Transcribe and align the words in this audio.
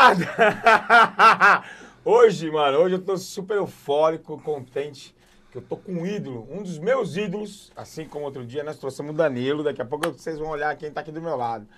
Companheirada! 0.00 1.64
Hoje, 2.02 2.50
mano, 2.50 2.78
hoje 2.78 2.94
eu 2.94 3.02
tô 3.02 3.14
super 3.18 3.58
eufórico, 3.58 4.40
contente, 4.40 5.14
que 5.52 5.58
eu 5.58 5.62
tô 5.62 5.76
com 5.76 5.92
um 5.92 6.06
ídolo, 6.06 6.48
um 6.50 6.62
dos 6.62 6.78
meus 6.78 7.14
ídolos, 7.14 7.70
assim 7.76 8.06
como 8.06 8.24
outro 8.24 8.44
dia 8.44 8.64
nós 8.64 8.78
trouxemos 8.78 9.12
o 9.12 9.14
Danilo, 9.14 9.62
daqui 9.62 9.82
a 9.82 9.84
pouco 9.84 10.10
vocês 10.10 10.38
vão 10.38 10.48
olhar 10.48 10.74
quem 10.76 10.90
tá 10.90 11.02
aqui 11.02 11.12
do 11.12 11.20
meu 11.20 11.36
lado. 11.36 11.68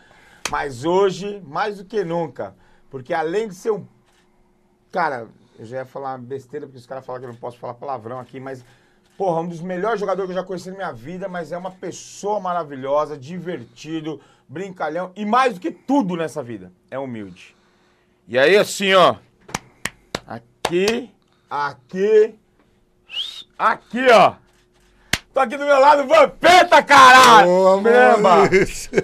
Mas 0.48 0.84
hoje, 0.84 1.42
mais 1.44 1.78
do 1.78 1.84
que 1.84 2.04
nunca, 2.04 2.54
porque 2.88 3.12
além 3.12 3.48
de 3.48 3.56
ser 3.56 3.72
um. 3.72 3.84
Cara, 4.92 5.26
eu 5.58 5.66
já 5.66 5.78
ia 5.78 5.84
falar 5.84 6.16
besteira, 6.18 6.66
porque 6.66 6.78
os 6.78 6.86
caras 6.86 7.04
falam 7.04 7.20
que 7.20 7.26
eu 7.26 7.32
não 7.32 7.38
posso 7.38 7.58
falar 7.58 7.74
palavrão 7.74 8.20
aqui, 8.20 8.38
mas. 8.38 8.64
Porra, 9.18 9.40
um 9.40 9.48
dos 9.48 9.60
melhores 9.60 10.00
jogadores 10.00 10.30
que 10.30 10.32
eu 10.32 10.40
já 10.40 10.46
conheci 10.46 10.70
na 10.70 10.76
minha 10.76 10.92
vida, 10.92 11.28
mas 11.28 11.52
é 11.52 11.58
uma 11.58 11.70
pessoa 11.70 12.40
maravilhosa, 12.40 13.18
divertido, 13.18 14.20
brincalhão 14.48 15.12
e 15.14 15.26
mais 15.26 15.54
do 15.54 15.60
que 15.60 15.70
tudo 15.70 16.16
nessa 16.16 16.42
vida, 16.42 16.72
é 16.90 16.98
humilde. 16.98 17.54
E 18.28 18.38
aí, 18.38 18.56
assim, 18.56 18.92
ó. 18.94 19.16
Aqui, 20.26 21.10
aqui, 21.50 22.34
aqui, 23.58 24.06
ó. 24.10 24.34
Tô 25.34 25.40
aqui 25.40 25.56
do 25.56 25.64
meu 25.64 25.80
lado, 25.80 26.06
Vampeta, 26.06 26.82
caralho! 26.82 27.46
Boa! 27.48 28.16
Maurício. 28.18 28.90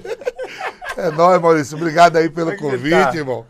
É 0.96 1.12
nóis, 1.12 1.40
Maurício. 1.40 1.76
Obrigado 1.76 2.16
aí 2.16 2.28
pelo 2.28 2.56
Como 2.56 2.70
é 2.70 2.72
convite, 2.76 2.90
tá? 2.90 3.14
irmão. 3.14 3.46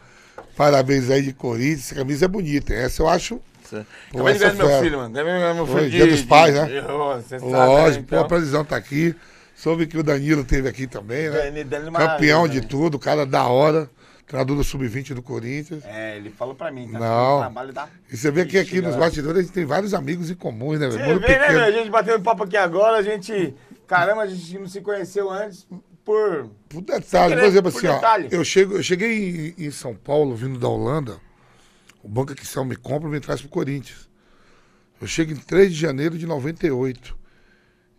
Parabéns 0.55 1.09
aí 1.09 1.23
de 1.23 1.33
Corinthians. 1.33 1.87
Essa 1.87 1.95
camisa 1.95 2.27
é 2.27 2.29
bonita. 2.29 2.75
hein? 2.75 2.81
Essa 2.81 3.01
eu 3.01 3.09
acho. 3.09 3.41
Pô, 3.71 4.19
Acabei 4.19 4.33
de 4.35 4.39
ver 4.39 4.53
meu 4.55 4.81
filho, 4.83 4.99
mano. 4.99 5.55
Meu 5.55 5.67
Foi, 5.67 5.81
filho. 5.85 5.91
dia 5.91 6.05
de- 6.05 6.11
dos 6.11 6.23
pais, 6.23 6.53
de- 6.53 6.61
né? 6.61 6.67
de- 6.67 7.29
sabe, 7.29 7.45
Lógico, 7.47 8.03
né, 8.03 8.07
pô, 8.11 8.19
a 8.19 8.29
previsão 8.29 8.65
tá 8.67 8.77
aqui. 8.77 9.17
Soube 9.57 9.87
que 9.87 9.97
o 9.97 10.03
Danilo 10.03 10.45
teve 10.45 10.69
aqui 10.69 10.87
também, 10.87 11.31
né? 11.31 11.51
Danilo- 11.65 11.93
Campeão 11.93 12.41
maravilha, 12.43 12.49
de 12.49 12.61
né? 12.61 12.67
tudo, 12.69 12.99
cara 12.99 13.25
da 13.25 13.45
hora. 13.47 13.89
Treinador 14.29 14.57
do 14.57 14.63
Sub-20 14.63 15.15
do 15.15 15.23
Corinthians. 15.23 15.83
É, 15.87 16.19
ele 16.19 16.29
falou 16.29 16.55
pra 16.55 16.71
mim, 16.71 16.87
tá? 16.93 16.99
Não. 16.99 17.41
Trabalho 17.41 17.73
da... 17.73 17.89
E 18.13 18.17
você 18.17 18.31
vê 18.31 18.45
que 18.45 18.59
aqui 18.59 18.75
nos 18.75 18.91
galera. 18.91 19.01
bastidores 19.01 19.39
a 19.39 19.43
gente 19.43 19.53
tem 19.53 19.65
vários 19.65 19.95
amigos 19.95 20.31
em 20.31 20.35
comuns, 20.35 20.79
né? 20.79 20.87
Você 20.87 20.99
vê, 20.99 21.07
Mundo 21.07 21.21
né, 21.21 21.27
pequeno. 21.27 21.53
meu? 21.55 21.65
A 21.65 21.71
gente 21.71 21.91
batendo 21.91 22.23
papo 22.23 22.45
aqui 22.45 22.57
agora, 22.57 22.99
a 22.99 23.03
gente... 23.03 23.55
Caramba, 23.87 24.23
a 24.23 24.27
gente 24.27 24.59
não 24.59 24.69
se 24.69 24.83
conheceu 24.83 25.31
antes 25.31 25.67
por... 26.05 26.51
Por 26.69 26.83
detalhe, 26.83 27.35
querer, 27.35 27.41
por 27.41 27.49
exemplo, 27.49 27.73
por 27.73 27.79
assim, 27.79 27.87
ó, 27.87 27.95
detalhe. 27.95 28.29
eu, 28.31 28.45
chego, 28.45 28.75
eu 28.75 28.83
cheguei 28.83 29.55
em, 29.59 29.65
em 29.65 29.71
São 29.71 29.95
Paulo, 29.95 30.37
vindo 30.37 30.59
da 30.59 30.69
Holanda, 30.69 31.17
o 32.03 32.09
Banco 32.09 32.35
Quissel 32.35 32.67
me 32.67 32.77
compra 32.77 33.09
e 33.09 33.13
me 33.13 33.21
traz 33.21 33.41
pro 33.41 33.49
Corinthians. 33.49 34.11
Eu 35.01 35.07
chego 35.07 35.33
em 35.33 35.37
3 35.37 35.73
de 35.73 35.81
janeiro 35.81 36.19
de 36.19 36.27
98. 36.27 37.17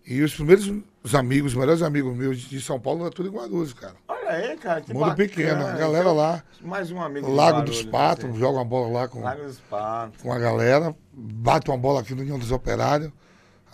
E 0.06 0.22
os 0.22 0.36
primeiros 0.36 0.72
os 1.04 1.16
amigos, 1.16 1.54
os 1.54 1.58
melhores 1.58 1.82
amigos 1.82 2.16
meus 2.16 2.38
de 2.38 2.60
São 2.62 2.80
Paulo 2.80 3.02
eram 3.02 3.12
tudo 3.12 3.30
em 3.30 3.32
Guarulhos, 3.32 3.74
cara. 3.74 3.94
Olha 4.08 4.30
aí, 4.30 4.58
cara, 4.58 4.82
que 4.82 4.94
Mundo 4.94 5.06
bacana. 5.08 5.16
pequeno, 5.28 5.66
a 5.68 5.72
galera 5.72 6.04
Então, 6.04 6.16
lá, 6.16 6.44
Mais 6.62 6.92
um 6.92 7.02
amigo. 7.02 7.32
Lago 7.34 7.62
dos 7.64 7.84
Patos, 7.84 8.26
você. 8.30 8.40
joga 8.40 8.58
uma 8.60 8.66
bola 8.66 9.00
lá 9.02 9.08
com, 9.08 9.22
Lago 9.22 9.44
dos 9.44 9.60
Patos. 9.60 10.22
com 10.22 10.32
a 10.32 10.38
galera, 10.40 10.96
bate 11.14 11.70
uma 11.70 11.78
bola 11.78 12.02
aqui 12.02 12.14
no 12.14 12.22
União 12.22 12.38
dos 12.38 12.52
Operários, 12.52 13.12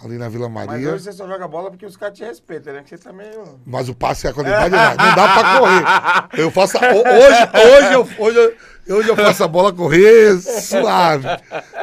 ali 0.03 0.17
na 0.17 0.29
Vila 0.29 0.47
Mas 0.47 0.67
Maria. 0.67 0.93
hoje 0.93 1.03
você 1.05 1.11
só 1.13 1.27
joga 1.27 1.47
bola 1.47 1.69
porque 1.71 1.85
os 1.85 1.97
caras 1.97 2.17
te 2.17 2.23
respeitam, 2.23 2.73
né? 2.73 2.83
Que 2.83 2.89
você 2.89 2.97
tá 2.97 3.11
meio... 3.11 3.59
Mas 3.65 3.89
o 3.89 3.95
passe 3.95 4.27
e 4.27 4.29
a 4.29 4.33
qualidade 4.33 4.69
não, 4.75 4.89
não 4.89 5.15
dá 5.15 5.33
pra 5.33 5.59
correr. 5.59 5.85
Eu 6.41 6.51
faço. 6.51 6.77
Hoje, 6.77 8.03
hoje, 8.03 8.15
hoje, 8.19 8.37
eu- 8.37 8.55
hoje 8.93 9.09
eu 9.09 9.15
faço 9.15 9.43
a 9.43 9.47
bola 9.47 9.73
correr 9.73 10.39
suave. 10.39 11.27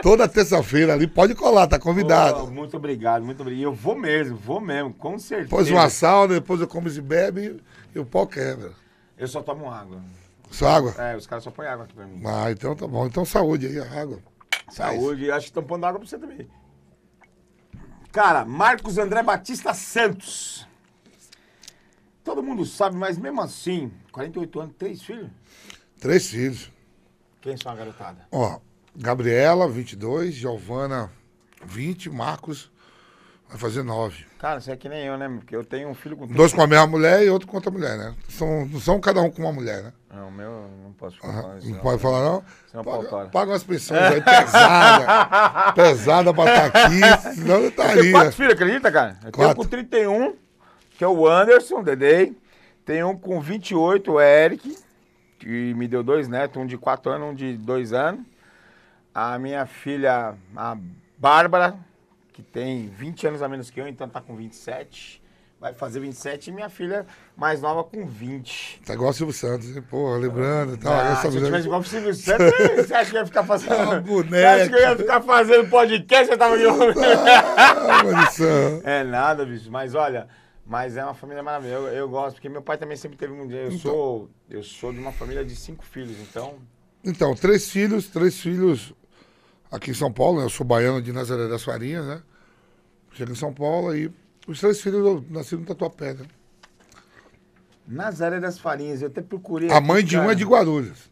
Toda 0.03 0.29
terça-feira 0.29 0.95
ali, 0.95 1.07
pode 1.07 1.35
colar, 1.35 1.67
tá 1.67 1.79
convidado. 1.79 2.51
muito 2.51 2.77
obrigado, 2.77 3.25
muito 3.25 3.41
obrigado. 3.41 3.65
Eu 3.65 3.73
vou 3.75 3.99
mesmo, 3.99 4.37
vou 4.37 4.61
mesmo, 4.61 4.93
com 4.95 5.19
certeza. 5.19 5.49
Depois 5.49 5.71
uma 5.71 5.89
sauna, 5.89 6.35
depois 6.35 6.61
eu 6.61 6.69
como 6.69 6.89
e 6.89 7.01
bebe 7.01 7.63
e 7.95 7.99
o 7.99 8.05
pau 8.05 8.27
quebra. 8.27 8.73
Eu 9.17 9.29
só 9.29 9.43
tomo 9.43 9.71
água. 9.71 10.01
Só 10.51 10.69
água? 10.69 10.95
É, 10.99 11.17
os 11.17 11.27
caras 11.27 11.45
só 11.45 11.51
põem 11.51 11.67
água 11.67 11.85
aqui 11.85 11.95
pra 11.95 12.07
mim. 12.07 12.21
Ah, 12.25 12.51
então 12.51 12.75
tá 12.77 12.87
bom. 12.87 13.07
Então 13.07 13.25
saúde 13.25 13.67
aí, 13.67 13.79
água. 13.79 14.19
Saúde, 14.71 15.31
acho 15.31 15.47
que 15.47 15.51
estão 15.51 15.63
pondo 15.63 15.85
água 15.85 16.01
pra 16.01 16.09
você 16.09 16.19
também. 16.19 16.49
Cara, 18.11 18.45
Marcos 18.45 18.99
André 18.99 19.23
Batista 19.23 19.73
Santos. 19.75 20.67
Todo 22.25 22.43
mundo 22.43 22.65
sabe, 22.65 22.97
mas 22.97 23.19
mesmo 23.19 23.41
assim, 23.41 23.93
48 24.13 24.61
anos, 24.61 24.75
três 24.79 25.03
filhos? 25.03 25.31
Três 25.99 26.29
filhos. 26.29 26.72
Quem 27.43 27.57
são 27.57 27.73
a 27.73 27.75
garotada? 27.75 28.21
Ó, 28.31 28.59
Gabriela, 28.97 29.69
22, 29.69 30.33
Giovana, 30.33 31.11
20, 31.67 32.09
Marcos, 32.09 32.71
vai 33.49 33.59
fazer 33.59 33.83
9. 33.83 34.25
Cara, 34.39 34.61
você 34.61 34.71
é 34.73 34.77
que 34.77 34.89
nem 34.89 35.05
eu, 35.05 35.19
né? 35.19 35.29
Porque 35.29 35.55
eu 35.55 35.65
tenho 35.65 35.89
um 35.89 35.95
filho 35.95 36.17
com 36.17 36.27
Dois 36.27 36.53
com 36.53 36.63
a 36.63 36.67
mesma 36.67 36.87
mulher 36.87 37.23
e 37.25 37.29
outro 37.31 37.47
com 37.49 37.57
outra 37.57 37.71
mulher, 37.71 37.99
né? 37.99 38.15
São, 38.29 38.65
não 38.67 38.81
são 38.81 39.01
cada 39.01 39.21
um 39.21 39.31
com 39.31 39.43
uma 39.43 39.53
mulher, 39.53 39.83
né? 39.83 39.93
Não, 40.15 40.29
o 40.29 40.33
meu 40.33 40.47
eu 40.51 40.71
não 40.85 40.93
posso 40.93 41.19
falar. 41.19 41.59
Não 41.63 41.79
pode 41.79 42.01
falar, 42.03 42.23
não? 42.23 42.45
Senão 42.71 42.85
Paga, 42.85 43.27
paga 43.27 43.51
umas 43.53 43.65
pensões 43.65 44.01
aí 44.01 44.21
pesada. 44.21 45.73
pesada 45.75 46.35
pra 46.35 46.45
estar 46.45 46.67
aqui, 46.67 47.35
senão 47.35 47.55
eu 47.57 47.71
tenho 47.73 47.89
estaria. 47.89 48.13
quatro 48.13 48.33
filhos, 48.33 48.53
acredita, 48.53 48.93
cara? 48.93 49.17
Eu 49.25 49.33
tenho 49.33 49.49
Quatro. 49.49 49.57
com 49.57 49.69
31, 49.69 50.37
que 50.97 51.03
é 51.05 51.09
o 51.09 51.27
Anderson, 51.27 51.81
o 51.81 51.83
Dedei. 51.83 52.37
Tem 52.85 53.03
um 53.05 53.17
com 53.17 53.41
28, 53.41 54.13
o 54.13 54.21
Eric, 54.21 54.77
que 55.45 55.75
me 55.75 55.89
deu 55.89 56.03
dois 56.03 56.29
netos, 56.29 56.57
um 56.63 56.67
de 56.67 56.79
4 56.79 57.11
anos, 57.11 57.29
um 57.31 57.35
de 57.35 57.57
2 57.57 57.93
anos. 57.93 58.25
A 59.15 59.39
minha 59.39 59.67
filha, 59.67 60.35
a 60.57 60.77
Bárbara, 61.19 61.77
que 62.33 62.43
tem 62.43 62.89
20 62.89 63.27
anos 63.27 63.43
a 63.43 63.49
menos 63.49 63.69
que 63.71 63.81
eu, 63.81 63.87
então 63.89 64.09
tá 64.09 64.21
com 64.21 64.35
27. 64.37 65.21
Vai 65.61 65.73
fazer 65.75 66.01
27 66.01 66.49
e 66.49 66.53
minha 66.53 66.69
filha 66.69 67.07
mais 67.37 67.61
nova 67.61 67.85
com 67.85 68.05
20. 68.05 68.81
Tá 68.85 68.95
igual 68.95 69.11
o 69.11 69.13
Silvio 69.13 69.33
Santos, 69.35 69.77
hein? 69.77 69.83
Pô, 69.89 70.17
lembrando 70.17 70.75
e 70.75 70.77
tal. 70.77 70.93
Ah, 70.93 71.15
se 71.17 71.27
eu 71.29 71.33
tivesse 71.33 71.67
igual 71.67 71.81
o 71.81 71.85
Silvio 71.85 72.13
Santos, 72.15 72.51
você 72.77 72.95
acha 72.95 73.11
que 73.11 73.17
eu 73.17 73.21
ia 73.21 73.27
ficar 73.27 73.45
fazendo. 73.45 73.73
Ah, 73.75 74.01
Você 74.01 74.45
acha 74.45 74.69
que 74.69 74.75
eu 74.75 74.81
ia 74.81 74.97
ficar 74.97 75.21
fazendo 75.21 75.69
podcast? 75.69 76.27
Você 76.27 76.37
tava 76.37 76.55
aqui. 76.55 76.65
Ah. 77.85 78.81
É 78.85 79.05
nada, 79.05 79.45
bicho. 79.45 79.71
Mas 79.71 79.95
olha, 79.95 80.27
mas 80.73 80.97
é 80.97 81.05
uma 81.05 81.13
família 81.13 81.43
maravilhosa. 81.43 81.89
Eu, 81.89 81.95
eu 81.95 82.09
gosto, 82.09 82.37
porque 82.37 82.49
meu 82.49 82.63
pai 82.63 82.79
também 82.79 82.97
sempre 82.97 83.19
teve 83.19 83.31
um 83.35 83.47
dia. 83.47 83.65
Eu 83.65 83.73
sou, 83.73 84.31
eu 84.49 84.63
sou 84.63 84.91
de 84.91 84.99
uma 84.99 85.13
família 85.13 85.45
de 85.45 85.55
cinco 85.55 85.85
filhos, 85.85 86.19
então. 86.19 86.55
Então, 87.05 87.35
três 87.35 87.71
filhos, 87.71 88.09
três 88.09 88.41
filhos 88.41 88.95
aqui 89.71 89.91
em 89.91 89.95
São 89.95 90.11
Paulo, 90.11 90.39
né? 90.39 90.47
Eu 90.47 90.49
sou 90.49 90.65
baiano 90.65 91.03
de 91.03 91.13
Nazaré 91.13 91.47
das 91.47 91.63
Farinhas, 91.63 92.07
né? 92.07 92.23
Chego 93.13 93.33
em 93.33 93.35
São 93.35 93.53
Paulo 93.53 93.95
e 93.95 94.11
os 94.49 94.61
três 94.61 94.81
filhos 94.81 95.05
eu 95.05 95.23
nasci 95.29 95.57
no 95.57 95.67
Tatuapé, 95.67 96.15
né? 96.15 96.25
Nazaré 97.87 98.41
das 98.41 98.59
Farinhas, 98.59 99.03
eu 99.03 99.09
até 99.09 99.21
procurei. 99.21 99.71
A 99.71 99.79
mãe 99.79 100.03
de 100.03 100.17
um 100.17 100.21
cara. 100.21 100.33
é 100.33 100.35
de 100.35 100.45
Guarulhos. 100.45 101.11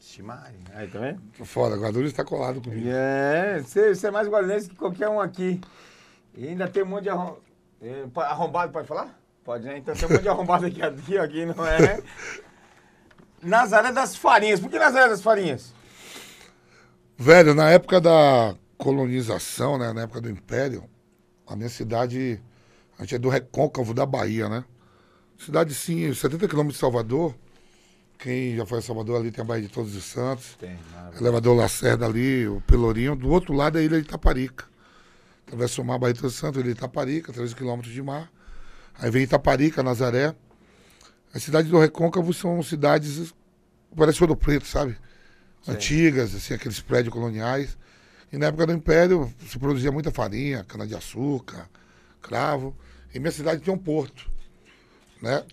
Ximari. 0.00 0.56
Aí, 0.72 0.88
tá 0.88 0.98
vendo? 0.98 1.20
Tô 1.36 1.44
fora, 1.44 1.76
Guarulhos 1.76 2.14
tá 2.14 2.24
colado 2.24 2.62
comigo. 2.62 2.88
É, 2.88 3.60
você, 3.60 3.94
você 3.94 4.06
é 4.06 4.10
mais 4.10 4.26
guarulhense 4.28 4.70
que 4.70 4.76
qualquer 4.76 5.10
um 5.10 5.20
aqui. 5.20 5.60
E 6.34 6.48
ainda 6.48 6.66
tem 6.66 6.82
um 6.82 6.86
monte 6.86 7.02
de 7.02 7.10
arrom... 7.10 7.36
arrombado, 8.16 8.72
pode 8.72 8.86
falar? 8.86 9.18
Pode, 9.44 9.64
né? 9.64 9.78
Então 9.78 9.94
tem 9.94 10.06
um 10.06 10.12
monte 10.12 10.22
de 10.22 10.28
arrombado 10.28 10.66
aqui, 10.66 10.82
aqui, 10.82 11.18
aqui 11.18 11.46
não 11.46 11.66
é? 11.66 12.02
Nazaré 13.42 13.90
das 13.92 14.14
Farinhas. 14.14 14.60
Por 14.60 14.70
que 14.70 14.78
Nazaré 14.78 15.08
das 15.08 15.20
Farinhas? 15.20 15.74
Velho, 17.16 17.54
na 17.54 17.70
época 17.70 18.00
da 18.00 18.54
colonização, 18.78 19.78
né, 19.78 19.92
na 19.92 20.02
época 20.02 20.20
do 20.20 20.30
Império, 20.30 20.84
a 21.46 21.54
minha 21.54 21.68
cidade, 21.68 22.40
a 22.98 23.02
gente 23.02 23.16
é 23.16 23.18
do 23.18 23.28
recôncavo 23.28 23.92
da 23.92 24.06
Bahia, 24.06 24.48
né? 24.48 24.64
Cidade, 25.38 25.74
sim, 25.74 26.12
70 26.12 26.46
quilômetros 26.46 26.76
de 26.76 26.80
Salvador. 26.80 27.34
Quem 28.18 28.56
já 28.56 28.64
foi 28.64 28.78
a 28.78 28.82
Salvador 28.82 29.20
ali 29.20 29.32
tem 29.32 29.42
a 29.42 29.44
Baía 29.44 29.62
de 29.62 29.68
Todos 29.68 29.96
os 29.96 30.04
Santos. 30.04 30.56
Tem, 30.56 30.78
Elevador 31.20 31.56
Lacerda 31.56 32.06
ali, 32.06 32.46
o 32.46 32.60
Pelourinho. 32.60 33.16
Do 33.16 33.28
outro 33.28 33.52
lado 33.52 33.76
é 33.76 33.80
a 33.80 33.84
Ilha 33.84 34.00
de 34.00 34.06
Itaparica. 34.06 34.71
Atravessa 35.52 35.82
o 35.82 35.84
mar 35.84 36.00
os 36.00 36.34
Santos, 36.34 36.62
Ilha 36.62 36.72
de 36.72 36.78
Itaparica, 36.78 37.30
13 37.30 37.54
quilômetros 37.54 37.92
de 37.92 38.02
mar. 38.02 38.32
Aí 38.94 39.10
vem 39.10 39.22
Itaparica, 39.22 39.82
Nazaré. 39.82 40.34
As 41.34 41.42
cidades 41.42 41.70
do 41.70 41.78
recôncavo 41.78 42.32
são 42.32 42.62
cidades, 42.62 43.34
parece 43.94 44.22
Ouro 44.22 44.34
Preto, 44.34 44.66
sabe? 44.66 44.96
antigas, 45.68 46.34
assim, 46.34 46.54
aqueles 46.54 46.80
prédios 46.80 47.12
coloniais. 47.12 47.76
E 48.32 48.38
na 48.38 48.46
época 48.46 48.66
do 48.66 48.72
Império 48.72 49.30
se 49.46 49.58
produzia 49.58 49.92
muita 49.92 50.10
farinha, 50.10 50.64
cana-de-açúcar, 50.64 51.68
cravo. 52.22 52.74
E 53.14 53.18
minha 53.18 53.30
cidade 53.30 53.60
tinha 53.60 53.74
um 53.74 53.78
porto. 53.78 54.30
Né? 55.20 55.44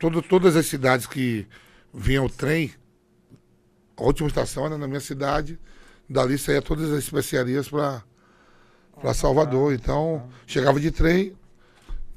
Todo, 0.00 0.22
todas 0.22 0.56
as 0.56 0.64
cidades 0.64 1.06
que 1.06 1.46
vinha 1.92 2.22
o 2.22 2.30
trem, 2.30 2.72
a 3.94 4.02
última 4.04 4.26
estação 4.26 4.64
era 4.64 4.78
na 4.78 4.88
minha 4.88 5.00
cidade, 5.00 5.60
dali 6.08 6.38
saía 6.38 6.62
todas 6.62 6.90
as 6.90 7.04
especiarias 7.04 7.68
para 7.68 8.02
Salvador. 9.14 9.72
Então, 9.72 10.28
chegava 10.46 10.80
de 10.80 10.90
trem, 10.90 11.36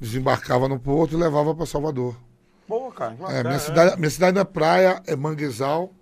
desembarcava 0.00 0.68
no 0.68 0.78
porto 0.78 1.14
e 1.14 1.16
levava 1.16 1.54
para 1.54 1.66
Salvador. 1.66 2.16
Boa, 2.68 2.92
cara. 2.92 3.14
É, 3.28 3.42
minha, 3.42 3.42
né? 3.44 3.58
cidade, 3.58 3.96
minha 3.96 4.10
cidade 4.10 4.34
na 4.34 4.44
praia 4.44 5.02
é 5.06 5.14
Manguezal. 5.14 5.92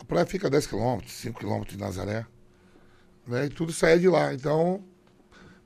A 0.00 0.04
praia 0.04 0.26
fica 0.26 0.46
a 0.46 0.50
10 0.50 0.66
quilômetros, 0.66 1.12
5 1.12 1.38
quilômetros 1.38 1.76
de 1.76 1.82
Nazaré. 1.82 2.26
Né? 3.26 3.46
E 3.46 3.48
tudo 3.48 3.72
saía 3.72 3.98
de 3.98 4.08
lá. 4.08 4.32
Então, 4.32 4.84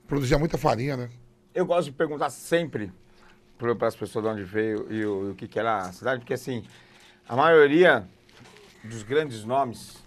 produzia 0.07 0.39
muita 0.39 0.57
farinha, 0.57 0.97
né? 0.97 1.11
Eu 1.55 1.67
gosto 1.67 1.87
de 1.87 1.93
perguntar 1.93 2.31
sempre 2.31 2.93
para 3.59 3.89
as 3.89 3.97
pessoas 3.97 4.25
de 4.25 4.31
onde 4.31 4.43
veio 4.45 4.91
e 4.91 5.05
o, 5.05 5.29
e 5.29 5.31
o 5.33 5.35
que, 5.35 5.47
que 5.47 5.59
era 5.59 5.79
a 5.79 5.93
cidade, 5.93 6.21
porque 6.21 6.33
assim, 6.33 6.65
A 7.29 7.37
maioria 7.37 8.09
dos 8.83 9.03
grandes 9.03 9.45
nomes, 9.45 9.99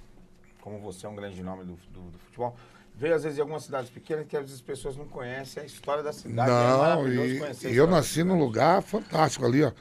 como 0.59 0.79
você 0.79 1.05
é 1.05 1.09
um 1.09 1.15
grande 1.15 1.41
nome 1.43 1.63
do, 1.63 1.75
do, 1.91 2.11
do 2.11 2.17
futebol, 2.17 2.57
veio 2.95 3.15
às 3.15 3.23
vezes 3.23 3.35
de 3.35 3.41
algumas 3.41 3.63
cidades 3.63 3.89
pequenas 3.89 4.25
que 4.27 4.35
às 4.35 4.43
vezes 4.43 4.55
as 4.57 4.61
pessoas 4.61 4.95
não 4.95 5.05
conhecem 5.07 5.63
a 5.63 5.65
história 5.65 6.03
da 6.03 6.13
cidade. 6.13 6.49
é 6.49 6.53
Não, 6.53 6.77
maravilhoso 6.79 7.67
e, 7.67 7.71
e 7.73 7.75
eu 7.77 7.87
nasci 7.87 8.23
num 8.23 8.37
lugar 8.37 8.81
fantástico 8.81 9.45
ali, 9.45 9.63
ó. 9.63 9.71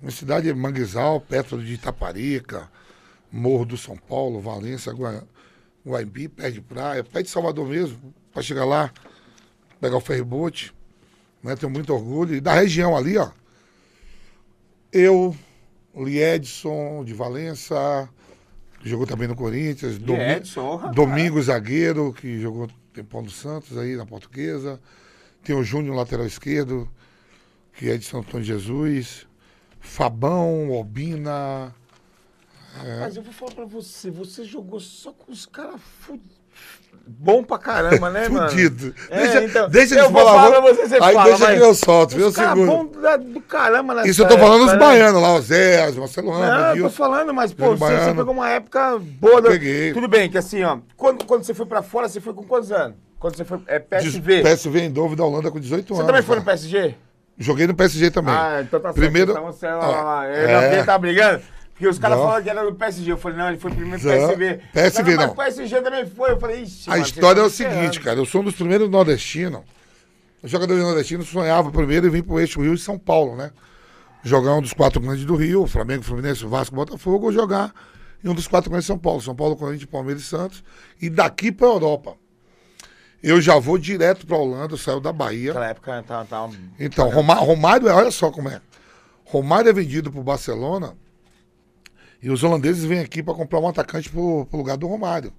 Uma 0.00 0.10
cidade 0.10 0.46
de 0.46 0.54
Manguezal, 0.54 1.20
perto 1.20 1.56
de 1.62 1.72
Itaparica, 1.74 2.70
Morro 3.32 3.64
do 3.64 3.76
São 3.78 3.96
Paulo, 3.96 4.40
Valência, 4.40 4.92
Gua- 4.92 5.26
Guaimbi, 5.86 6.28
pé 6.28 6.50
de 6.50 6.60
praia, 6.60 7.02
pé 7.02 7.22
de 7.22 7.30
Salvador 7.30 7.66
mesmo, 7.68 8.14
para 8.32 8.42
chegar 8.42 8.64
lá, 8.66 8.92
pegar 9.80 9.96
o 9.96 10.00
ferryboat, 10.00 10.74
né? 11.42 11.56
Tenho 11.56 11.72
muito 11.72 11.92
orgulho. 11.94 12.34
E 12.34 12.40
da 12.40 12.52
região 12.52 12.96
ali, 12.96 13.16
ó. 13.16 13.30
Eu, 14.92 15.34
Liedson 15.94 17.04
de 17.04 17.12
Valença, 17.14 18.08
que 18.86 18.90
jogou 18.90 19.04
também 19.04 19.26
no 19.26 19.34
Corinthians, 19.34 19.98
Domi- 19.98 20.20
Edson, 20.20 20.92
Domingo 20.92 21.42
Zagueiro, 21.42 22.12
que 22.12 22.40
jogou 22.40 22.68
tempão 22.94 23.20
do 23.20 23.32
Santos 23.32 23.76
aí 23.76 23.96
na 23.96 24.06
portuguesa. 24.06 24.80
Tem 25.42 25.56
o 25.56 25.64
Júnior, 25.64 25.96
lateral 25.96 26.24
esquerdo, 26.24 26.88
que 27.74 27.90
é 27.90 27.96
de 27.96 28.04
São 28.04 28.20
Antônio 28.20 28.42
de 28.46 28.52
Jesus. 28.52 29.26
Fabão, 29.80 30.70
Albina. 30.72 31.74
Mas 33.00 33.16
eu 33.16 33.24
vou 33.24 33.32
falar 33.32 33.56
pra 33.56 33.64
você, 33.64 34.08
você 34.08 34.44
jogou 34.44 34.78
só 34.78 35.12
com 35.12 35.32
os 35.32 35.46
caras 35.46 35.80
fu... 35.80 36.20
bom 37.06 37.42
pra 37.44 37.58
caramba, 37.58 38.10
né, 38.10 38.28
mano? 38.30 38.48
Fudido. 38.50 38.94
É, 39.10 39.18
deixa 39.22 39.44
então, 39.44 39.68
deixa 39.68 39.94
eu 39.96 40.10
falar. 40.10 40.42
falar 40.50 40.60
você, 40.60 40.88
você 40.88 40.94
aí 40.94 41.00
fala, 41.14 41.24
deixa 41.24 41.46
que 41.56 41.62
eu 41.62 41.74
solto, 41.74 42.14
caras 42.34 42.58
seguro. 42.58 43.00
da- 43.00 43.16
do 43.16 43.40
caramba 43.40 43.94
nessa 43.94 44.08
Isso 44.08 44.22
eu 44.22 44.28
tô 44.28 44.36
falando 44.38 44.64
dos 44.64 44.72
época, 44.72 44.86
né? 44.86 44.92
baianos 44.98 45.22
lá, 45.22 45.34
o 45.34 45.40
Zé, 45.40 45.88
o 45.90 45.98
Marcelo 46.00 46.30
Ramos, 46.30 46.46
Não, 46.48 46.76
eu 46.76 46.82
tô 46.84 46.90
falando, 46.90 47.34
mas, 47.34 47.52
pô, 47.52 47.76
você, 47.76 47.96
você 47.98 48.14
pegou 48.14 48.32
uma 48.34 48.50
época 48.50 48.98
boa. 48.98 49.40
da- 49.40 49.50
Peguei. 49.50 49.92
Tudo 49.92 50.08
bem, 50.08 50.28
que 50.30 50.38
assim, 50.38 50.62
ó, 50.64 50.78
quando, 50.96 51.24
quando 51.24 51.44
você 51.44 51.54
foi 51.54 51.66
pra 51.66 51.82
fora, 51.82 52.08
você 52.08 52.20
foi 52.20 52.34
com 52.34 52.42
quantos 52.44 52.72
anos? 52.72 52.96
Quando 53.18 53.36
você 53.36 53.44
foi, 53.44 53.58
é 53.66 53.78
PSV. 53.78 54.42
PSV 54.42 54.80
em 54.80 54.90
Dove 54.90 55.16
da 55.16 55.24
Holanda 55.24 55.50
com 55.50 55.58
18 55.58 55.88
Você 55.88 55.94
anos. 55.94 56.06
também 56.06 56.22
foi 56.22 56.36
no 56.36 56.42
cara. 56.44 56.56
PSG? 56.56 56.94
Joguei 57.38 57.66
no 57.66 57.74
PSG 57.74 58.10
também. 58.10 58.34
Ah, 58.34 58.60
então 58.62 58.80
tá 58.80 58.88
certo. 58.88 58.96
Primeiro- 58.96 59.32
Então 59.32 59.44
você, 59.44 59.66
lá, 59.66 59.78
ó, 59.78 59.90
lá, 59.90 60.02
lá. 60.02 60.26
Eu 60.28 60.48
é. 60.48 60.70
quem 60.76 60.84
tá 60.84 60.98
brigando. 60.98 61.42
Porque 61.76 61.88
os 61.88 61.98
caras 61.98 62.18
falaram 62.18 62.42
que 62.42 62.48
era 62.48 62.64
do 62.64 62.74
PSG. 62.74 63.12
Eu 63.12 63.18
falei, 63.18 63.36
não, 63.36 63.48
ele 63.48 63.58
foi 63.58 63.70
primeiro 63.70 64.02
Não, 64.02 64.28
PSV. 64.28 64.60
PSV 64.72 65.16
Mas 65.16 65.26
não. 65.26 65.32
o 65.32 65.36
PSG 65.36 65.80
também 65.82 66.06
foi. 66.06 66.30
Eu 66.30 66.40
falei, 66.40 66.62
ixi. 66.62 66.88
A 66.88 66.92
mano, 66.92 67.02
história 67.04 67.40
é 67.40 67.44
o 67.44 67.46
estão 67.48 67.70
seguinte, 67.70 68.00
cara. 68.00 68.18
Eu 68.18 68.24
sou 68.24 68.40
um 68.40 68.44
dos 68.44 68.54
primeiros 68.54 68.88
nordestinos. 68.88 69.60
Os 70.42 70.50
jogadores 70.50 70.82
nordestinos 70.82 71.28
sonhavam 71.28 71.70
primeiro 71.70 72.06
em 72.06 72.10
vir 72.10 72.22
pro 72.22 72.40
eixo 72.40 72.62
Rio 72.62 72.72
e 72.72 72.78
São 72.78 72.98
Paulo, 72.98 73.36
né? 73.36 73.50
Jogar 74.22 74.54
um 74.54 74.62
dos 74.62 74.72
quatro 74.72 75.00
grandes 75.00 75.26
do 75.26 75.36
Rio, 75.36 75.66
Flamengo, 75.66 76.02
Fluminense, 76.02 76.46
Vasco, 76.46 76.74
Botafogo, 76.74 77.26
ou 77.26 77.32
jogar 77.32 77.74
em 78.24 78.28
um 78.30 78.34
dos 78.34 78.48
quatro 78.48 78.70
grandes 78.70 78.86
de 78.86 78.88
São 78.88 78.98
Paulo. 78.98 79.20
São 79.20 79.36
Paulo, 79.36 79.54
Corinthians, 79.54 79.84
Palmeiras 79.90 80.22
e 80.22 80.26
Santos. 80.26 80.64
E 81.00 81.10
daqui 81.10 81.52
pra 81.52 81.66
Europa. 81.68 82.14
Eu 83.22 83.38
já 83.40 83.58
vou 83.58 83.76
direto 83.76 84.26
pra 84.26 84.36
Holanda, 84.38 84.76
saio 84.78 85.00
da 85.00 85.12
Bahia. 85.12 85.48
Naquela 85.48 85.66
época 85.68 86.04
tava. 86.06 86.24
tava... 86.24 86.52
Então, 86.80 87.10
Roma- 87.10 87.34
Romário, 87.34 87.86
é- 87.88 87.92
olha 87.92 88.10
só 88.10 88.30
como 88.30 88.48
é. 88.48 88.60
Romário 89.24 89.68
é 89.68 89.72
vendido 89.72 90.10
pro 90.10 90.22
Barcelona 90.22 90.94
e 92.22 92.30
os 92.30 92.42
holandeses 92.42 92.84
vêm 92.84 93.00
aqui 93.00 93.22
para 93.22 93.34
comprar 93.34 93.60
um 93.60 93.68
atacante 93.68 94.10
pro, 94.10 94.46
pro 94.46 94.58
lugar 94.58 94.76
do 94.76 94.86
Romário. 94.86 95.32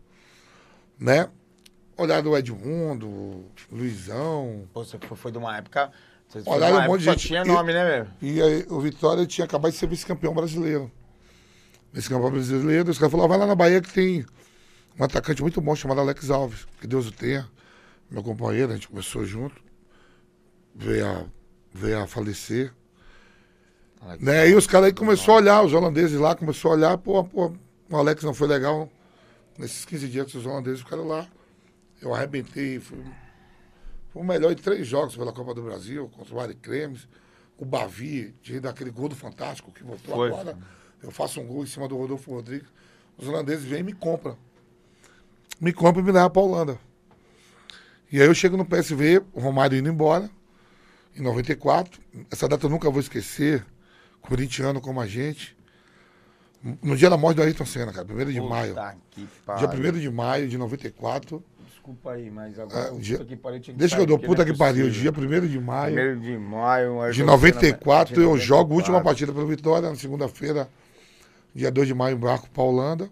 Né? 0.99 1.29
Olharam 1.97 2.31
o 2.31 2.37
Edmundo, 2.37 3.45
Luizão. 3.71 4.67
Pô, 4.73 4.83
você 4.83 4.97
foi, 5.15 5.31
de 5.31 5.37
uma 5.37 5.57
época. 5.57 5.91
Olha, 6.45 6.79
um 6.79 6.85
monte 6.87 6.99
de 6.99 7.05
gente- 7.05 7.27
tinha 7.27 7.41
e- 7.41 7.47
nome, 7.47 7.73
né, 7.73 7.83
meu? 7.97 8.07
E 8.21 8.41
aí, 8.41 8.65
o 8.69 8.79
Vitória 8.79 9.25
tinha 9.25 9.45
acabado 9.45 9.71
de 9.71 9.77
ser 9.77 9.87
vice-campeão 9.87 10.33
brasileiro. 10.33 10.91
Vice-campeão 11.91 12.29
brasileiro. 12.31 12.91
Os 12.91 12.97
caras 12.99 13.11
falaram, 13.11 13.29
vai 13.29 13.37
lá 13.39 13.47
na 13.47 13.55
Bahia 13.55 13.81
que 13.81 13.91
tem 13.91 14.25
um 14.99 15.03
atacante 15.03 15.41
muito 15.41 15.59
bom 15.61 15.75
chamado 15.75 16.01
Alex 16.01 16.29
Alves. 16.29 16.67
Que 16.79 16.85
Deus 16.87 17.07
o 17.07 17.11
tenha. 17.11 17.47
Meu 18.11 18.21
companheiro, 18.21 18.71
a 18.71 18.75
gente 18.75 18.87
começou 18.89 19.25
junto. 19.25 19.55
Veio 20.75 21.07
a, 21.07 21.25
veio 21.73 21.99
a 22.01 22.07
falecer. 22.07 22.71
Né? 24.19 24.49
E 24.49 24.55
os 24.55 24.67
caras 24.67 24.87
aí 24.87 24.93
começaram 24.93 25.33
a 25.33 25.37
olhar, 25.37 25.63
os 25.63 25.73
holandeses 25.73 26.19
lá 26.19 26.35
começaram 26.35 26.71
a 26.71 26.77
olhar, 26.77 26.97
pô, 26.97 27.23
pô, 27.23 27.53
o 27.89 27.95
Alex 27.95 28.23
não 28.23 28.33
foi 28.33 28.47
legal. 28.47 28.89
Nesses 29.57 29.85
15 29.85 30.07
dias 30.07 30.31
que 30.31 30.37
os 30.37 30.45
holandeses 30.45 30.81
ficaram 30.81 31.07
lá. 31.07 31.27
Eu 32.01 32.13
arrebentei, 32.13 32.79
fui, 32.79 33.03
fui 34.09 34.21
o 34.21 34.25
melhor 34.25 34.51
em 34.51 34.55
três 34.55 34.87
jogos 34.87 35.15
pela 35.15 35.33
Copa 35.33 35.53
do 35.53 35.63
Brasil, 35.63 36.09
contra 36.15 36.35
o 36.35 36.39
Ari 36.39 36.55
Cremes, 36.55 37.07
o 37.57 37.65
Bavi, 37.65 38.35
de 38.41 38.59
daquele 38.59 38.91
gol 38.91 39.09
do 39.09 39.15
Fantástico 39.15 39.71
que 39.71 39.83
voltou 39.83 40.15
Foi. 40.15 40.29
agora. 40.29 40.57
Eu 41.01 41.11
faço 41.11 41.39
um 41.39 41.45
gol 41.45 41.63
em 41.63 41.67
cima 41.67 41.87
do 41.87 41.97
Rodolfo 41.97 42.31
Rodrigues. 42.31 42.67
Os 43.17 43.27
holandeses 43.27 43.65
vêm 43.65 43.79
e 43.79 43.83
me 43.83 43.93
compram. 43.93 44.37
Me 45.59 45.73
compram 45.73 46.03
e 46.03 46.05
me 46.05 46.11
levam 46.11 46.29
pra 46.29 46.41
Holanda. 46.41 46.79
E 48.11 48.21
aí 48.21 48.27
eu 48.27 48.33
chego 48.33 48.55
no 48.55 48.65
PSV, 48.65 49.21
o 49.33 49.39
Romário 49.39 49.77
indo 49.77 49.89
embora, 49.89 50.29
em 51.15 51.21
94. 51.21 51.99
Essa 52.31 52.47
data 52.47 52.65
eu 52.65 52.69
nunca 52.69 52.89
vou 52.89 53.01
esquecer. 53.01 53.65
Corintiano 54.27 54.81
como 54.81 54.99
a 55.01 55.07
gente. 55.07 55.55
No 56.81 56.95
dia 56.97 57.09
da 57.09 57.17
morte 57.17 57.37
do 57.37 57.43
Ayrton 57.43 57.65
Senna, 57.65 57.93
cara, 57.93 58.05
1 58.11 58.25
de 58.31 58.41
maio. 58.41 58.73
Puta 58.73 58.97
que 59.11 59.21
Dia 59.21 59.67
pariu. 59.67 59.93
1 59.93 59.99
de 59.99 60.09
maio 60.09 60.49
de 60.49 60.57
94. 60.57 61.43
Desculpa 61.69 62.11
aí, 62.11 62.29
mas 62.29 62.59
agora. 62.59 62.93
O 62.93 62.99
dia- 62.99 63.17
puta 63.19 63.29
que 63.29 63.35
pariu 63.37 63.61
que 63.61 63.71
Deixa 63.73 63.95
que 63.95 64.01
eu 64.01 64.05
dou 64.05 64.19
puta 64.19 64.41
é 64.41 64.45
que 64.45 64.53
pariu. 64.57 64.89
Dia 64.89 65.11
1 65.11 65.13
de 65.13 65.59
maio 65.59 65.83
Primeiro 65.93 66.19
de 66.19 66.37
maio. 66.37 67.11
de 67.13 67.21
Ayrton 67.21 67.25
94 67.25 68.15
Senna, 68.15 68.27
eu 68.27 68.37
jogo 68.37 68.73
a 68.73 68.75
última 68.75 68.97
94. 68.97 69.03
partida 69.03 69.31
pelo 69.33 69.47
Vitória, 69.47 69.89
na 69.89 69.95
segunda-feira, 69.95 70.67
dia 71.55 71.71
2 71.71 71.87
de 71.87 71.93
maio, 71.93 72.17
embarco 72.17 72.49
pra 72.49 72.63
Holanda. 72.63 73.09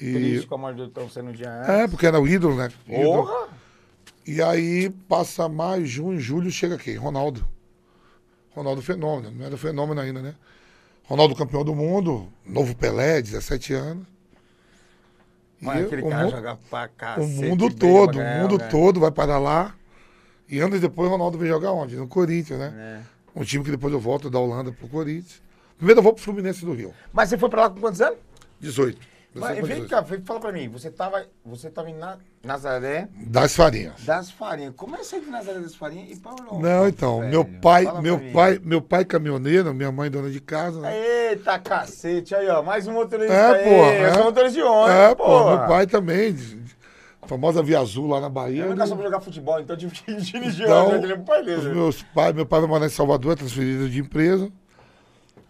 E. 0.00 0.12
Triste 0.12 0.46
com 0.46 0.54
a 0.54 0.58
morte 0.58 0.76
do 0.76 0.82
Ayrton 0.82 1.08
Senna 1.08 1.30
no 1.30 1.36
dia 1.36 1.50
antes. 1.50 1.68
É, 1.70 1.88
porque 1.88 2.06
era 2.06 2.20
o 2.20 2.28
ídolo, 2.28 2.54
né? 2.56 2.70
Ídolo. 2.86 3.02
Porra! 3.26 3.48
E 4.26 4.40
aí 4.40 4.90
passa 5.08 5.48
maio, 5.48 5.84
junho, 5.84 6.20
julho, 6.20 6.50
chega 6.50 6.78
quem? 6.78 6.94
Ronaldo. 6.96 7.44
Ronaldo 8.54 8.82
Fenômeno, 8.82 9.30
não 9.30 9.46
era 9.46 9.56
fenômeno 9.56 10.00
ainda, 10.00 10.20
né? 10.20 10.34
Ronaldo 11.04 11.34
campeão 11.34 11.64
do 11.64 11.74
mundo, 11.74 12.28
novo 12.46 12.74
Pelé, 12.76 13.20
17 13.20 13.74
anos. 13.74 14.06
Mas 15.60 15.84
aquele 15.86 16.02
o, 16.02 16.08
cara 16.08 16.24
mu- 16.24 16.30
joga 16.30 16.58
pra 16.68 16.84
o 16.86 16.88
cacete. 16.96 17.26
mundo 17.40 17.68
bem 17.68 17.76
todo, 17.78 18.14
o 18.16 18.18
caramba, 18.18 18.42
mundo 18.42 18.58
né? 18.58 18.68
todo 18.68 19.00
vai 19.00 19.10
para 19.10 19.38
lá. 19.38 19.74
E 20.48 20.58
anos 20.58 20.80
depois 20.80 21.08
o 21.08 21.12
Ronaldo 21.12 21.38
veio 21.38 21.52
jogar 21.52 21.72
onde? 21.72 21.96
No 21.96 22.08
Corinthians, 22.08 22.58
né? 22.58 23.02
É. 23.36 23.40
Um 23.40 23.44
time 23.44 23.64
que 23.64 23.70
depois 23.70 23.92
eu 23.92 24.00
volto 24.00 24.28
da 24.28 24.38
Holanda 24.38 24.72
pro 24.72 24.88
Corinthians. 24.88 25.40
Primeiro 25.78 26.00
eu 26.00 26.02
vou 26.02 26.12
pro 26.12 26.22
Fluminense 26.22 26.64
do 26.64 26.72
Rio. 26.72 26.92
Mas 27.12 27.28
você 27.28 27.38
foi 27.38 27.48
pra 27.48 27.62
lá 27.62 27.70
com 27.70 27.80
quantos 27.80 28.00
anos? 28.00 28.18
18. 28.60 28.98
Mas, 29.34 29.56
18 29.56 29.66
vem 29.66 29.88
cá, 29.88 30.00
vem, 30.02 30.20
fala 30.22 30.40
pra 30.40 30.52
mim. 30.52 30.68
Você 30.68 30.90
tava, 30.90 31.24
você 31.44 31.70
tava 31.70 31.88
em 31.88 31.94
Na- 31.94 32.18
Nazaré 32.44 33.08
18. 33.14 33.30
Das 33.30 33.56
farinhas. 33.56 34.04
das 34.04 34.30
Farinhas. 34.30 34.74
Como 34.76 34.94
é 34.94 34.98
que 34.98 35.06
você 35.06 35.20
de 35.20 35.30
Nazaré 35.30 35.58
das 35.60 35.74
Farinhas 35.74 36.10
e 36.18 36.20
Europa? 36.22 36.58
Não, 36.60 36.86
então, 36.88 37.20
velho? 37.20 37.30
meu 37.30 37.44
pai, 37.44 37.84
Fala 37.84 38.02
meu 38.02 38.16
pra 38.18 38.26
mim. 38.26 38.32
pai, 38.32 38.60
meu 38.62 38.82
pai 38.82 39.04
caminhoneiro, 39.06 39.72
minha 39.72 39.90
mãe 39.90 40.10
dona 40.10 40.30
de 40.30 40.40
casa, 40.40 40.80
né? 40.80 41.30
Eita 41.30 41.58
cacete, 41.58 42.34
aí 42.34 42.46
ó, 42.48 42.62
mais 42.62 42.86
um 42.86 42.92
motorista 42.92 43.32
É, 43.32 43.52
aí. 43.54 43.64
porra, 43.64 43.92
Eu 43.94 44.06
é. 44.08 44.14
sou 44.14 44.24
motorista 44.24 44.52
de 44.58 44.62
ônibus, 44.62 44.90
É, 44.94 45.14
pô, 45.14 45.24
porra. 45.24 45.56
meu 45.58 45.66
pai 45.68 45.86
também, 45.86 46.32
de- 46.34 46.56
de- 46.60 46.76
famosa 47.26 47.62
Via 47.62 47.80
Azul 47.80 48.08
lá 48.08 48.20
na 48.20 48.28
Bahia. 48.28 48.64
Eu 48.64 48.70
nunca 48.70 48.82
ele- 48.82 48.88
soube 48.88 49.02
jogar 49.02 49.20
futebol, 49.20 49.58
então 49.60 49.74
eu 49.76 49.80
tive 49.80 49.92
que 49.94 50.14
dirigir 50.20 50.64
Então, 50.66 50.88
ônibus, 50.88 51.04
aquele 51.10 51.24
pai 51.24 51.40
os 51.40 51.46
dele. 51.46 51.74
meus 51.74 52.02
pais, 52.02 52.34
meu 52.34 52.44
pai 52.44 52.60
vai 52.60 52.68
morar 52.68 52.84
em 52.86 52.90
Salvador, 52.90 53.32
é 53.32 53.36
transferido 53.36 53.88
de 53.88 53.98
empresa. 54.00 54.50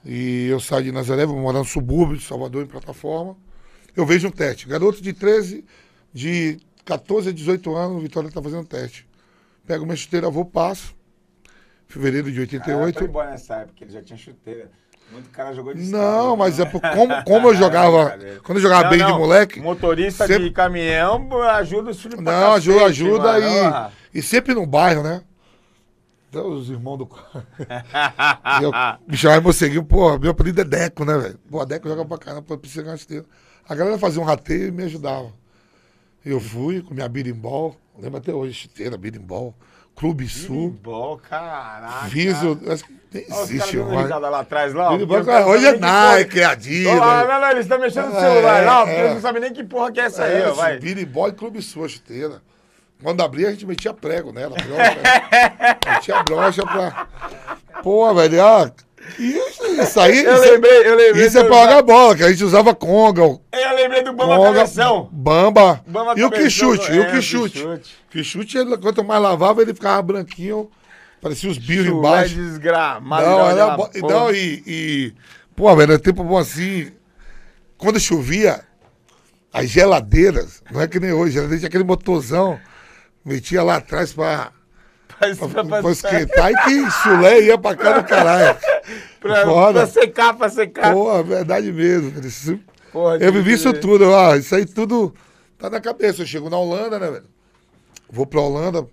E 0.04 0.46
eu 0.48 0.58
saio 0.60 0.84
de 0.84 0.92
Nazaré, 0.92 1.24
vou 1.26 1.36
morar 1.38 1.60
no 1.60 1.64
subúrbio 1.64 2.16
de 2.16 2.24
Salvador, 2.24 2.62
em 2.62 2.66
plataforma. 2.66 3.36
Eu 3.96 4.06
vejo 4.06 4.28
um 4.28 4.30
teste. 4.30 4.66
Garoto 4.66 5.02
de 5.02 5.12
13, 5.12 5.64
de 6.12 6.58
14 6.84 7.28
a 7.28 7.32
18 7.32 7.74
anos, 7.74 7.96
o 7.98 8.00
Vitória 8.00 8.28
está 8.28 8.42
fazendo 8.42 8.64
teste. 8.66 9.06
Pego 9.66 9.84
minha 9.84 9.96
chuteira, 9.96 10.30
vou, 10.30 10.44
passo. 10.44 10.94
Fevereiro 11.86 12.30
de 12.32 12.38
Ah, 12.38 12.42
88. 12.42 12.98
foi 12.98 13.06
embora 13.08 13.30
nessa 13.30 13.56
época, 13.56 13.84
ele 13.84 13.92
já 13.92 14.02
tinha 14.02 14.18
chuteira. 14.18 14.70
Muito 15.12 15.28
cara 15.28 15.52
jogou 15.52 15.74
de 15.74 15.82
Não, 15.90 16.34
mas 16.36 16.56
né? 16.56 16.64
é 16.64 16.66
por, 16.66 16.80
como, 16.80 17.22
como 17.24 17.48
eu 17.48 17.54
jogava. 17.54 18.18
Quando 18.42 18.56
eu 18.58 18.62
jogava 18.62 18.84
Não, 18.84 18.90
bem 18.90 18.98
de 18.98 19.04
não, 19.04 19.18
moleque. 19.18 19.60
Motorista 19.60 20.26
sempre- 20.26 20.44
de 20.44 20.50
caminhão 20.52 21.42
ajuda 21.42 21.90
os 21.90 22.00
filhos 22.00 22.14
pra 22.22 22.32
Não, 22.32 22.52
ajuda, 22.54 22.78
cacete, 22.80 23.02
ajuda 23.02 23.22
mano. 23.32 23.46
e, 23.46 23.58
Ah. 23.60 23.90
e 24.14 24.22
sempre 24.22 24.54
no 24.54 24.64
bairro, 24.64 25.02
né? 25.02 25.22
Até 26.30 26.40
os 26.40 26.70
irmãos 26.70 26.96
do. 26.96 27.08
eu, 28.62 28.72
me 29.06 29.16
chamava 29.18 29.42
Moceguinho, 29.42 29.84
pô, 29.84 30.18
meu 30.18 30.30
apelido 30.30 30.62
é 30.62 30.64
Deco, 30.64 31.04
né, 31.04 31.18
velho? 31.18 31.38
Pô, 31.50 31.62
Deco 31.66 31.86
joga 31.88 32.06
pra 32.06 32.16
caramba, 32.16 32.42
pô, 32.42 32.56
precisa 32.56 32.82
ganhar 32.82 32.94
esteira. 32.94 33.26
A 33.68 33.74
galera 33.74 33.98
fazia 33.98 34.20
um 34.20 34.24
rateio 34.24 34.68
e 34.68 34.70
me 34.70 34.84
ajudava. 34.84 35.32
Eu 36.24 36.40
fui 36.40 36.82
com 36.82 36.94
minha 36.94 37.08
birimbol, 37.08 37.76
lembro 37.98 38.18
até 38.18 38.32
hoje, 38.32 38.54
chuteira, 38.54 38.96
birimbol, 38.96 39.54
Clube 39.96 40.28
Sul. 40.28 40.70
Bom, 40.82 41.18
caraca. 41.28 42.06
Viso, 42.08 42.60
acho 42.70 42.84
que 42.84 42.92
nem 43.12 43.24
Olha 43.28 43.34
os 43.42 43.50
existe 43.50 43.76
caras 44.08 44.20
lá 44.30 44.40
atrás, 44.40 44.72
lá. 44.74 44.90
Birimbol, 44.90 45.18
hoje 45.48 45.72
não 45.78 45.88
é 45.88 46.16
Nike, 46.18 46.40
é 46.40 46.44
Adidas. 46.44 46.92
Olha 46.92 47.00
lá, 47.00 47.24
não, 47.26 47.40
não, 47.40 47.50
eles 47.50 47.64
estão 47.64 47.78
mexendo 47.78 48.10
no 48.10 48.16
É, 48.16 48.20
celular 48.20 48.64
lá, 48.64 48.78
porque 48.84 48.92
é. 48.96 49.00
eles 49.00 49.14
não 49.14 49.20
sabem 49.20 49.42
nem 49.42 49.52
que 49.52 49.64
porra 49.64 49.90
que 49.92 50.00
é 50.00 50.04
essa 50.04 50.24
aí, 50.24 50.42
É, 50.42 50.48
ó, 50.48 50.54
vai. 50.54 50.78
Birimbol 50.78 51.28
e 51.28 51.32
Clube 51.32 51.60
Sul, 51.62 51.84
a 51.84 51.88
chuteira. 51.88 52.42
Quando 53.02 53.20
abria, 53.20 53.48
a 53.48 53.50
gente 53.50 53.66
metia 53.66 53.92
prego 53.92 54.32
nela, 54.32 54.54
brocha. 54.54 55.82
metia 55.94 56.22
brocha 56.22 56.62
pra. 56.64 57.08
Pô, 57.82 58.14
velho, 58.14 58.40
ó, 58.40 58.70
E 59.18 59.36
isso 59.82 60.00
aí. 60.00 60.24
Eu 60.24 60.34
isso 60.34 60.44
é- 60.44 60.50
lembrei, 60.52 60.86
eu 60.86 60.96
lembrei. 60.96 61.26
Isso 61.26 61.38
é 61.38 61.44
pra 61.44 61.62
jogar 61.64 61.82
bola, 61.82 62.16
que 62.16 62.22
a 62.22 62.30
gente 62.30 62.44
usava 62.44 62.74
conga, 62.74 63.24
o 63.24 63.40
Eu 63.52 63.74
lembrei 63.74 64.02
do 64.02 64.12
Bamba 64.12 64.36
conga, 64.36 64.58
Cabeção. 64.60 65.08
bamba. 65.12 65.82
Bamba 65.86 66.14
E 66.16 66.24
o 66.24 66.30
que 66.30 66.48
chute, 66.48 66.90
e 66.92 66.98
o 66.98 67.02
é, 67.02 67.10
que 67.10 67.20
chute. 67.22 67.66
Que 68.10 68.22
chute, 68.24 68.58
quanto 68.80 69.02
mais 69.04 69.20
lavava, 69.22 69.60
ele 69.62 69.74
ficava 69.74 70.00
branquinho, 70.02 70.70
parecia 71.20 71.50
os 71.50 71.58
bios 71.58 71.86
Chulé 71.86 71.98
embaixo. 71.98 72.34
desgramado. 72.34 73.26
Não, 73.26 73.50
era 73.50 73.76
bo... 73.76 73.90
não 74.02 74.30
e, 74.30 74.62
e. 74.66 75.14
Pô, 75.56 75.74
velho, 75.76 75.92
era 75.92 75.98
tempo 76.00 76.22
bom 76.24 76.38
assim. 76.38 76.92
Quando 77.76 77.98
chovia, 77.98 78.60
as 79.52 79.68
geladeiras, 79.68 80.62
não 80.70 80.80
é 80.80 80.86
que 80.86 81.00
nem 81.00 81.12
hoje, 81.12 81.32
geladeira 81.32 81.58
tinha 81.58 81.68
aquele 81.68 81.84
motorzão, 81.84 82.58
metia 83.24 83.62
lá 83.62 83.76
atrás 83.76 84.12
pra, 84.12 84.52
Pra, 85.36 85.48
pra, 85.48 85.64
pra, 85.64 85.82
pra 85.82 85.90
esquentar 85.90 86.50
e 86.50 86.56
que 86.64 86.90
chulé 86.90 87.40
ia 87.42 87.56
pra 87.58 87.76
cá 87.76 87.98
do 88.00 88.08
caralho. 88.08 88.58
pra- 89.20 89.44
Foda. 89.44 89.72
pra 89.80 89.86
secar, 89.86 90.34
pra 90.34 90.48
secar. 90.48 90.92
Pô, 90.92 91.22
verdade 91.22 91.72
mesmo. 91.72 92.18
Isso- 92.26 92.58
Porra, 92.92 93.16
Eu 93.16 93.32
vivi 93.32 93.54
isso 93.54 93.72
tudo, 93.72 94.04
ó, 94.10 94.34
isso 94.36 94.54
aí 94.54 94.66
tudo 94.66 95.14
tá 95.56 95.70
na 95.70 95.80
cabeça. 95.80 96.22
Eu 96.22 96.26
chego 96.26 96.50
na 96.50 96.58
Holanda, 96.58 96.98
né, 96.98 97.10
velho? 97.10 97.24
Vou 98.10 98.26
pra 98.26 98.40
Holanda. 98.40 98.86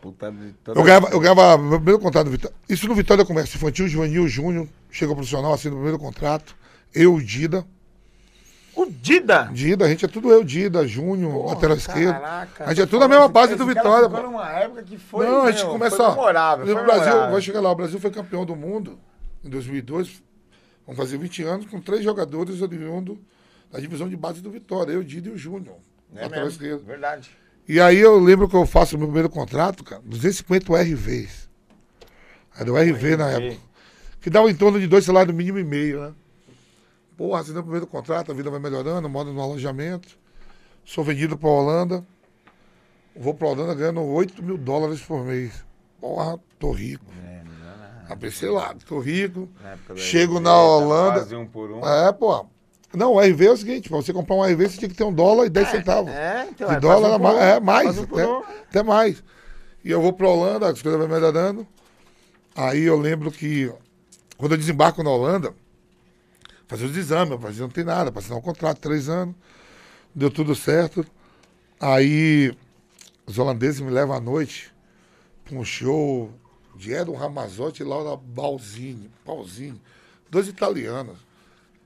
Puta 0.00 0.32
Eu 0.68 0.82
ganhava, 0.82 1.08
eu 1.10 1.20
ganhava 1.20 1.58
meu 1.58 1.76
primeiro 1.78 1.98
contrato 2.00 2.24
no 2.26 2.30
Vitória. 2.32 2.56
Isso 2.66 2.88
no 2.88 2.94
Vitória 2.94 3.22
Comércio 3.24 3.56
Infantil, 3.58 3.86
Juvenil, 3.86 4.26
Júnior. 4.26 4.66
Chegou 4.90 5.14
profissional 5.14 5.52
assim 5.52 5.68
no 5.68 5.74
primeiro 5.74 5.98
contrato. 5.98 6.56
Eu, 6.94 7.20
Dida. 7.20 7.66
O 8.76 8.86
Dida. 8.86 9.50
Dida, 9.52 9.84
a 9.84 9.88
gente 9.88 10.04
é 10.04 10.08
tudo 10.08 10.30
eu, 10.30 10.44
Dida, 10.44 10.86
Júnior, 10.86 11.32
Porra, 11.32 11.54
lateral 11.54 11.76
esquerdo. 11.76 12.12
caraca, 12.12 12.64
A 12.64 12.68
gente 12.68 12.82
é 12.82 12.86
tudo 12.86 13.04
a 13.04 13.08
mesma 13.08 13.28
base 13.28 13.56
do 13.56 13.66
Vitória, 13.66 14.08
ficou 14.08 14.22
numa 14.24 14.48
época 14.52 14.82
que 14.84 14.96
foi, 14.98 15.26
Não, 15.26 15.42
a 15.42 15.50
gente 15.50 15.62
meu, 15.64 15.72
começa. 15.72 15.96
foi 15.96 16.08
memorável, 16.10 16.64
o 16.64 16.68
foi 16.68 16.74
Brasil, 16.84 17.04
memorável. 17.04 17.32
vai 17.32 17.42
chegar 17.42 17.60
lá. 17.60 17.70
O 17.72 17.74
Brasil 17.74 18.00
foi 18.00 18.10
campeão 18.10 18.46
do 18.46 18.54
mundo 18.56 18.98
em 19.44 19.50
2002. 19.50 20.22
Vamos 20.86 20.96
fazer 20.98 21.18
20 21.18 21.42
anos 21.42 21.66
com 21.66 21.80
três 21.80 22.02
jogadores 22.04 22.60
oriundos 22.62 23.18
da 23.70 23.78
divisão 23.78 24.08
de 24.08 24.16
base 24.16 24.40
do 24.40 24.50
Vitória. 24.50 24.92
Eu, 24.92 25.02
Dida 25.02 25.28
e 25.28 25.32
o 25.32 25.36
Júnior. 25.38 25.76
É 26.14 26.22
lateral 26.22 26.44
mesmo, 26.46 26.60
esquerdo. 26.62 26.84
verdade. 26.84 27.30
E 27.68 27.80
aí 27.80 27.98
eu 27.98 28.18
lembro 28.18 28.48
que 28.48 28.56
eu 28.56 28.66
faço 28.66 28.96
o 28.96 28.98
meu 28.98 29.06
primeiro 29.08 29.28
contrato, 29.30 29.84
cara, 29.84 30.02
250 30.04 30.72
RVs. 30.82 31.48
Era 32.58 32.72
o 32.72 32.76
RV 32.76 33.16
na 33.16 33.28
RV. 33.28 33.46
época. 33.46 33.60
Que 34.20 34.28
dava 34.30 34.50
em 34.50 34.54
torno 34.54 34.80
de 34.80 34.86
dois 34.86 35.04
salários 35.04 35.34
mínimo 35.34 35.58
e 35.58 35.64
meio, 35.64 36.00
né? 36.00 36.12
Porra, 37.20 37.40
assinei 37.40 37.60
o 37.60 37.62
primeiro 37.62 37.86
contrato, 37.86 38.32
a 38.32 38.34
vida 38.34 38.50
vai 38.50 38.58
melhorando, 38.58 39.06
moro 39.06 39.30
no 39.30 39.42
alojamento. 39.42 40.18
Sou 40.86 41.04
vendido 41.04 41.36
pra 41.36 41.50
Holanda. 41.50 42.02
Vou 43.14 43.34
pra 43.34 43.48
Holanda 43.48 43.74
ganhando 43.74 44.02
8 44.02 44.42
mil 44.42 44.56
dólares 44.56 45.02
por 45.02 45.22
mês. 45.22 45.62
Porra, 46.00 46.40
tô 46.58 46.70
rico. 46.70 47.04
É. 47.22 47.42
Ah, 48.08 48.16
pensei 48.16 48.48
lá, 48.48 48.74
tô 48.86 49.00
rico. 49.00 49.50
Na 49.62 49.96
Chego 49.96 50.36
RV, 50.36 50.42
na 50.42 50.50
tava 50.50 50.62
Holanda. 50.62 51.38
um 51.38 51.46
por 51.46 51.70
um. 51.70 51.86
É, 51.86 52.10
pô. 52.10 52.46
Não, 52.94 53.12
o 53.12 53.20
RV 53.20 53.44
é 53.44 53.50
o 53.50 53.56
seguinte, 53.58 53.90
pra 53.90 53.98
você 53.98 54.14
comprar 54.14 54.36
um 54.36 54.42
RV, 54.42 54.68
você 54.70 54.78
tinha 54.78 54.88
que 54.88 54.96
ter 54.96 55.04
um 55.04 55.12
dólar 55.12 55.44
e 55.44 55.50
10 55.50 55.68
centavos. 55.68 56.10
É, 56.10 56.48
então. 56.48 56.68
De 56.70 56.76
é, 56.76 56.80
dólar 56.80 57.16
um 57.16 57.18
mais, 57.18 57.36
um, 57.36 57.38
é, 57.38 57.60
mais, 57.60 57.98
um 57.98 58.02
até, 58.04 58.26
um. 58.26 58.38
até 58.38 58.82
mais. 58.82 59.22
E 59.84 59.90
eu 59.90 60.00
vou 60.00 60.14
pra 60.14 60.26
Holanda, 60.26 60.70
as 60.70 60.80
coisas 60.80 60.98
vão 60.98 61.06
melhorando. 61.06 61.66
Aí 62.56 62.80
eu 62.80 62.98
lembro 62.98 63.30
que 63.30 63.70
quando 64.38 64.52
eu 64.52 64.58
desembarco 64.58 65.02
na 65.02 65.10
Holanda, 65.10 65.52
fazer 66.70 66.84
os 66.84 66.96
exames, 66.96 67.36
mas 67.40 67.58
não 67.58 67.68
tem 67.68 67.82
nada, 67.82 68.12
pra 68.12 68.20
assinar 68.20 68.38
um 68.38 68.42
contrato, 68.42 68.78
três 68.78 69.08
anos, 69.08 69.34
deu 70.14 70.30
tudo 70.30 70.54
certo. 70.54 71.04
Aí 71.80 72.56
os 73.26 73.38
holandeses 73.38 73.80
me 73.80 73.90
levam 73.90 74.14
à 74.14 74.20
noite 74.20 74.72
pra 75.44 75.56
um 75.58 75.64
show 75.64 76.30
de 76.76 76.92
Edon 76.92 77.16
Ramazotti 77.16 77.82
e 77.82 77.84
Laura 77.84 78.16
Balzini, 78.16 79.10
Pausini, 79.24 79.82
dois 80.30 80.46
italianos. 80.46 81.18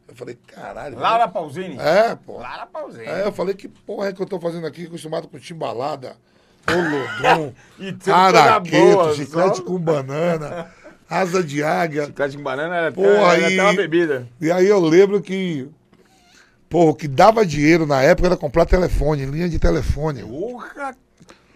Eu 0.06 0.14
falei, 0.14 0.38
caralho. 0.46 0.98
Laura 0.98 1.26
Pausini. 1.28 1.78
É, 1.78 2.14
pô. 2.14 2.38
Laura 2.38 2.66
Pausini. 2.66 3.06
É, 3.06 3.26
eu 3.26 3.32
falei, 3.32 3.54
que 3.54 3.68
porra 3.68 4.08
é 4.08 4.12
que 4.12 4.20
eu 4.20 4.26
tô 4.26 4.38
fazendo 4.38 4.66
aqui, 4.66 4.84
acostumado 4.84 5.26
com 5.28 5.38
timbalada, 5.38 6.14
olodum, 6.68 7.54
coisa 7.78 8.14
araqueto, 8.14 9.14
chiclete 9.14 9.56
só- 9.58 9.62
com 9.64 9.78
banana, 9.78 10.70
asa 11.08 11.42
de 11.42 11.62
águia. 11.62 12.06
Chiclete 12.06 12.36
com 12.36 12.42
banana 12.42 12.76
era, 12.76 12.92
Porra, 12.92 13.32
até, 13.32 13.36
era 13.36 13.46
até 13.48 13.62
uma 13.62 13.74
bebida. 13.74 14.26
E 14.40 14.50
aí 14.50 14.66
eu 14.66 14.80
lembro 14.80 15.20
que, 15.20 15.68
porra, 16.68 16.90
o 16.90 16.94
que 16.94 17.06
dava 17.08 17.44
dinheiro 17.46 17.86
na 17.86 18.02
época 18.02 18.28
era 18.28 18.36
comprar 18.36 18.66
telefone, 18.66 19.24
linha 19.26 19.48
de 19.48 19.58
telefone. 19.58 20.22
Porra! 20.22 20.94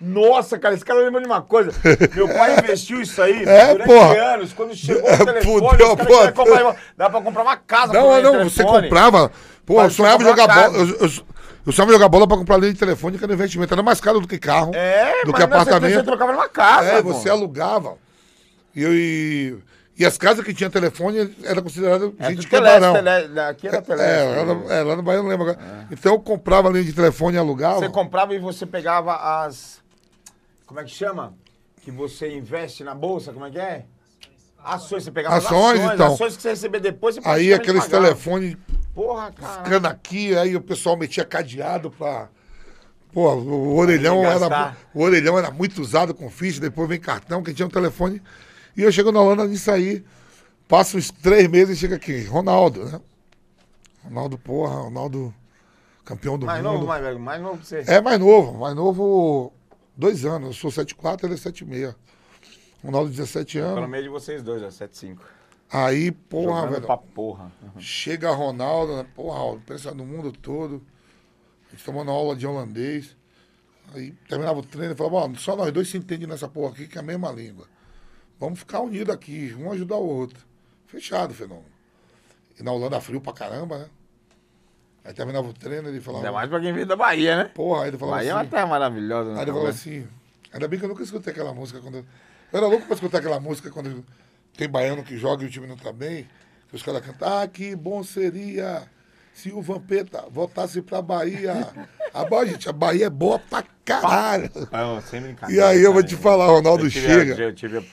Nossa, 0.01 0.57
cara, 0.57 0.77
esse 0.77 0.85
cara 0.85 1.01
lembra 1.01 1.21
de 1.21 1.27
uma 1.27 1.43
coisa. 1.43 1.73
Meu 2.15 2.29
pai 2.29 2.57
investiu 2.57 3.01
isso 3.03 3.21
aí 3.21 3.43
É, 3.49 3.73
durante 3.73 3.87
porra. 3.89 4.15
anos. 4.35 4.53
Quando 4.53 4.73
chegou 4.77 5.03
É, 5.11 5.15
o 5.15 5.25
telefone, 5.27 5.61
fudeu, 5.61 5.87
os 5.93 6.31
comprar, 6.31 6.77
dá 6.97 7.11
pra 7.11 7.21
comprar 7.21 7.43
uma 7.43 7.57
casa 7.57 7.93
Não, 7.93 8.03
por 8.03 8.23
não, 8.23 8.39
de 8.39 8.45
você 8.51 8.59
telefone. 8.63 8.83
comprava. 8.85 9.33
Pô, 9.67 9.83
eu 9.83 9.91
sonhava 9.91 10.23
jogar 10.23 10.47
bola. 10.47 10.79
Eu, 10.79 10.89
eu, 11.01 11.11
eu 11.67 11.73
sonhava 11.73 11.93
jogar 11.93 12.09
bola 12.09 12.29
pra 12.29 12.37
comprar 12.37 12.59
linha 12.59 12.73
de 12.73 12.79
telefone, 12.79 13.19
que 13.19 13.25
era 13.25 13.33
investimento. 13.33 13.75
Era 13.75 13.83
mais 13.83 14.01
caro 14.01 14.21
do 14.21 14.29
que 14.29 14.39
carro, 14.39 14.71
É, 14.73 15.25
do 15.25 15.33
mas 15.33 15.41
que 15.43 15.47
não, 15.51 15.57
você- 15.59 15.71
apartamento. 15.71 15.95
Você 15.97 16.03
trocava 16.05 16.33
numa 16.33 16.49
casa. 16.49 16.89
É, 16.91 17.03
pô. 17.03 17.13
você 17.13 17.29
alugava. 17.29 17.97
E, 18.79 18.83
eu, 18.83 18.95
e, 18.95 19.59
e 19.99 20.07
as 20.07 20.17
casas 20.17 20.45
que 20.45 20.55
tinham 20.55 20.71
telefone 20.71 21.35
era 21.43 21.61
considerado 21.61 22.15
É, 22.19 22.29
gente 22.29 22.37
tudo 22.47 22.49
que 22.49 22.57
é 22.57 22.61
tele, 22.61 23.41
aqui 23.41 23.67
era 23.67 23.83
teleste. 23.83 24.09
É, 24.09 24.37
lá 24.37 24.45
no, 24.45 24.73
é, 24.73 24.83
lá 24.85 24.97
no 24.97 25.03
Bahia 25.03 25.19
eu 25.19 25.23
não 25.25 25.31
lembro 25.31 25.51
agora. 25.51 25.87
Então 25.91 26.13
eu 26.13 26.21
comprava 26.21 26.69
linha 26.71 26.85
de 26.85 26.93
telefone 26.93 27.37
e 27.37 27.39
alugava. 27.41 27.81
Você 27.81 27.89
comprava 27.89 28.35
e 28.35 28.39
você 28.39 28.65
pegava 28.65 29.17
as. 29.43 29.81
Como 30.65 30.79
é 30.79 30.85
que 30.85 30.91
chama? 30.91 31.35
Que 31.83 31.91
você 31.91 32.33
investe 32.37 32.85
na 32.85 32.95
bolsa, 32.95 33.33
como 33.33 33.47
é 33.47 33.51
que 33.51 33.59
é? 33.59 33.85
Ações, 34.63 35.03
você 35.05 35.11
pegava 35.11 35.37
as 35.37 35.47
Ações, 35.47 35.81
ações, 35.81 35.95
então. 35.95 36.15
ações 36.15 36.37
que 36.37 36.43
você 36.43 36.51
receber 36.51 36.81
depois, 36.81 37.17
você 37.17 37.23
Aí 37.29 37.53
aqueles 37.53 37.85
pagava. 37.85 38.05
telefones 38.05 38.57
Porra, 38.95 39.33
cara. 39.33 39.65
ficando 39.65 39.87
aqui, 39.87 40.37
aí 40.37 40.55
o 40.55 40.61
pessoal 40.61 40.97
metia 40.97 41.25
cadeado 41.25 41.91
pra. 41.91 42.29
Pô, 43.13 43.33
o 43.35 43.77
orelhão, 43.77 44.25
era, 44.25 44.77
o 44.93 45.01
orelhão 45.03 45.39
era 45.39 45.51
muito 45.51 45.81
usado 45.81 46.13
com 46.15 46.29
ficha, 46.31 46.61
depois 46.61 46.89
vem 46.89 47.01
cartão, 47.01 47.43
que 47.43 47.55
tinha 47.55 47.67
um 47.67 47.71
telefone. 47.71 48.21
E 48.79 48.83
eu 48.83 48.93
chego 48.93 49.11
na 49.11 49.21
Holanda 49.21 49.45
nisso 49.45 49.69
aí, 49.73 50.05
passo 50.69 50.97
uns 50.97 51.11
três 51.11 51.49
meses 51.49 51.77
e 51.77 51.81
chega 51.81 51.97
aqui, 51.97 52.23
Ronaldo, 52.23 52.85
né? 52.85 53.01
Ronaldo, 54.05 54.39
porra, 54.39 54.83
Ronaldo, 54.83 55.35
campeão 56.05 56.39
do 56.39 56.47
Mais 56.47 56.63
mundo. 56.63 56.75
novo, 56.75 56.87
mais 56.87 57.03
velho, 57.03 57.19
mais 57.19 57.43
novo 57.43 57.59
que 57.59 57.67
você. 57.67 57.83
É 57.89 58.01
mais 58.01 58.21
novo, 58.21 58.57
mais 58.57 58.77
novo, 58.77 59.53
dois 59.97 60.25
anos. 60.25 60.63
Eu 60.63 60.71
sou 60.71 60.85
7'4", 60.85 61.25
ele 61.25 61.35
é 61.35 61.37
7'6". 61.37 61.93
Ronaldo, 62.85 63.11
17 63.11 63.59
Pelo 63.59 63.67
anos. 63.79 63.91
meio 63.91 64.05
de 64.05 64.09
vocês 64.11 64.45
dois, 64.45 64.63
ó, 64.63 64.69
7-5. 64.69 65.19
Aí, 65.73 66.13
porra, 66.13 66.61
Jogando 66.61 66.71
velho. 66.75 66.87
pra 66.87 66.97
porra. 66.97 67.51
Chega 67.81 68.31
Ronaldo, 68.31 68.97
né? 68.97 69.05
Porra, 69.17 69.61
pensa 69.67 69.93
no 69.93 70.07
mundo 70.07 70.31
todo. 70.31 70.81
A 71.67 71.73
gente 71.73 71.85
tomando 71.85 72.13
aula 72.13 72.37
de 72.37 72.47
holandês. 72.47 73.17
Aí 73.93 74.13
terminava 74.29 74.61
o 74.61 74.63
treino 74.63 74.95
e 74.95 74.97
falava, 74.97 75.35
só 75.37 75.57
nós 75.57 75.73
dois 75.73 75.89
se 75.89 75.97
entendem 75.99 76.29
nessa 76.29 76.47
porra 76.47 76.71
aqui, 76.73 76.87
que 76.87 76.97
é 76.97 77.01
a 77.01 77.05
mesma 77.05 77.33
língua. 77.33 77.67
Vamos 78.39 78.61
ficar 78.61 78.81
unidos 78.81 79.15
aqui, 79.15 79.55
um 79.59 79.71
ajudar 79.73 79.97
o 79.97 80.07
outro. 80.07 80.39
Fechado, 80.87 81.35
fenômeno. 81.35 81.67
E 82.59 82.63
na 82.63 82.73
Holanda 82.73 83.01
frio 83.01 83.21
pra 83.21 83.33
caramba, 83.33 83.79
né? 83.79 83.87
Aí 85.05 85.13
terminava 85.13 85.49
o 85.49 85.53
treino, 85.53 85.89
ele 85.89 86.01
falava. 86.01 86.25
Ainda 86.25 86.33
mais 86.33 86.51
pra 86.51 86.61
quem 86.61 86.73
veio 86.73 86.87
da 86.87 86.97
Bahia, 86.97 87.37
né? 87.37 87.45
Porra, 87.55 87.83
aí 87.83 87.89
ele 87.89 87.99
falava 87.99 88.19
Bahia 88.19 88.31
é 88.31 88.35
uma 88.35 88.41
assim. 88.43 88.51
terra 88.51 88.67
maravilhosa, 88.67 89.31
né? 89.31 89.37
Aí 89.37 89.45
ele 89.45 89.53
falou 89.53 89.69
assim, 89.69 90.07
ainda 90.53 90.69
bem 90.69 90.79
que 90.79 90.85
eu 90.85 90.89
nunca 90.89 91.03
escutei 91.03 91.33
aquela 91.33 91.53
música 91.55 91.81
quando. 91.81 91.97
Eu 91.97 92.07
era 92.59 92.67
louco 92.67 92.87
pra 92.87 92.95
escutar 92.95 93.19
aquela 93.19 93.41
música 93.41 93.71
quando 93.71 94.05
tem 94.57 94.69
baiano 94.69 95.03
que 95.03 95.17
joga 95.17 95.45
e 95.45 95.47
o 95.47 95.51
time 95.51 95.67
não 95.67 95.77
tá 95.77 95.93
bem. 95.93 96.29
Que 96.69 96.77
os 96.77 96.83
caras 96.83 97.05
cantam, 97.05 97.41
ah, 97.41 97.47
que 97.49 97.75
bom 97.75 98.03
seria 98.03 98.87
se 99.33 99.51
o 99.51 99.63
Vampeta 99.63 100.27
voltasse 100.31 100.83
pra 100.83 101.01
Bahia. 101.01 101.67
A 102.13 102.25
Bahia, 102.25 102.53
gente, 102.53 102.69
a 102.69 102.73
Bahia 102.73 103.07
é 103.07 103.11
boa 103.11 103.39
pra 103.39 103.65
caralho. 103.85 104.51
Não, 104.73 105.01
sem 105.03 105.21
brincadeira. 105.21 105.63
E 105.63 105.65
aí 105.65 105.83
eu 105.83 105.93
vou 105.93 106.03
te 106.03 106.17
falar, 106.17 106.47
Ronaldo 106.47 106.87
eu 106.87 106.91
tive, 106.91 107.07
chega. 107.07 107.43
Eu 107.43 107.55
tive 107.55 107.79
o 107.79 107.85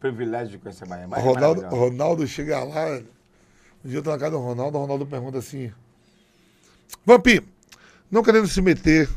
privilégio 0.00 0.52
de 0.52 0.58
conhecer 0.58 0.84
a 0.84 0.86
Bahia. 0.86 1.06
Bahia 1.08 1.22
é 1.22 1.26
Ronaldo, 1.26 1.62
maravilhosa. 1.62 1.90
Ronaldo 1.90 2.26
chega 2.26 2.64
lá. 2.64 3.00
Um 3.84 3.88
dia 3.88 3.98
eu 3.98 4.02
tô 4.02 4.10
na 4.10 4.18
casa 4.18 4.32
do 4.32 4.38
Ronaldo, 4.38 4.78
o 4.78 4.80
Ronaldo 4.80 5.06
pergunta 5.06 5.38
assim: 5.38 5.72
Vampi, 7.04 7.46
não 8.10 8.22
querendo 8.22 8.48
se 8.48 8.62
meter 8.62 9.08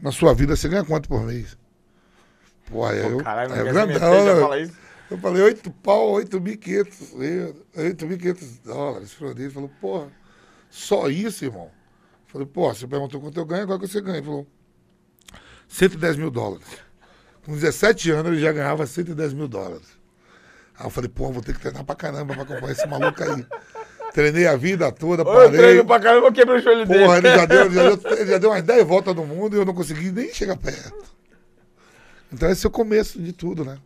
na 0.00 0.12
sua 0.12 0.34
vida, 0.34 0.56
você 0.56 0.68
ganha 0.68 0.84
quanto 0.84 1.08
por 1.08 1.24
mês? 1.24 1.56
Pô, 2.70 2.84
aí 2.84 3.02
Pô, 3.02 3.08
eu. 3.08 3.18
caralho, 3.22 3.50
não 3.50 3.56
é 3.56 3.64
grandão, 3.64 3.86
meter, 3.86 4.00
já 4.00 4.40
fala 4.40 4.60
isso? 4.60 4.88
Eu 5.10 5.18
falei, 5.18 5.42
8 5.42 5.70
pau, 5.70 6.12
8.500 6.14 7.22
euros, 7.22 7.56
8.500 7.74 8.62
dólares. 8.62 9.16
Ele 9.20 9.50
falou, 9.50 9.70
porra, 9.80 10.08
só 10.68 11.08
isso, 11.08 11.46
irmão? 11.46 11.70
Falei, 12.28 12.46
pô, 12.46 12.72
você 12.72 12.86
perguntou 12.86 13.20
quanto 13.20 13.40
eu 13.40 13.46
ganho, 13.46 13.62
agora 13.62 13.78
que 13.80 13.88
você 13.88 14.00
ganha. 14.00 14.18
Ele 14.18 14.26
falou, 14.26 14.46
110 15.68 16.16
mil 16.16 16.30
dólares. 16.30 16.66
Com 17.44 17.52
17 17.52 18.10
anos 18.10 18.32
ele 18.32 18.40
já 18.40 18.52
ganhava 18.52 18.86
110 18.86 19.32
mil 19.32 19.48
dólares. 19.48 19.86
Aí 20.78 20.86
eu 20.86 20.90
falei, 20.90 21.08
pô, 21.08 21.32
vou 21.32 21.42
ter 21.42 21.54
que 21.54 21.60
treinar 21.60 21.84
pra 21.84 21.94
caramba 21.94 22.34
pra 22.34 22.42
acompanhar 22.42 22.72
esse 22.72 22.86
maluco 22.86 23.22
aí. 23.22 23.46
Treinei 24.12 24.46
a 24.46 24.56
vida 24.56 24.90
toda, 24.90 25.22
Ô, 25.22 25.28
Eu 25.28 25.34
parei. 25.34 25.58
treino 25.60 25.84
pra 25.84 26.00
caramba, 26.00 26.32
quebrei 26.32 26.58
o 26.58 26.62
joelho 26.62 26.86
dele. 26.86 27.04
Porra, 27.04 27.18
ele 27.18 27.28
já, 27.28 27.46
deu, 27.46 27.64
ele, 27.66 27.74
já 27.74 27.82
deu, 27.94 28.12
ele 28.18 28.30
já 28.30 28.38
deu 28.38 28.50
umas 28.50 28.62
10 28.62 28.86
voltas 28.86 29.14
no 29.14 29.26
mundo 29.26 29.56
e 29.56 29.58
eu 29.58 29.64
não 29.64 29.74
consegui 29.74 30.10
nem 30.10 30.32
chegar 30.32 30.56
perto. 30.56 31.14
Então 32.32 32.50
esse 32.50 32.64
é 32.66 32.68
o 32.68 32.72
começo 32.72 33.20
de 33.20 33.32
tudo, 33.32 33.64
né? 33.64 33.78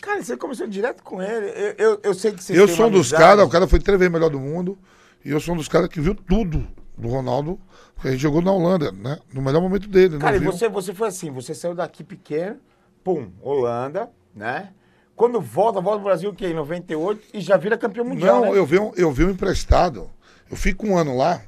Cara, 0.00 0.22
você 0.22 0.36
começou 0.36 0.66
direto 0.66 1.02
com 1.02 1.22
ele. 1.22 1.46
Eu, 1.46 1.74
eu, 1.78 2.00
eu 2.02 2.14
sei 2.14 2.32
que 2.32 2.42
você 2.42 2.58
Eu 2.58 2.68
sou 2.68 2.86
um 2.86 2.90
dos 2.90 3.10
caras, 3.10 3.44
o 3.44 3.48
cara 3.48 3.66
foi 3.66 3.78
três 3.78 3.98
vezes 3.98 4.12
melhor 4.12 4.28
do 4.28 4.40
mundo. 4.40 4.78
E 5.24 5.30
eu 5.30 5.40
sou 5.40 5.54
um 5.54 5.56
dos 5.56 5.68
caras 5.68 5.88
que 5.88 6.00
viu 6.00 6.14
tudo 6.14 6.66
do 6.96 7.08
Ronaldo. 7.08 7.58
Porque 7.94 8.08
a 8.08 8.10
gente 8.12 8.20
jogou 8.20 8.42
na 8.42 8.52
Holanda, 8.52 8.92
né? 8.92 9.18
No 9.32 9.42
melhor 9.42 9.60
momento 9.60 9.88
dele. 9.88 10.18
Cara, 10.18 10.36
e 10.36 10.40
viu? 10.40 10.52
você, 10.52 10.68
você 10.68 10.92
foi 10.94 11.08
assim, 11.08 11.30
você 11.30 11.54
saiu 11.54 11.74
daqui 11.74 12.02
pequeno, 12.04 12.58
pum, 13.02 13.30
Holanda, 13.40 14.10
né? 14.34 14.72
Quando 15.16 15.40
volta, 15.40 15.80
volta 15.80 15.98
pro 16.00 16.08
Brasil, 16.08 16.30
o 16.30 16.34
quê? 16.34 16.48
Em 16.48 16.54
98 16.54 17.28
e 17.34 17.40
já 17.40 17.56
vira 17.56 17.78
campeão 17.78 18.04
mundial, 18.04 18.40
Não, 18.40 18.52
né? 18.52 18.58
eu 18.58 18.66
vi, 18.66 18.78
um, 18.78 18.92
eu 18.96 19.12
vi 19.12 19.24
um 19.24 19.30
emprestado. 19.30 20.10
Eu 20.50 20.56
fico 20.56 20.86
um 20.86 20.96
ano 20.96 21.16
lá. 21.16 21.42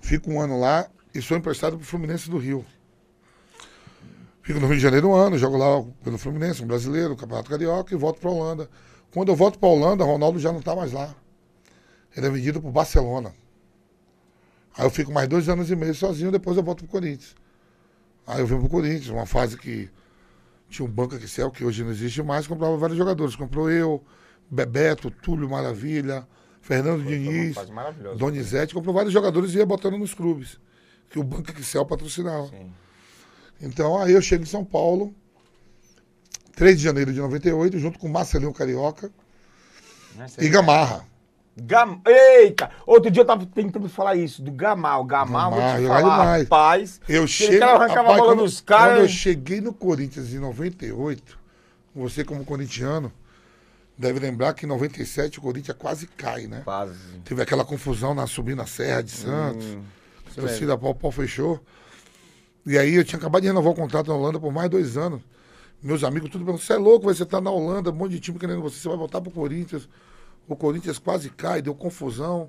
Fico 0.00 0.30
um 0.30 0.40
ano 0.40 0.58
lá 0.58 0.88
e 1.12 1.20
sou 1.20 1.36
emprestado 1.36 1.76
pro 1.76 1.86
Fluminense 1.86 2.30
do 2.30 2.38
Rio. 2.38 2.64
Fico 4.42 4.60
no 4.60 4.66
Rio 4.66 4.76
de 4.76 4.82
Janeiro 4.82 5.08
um 5.10 5.14
ano, 5.14 5.36
jogo 5.36 5.56
lá 5.58 5.84
pelo 6.02 6.16
Fluminense, 6.16 6.62
um 6.62 6.66
brasileiro, 6.66 7.16
Campeonato 7.16 7.50
Carioca, 7.50 7.92
e 7.92 7.98
volto 7.98 8.20
pra 8.20 8.30
Holanda. 8.30 8.70
Quando 9.12 9.28
eu 9.30 9.36
volto 9.36 9.58
pra 9.58 9.68
Holanda, 9.68 10.04
Ronaldo 10.04 10.38
já 10.38 10.52
não 10.52 10.62
tá 10.62 10.74
mais 10.74 10.92
lá. 10.92 11.14
Ele 12.16 12.26
é 12.26 12.30
vendido 12.30 12.60
pro 12.60 12.70
Barcelona. 12.70 13.34
Aí 14.78 14.86
eu 14.86 14.90
fico 14.90 15.12
mais 15.12 15.26
dois 15.26 15.48
anos 15.48 15.72
e 15.72 15.74
meio 15.74 15.92
sozinho, 15.92 16.30
depois 16.30 16.56
eu 16.56 16.62
volto 16.62 16.84
pro 16.84 16.92
Corinthians. 16.92 17.34
Aí 18.24 18.38
eu 18.38 18.46
venho 18.46 18.60
pro 18.60 18.68
Corinthians, 18.68 19.08
uma 19.08 19.26
fase 19.26 19.58
que 19.58 19.90
tinha 20.70 20.86
um 20.86 20.90
banco 20.90 21.16
Excel, 21.16 21.50
que 21.50 21.64
hoje 21.64 21.82
não 21.82 21.90
existe 21.90 22.22
mais, 22.22 22.46
comprava 22.46 22.76
vários 22.76 22.96
jogadores. 22.96 23.34
Comprou 23.34 23.68
eu, 23.68 24.00
Bebeto, 24.48 25.10
Túlio 25.10 25.50
Maravilha, 25.50 26.24
Fernando 26.60 27.02
Foi 27.02 27.18
Diniz. 27.18 27.56
Donizete, 28.16 28.72
comprou 28.72 28.94
vários 28.94 29.12
jogadores 29.12 29.52
e 29.52 29.56
ia 29.56 29.66
botando 29.66 29.98
nos 29.98 30.14
clubes. 30.14 30.60
Que 31.10 31.18
o 31.18 31.24
Banco 31.24 31.50
Excel 31.58 31.84
patrocinava. 31.84 32.46
Sim. 32.46 32.72
Então 33.60 34.00
aí 34.00 34.12
eu 34.12 34.22
chego 34.22 34.44
em 34.44 34.46
São 34.46 34.64
Paulo, 34.64 35.12
3 36.54 36.78
de 36.78 36.84
janeiro 36.84 37.12
de 37.12 37.18
98, 37.18 37.80
junto 37.80 37.98
com 37.98 38.06
Marcelinho 38.06 38.52
Carioca 38.52 39.10
Né, 40.14 40.26
e 40.38 40.48
Gamarra. 40.48 41.04
Gam... 41.62 42.00
Eita! 42.06 42.70
Outro 42.86 43.10
dia 43.10 43.22
eu 43.22 43.26
tava 43.26 43.46
tentando 43.46 43.88
falar 43.88 44.16
isso, 44.16 44.42
do 44.42 44.50
Gamal. 44.50 45.04
Gamal, 45.04 45.50
vou 45.50 45.60
Gamal, 45.60 45.76
te 45.76 45.82
jogar 45.82 46.00
falar, 46.00 46.38
rapaz. 46.38 47.00
Eu 47.08 47.26
chego. 47.26 47.64
arrancava 47.64 47.92
a 47.92 48.02
rapaz, 48.02 48.18
bola 48.18 48.32
quando, 48.32 48.42
dos 48.44 48.60
caras. 48.60 48.94
quando 48.94 49.02
eu 49.02 49.08
cheguei 49.08 49.60
no 49.60 49.72
Corinthians 49.72 50.32
em 50.32 50.38
98, 50.38 51.38
você 51.94 52.24
como 52.24 52.44
corintiano, 52.44 53.12
deve 53.96 54.20
lembrar 54.20 54.54
que 54.54 54.64
em 54.64 54.68
97 54.68 55.38
o 55.38 55.42
Corinthians 55.42 55.76
quase 55.76 56.06
cai, 56.06 56.46
né? 56.46 56.62
Quase. 56.64 56.94
Teve 57.24 57.42
aquela 57.42 57.64
confusão 57.64 58.14
na 58.14 58.26
subida 58.26 58.56
na 58.56 58.66
Serra 58.66 59.02
de 59.02 59.10
Santos. 59.10 59.66
Hum, 59.66 59.82
mesmo. 60.26 60.34
torcida 60.34 60.78
pau, 60.78 60.94
pau 60.94 61.10
fechou. 61.10 61.60
E 62.64 62.78
aí 62.78 62.94
eu 62.94 63.04
tinha 63.04 63.18
acabado 63.18 63.42
de 63.42 63.48
renovar 63.48 63.72
o 63.72 63.74
contrato 63.74 64.08
na 64.08 64.14
Holanda 64.14 64.38
por 64.38 64.52
mais 64.52 64.68
dois 64.70 64.96
anos. 64.96 65.22
Meus 65.82 66.02
amigos 66.02 66.30
tudo 66.30 66.44
perguntando, 66.44 66.66
você 66.66 66.72
é 66.72 66.76
louco, 66.76 67.06
você 67.06 67.24
tá 67.24 67.40
na 67.40 67.50
Holanda, 67.50 67.90
um 67.90 67.94
monte 67.94 68.12
de 68.12 68.20
time 68.20 68.38
querendo 68.38 68.60
você, 68.60 68.76
você 68.76 68.88
vai 68.88 68.96
voltar 68.96 69.20
pro 69.20 69.30
Corinthians. 69.30 69.88
O 70.48 70.56
Corinthians 70.56 70.98
quase 70.98 71.30
cai, 71.30 71.60
deu 71.62 71.74
confusão. 71.74 72.48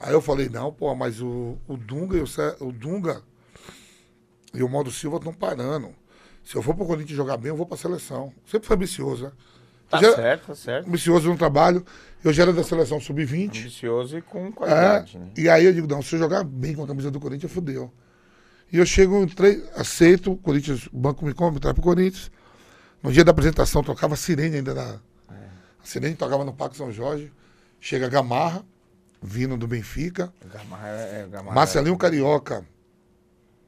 Aí 0.00 0.12
eu 0.12 0.20
falei, 0.20 0.48
não, 0.48 0.72
pô, 0.72 0.94
mas 0.94 1.20
o, 1.20 1.58
o 1.68 1.76
Dunga 1.76 2.16
e 2.16 2.20
o, 2.22 2.66
o 2.66 2.72
Dunga 2.72 3.22
e 4.54 4.62
o 4.62 4.68
Modo 4.68 4.90
Silva 4.90 5.16
estão 5.18 5.32
parando. 5.32 5.90
Se 6.44 6.56
eu 6.56 6.62
for 6.62 6.74
pro 6.74 6.86
Corinthians 6.86 7.16
jogar 7.16 7.36
bem, 7.36 7.50
eu 7.50 7.56
vou 7.56 7.66
pra 7.66 7.76
seleção. 7.76 8.32
Sempre 8.46 8.66
foi 8.66 8.76
ambicioso, 8.76 9.24
né? 9.24 9.32
Tá 9.90 10.00
Já- 10.00 10.14
certo, 10.14 10.46
tá 10.48 10.54
certo. 10.54 10.86
Ambicioso 10.88 11.28
no 11.30 11.36
trabalho. 11.36 11.84
Eu 12.24 12.32
já 12.32 12.42
era 12.44 12.52
da 12.52 12.62
seleção 12.62 13.00
sub-20. 13.00 13.60
Ambicioso 13.60 14.16
e 14.18 14.22
com 14.22 14.46
É, 14.46 14.52
qualidade, 14.52 15.18
né? 15.18 15.30
e 15.36 15.48
aí 15.48 15.64
eu 15.64 15.72
digo, 15.72 15.86
não, 15.86 16.00
se 16.02 16.14
eu 16.14 16.18
jogar 16.18 16.44
bem 16.44 16.74
com 16.74 16.84
a 16.84 16.86
camisa 16.86 17.10
do 17.10 17.20
Corinthians, 17.20 17.52
fudeu. 17.52 17.92
E 18.72 18.76
eu 18.78 18.84
chego, 18.86 19.22
entrei, 19.22 19.64
aceito, 19.74 20.32
o 20.32 20.36
Corinthians, 20.36 20.86
o 20.92 20.96
banco 20.98 21.24
me 21.24 21.32
compra, 21.32 21.54
me 21.54 21.60
traz 21.60 21.74
pro 21.74 21.82
Corinthians. 21.82 22.30
No 23.02 23.10
dia 23.12 23.24
da 23.24 23.30
apresentação, 23.30 23.82
tocava 23.82 24.14
sirene 24.16 24.56
ainda 24.56 24.74
da. 24.74 25.00
A 25.82 25.86
sirene 25.86 26.14
tocava 26.14 26.44
no 26.44 26.52
Parque 26.52 26.76
São 26.76 26.92
Jorge. 26.92 27.32
Chega 27.80 28.08
Gamarra, 28.08 28.64
vindo 29.22 29.56
do 29.56 29.66
Benfica. 29.66 30.32
Gamarra 30.52 30.88
é, 30.88 31.20
é, 31.22 31.28
Gamarra 31.28 31.54
Marcelinho 31.54 31.96
Carioca, 31.96 32.66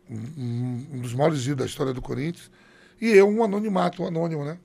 um, 0.09 0.87
um 0.93 1.01
dos 1.01 1.15
maiores 1.15 1.43
ídolos 1.43 1.59
da 1.59 1.67
história 1.67 1.93
do 1.93 2.03
Corinthians. 2.03 2.51
E 3.01 3.09
eu, 3.09 3.29
um 3.29 3.43
anonimato, 3.43 4.03
um 4.03 4.07
anônimo, 4.07 4.45
né? 4.45 4.59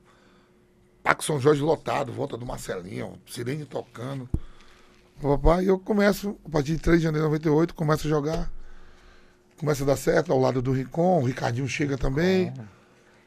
Parque 1.04 1.24
São 1.24 1.40
Jorge 1.40 1.62
lotado, 1.62 2.12
volta 2.12 2.36
do 2.36 2.46
Marcelinho, 2.46 3.20
sirene 3.28 3.66
tocando. 3.66 4.28
E 5.62 5.68
eu 5.68 5.80
começo, 5.80 6.36
a 6.46 6.50
partir 6.50 6.74
de 6.74 6.80
3 6.80 7.00
de 7.00 7.04
janeiro 7.04 7.28
de 7.28 7.34
98, 7.34 7.74
começo 7.74 8.08
a 8.08 8.10
jogar. 8.10 8.52
Começa 9.58 9.84
a 9.84 9.88
dar 9.88 9.96
certo 9.96 10.34
ao 10.34 10.40
lado 10.40 10.62
do 10.62 10.74
Rincon, 10.74 11.22
o 11.22 11.26
Ricardinho 11.26 11.68
chega 11.68 11.98
também. 11.98 12.52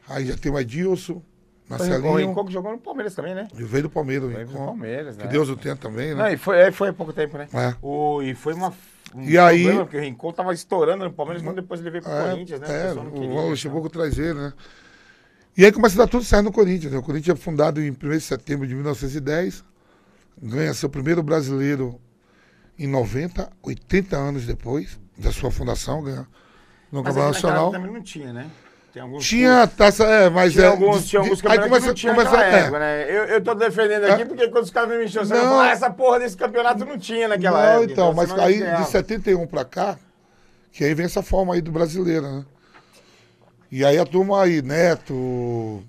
Aí 0.07 0.27
já 0.27 0.37
tem 0.37 0.51
o 0.51 0.59
Edilson, 0.59 1.21
O 1.69 1.73
Marcelinho. 1.73 2.15
Rincon 2.15 2.45
que 2.45 2.51
jogou 2.53 2.71
no 2.71 2.79
Palmeiras 2.79 3.13
também, 3.13 3.35
né? 3.35 3.47
E 3.55 3.63
veio 3.63 3.83
do 3.83 3.89
Palmeiras, 3.89 4.29
o 4.29 4.33
Veio 4.33 4.47
do. 4.47 4.53
Palmeiras, 4.53 5.17
né? 5.17 5.23
Que 5.23 5.29
Deus 5.29 5.49
o 5.49 5.55
tenha 5.55 5.75
também, 5.75 6.11
Não, 6.15 6.23
né? 6.23 6.33
e 6.33 6.37
foi, 6.37 6.57
é, 6.59 6.71
foi 6.71 6.89
há 6.89 6.93
pouco 6.93 7.13
tempo, 7.13 7.37
né? 7.37 7.47
É. 7.53 7.75
O, 7.81 8.21
e 8.23 8.33
foi 8.33 8.53
uma. 8.53 8.73
Um 9.13 9.23
E 9.23 9.37
aí- 9.37 9.71
porque 9.77 9.97
o 9.97 10.01
Rincon 10.01 10.31
tava 10.33 10.53
estourando 10.53 11.03
no 11.03 11.11
Palmeiras, 11.13 11.43
quando 11.43 11.55
depois 11.57 11.79
ele 11.79 11.91
veio 11.91 12.03
pro 12.03 12.11
É, 12.11 12.29
Corinthians, 12.31 12.59
né? 12.59 12.67
O 12.67 12.71
é, 12.71 12.93
não 12.95 13.11
queria, 13.11 13.27
o 13.29 13.31
então. 13.33 13.49
Luxemburgo 13.49 13.89
traz 13.89 14.17
ele, 14.17 14.33
né? 14.33 14.53
E 15.57 15.65
aí 15.65 15.71
começa 15.71 15.95
a 15.95 16.05
dar 16.05 16.07
tudo 16.11 16.23
certo 16.23 16.45
no 16.45 16.51
Corinthians. 16.51 16.91
Né? 16.93 16.97
O 16.99 17.03
Corinthians 17.03 17.37
é 17.37 17.41
fundado 17.41 17.81
em 17.81 17.91
1 17.91 17.93
de 17.93 18.21
setembro 18.21 18.65
de 18.67 18.73
1910, 18.75 19.63
ganha 20.41 20.73
seu 20.73 20.89
primeiro 20.89 21.21
brasileiro 21.21 21.99
em 22.77 22.87
90, 22.87 23.51
80 23.61 24.15
anos 24.15 24.45
depois 24.45 24.99
da 25.17 25.31
sua 25.31 25.51
fundação, 25.51 26.01
ganha 26.03 26.25
no 26.91 27.03
Mas 27.03 27.07
Campeonato 27.13 27.33
Nacional. 27.33 27.71
também 27.71 27.91
não 27.91 28.01
tinha, 28.01 28.31
né? 28.31 28.49
Tinha 29.19 29.67
taça, 29.67 30.03
é, 30.03 30.29
mas 30.29 30.53
Tinha 30.53 30.65
é. 30.65 30.67
alguns, 30.67 31.05
tinha 31.07 31.21
alguns 31.21 31.39
de- 31.39 31.47
aí 31.47 31.57
campeonatos 31.57 31.85
começa, 31.85 31.93
que 31.93 32.07
não 32.07 32.15
começa, 32.15 32.43
é, 32.43 32.59
época, 32.61 32.79
né? 32.79 33.03
Eu, 33.03 33.23
eu 33.25 33.41
tô 33.43 33.53
defendendo 33.53 34.03
aqui 34.05 34.21
É. 34.23 34.25
porque 34.25 34.47
quando 34.49 34.63
os 34.63 34.71
caras 34.71 34.89
me 34.89 35.05
enchiam, 35.05 35.23
você 35.23 35.33
Não. 35.35 35.43
falar, 35.43 35.71
essa 35.71 35.89
porra 35.91 36.19
desse 36.19 36.35
campeonato 36.35 36.83
não 36.83 36.97
tinha 36.97 37.27
naquela 37.27 37.61
Não, 37.61 37.69
época. 37.81 37.91
então, 37.93 38.13
mas 38.13 38.29
senão 38.29 38.43
a 38.43 38.47
aí 38.47 38.53
gente 38.53 38.61
de 38.63 38.65
ganhava. 38.71 38.85
71 38.85 39.45
pra 39.47 39.63
cá, 39.63 39.97
que 40.71 40.83
aí 40.83 40.93
vem 40.95 41.05
essa 41.05 41.21
forma 41.21 41.53
aí 41.53 41.61
do 41.61 41.71
brasileiro, 41.71 42.23
né? 42.29 42.45
E 43.71 43.85
aí 43.85 43.97
a 43.99 44.05
turma 44.05 44.41
aí, 44.41 44.61
Neto, 44.63 45.83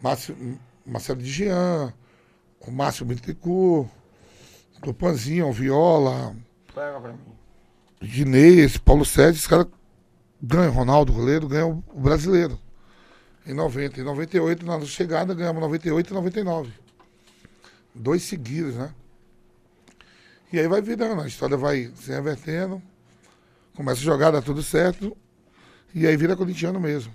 Márcio, 0.00 0.34
Marcelo 0.86 1.20
de 1.20 1.30
Jean, 1.30 1.92
o 2.66 2.70
Márcio 2.70 3.04
Bittencourt, 3.04 3.86
o 4.86 4.94
Panzinho, 4.94 5.48
o 5.48 5.52
Viola, 5.52 6.34
Pega 6.74 6.98
pra 7.00 7.12
mim. 7.12 7.18
Ginês, 8.00 8.78
Paulo 8.78 9.04
Sérgio, 9.04 9.32
esses 9.34 9.46
caras 9.46 9.66
ganham, 10.42 10.72
Ronaldo, 10.72 11.12
goleiro, 11.12 11.48
ganham 11.48 11.82
o 11.94 12.00
brasileiro. 12.00 12.58
Em 13.46 13.54
90. 13.54 14.00
Em 14.00 14.04
98, 14.04 14.64
na 14.66 14.80
chegada, 14.82 15.34
ganhamos 15.34 15.60
98 15.62 16.10
e 16.10 16.14
99. 16.14 16.72
Dois 17.94 18.22
seguidos, 18.22 18.74
né? 18.74 18.90
E 20.52 20.58
aí 20.58 20.66
vai 20.68 20.80
virando, 20.80 21.20
a 21.20 21.26
história 21.26 21.56
vai 21.56 21.90
se 21.94 22.10
revertendo, 22.10 22.80
começa 23.76 24.00
a 24.00 24.04
jogar, 24.04 24.30
dá 24.30 24.40
tudo 24.40 24.62
certo, 24.62 25.14
e 25.94 26.06
aí 26.06 26.16
vira 26.16 26.34
corintiano 26.36 26.80
mesmo. 26.80 27.12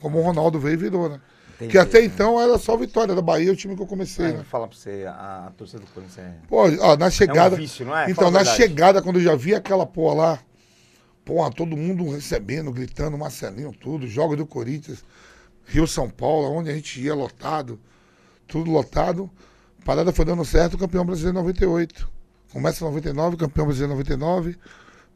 Como 0.00 0.18
o 0.18 0.22
Ronaldo 0.22 0.60
veio 0.60 0.74
e 0.74 0.76
virou, 0.76 1.08
né? 1.08 1.20
Entendi. 1.56 1.72
Que 1.72 1.78
até 1.78 2.04
então 2.04 2.40
era 2.40 2.56
só 2.56 2.76
vitória 2.76 3.16
da 3.16 3.22
Bahia, 3.22 3.50
o 3.50 3.56
time 3.56 3.74
que 3.74 3.82
eu 3.82 3.86
comecei, 3.86 4.26
É, 4.26 4.28
né? 4.28 4.34
vou 4.36 4.44
falar 4.44 4.68
pra 4.68 4.76
você, 4.76 5.04
a, 5.08 5.46
a 5.46 5.50
torcida 5.56 5.80
do 5.80 5.86
Corinthians 5.88 6.18
é. 6.24 6.34
Pô, 6.48 6.66
ó, 6.80 6.96
na 6.96 7.10
chegada. 7.10 7.56
vício, 7.56 7.84
não 7.84 7.96
é? 7.96 8.02
Fala 8.02 8.10
Então, 8.12 8.28
a 8.28 8.30
na 8.30 8.38
verdade. 8.38 8.56
chegada, 8.56 9.02
quando 9.02 9.16
eu 9.16 9.22
já 9.22 9.34
vi 9.34 9.56
aquela 9.56 9.84
porra 9.84 10.14
lá, 10.14 10.38
porra, 11.28 11.50
todo 11.50 11.76
mundo 11.76 12.08
recebendo, 12.08 12.72
gritando, 12.72 13.18
Marcelinho, 13.18 13.70
tudo, 13.70 14.08
jogos 14.08 14.38
do 14.38 14.46
Corinthians, 14.46 15.04
Rio 15.66 15.86
São 15.86 16.08
Paulo, 16.08 16.50
onde 16.56 16.70
a 16.70 16.74
gente 16.74 17.02
ia 17.02 17.14
lotado, 17.14 17.78
tudo 18.46 18.70
lotado. 18.70 19.30
A 19.82 19.84
parada 19.84 20.10
foi 20.10 20.24
dando 20.24 20.42
certo, 20.42 20.78
campeão 20.78 21.04
brasileiro 21.04 21.36
em 21.36 21.42
98. 21.42 22.08
Começa 22.50 22.82
em 22.82 22.88
99, 22.88 23.36
campeão 23.36 23.66
brasileiro 23.66 23.92
em 23.92 23.96
99, 23.98 24.56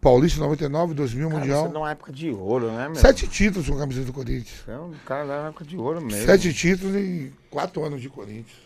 Paulista 0.02 0.38
em 0.38 0.42
99, 0.42 0.92
2000 0.92 1.28
Cara, 1.28 1.40
Mundial. 1.40 1.72
Não 1.72 1.88
é 1.88 1.92
época 1.92 2.12
de 2.12 2.30
ouro, 2.30 2.70
né, 2.70 2.88
meu? 2.88 2.96
Sete 2.96 3.26
títulos 3.26 3.66
com 3.66 3.76
a 3.76 3.78
camiseta 3.78 4.04
do 4.04 4.12
Corinthians. 4.12 4.68
É 4.68 4.76
um 4.76 4.92
cara 5.06 5.24
da 5.24 5.34
época 5.48 5.64
de 5.64 5.78
ouro 5.78 6.04
mesmo. 6.04 6.26
Sete 6.26 6.52
títulos 6.52 6.94
em 6.94 7.32
quatro 7.48 7.82
anos 7.82 8.02
de 8.02 8.10
Corinthians. 8.10 8.60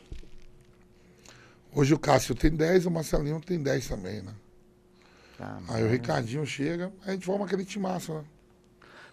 Hoje 1.72 1.94
o 1.94 1.98
Cássio 1.98 2.34
tem 2.34 2.50
10, 2.50 2.86
o 2.86 2.90
Marcelinho 2.90 3.40
tem 3.40 3.62
10 3.62 3.86
também, 3.86 4.20
né? 4.20 4.32
Ah, 5.40 5.58
Aí 5.68 5.84
o 5.84 5.88
Ricardinho 5.88 6.46
chega, 6.46 6.90
a 7.06 7.10
gente 7.12 7.26
forma 7.26 7.44
aquele 7.44 7.64
timaço, 7.64 8.14
né? 8.14 8.20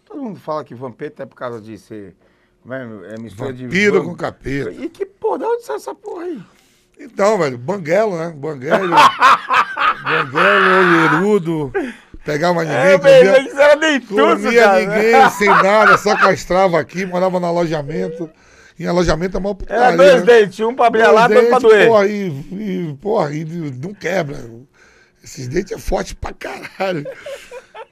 Todo 0.06 0.22
mundo 0.22 0.40
fala 0.40 0.64
que 0.64 0.74
Vampeta 0.76 1.24
é 1.24 1.26
por 1.26 1.36
causa 1.36 1.60
de 1.60 1.78
ser. 1.78 2.16
Como 2.62 2.74
é? 2.74 3.14
É 3.16 3.20
mistura 3.20 3.52
de. 3.54 3.66
Vampiro 3.66 4.00
vam- 4.04 4.10
com 4.10 4.16
capeta. 4.16 4.72
E 4.72 4.90
que 4.90 5.06
porra, 5.06 5.40
de 5.40 5.46
onde 5.46 5.64
saiu 5.66 5.78
essa 5.78 5.94
porra 5.96 6.24
aí? 6.24 6.42
Então, 7.00 7.38
velho, 7.38 7.58
banguelo, 7.58 8.18
né? 8.18 8.30
Banguelo. 8.36 8.94
banguelo, 10.04 10.78
olheirudo. 10.80 11.72
Pegava 12.24 12.64
ninguém, 12.64 12.78
É, 12.78 12.98
comia, 12.98 13.62
era 13.64 13.76
dentuço, 13.76 14.16
comia 14.16 14.64
cara. 14.64 14.86
né? 14.86 14.96
ninguém, 14.96 15.30
sem 15.32 15.50
nada, 15.50 15.98
só 15.98 16.16
castrava 16.16 16.80
aqui, 16.80 17.06
morava 17.06 17.38
no 17.40 17.48
alojamento. 17.48 18.30
Em 18.80 18.86
alojamento 18.88 19.36
é 19.38 19.40
mó 19.42 19.54
putaria. 19.54 19.84
Era 19.88 19.98
dois 19.98 20.24
né? 20.26 20.40
dentes, 20.40 20.60
um 20.62 20.74
pra 20.74 20.88
abrir 20.88 21.02
a 21.02 21.06
Dois 21.12 21.16
lata, 21.16 21.34
outro 21.36 21.50
pra 21.50 21.60
doer. 21.60 21.88
Porra, 21.88 22.08
e, 22.08 22.28
e, 22.30 22.98
porra, 23.02 23.34
e 23.34 23.44
não 23.46 23.94
quebra. 23.94 24.38
Esses 25.24 25.48
dentes 25.48 25.72
é 25.72 25.78
forte 25.78 26.14
pra 26.14 26.34
caralho. 26.34 27.06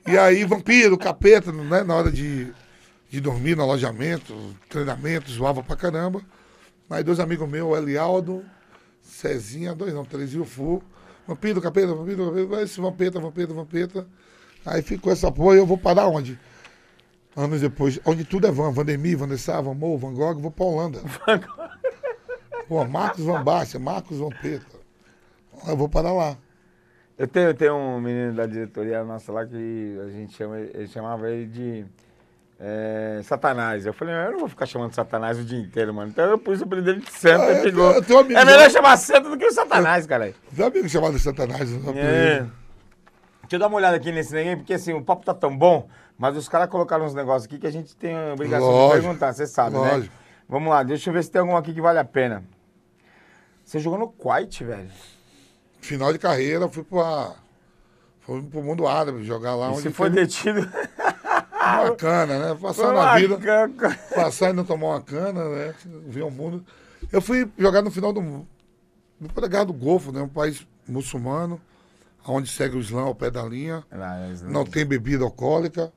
E 0.05 0.17
aí, 0.17 0.43
vampiro, 0.43 0.97
capeta, 0.97 1.51
né? 1.51 1.83
Na 1.83 1.95
hora 1.95 2.11
de, 2.11 2.51
de 3.09 3.21
dormir 3.21 3.55
no 3.55 3.63
alojamento, 3.63 4.35
treinamento, 4.67 5.31
zoava 5.31 5.63
pra 5.63 5.75
caramba. 5.75 6.21
Mais 6.89 7.05
dois 7.05 7.19
amigos 7.19 7.47
meus, 7.47 7.69
o 7.69 7.77
Elialdo, 7.77 8.43
Cezinha, 9.01 9.73
dois 9.73 9.93
não, 9.93 10.03
três 10.03 10.33
e 10.33 10.39
o 10.39 10.45
Fu. 10.45 10.83
Vampiro, 11.25 11.61
capeta, 11.61 11.93
vampiro, 11.93 12.47
vai 12.47 12.63
esse 12.63 12.81
vampeta, 12.81 13.19
vampeta, 13.19 13.53
vampeta. 13.53 14.07
Aí 14.65 14.81
ficou 14.81 15.13
essa 15.13 15.31
porra 15.31 15.55
e 15.55 15.59
eu 15.59 15.65
vou 15.65 15.77
parar 15.77 16.07
onde? 16.07 16.37
Anos 17.35 17.61
depois, 17.61 17.97
onde 18.05 18.25
tudo 18.25 18.47
é 18.47 18.51
Van, 18.51 18.71
Vandemir, 18.71 19.17
Vanessa, 19.17 19.61
Van 19.61 19.73
Van 19.73 20.13
Gogh, 20.13 20.41
vou 20.41 20.51
pra 20.51 20.65
Holanda. 20.65 21.01
Pô, 22.67 22.83
Marcos 22.85 23.23
Van 23.23 23.43
Marcos 23.79 24.17
Vampeta. 24.17 24.81
Eu 25.65 25.77
vou 25.77 25.87
parar 25.87 26.11
lá. 26.11 26.37
Eu 27.17 27.27
tenho, 27.27 27.49
eu 27.49 27.53
tenho 27.53 27.75
um 27.75 28.01
menino 28.01 28.33
da 28.33 28.45
diretoria 28.45 29.03
nossa 29.03 29.31
lá 29.31 29.45
que 29.45 29.99
a 30.05 30.09
gente 30.09 30.35
chama, 30.35 30.59
ele 30.59 30.87
chamava 30.87 31.29
ele 31.29 31.45
de 31.45 31.85
é, 32.59 33.21
Satanás. 33.23 33.85
Eu 33.85 33.93
falei, 33.93 34.13
eu 34.13 34.31
não 34.31 34.39
vou 34.39 34.49
ficar 34.49 34.65
chamando 34.65 34.93
Satanás 34.93 35.39
o 35.39 35.43
dia 35.43 35.59
inteiro, 35.59 35.93
mano. 35.93 36.11
Então 36.11 36.25
eu 36.25 36.37
pus 36.37 36.61
o 36.61 36.63
apelido 36.63 36.85
dele 36.85 37.01
de 37.01 37.11
Santa 37.11 37.45
Ah, 37.45 37.51
e 37.51 37.57
eu 37.57 37.63
pegou. 37.63 37.91
eu 37.91 38.03
tenho 38.03 38.19
um 38.19 38.37
é 38.37 38.45
melhor 38.45 38.69
chamar 38.69 38.97
Santa 38.97 39.29
do 39.29 39.37
que 39.37 39.45
o 39.45 39.51
Satanás, 39.51 40.05
cara. 40.05 40.33
Tem 40.55 40.63
um 40.63 40.67
amigo 40.67 40.87
chamado 40.87 41.17
Satanás. 41.17 41.71
não 41.83 41.93
É. 41.95 42.39
Deixa 43.41 43.55
eu 43.55 43.59
dar 43.59 43.67
uma 43.67 43.77
olhada 43.77 43.97
aqui 43.97 44.11
nesse 44.11 44.33
ninguém, 44.33 44.55
porque 44.55 44.75
assim, 44.75 44.93
o 44.93 45.03
papo 45.03 45.25
tá 45.25 45.33
tão 45.33 45.57
bom, 45.57 45.89
mas 46.17 46.37
os 46.37 46.47
caras 46.47 46.69
colocaram 46.69 47.05
uns 47.05 47.13
negócios 47.13 47.45
aqui 47.45 47.59
que 47.59 47.67
a 47.67 47.71
gente 47.71 47.95
tem 47.97 48.15
a 48.15 48.33
obrigação 48.33 48.65
Lógico, 48.65 48.95
de 48.95 49.01
perguntar, 49.01 49.33
você 49.33 49.45
sabe, 49.45 49.77
né? 49.77 49.91
lógico. 49.91 50.15
Vamos 50.47 50.69
lá, 50.69 50.83
deixa 50.83 51.09
eu 51.09 51.13
ver 51.13 51.23
se 51.23 51.31
tem 51.31 51.41
algum 51.41 51.57
aqui 51.57 51.73
que 51.73 51.81
vale 51.81 51.99
a 51.99 52.05
pena. 52.05 52.43
Você 53.63 53.79
jogou 53.79 53.99
no 53.99 54.07
Kuwait, 54.07 54.63
velho? 54.63 54.89
Final 55.81 56.13
de 56.13 56.19
carreira, 56.19 56.69
fui 56.69 56.83
pra. 56.83 57.35
Fui 58.21 58.41
pro 58.43 58.61
mundo 58.61 58.87
árabe 58.87 59.23
jogar 59.23 59.55
lá 59.55 59.67
E 59.67 59.71
onde 59.71 59.81
se 59.81 59.89
foi 59.89 60.09
teve 60.09 60.21
detido... 60.27 60.61
uma 61.61 61.95
cana, 61.95 62.39
né? 62.39 62.57
Passar 62.59 62.93
na 62.93 63.15
vida. 63.15 63.37
canca. 63.37 63.99
passar 64.13 64.49
e 64.49 64.53
não 64.53 64.63
tomar 64.63 64.87
uma 64.87 65.01
cana, 65.01 65.49
né? 65.49 65.75
Ver 66.07 66.23
o 66.23 66.31
mundo. 66.31 66.63
Eu 67.11 67.21
fui 67.21 67.49
jogar 67.57 67.81
no 67.81 67.91
final 67.91 68.13
do. 68.13 68.47
Para 69.33 69.45
a 69.45 69.49
Guerra 69.49 69.65
do 69.65 69.73
Golfo, 69.73 70.11
né? 70.11 70.21
Um 70.21 70.27
país 70.27 70.65
muçulmano, 70.87 71.61
onde 72.25 72.49
segue 72.49 72.75
o 72.75 72.79
Islã 72.79 73.03
ao 73.03 73.15
pé 73.15 73.29
da 73.29 73.43
linha. 73.43 73.83
Não 74.51 74.65
tem 74.65 74.85
bebida 74.85 75.23
alcoólica. 75.23 75.91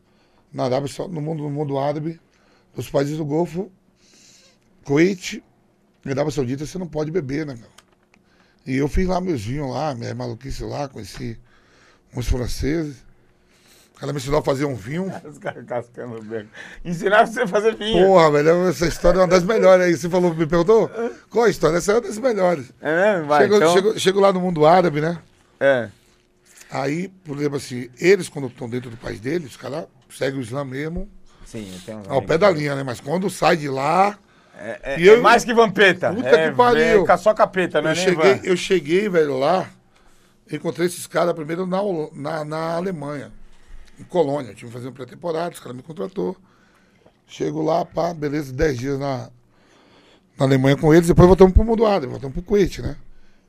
Na 0.52 0.64
Arábia, 0.64 0.88
no 1.08 1.20
mundo, 1.20 1.42
no 1.42 1.50
mundo 1.50 1.78
árabe, 1.78 2.20
os 2.76 2.88
países 2.88 3.18
do 3.18 3.24
Golfo, 3.24 3.72
Kuwait, 4.84 5.42
Arábia 6.06 6.30
Saudita, 6.30 6.64
você 6.64 6.78
não 6.78 6.86
pode 6.86 7.10
beber, 7.10 7.44
né, 7.44 7.56
cara? 7.56 7.73
E 8.66 8.76
eu 8.76 8.88
fiz 8.88 9.06
lá 9.06 9.20
meus 9.20 9.42
vinhos 9.42 9.70
lá, 9.70 9.94
minha 9.94 10.14
maluquice 10.14 10.64
lá, 10.64 10.88
conheci 10.88 11.38
uns 12.16 12.28
franceses. 12.28 12.96
O 13.94 14.00
cara 14.00 14.12
me 14.12 14.18
ensinou 14.18 14.40
a 14.40 14.42
fazer 14.42 14.64
um 14.64 14.74
vinho. 14.74 15.12
Os 15.24 15.38
caras 15.38 15.64
cascando 15.66 16.16
o 16.16 16.22
beco. 16.22 16.48
Ensinaram 16.84 17.26
você 17.26 17.42
a 17.42 17.46
fazer 17.46 17.76
vinho. 17.76 18.04
Porra, 18.04 18.30
velho, 18.32 18.68
essa 18.68 18.86
história 18.86 19.18
é 19.18 19.20
uma 19.20 19.28
das 19.28 19.44
melhores 19.44 19.86
aí. 19.86 19.96
Você 19.96 20.08
falou, 20.10 20.34
me 20.34 20.46
perguntou? 20.46 20.90
Qual 21.30 21.44
a 21.44 21.48
história? 21.50 21.76
Essa 21.78 21.92
é 21.92 21.94
uma 21.94 22.00
das 22.00 22.18
melhores. 22.18 22.72
É 22.80 23.12
mesmo? 23.14 23.28
Vai, 23.28 23.42
chego, 23.42 23.56
então... 23.56 23.72
chego- 23.72 23.98
chego 24.00 24.20
lá 24.20 24.32
no 24.32 24.40
mundo 24.40 24.66
árabe, 24.66 25.00
né? 25.00 25.18
É. 25.60 25.88
Aí, 26.70 27.08
por 27.08 27.36
exemplo 27.36 27.56
assim, 27.56 27.88
eles 28.00 28.28
quando 28.28 28.48
estão 28.48 28.68
dentro 28.68 28.90
do 28.90 28.96
país 28.96 29.20
deles, 29.20 29.50
os 29.52 29.56
caras 29.56 29.86
seguem 30.10 30.40
o 30.40 30.42
Islã 30.42 30.64
mesmo 30.64 31.08
Sim, 31.46 31.72
tenho 31.86 31.98
uns 31.98 32.08
ao 32.08 32.20
pé 32.20 32.36
da 32.36 32.50
linha, 32.50 32.74
né? 32.74 32.82
Mas 32.82 33.00
quando 33.00 33.30
sai 33.30 33.56
de 33.56 33.68
lá, 33.68 34.18
É, 34.58 34.94
é- 34.94 34.96
eu- 35.00 35.16
é 35.16 35.20
mais 35.20 35.44
que 35.44 35.52
vampeta. 35.52 36.12
Puta 36.12 36.28
é, 36.28 36.50
que 36.50 36.56
pariu. 36.56 37.06
É 37.08 37.16
só 37.16 37.34
capeta, 37.34 37.80
não 37.82 37.90
eu 37.90 37.92
é 37.92 37.94
cheguei, 37.94 38.40
eu 38.44 38.56
cheguei, 38.56 39.08
velho, 39.08 39.38
lá, 39.38 39.68
encontrei 40.50 40.86
esses 40.86 41.06
caras 41.06 41.34
primeiro 41.34 41.66
na, 41.66 41.80
na, 42.12 42.44
na 42.44 42.76
Alemanha, 42.76 43.32
em 43.98 44.04
Colônia. 44.04 44.50
Eu 44.50 44.54
tive 44.54 44.66
que 44.68 44.72
fazer 44.72 44.88
uma 44.88 44.94
pré-temporada, 44.94 45.54
os 45.54 45.60
caras 45.60 45.76
me 45.76 45.82
contratou. 45.82 46.36
Chego 47.26 47.62
lá, 47.62 47.84
pá, 47.84 48.12
beleza, 48.14 48.52
10 48.52 48.78
dias 48.78 48.98
na, 48.98 49.30
na 50.38 50.44
Alemanha 50.44 50.76
com 50.76 50.92
eles, 50.94 51.08
depois 51.08 51.26
voltamos 51.26 51.52
pro 51.54 51.64
mundo 51.64 51.86
árabe, 51.86 52.06
voltamos 52.06 52.34
pro 52.34 52.42
Kuwait, 52.42 52.80
né? 52.82 52.96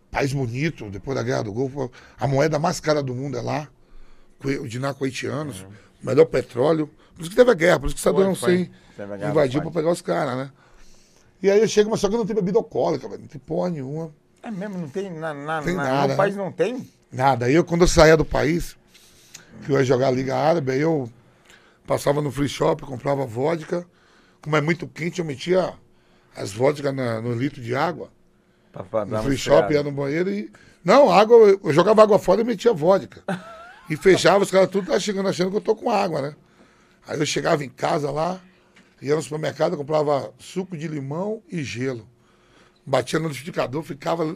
País 0.09 0.31
bonito, 0.31 0.89
depois 0.89 1.15
da 1.15 1.23
Guerra 1.23 1.43
do 1.43 1.51
Golfo, 1.51 1.91
a 2.17 2.25
moeda 2.27 2.57
mais 2.57 2.79
cara 2.79 3.03
do 3.03 3.13
mundo 3.13 3.37
é 3.37 3.41
lá, 3.41 3.67
o 4.61 4.67
dinar 4.67 4.93
kuwaitianos, 4.93 5.65
o 6.01 6.05
melhor 6.05 6.25
petróleo. 6.25 6.89
Por 7.15 7.21
isso 7.21 7.29
que 7.29 7.35
teve 7.35 7.51
a 7.51 7.53
guerra, 7.53 7.79
por 7.79 7.87
isso 7.87 7.95
que 7.95 8.01
Teve 8.95 9.13
a 9.13 9.17
guerra 9.17 9.31
invadiu 9.31 9.61
Kuwait. 9.61 9.73
pegar 9.73 9.91
os 9.91 10.01
caras, 10.01 10.37
né? 10.37 10.51
E 11.41 11.49
aí 11.49 11.59
eu 11.59 11.67
chego, 11.67 11.89
mas 11.89 11.99
só 11.99 12.09
que 12.09 12.17
não 12.17 12.25
tem 12.25 12.35
bebida 12.35 12.57
alcoólica, 12.57 13.07
velho, 13.07 13.21
não 13.21 13.27
tem 13.27 13.39
porra 13.39 13.69
nenhuma. 13.69 14.11
É 14.41 14.49
mesmo, 14.51 14.77
não 14.77 14.87
tem 14.89 15.11
na, 15.11 15.33
na, 15.33 15.61
Tem 15.61 15.75
na- 15.75 15.83
nada, 15.83 16.07
no 16.13 16.17
país 16.17 16.35
né? 16.35 16.43
não 16.43 16.51
tem? 16.51 16.89
Nada. 17.11 17.45
Aí 17.45 17.53
eu, 17.55 17.63
quando 17.63 17.81
eu 17.81 17.87
saía 17.87 18.15
do 18.17 18.25
país, 18.25 18.75
que 19.63 19.71
eu 19.71 19.77
ia 19.77 19.83
jogar 19.85 20.07
a 20.07 20.11
Liga 20.11 20.35
Árabe, 20.35 20.71
aí 20.71 20.81
eu 20.81 21.09
passava 21.87 22.21
no 22.21 22.31
free 22.31 22.47
shop, 22.49 22.83
comprava 22.83 23.25
vodka. 23.25 23.85
Como 24.41 24.55
é 24.55 24.61
muito 24.61 24.87
quente, 24.87 25.19
eu 25.19 25.25
metia 25.25 25.73
as 26.35 26.51
vodkas 26.51 26.93
no 26.93 27.33
litro 27.33 27.61
de 27.61 27.75
água. 27.75 28.09
Pra, 28.71 28.83
pra 28.83 29.05
No 29.05 29.23
free 29.23 29.37
shop, 29.37 29.73
ia 29.73 29.81
no 29.83 29.91
banheiro 29.91 30.29
e. 30.29 30.51
Não, 30.83 31.11
água, 31.11 31.35
eu- 31.37 31.59
eu 31.63 31.73
jogava 31.73 32.03
água 32.03 32.19
fora 32.19 32.41
e 32.41 32.43
metia 32.43 32.73
vodka. 32.73 33.23
E 33.89 33.95
fechava, 33.95 34.43
os 34.43 34.51
caras 34.51 34.67
tudo 34.69 34.81
estavam 34.81 34.99
chegando 34.99 35.29
achando 35.29 35.49
que 35.51 35.57
eu 35.57 35.61
tô 35.61 35.75
com 35.75 35.89
água, 35.89 36.21
né? 36.21 36.35
Aí 37.07 37.19
eu 37.19 37.25
chegava 37.25 37.63
em 37.63 37.69
casa 37.69 38.11
lá, 38.11 38.39
ia 39.01 39.15
no 39.15 39.21
supermercado, 39.21 39.77
comprava 39.77 40.33
suco 40.39 40.77
de 40.77 40.87
limão 40.87 41.41
e 41.49 41.63
gelo. 41.63 42.07
Batia 42.85 43.19
no 43.19 43.27
liquidificador, 43.27 43.83
ficava, 43.83 44.35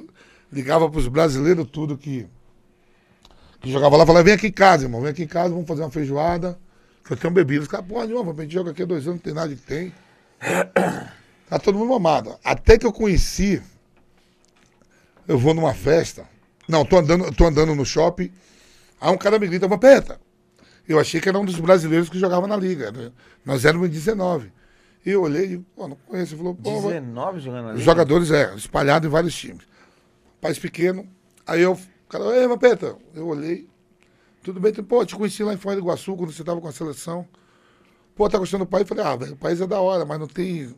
ligava 0.52 0.90
pros 0.90 1.08
brasileiros 1.08 1.68
tudo 1.70 1.98
que, 1.98 2.28
que 3.62 3.72
jogava 3.72 3.96
lá, 3.96 4.06
falava, 4.06 4.24
vem 4.24 4.34
aqui 4.34 4.48
em 4.48 4.52
casa, 4.52 4.86
irmão, 4.86 5.02
vem 5.02 5.12
aqui 5.12 5.24
em 5.24 5.28
casa, 5.28 5.50
vamos 5.50 5.68
fazer 5.68 5.82
uma 5.82 5.92
feijoada, 5.92 6.60
que 7.06 7.14
eu 7.14 7.18
tenho 7.18 7.34
bebida. 7.34 7.62
Os 7.62 7.68
caras, 7.68 7.86
porra 7.86 8.06
nenhuma, 8.06 8.34
a 8.34 8.42
gente 8.42 8.54
joga 8.54 8.72
aqui 8.72 8.84
há 8.84 8.86
dois 8.86 9.08
anos, 9.08 9.18
não 9.18 9.24
tem 9.24 9.34
nada 9.34 9.56
que 9.56 9.62
tem. 9.62 9.94
Tá 11.50 11.58
todo 11.58 11.80
mundo 11.80 11.90
mamado. 11.90 12.38
Até 12.44 12.78
que 12.78 12.86
eu 12.86 12.94
conheci, 12.94 13.60
eu 15.28 15.36
vou 15.36 15.52
numa 15.52 15.74
festa, 15.74 16.30
não, 16.68 16.86
tô 16.86 17.00
andando, 17.00 17.34
tô 17.34 17.44
andando 17.44 17.74
no 17.74 17.84
shopping, 17.84 18.32
aí 19.02 19.12
um 19.12 19.18
cara 19.18 19.40
me 19.40 19.48
grita, 19.48 19.68
Vampeta. 19.68 20.22
Eu 20.90 21.00
achei 21.00 21.22
que 21.22 21.30
era 21.30 21.38
um 21.38 21.46
dos 21.46 21.60
brasileiros 21.60 22.10
que 22.10 22.18
jogava 22.18 22.48
na 22.48 22.58
liga. 22.58 22.92
né? 22.92 23.12
Nós 23.46 23.64
éramos 23.64 23.88
em 23.88 23.92
19. 23.92 24.52
E 25.06 25.12
eu 25.12 25.22
olhei 25.22 25.54
e 25.54 25.58
pô, 25.60 25.88
não 25.88 25.96
conheço. 26.08 26.34
Ele 26.34 26.40
falou, 26.42 26.56
pô, 26.56 26.82
vai- 26.82 26.94
19 27.00 27.40
jogando 27.40 27.70
ali? 27.70 27.78
os 27.78 27.84
jogadores, 27.84 28.32
é, 28.32 28.56
espalhados 28.56 29.08
em 29.08 29.12
vários 29.12 29.36
times. 29.36 29.64
País 30.42 30.58
pequeno. 30.58 31.08
Aí 31.46 31.62
eu, 31.62 31.74
o 31.74 31.80
cara, 32.10 32.24
ei, 32.36 32.48
Vampeta, 32.48 32.96
eu 33.14 33.28
olhei. 33.28 33.70
Tudo 34.42 34.60
bem, 34.60 34.74
pô, 34.74 35.06
te 35.06 35.16
conheci 35.16 35.44
lá 35.44 35.54
em 35.54 35.58
Foz 35.58 35.76
do 35.76 35.82
Iguaçu, 35.82 36.16
quando 36.16 36.32
você 36.32 36.44
tava 36.44 36.60
com 36.60 36.68
a 36.68 36.72
seleção. 36.72 37.28
Pô, 38.16 38.28
tá 38.28 38.38
gostando 38.40 38.66
do 38.66 38.68
país? 38.70 38.82
Eu 38.82 38.88
falei, 38.96 39.04
ah, 39.06 39.16
velho, 39.16 39.34
o 39.34 39.38
país 39.38 39.62
é 39.62 39.68
da 39.68 39.80
hora, 39.80 40.06
mas 40.06 40.20
não 40.20 40.28
tem, 40.28 40.74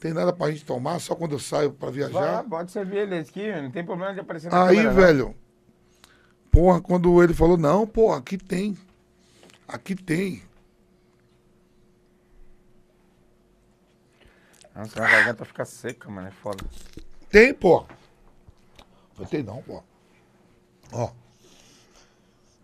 tem 0.00 0.12
nada 0.12 0.32
pra 0.32 0.50
gente 0.50 0.64
tomar, 0.64 0.98
só 0.98 1.14
quando 1.14 1.32
eu 1.32 1.38
saio 1.38 1.70
pra 1.70 1.90
viajar. 1.90 2.36
Vai, 2.36 2.44
pode 2.44 2.72
servir 2.72 2.96
ele 2.98 3.16
aqui, 3.18 3.52
não 3.62 3.70
tem 3.70 3.84
problema 3.84 4.12
de 4.12 4.20
aparecer 4.20 4.50
na 4.50 4.64
Aí, 4.66 4.76
câmera, 4.76 4.92
não. 4.94 5.00
velho, 5.00 5.34
porra, 6.50 6.80
quando 6.80 7.22
ele 7.22 7.32
falou, 7.34 7.56
não, 7.56 7.86
porra, 7.86 8.18
aqui 8.18 8.36
tem. 8.36 8.76
Aqui 9.72 9.94
tem. 9.94 10.42
Nossa, 14.74 14.98
a 15.04 15.08
garganta 15.08 15.44
fica 15.44 15.64
seca, 15.64 16.10
mano, 16.10 16.26
é 16.26 16.30
foda. 16.32 16.64
Tem, 17.30 17.54
pô. 17.54 17.86
Eu 19.18 19.26
tem 19.26 19.42
não, 19.44 19.62
pô. 19.62 19.82
Ó. 20.92 21.12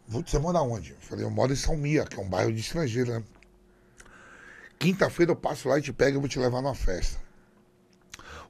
Vou- 0.08 0.22
Você 0.26 0.38
mora 0.38 0.60
onde? 0.62 0.92
Eu 0.92 1.00
falei, 1.00 1.24
eu 1.24 1.30
moro 1.30 1.52
em 1.52 1.56
Salmia, 1.56 2.04
que 2.04 2.16
é 2.18 2.22
um 2.22 2.28
bairro 2.28 2.52
de 2.52 2.60
estrangeiro, 2.60 3.12
né? 3.12 3.24
Quinta-feira 4.78 5.30
eu 5.32 5.36
passo 5.36 5.68
lá 5.68 5.78
e 5.78 5.82
te 5.82 5.92
pego 5.92 6.16
e 6.18 6.20
vou 6.20 6.28
te 6.28 6.38
levar 6.40 6.60
numa 6.60 6.74
festa. 6.74 7.20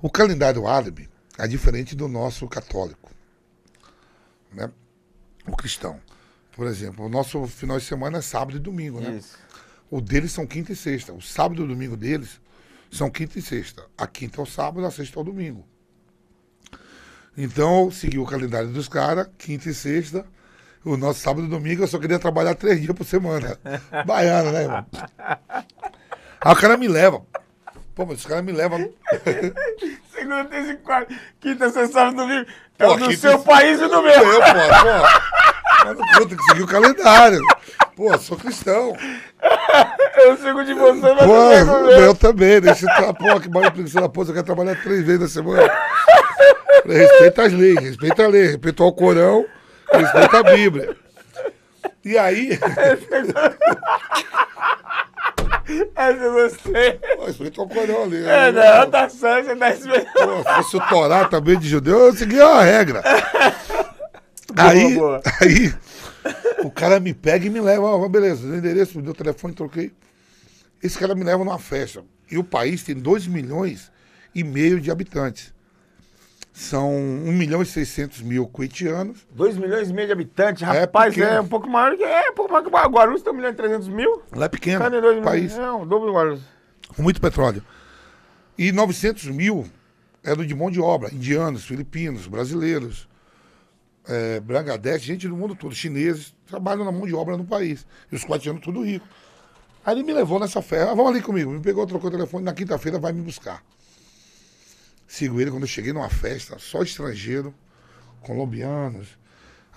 O 0.01 0.11
calendário 0.11 0.67
árabe 0.67 1.11
é 1.39 1.47
diferente 1.47 1.95
do 1.95 2.09
nosso 2.09 2.49
católico. 2.49 3.11
Né? 4.53 4.71
O 5.47 5.55
cristão. 5.57 6.01
Por 6.57 6.67
exemplo, 6.67 7.05
o 7.05 7.09
nosso 7.09 7.47
final 7.47 7.79
de 7.79 7.85
semana 7.85 8.19
é 8.19 8.23
sábado 8.23 8.57
e 8.57 8.61
domingo, 8.61 8.99
né? 8.99 9.19
Isso. 9.19 9.37
O 9.91 10.01
deles 10.01 10.33
são 10.33 10.47
quinta 10.47 10.73
e 10.73 10.77
sexta. 10.77 11.13
O 11.13 11.21
sábado 11.21 11.61
e 11.61 11.65
o 11.65 11.69
domingo 11.69 11.97
deles 11.99 12.41
são 12.91 13.11
quinta 13.11 13.39
e 13.39 13.43
sexta. 13.43 13.85
A 13.97 14.07
quinta 14.07 14.41
é 14.41 14.43
o 14.43 14.47
sábado, 14.47 14.87
a 14.87 14.91
sexta 14.91 15.19
é 15.19 15.21
o 15.21 15.25
domingo. 15.25 15.67
Então, 17.37 17.85
eu 17.85 17.91
segui 17.91 18.19
o 18.19 18.25
calendário 18.25 18.71
dos 18.71 18.89
caras, 18.89 19.29
quinta 19.37 19.69
e 19.69 19.75
sexta. 19.75 20.25
O 20.83 20.97
nosso 20.97 21.21
sábado 21.21 21.47
e 21.47 21.51
domingo 21.51 21.83
eu 21.83 21.87
só 21.87 21.99
queria 21.99 22.19
trabalhar 22.19 22.55
três 22.55 22.81
dias 22.81 22.97
por 22.97 23.05
semana. 23.05 23.59
Baiano, 24.07 24.51
né, 24.51 24.63
irmão? 24.63 24.87
Aí 26.41 26.53
o 26.53 26.57
cara 26.57 26.79
me 26.79 26.89
leva. 26.89 27.23
Pô, 27.95 28.07
mas 28.07 28.21
os 28.21 28.27
caras 28.27 28.45
me 28.45 28.53
levam. 28.53 28.79
Segunda, 30.11 30.45
terça 30.47 30.73
e 30.73 30.77
quarta. 30.79 31.15
Quinta, 31.39 31.69
sexta, 31.71 31.93
sábado, 31.93 32.17
domingo. 32.17 32.49
É 32.79 32.87
Pô, 32.87 32.95
o 32.95 32.99
do 32.99 33.13
seu 33.15 33.39
país 33.41 33.79
e 33.79 33.89
do 33.89 34.03
meu. 34.03 34.13
Eu, 34.13 34.41
pô, 34.41 34.47
pô. 34.47 35.56
Mas 35.85 35.99
não 35.99 36.07
conta 36.07 36.37
que 36.37 36.43
seguir 36.45 36.63
o 36.63 36.67
calendário. 36.67 37.41
Pô, 37.95 38.17
sou 38.19 38.37
cristão. 38.37 38.97
Eu 40.17 40.37
sigo 40.37 40.65
de 40.65 40.75
você, 40.75 41.01
mas 41.01 41.25
Pô, 41.25 41.53
eu, 41.53 41.87
meu. 42.01 42.15
também. 42.15 42.61
Deixa 42.61 42.85
eu 42.85 42.89
tá, 42.89 43.15
pô, 43.15 43.41
que 43.41 43.49
bagulho 43.49 43.73
preguiça 43.73 44.01
da 44.01 44.09
porra. 44.09 44.29
Eu 44.29 44.35
quero 44.35 44.47
trabalhar 44.47 44.83
três 44.83 45.05
vezes 45.05 45.21
na 45.21 45.29
semana. 45.29 45.73
Respeita 46.85 47.43
as 47.43 47.53
leis, 47.53 47.79
respeita 47.81 48.25
a 48.25 48.29
lei, 48.29 48.47
respeita 48.47 48.83
o 48.83 48.87
Alcorão, 48.87 49.45
respeita 49.93 50.39
a 50.39 50.43
Bíblia. 50.43 50.97
E 52.05 52.17
aí. 52.17 52.59
Essa 55.97 56.25
eu 56.25 56.33
gostei. 56.33 56.93
Pô, 57.17 57.29
explica 57.29 57.63
o 57.63 57.69
corão 57.69 58.05
ali. 58.05 58.25
É, 58.25 58.53
né? 58.53 58.79
não, 58.79 58.91
tá 58.91 59.09
certo, 59.09 59.47
você 59.47 59.57
tá 59.57 59.71
esperando. 59.71 60.13
Pô, 60.13 60.39
se 60.39 60.55
fosse 60.57 60.77
o 60.77 60.89
Torá 60.89 61.25
também 61.25 61.59
de 61.59 61.69
judeu, 61.69 61.99
eu 62.07 62.13
seguia 62.13 62.47
a 62.47 62.63
regra. 62.63 63.03
Aí, 64.57 64.95
boa. 64.95 65.23
aí, 65.41 65.75
o 66.65 66.71
cara 66.71 67.01
me 67.01 67.13
pega 67.15 67.47
e 67.47 67.51
me 67.51 67.61
leva, 67.61 67.83
ó, 67.87 68.09
beleza, 68.09 68.47
deu 68.47 68.57
endereço, 68.59 68.97
me 68.97 69.03
deu 69.03 69.13
o 69.13 69.17
telefone, 69.17 69.55
troquei. 69.55 69.93
Esse 70.83 70.99
cara 70.99 71.15
me 71.15 71.25
leva 71.25 71.45
numa 71.45 71.59
festa. 71.59 72.05
E 72.31 72.37
o 72.39 72.45
país 72.45 72.83
tem 72.83 72.95
2 72.95 73.27
milhões 73.27 73.91
e 74.35 74.45
meio 74.45 74.81
de 74.81 74.91
habitantes. 74.91 75.55
São 76.53 76.91
1 76.95 77.33
milhão 77.33 77.61
e 77.61 77.67
600 77.67 78.23
mil 78.23 78.47
cuitianos. 78.47 79.27
2 79.31 79.57
milhões 79.59 79.91
e 79.91 79.93
meio 79.93 80.07
de 80.07 80.13
habitantes, 80.13 80.63
É 80.63 80.81
rapaz, 80.81 81.13
é, 81.17 81.21
pequeno. 81.21 81.43
um 81.43 81.49
pouco 81.49 81.69
maior 81.69 81.95
que. 81.97 82.03
É, 82.03 82.31
um 82.31 82.35
pouco 82.35 82.51
maior 82.51 82.63
que 82.63 82.69
o 82.69 82.91
Guarulhos, 82.91 83.23
tem 83.23 83.33
1 83.33 83.37
milhão 83.37 83.51
e 83.51 83.55
300 83.55 83.89
mil. 83.89 84.23
Lá 84.35 84.47
é 84.47 84.49
pequeno, 84.49 84.79
Cadê 84.81 85.01
2 85.01 85.23
país. 85.23 85.53
milhões? 85.53 85.69
É, 85.69 85.73
um 85.73 85.87
dobro 85.87 86.09
do 86.09 86.15
Guarulhos. 86.15 86.41
com 86.95 87.03
muito 87.03 87.21
petróleo. 87.21 87.63
E 88.57 88.73
900 88.73 89.27
mil 89.27 89.67
eram 90.25 90.47
de 90.47 90.55
mão 90.55 90.71
de 90.71 90.81
obra, 90.81 91.13
indianos, 91.13 91.65
filipinos, 91.67 92.27
brasileiros, 92.27 93.07
é, 94.09 94.99
gente 94.99 95.29
do 95.29 95.37
mundo 95.37 95.55
todo, 95.55 95.75
chineses, 95.75 96.35
trabalham 96.47 96.85
na 96.85 96.93
mão 96.93 97.07
de 97.07 97.15
obra 97.15 97.37
no 97.37 97.45
país. 97.45 97.87
E 98.11 98.15
os 98.15 98.25
quatianos 98.25 98.63
tudo 98.63 98.83
ricos. 98.83 99.09
Aí 99.85 99.95
ele 99.95 100.03
me 100.03 100.13
levou 100.13 100.41
nessa 100.41 100.61
festa, 100.61 100.91
ah, 100.91 100.95
vamos 100.95 101.13
ali 101.13 101.23
comigo, 101.23 101.51
me 101.51 101.61
pegou, 101.61 101.87
trocou 101.87 102.09
o 102.09 102.13
telefone, 102.13 102.45
na 102.45 102.53
quinta-feira 102.53 102.99
vai 102.99 103.13
me 103.13 103.23
buscar. 103.23 103.63
Sigo 105.07 105.41
ele 105.41 105.51
quando 105.51 105.63
eu 105.63 105.69
cheguei 105.69 105.93
numa 105.93 106.09
festa, 106.09 106.59
só 106.59 106.83
estrangeiro, 106.83 107.55
colombianos, 108.21 109.17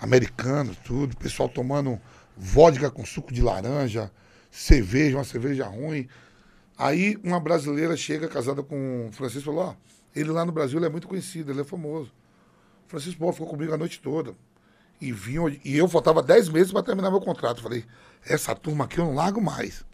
americanos, 0.00 0.76
tudo, 0.78 1.16
pessoal 1.16 1.48
tomando 1.48 2.00
vodka 2.36 2.90
com 2.90 3.04
suco 3.04 3.32
de 3.32 3.40
laranja, 3.40 4.10
cerveja, 4.50 5.16
uma 5.16 5.24
cerveja 5.24 5.66
ruim. 5.66 6.08
Aí 6.76 7.16
uma 7.22 7.38
brasileira 7.38 7.96
chega 7.96 8.26
casada 8.26 8.62
com 8.62 9.08
o 9.08 9.12
Francisco 9.12 9.42
e 9.42 9.54
falou, 9.54 9.70
ó, 9.70 9.74
ele 10.14 10.30
lá 10.30 10.44
no 10.44 10.50
Brasil 10.50 10.84
é 10.84 10.88
muito 10.88 11.06
conhecido, 11.06 11.52
ele 11.52 11.60
é 11.60 11.64
famoso. 11.64 12.12
Francisco 12.90 13.20
pô, 13.20 13.32
ficou 13.32 13.46
comigo 13.46 13.72
a 13.72 13.76
noite 13.76 14.00
toda. 14.00 14.34
E 15.00 15.12
vinham, 15.12 15.48
e 15.48 15.76
eu 15.76 15.88
faltava 15.88 16.22
10 16.22 16.48
meses 16.48 16.72
para 16.72 16.82
terminar 16.82 17.10
meu 17.10 17.20
contrato. 17.20 17.62
Falei, 17.62 17.84
essa 18.26 18.54
turma 18.54 18.84
aqui 18.84 18.98
eu 18.98 19.04
não 19.06 19.14
largo 19.14 19.40
mais. 19.40 19.84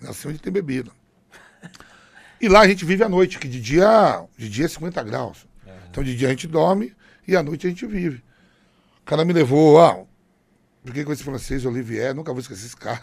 Nasceu 0.00 0.32
de 0.32 0.38
ter 0.38 0.50
bebida. 0.50 0.90
E 2.40 2.48
lá 2.48 2.60
a 2.60 2.68
gente 2.68 2.84
vive 2.84 3.02
à 3.02 3.08
noite, 3.08 3.38
que 3.38 3.48
de 3.48 3.60
dia, 3.60 4.24
de 4.36 4.48
dia 4.48 4.66
é 4.66 4.68
50 4.68 5.02
graus. 5.02 5.46
Então 5.90 6.04
de 6.04 6.16
dia 6.16 6.28
a 6.28 6.30
gente 6.30 6.46
dorme 6.46 6.94
e 7.26 7.36
à 7.36 7.42
noite 7.42 7.66
a 7.66 7.70
gente 7.70 7.84
vive. 7.84 8.22
O 9.02 9.04
cara 9.04 9.24
me 9.24 9.32
levou, 9.32 9.74
ó, 9.74 10.04
fiquei 10.84 11.04
com 11.04 11.12
esse 11.12 11.24
francês, 11.24 11.66
Olivier, 11.66 12.14
nunca 12.14 12.32
vou 12.32 12.40
esquecer 12.40 12.66
esse 12.66 12.76
cara. 12.76 13.02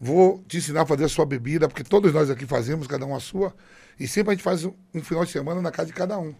Vou 0.00 0.42
te 0.48 0.56
ensinar 0.56 0.82
a 0.82 0.86
fazer 0.86 1.04
a 1.04 1.08
sua 1.08 1.26
bebida, 1.26 1.68
porque 1.68 1.84
todos 1.84 2.12
nós 2.12 2.30
aqui 2.30 2.46
fazemos, 2.46 2.86
cada 2.86 3.04
um 3.04 3.14
a 3.14 3.20
sua. 3.20 3.54
E 4.00 4.08
sempre 4.08 4.32
a 4.32 4.34
gente 4.34 4.42
faz 4.42 4.64
um, 4.64 4.72
um 4.94 5.02
final 5.02 5.24
de 5.24 5.30
semana 5.30 5.60
na 5.60 5.70
casa 5.70 5.88
de 5.88 5.92
cada 5.92 6.18
um. 6.18 6.34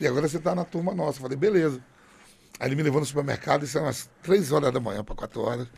E 0.00 0.06
agora 0.06 0.28
você 0.28 0.36
está 0.36 0.54
na 0.54 0.64
turma 0.64 0.94
nossa. 0.94 1.18
Eu 1.18 1.22
falei, 1.22 1.36
beleza. 1.36 1.80
Aí 2.60 2.68
ele 2.68 2.76
me 2.76 2.82
levou 2.82 3.00
no 3.00 3.06
supermercado, 3.06 3.64
isso 3.64 3.78
é 3.78 3.80
umas 3.80 4.08
3 4.22 4.52
horas 4.52 4.72
da 4.72 4.80
manhã 4.80 5.02
para 5.04 5.14
4 5.14 5.40
horas. 5.40 5.68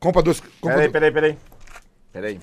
Compra 0.00 0.22
dois. 0.22 0.40
Compra 0.60 0.76
Peraí, 0.76 0.90
peraí, 0.90 1.10
peraí. 1.12 1.38
Peraí. 2.12 2.40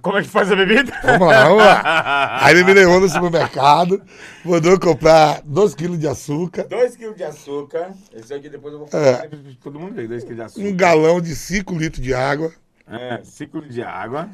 Como 0.00 0.16
é 0.16 0.22
que 0.22 0.28
faz 0.28 0.50
a 0.52 0.54
bebida? 0.54 0.92
Vamos 1.02 1.26
lá, 1.26 1.42
vamos 1.48 1.58
lá. 1.64 2.38
Aí 2.46 2.54
ele 2.54 2.62
me 2.62 2.72
levou 2.72 3.00
no 3.00 3.08
supermercado, 3.08 4.00
mandou 4.44 4.78
comprar 4.78 5.42
2 5.44 5.74
quilos 5.74 5.98
de 5.98 6.06
açúcar, 6.06 6.62
2 6.68 6.94
kg 6.96 7.14
de 7.14 7.24
açúcar. 7.24 7.92
Esse 8.12 8.32
aqui 8.32 8.48
depois 8.48 8.72
eu 8.74 8.78
vou 8.78 8.88
É. 8.88 8.90
falar. 9.16 9.28
pra 9.28 9.38
Todo 9.60 9.80
mundo 9.80 9.94
vê 9.94 10.06
2 10.06 10.22
kg 10.22 10.34
de 10.36 10.42
açúcar. 10.42 10.64
um 10.68 10.76
galão 10.76 11.20
de 11.20 11.34
5 11.34 11.74
litros 11.76 12.00
de 12.02 12.14
água, 12.14 12.52
É, 12.86 13.20
5 13.24 13.60
kg 13.60 13.68
de 13.68 13.82
água. 13.82 14.28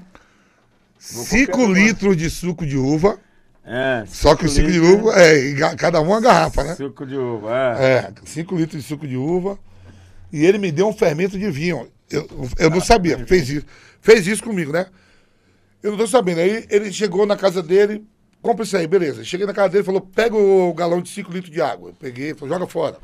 5 0.98 1.52
copiar 1.52 1.70
litros 1.70 2.16
de 2.16 2.28
suco 2.28 2.66
de 2.66 2.76
uva. 2.76 3.18
É. 3.70 4.04
Só 4.06 4.34
que 4.34 4.46
o 4.46 4.48
suco 4.48 4.72
de 4.72 4.80
uva 4.80 5.12
é 5.20 5.54
cada 5.76 6.00
uma 6.00 6.18
garrafa, 6.22 6.64
né? 6.64 6.74
Suco 6.74 7.04
de 7.04 7.16
uva, 7.16 7.50
é. 7.78 7.84
É, 7.84 8.12
5 8.24 8.56
litros 8.56 8.82
de 8.82 8.88
suco 8.88 9.06
de 9.06 9.16
uva. 9.16 9.58
E 10.32 10.44
ele 10.44 10.56
me 10.56 10.72
deu 10.72 10.88
um 10.88 10.92
fermento 10.92 11.38
de 11.38 11.50
vinho. 11.50 11.86
Eu, 12.10 12.26
eu 12.58 12.70
não 12.70 12.80
sabia, 12.80 13.18
fez 13.26 13.50
isso. 13.50 13.66
Fez 14.00 14.26
isso 14.26 14.42
comigo, 14.42 14.72
né? 14.72 14.86
Eu 15.82 15.90
não 15.90 15.98
tô 15.98 16.06
sabendo. 16.06 16.40
Aí 16.40 16.66
ele 16.70 16.90
chegou 16.90 17.26
na 17.26 17.36
casa 17.36 17.62
dele, 17.62 18.06
compra 18.40 18.64
isso 18.64 18.74
aí, 18.74 18.86
beleza. 18.86 19.22
Cheguei 19.22 19.46
na 19.46 19.52
casa 19.52 19.68
dele 19.68 19.82
e 19.82 19.86
falou: 19.86 20.00
pega 20.00 20.34
o 20.34 20.72
galão 20.72 21.02
de 21.02 21.10
5 21.10 21.30
litros 21.30 21.52
de 21.52 21.60
água. 21.60 21.90
Eu 21.90 21.94
peguei, 21.94 22.32
falou, 22.34 22.54
joga 22.54 22.66
fora. 22.66 22.96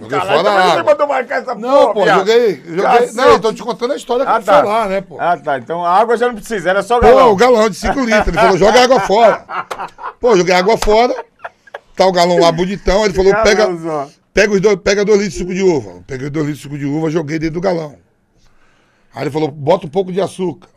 Joguei 0.00 0.20
fora 0.20 0.32
a 0.34 0.42
que 0.42 0.42
você 0.42 0.78
água. 0.78 0.84
mandou 0.84 1.06
marcar 1.06 1.42
essa 1.42 1.54
Não, 1.54 1.92
porra, 1.92 1.94
pô, 1.94 2.06
joguei. 2.18 2.62
joguei 2.66 3.12
não, 3.12 3.24
eu 3.30 3.40
tô 3.40 3.52
te 3.52 3.62
contando 3.62 3.92
a 3.92 3.96
história 3.96 4.24
que 4.26 4.30
Ah, 4.30 4.36
eu 4.36 4.42
tá. 4.44 4.62
lá, 4.62 4.88
né, 4.88 5.00
pô? 5.00 5.16
Ah, 5.20 5.36
tá. 5.36 5.58
Então 5.58 5.84
a 5.84 5.90
água 5.98 6.16
já 6.16 6.28
não 6.28 6.34
precisa, 6.34 6.70
era 6.70 6.82
só 6.82 6.98
o 6.98 7.00
Pô, 7.00 7.06
galão. 7.06 7.30
o 7.32 7.36
galão 7.36 7.68
de 7.70 7.76
5 7.76 8.00
litros. 8.00 8.28
Ele 8.28 8.36
falou, 8.38 8.58
joga 8.58 8.82
água 8.82 9.00
fora. 9.00 9.44
Pô, 10.20 10.36
joguei 10.36 10.54
água 10.54 10.76
fora. 10.76 11.14
Tá 11.94 12.06
o 12.06 12.12
galão 12.12 12.38
lá 12.38 12.52
bonitão. 12.52 13.04
Ele 13.04 13.14
falou, 13.14 13.32
pega, 13.42 13.68
pega, 14.34 14.52
os 14.52 14.60
dois, 14.60 14.76
pega 14.76 15.04
dois 15.04 15.18
litros 15.20 15.34
de 15.34 15.38
suco 15.40 15.54
de 15.54 15.62
uva. 15.62 16.04
Peguei 16.06 16.28
dois 16.30 16.46
litros 16.46 16.58
de 16.58 16.62
suco 16.64 16.78
de 16.78 16.84
uva, 16.84 17.10
joguei 17.10 17.38
dentro 17.38 17.54
do 17.54 17.60
galão. 17.60 17.96
Aí 19.14 19.22
ele 19.22 19.30
falou, 19.30 19.50
bota 19.50 19.86
um 19.86 19.90
pouco 19.90 20.12
de 20.12 20.20
açúcar. 20.20 20.68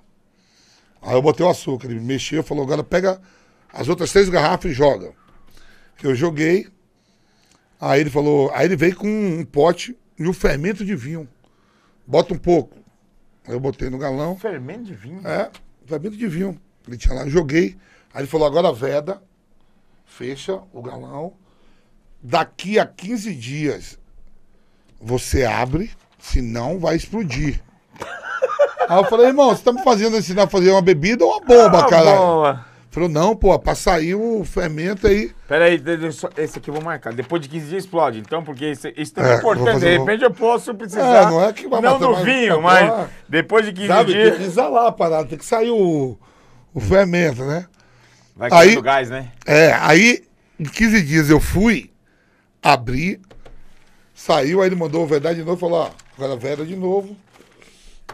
Aí 1.02 1.14
eu 1.14 1.22
botei 1.22 1.46
o 1.46 1.50
açúcar. 1.50 1.88
Ele 1.88 2.00
mexeu, 2.00 2.42
falou, 2.44 2.64
agora 2.64 2.84
pega 2.84 3.20
as 3.74 3.90
outras 3.90 4.12
três 4.14 4.30
garrafas 4.30 4.72
e 4.72 4.74
joga. 4.74 5.12
Eu 6.02 6.16
joguei. 6.16 6.68
Aí 7.80 8.02
ele 8.02 8.10
falou, 8.10 8.52
aí 8.54 8.66
ele 8.66 8.76
veio 8.76 8.96
com 8.96 9.08
um 9.08 9.46
pote 9.46 9.98
e 10.18 10.28
um 10.28 10.34
fermento 10.34 10.84
de 10.84 10.96
vinho. 10.96 11.28
Bota 12.06 12.34
um 12.34 12.38
pouco. 12.38 12.78
Aí 13.48 13.54
eu 13.54 13.60
botei 13.60 13.90
no 13.90 13.98
galão. 13.98 14.38
Fermento 14.38 14.84
de 14.84 14.94
vinho. 14.94 15.26
É, 15.26 15.50
fermento 15.86 16.18
de 16.18 16.28
vinho. 16.28 16.60
Ele 16.88 16.98
tinha 16.98 17.14
lá, 17.16 17.28
joguei. 17.28 17.78
Aí 18.14 18.22
ele 18.22 18.28
falou, 18.28 18.48
agora 18.48 18.74
veda, 18.74 19.22
fecha 20.06 20.60
o 20.74 20.82
galão. 20.82 21.34
Daqui 22.22 22.78
a 22.78 22.86
15 22.86 23.34
dias 23.34 23.98
você 25.00 25.46
abre, 25.46 25.92
senão 26.20 26.80
vai 26.80 26.96
explodir. 26.98 27.62
Aí 28.90 28.98
eu 28.98 29.06
falei, 29.06 29.28
irmão, 29.28 29.50
você 29.56 29.64
tá 29.64 29.72
me 29.72 29.82
fazendo 29.84 30.18
ensinar 30.18 30.44
a 30.44 30.48
fazer 30.48 30.72
uma 30.72 30.82
bebida 30.82 31.24
ou 31.24 31.32
uma 31.38 31.46
bomba, 31.46 31.80
Ah, 31.86 31.88
caralho? 31.90 32.18
boa. 32.18 32.66
Falou, 33.00 33.08
não, 33.10 33.34
pô, 33.34 33.58
pra 33.58 33.76
sair 33.76 34.14
o 34.14 34.44
fermento 34.44 35.08
aí. 35.08 35.32
Pera 35.48 35.66
aí, 35.66 35.78
de- 35.78 35.96
de- 35.96 36.12
só- 36.12 36.30
esse 36.38 36.60
aqui 36.60 36.70
eu 36.70 36.74
vou 36.74 36.84
marcar. 36.84 37.14
Depois 37.14 37.42
de 37.42 37.48
15 37.48 37.70
dias 37.70 37.86
explode, 37.86 38.20
então, 38.20 38.44
porque 38.44 38.70
isso, 38.72 38.90
isso 38.98 39.14
é 39.18 39.36
É, 39.36 39.38
importante. 39.38 39.80
De 39.80 39.98
repente 39.98 40.22
eu 40.22 40.32
posso 40.32 40.76
precisar. 40.76 41.22
É, 41.24 41.26
não 41.28 41.42
é 41.42 41.54
que 41.54 41.66
vai 41.66 41.80
Não 41.80 41.98
do 41.98 42.14
vinho, 42.18 42.62
mas 42.62 42.90
bom. 42.90 43.08
depois 43.30 43.66
de 43.66 43.72
15 43.72 43.88
Sabe, 43.88 44.12
tem 44.12 44.22
que 44.32 44.38
dias. 44.38 44.48
exalar 44.52 44.88
a 44.88 44.92
parada, 44.92 45.30
tem 45.30 45.38
que 45.38 45.46
sair 45.46 45.70
o, 45.70 46.18
o 46.74 46.80
fermento, 46.82 47.46
né? 47.46 47.68
Vai 48.36 48.50
Aí- 48.52 48.68
caindo 48.68 48.82
gás, 48.82 49.10
né? 49.10 49.32
É, 49.46 49.72
aí 49.80 50.22
em 50.60 50.66
15 50.66 51.02
dias 51.02 51.30
eu 51.30 51.40
fui, 51.40 51.94
abri, 52.62 53.22
saiu, 54.14 54.62
aí 54.62 54.68
ele 54.68 54.76
mandou 54.76 55.04
o 55.04 55.08
verdade 55.08 55.40
de 55.40 55.46
novo 55.46 55.56
e 55.58 55.62
falou, 55.62 55.80
ó, 55.86 55.90
agora 56.18 56.36
veda 56.36 56.66
de 56.66 56.76
novo. 56.76 57.16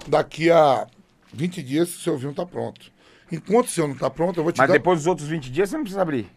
Daqui 0.08 0.52
a 0.52 0.86
20 1.34 1.64
dias 1.64 1.90
o 1.96 2.00
seu 2.02 2.16
vinho 2.20 2.34
tá 2.36 2.46
pronto. 2.46 2.94
Enquanto 3.32 3.68
o 3.68 3.70
seu 3.70 3.88
não 3.88 3.96
tá 3.96 4.10
pronto, 4.10 4.40
eu 4.40 4.44
vou 4.44 4.52
te 4.54 4.58
Mas 4.60 4.68
dar. 4.68 4.74
depois 4.74 5.00
dos 5.00 5.08
outros 5.08 5.28
20 5.28 5.52
dias 5.52 5.70
você 5.70 5.76
não 5.78 5.84
precisa 5.84 6.02
abrir. 6.02 6.30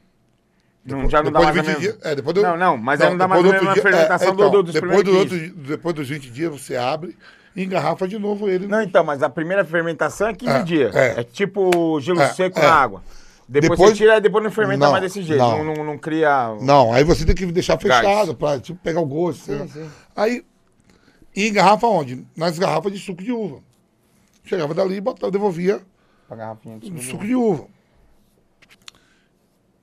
Não, 0.84 0.96
Depois- 0.98 1.12
já 1.12 1.22
não 1.22 1.30
dá 1.30 1.40
mais 1.40 1.52
de 1.52 1.58
a 1.58 1.62
20 1.62 1.66
mesma. 1.68 1.80
dias- 1.80 1.98
é, 2.02 2.14
depois 2.14 2.34
do- 2.34 2.42
Não, 2.42 2.56
não, 2.56 2.76
mas 2.78 3.00
aí 3.00 3.10
não 3.10 3.16
dá 3.18 3.28
mais 3.28 3.42
do 3.42 3.48
outro 3.48 3.72
dia- 3.74 3.82
fermentação 3.82 4.28
é, 4.28 4.30
do- 4.32 4.36
então, 4.36 4.50
do- 4.50 4.62
dos 4.62 4.72
depois, 4.74 5.02
do 5.04 5.16
outro, 5.18 5.50
depois 5.54 5.94
dos 5.94 6.08
20 6.08 6.30
dias 6.30 6.50
você 6.50 6.76
abre 6.76 7.14
e 7.54 7.62
engarrafa 7.64 8.08
de 8.08 8.18
novo 8.18 8.48
ele. 8.48 8.66
Não, 8.66 8.80
então, 8.80 9.04
mas 9.04 9.22
a 9.22 9.28
primeira 9.28 9.64
fermentação 9.64 10.28
é 10.28 10.34
15 10.34 10.56
É, 10.56 10.62
dias. 10.62 10.96
é. 10.96 11.20
É, 11.20 11.24
tipo 11.24 12.00
gelo 12.00 12.20
É, 12.22 12.28
seco 12.32 12.58
é. 12.58 12.62
na 12.62 12.72
água. 12.72 13.02
Depois, 13.46 13.70
Depois- 13.70 13.90
você 13.90 13.96
tira 13.96 14.16
e 14.16 14.20
depois 14.20 14.44
não 14.44 14.50
fermenta 14.50 14.84
Não, 14.84 14.90
mais 14.92 15.02
desse 15.02 15.22
jeito. 15.22 15.38
não. 15.38 15.64
Não, 15.64 15.74
não, 15.74 15.84
não 15.84 15.98
cria. 15.98 16.54
Não, 16.60 16.92
aí 16.92 17.02
você 17.04 17.24
tem 17.26 17.34
que 17.34 17.44
deixar 17.46 17.78
fechado 17.78 18.34
pra 18.34 18.58
tipo, 18.60 18.78
pegar 18.82 19.00
o 19.00 19.06
gosto. 19.06 19.44
Sim, 19.44 19.56
né? 19.58 19.68
sim. 19.72 19.90
Aí, 20.16 20.44
e 21.34 21.48
engarrafa 21.48 21.86
onde? 21.86 22.26
Nas 22.36 22.58
garrafas 22.58 22.92
de 22.92 22.98
suco 22.98 23.22
de 23.22 23.32
uva. 23.32 23.60
Chegava 24.44 24.72
dali, 24.74 25.00
botava, 25.00 25.30
devolvia 25.30 25.80
A 26.30 26.34
garrafinha 26.36 26.78
de 26.78 26.90
no 26.90 26.98
suco 26.98 27.10
suco 27.12 27.22
de 27.22 27.28
de 27.28 27.34
uva. 27.34 27.66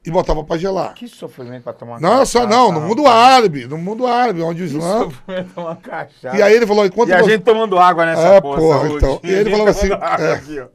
E 0.06 0.12
botava 0.12 0.44
pra 0.44 0.56
gelar. 0.58 0.94
Que 0.94 1.08
sofrimento 1.08 1.64
pra 1.64 1.74
tomar 1.74 2.00
Não, 2.00 2.24
só 2.28 2.42
cachaça, 2.42 2.48
não, 2.48 2.72
no 2.72 2.80
mundo 2.82 3.08
árabe, 3.08 3.66
no 3.66 3.76
mundo 3.78 4.06
árabe, 4.06 4.40
onde 4.44 4.62
o 4.62 4.68
Que 4.68 4.76
Islã. 4.76 5.00
sofrimento 5.06 5.54
tomar 5.56 5.76
cachaça. 5.78 6.38
E 6.38 6.42
aí 6.44 6.54
ele 6.54 6.68
falou, 6.68 6.86
enquanto 6.86 7.10
E 7.10 7.14
a 7.14 7.24
você- 7.24 7.32
gente 7.32 7.44
tomando 7.44 7.80
água 7.80 8.06
nessa 8.06 8.22
É, 8.22 8.42
porra. 8.42 8.88
então. 8.90 9.20
E 9.24 9.28
ele 9.32 9.36
A 9.40 9.44
gente 9.44 9.52
falava 9.52 9.70
assim, 9.72 9.90
é. 10.24 10.34
aqui, 10.34 10.60
ó. 10.60 10.68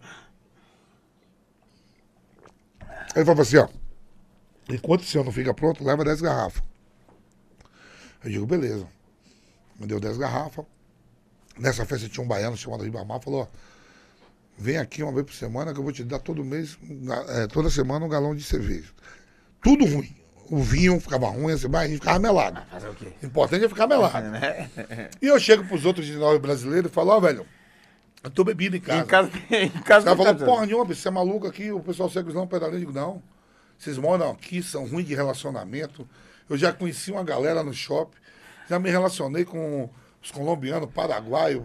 Ele 3.14 3.24
falou 3.24 3.42
assim, 3.42 3.56
ó. 3.58 3.68
Enquanto 4.68 5.02
o 5.02 5.04
senhor 5.04 5.24
não 5.24 5.32
fica 5.32 5.52
pronto, 5.52 5.84
leva 5.84 6.04
10 6.04 6.20
garrafas. 6.20 6.62
Eu 8.24 8.30
digo, 8.30 8.46
beleza. 8.46 8.86
Me 9.78 9.86
deu 9.86 9.98
10 10.00 10.16
garrafas. 10.16 10.64
Nessa 11.58 11.84
festa 11.84 12.08
tinha 12.08 12.24
um 12.24 12.28
baiano 12.28 12.56
chamado 12.56 12.82
Ribamar, 12.84 13.20
falou, 13.20 13.42
ó, 13.42 13.46
vem 14.60 14.76
aqui 14.76 15.02
uma 15.02 15.12
vez 15.12 15.24
por 15.24 15.34
semana 15.34 15.72
que 15.72 15.80
eu 15.80 15.82
vou 15.82 15.92
te 15.92 16.04
dar 16.04 16.18
todo 16.18 16.44
mês, 16.44 16.78
é, 17.28 17.46
toda 17.46 17.70
semana 17.70 18.04
um 18.04 18.08
galão 18.08 18.34
de 18.34 18.42
cerveja. 18.42 18.88
Tudo 19.62 19.84
ruim. 19.84 20.14
O 20.50 20.58
vinho 20.62 20.98
ficava 21.00 21.28
ruim, 21.28 21.52
assim, 21.52 21.68
mas 21.68 21.82
a 21.82 21.86
gente 21.86 22.00
ficava 22.00 22.18
melado. 22.18 22.60
Fazer 22.70 22.88
o 22.88 22.94
quê? 22.94 23.12
O 23.22 23.26
importante 23.26 23.64
é 23.64 23.68
ficar 23.68 23.86
melado. 23.86 24.26
E 25.22 25.26
eu 25.26 25.38
chego 25.38 25.64
pros 25.64 25.84
outros 25.84 26.04
de 26.06 26.14
nove 26.16 26.38
brasileiros 26.38 26.90
e 26.90 26.94
falo, 26.94 27.10
ó, 27.10 27.20
velho, 27.20 27.46
Eu 28.22 28.30
tô 28.30 28.44
bebendo 28.44 28.76
em 28.76 28.80
casa. 28.80 29.02
Em 29.02 29.06
casa, 29.06 29.30
em 29.50 29.66
Os 29.66 29.72
casa, 29.84 30.04
caras 30.04 30.18
falaram, 30.18 30.38
porra 30.38 30.66
nenhuma, 30.66 30.84
você 30.84 31.08
é 31.08 31.10
maluco 31.10 31.46
aqui, 31.46 31.70
o 31.70 31.80
pessoal 31.80 32.10
segue 32.10 32.28
os 32.28 32.34
não 32.34 32.46
pedalinho. 32.46 32.76
Eu 32.76 32.80
digo, 32.80 32.92
não. 32.92 33.22
Vocês 33.78 33.96
moram 33.96 34.30
aqui, 34.32 34.62
são 34.62 34.86
ruins 34.86 35.06
de 35.06 35.14
relacionamento. 35.14 36.06
Eu 36.48 36.56
já 36.56 36.72
conheci 36.72 37.12
uma 37.12 37.22
galera 37.22 37.62
no 37.62 37.72
shopping, 37.72 38.18
já 38.68 38.78
me 38.78 38.90
relacionei 38.90 39.44
com 39.44 39.88
os 40.20 40.30
colombianos, 40.30 40.90
paraguaios, 40.92 41.62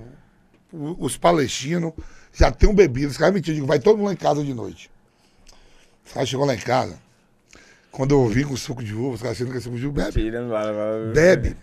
os 0.71 1.17
palestinos, 1.17 1.93
já 2.35 2.51
tenho 2.51 2.73
bebido. 2.73 3.09
Os 3.09 3.17
caras 3.17 3.33
mentiram, 3.33 3.55
digo, 3.55 3.67
vai 3.67 3.79
todo 3.79 3.97
mundo 3.97 4.07
lá 4.07 4.13
em 4.13 4.17
casa 4.17 4.43
de 4.43 4.53
noite. 4.53 4.91
Os 6.05 6.13
caras 6.13 6.29
chegou 6.29 6.45
lá 6.45 6.53
em 6.53 6.59
casa, 6.59 6.99
quando 7.91 8.13
eu 8.13 8.27
vim 8.27 8.43
com 8.43 8.57
suco 8.57 8.83
de 8.83 8.93
uva, 8.93 9.15
os 9.15 9.21
caras 9.21 9.37
achando 9.37 9.51
que 9.51 9.57
é 9.57 9.61
suco 9.61 9.77
de 9.77 9.87
uva, 9.87 10.03
bebe. 10.03 10.11
Tira, 10.11 10.41
não 10.41 10.49
vai, 10.49 10.65
vai. 10.65 11.13
Bebe. 11.13 11.57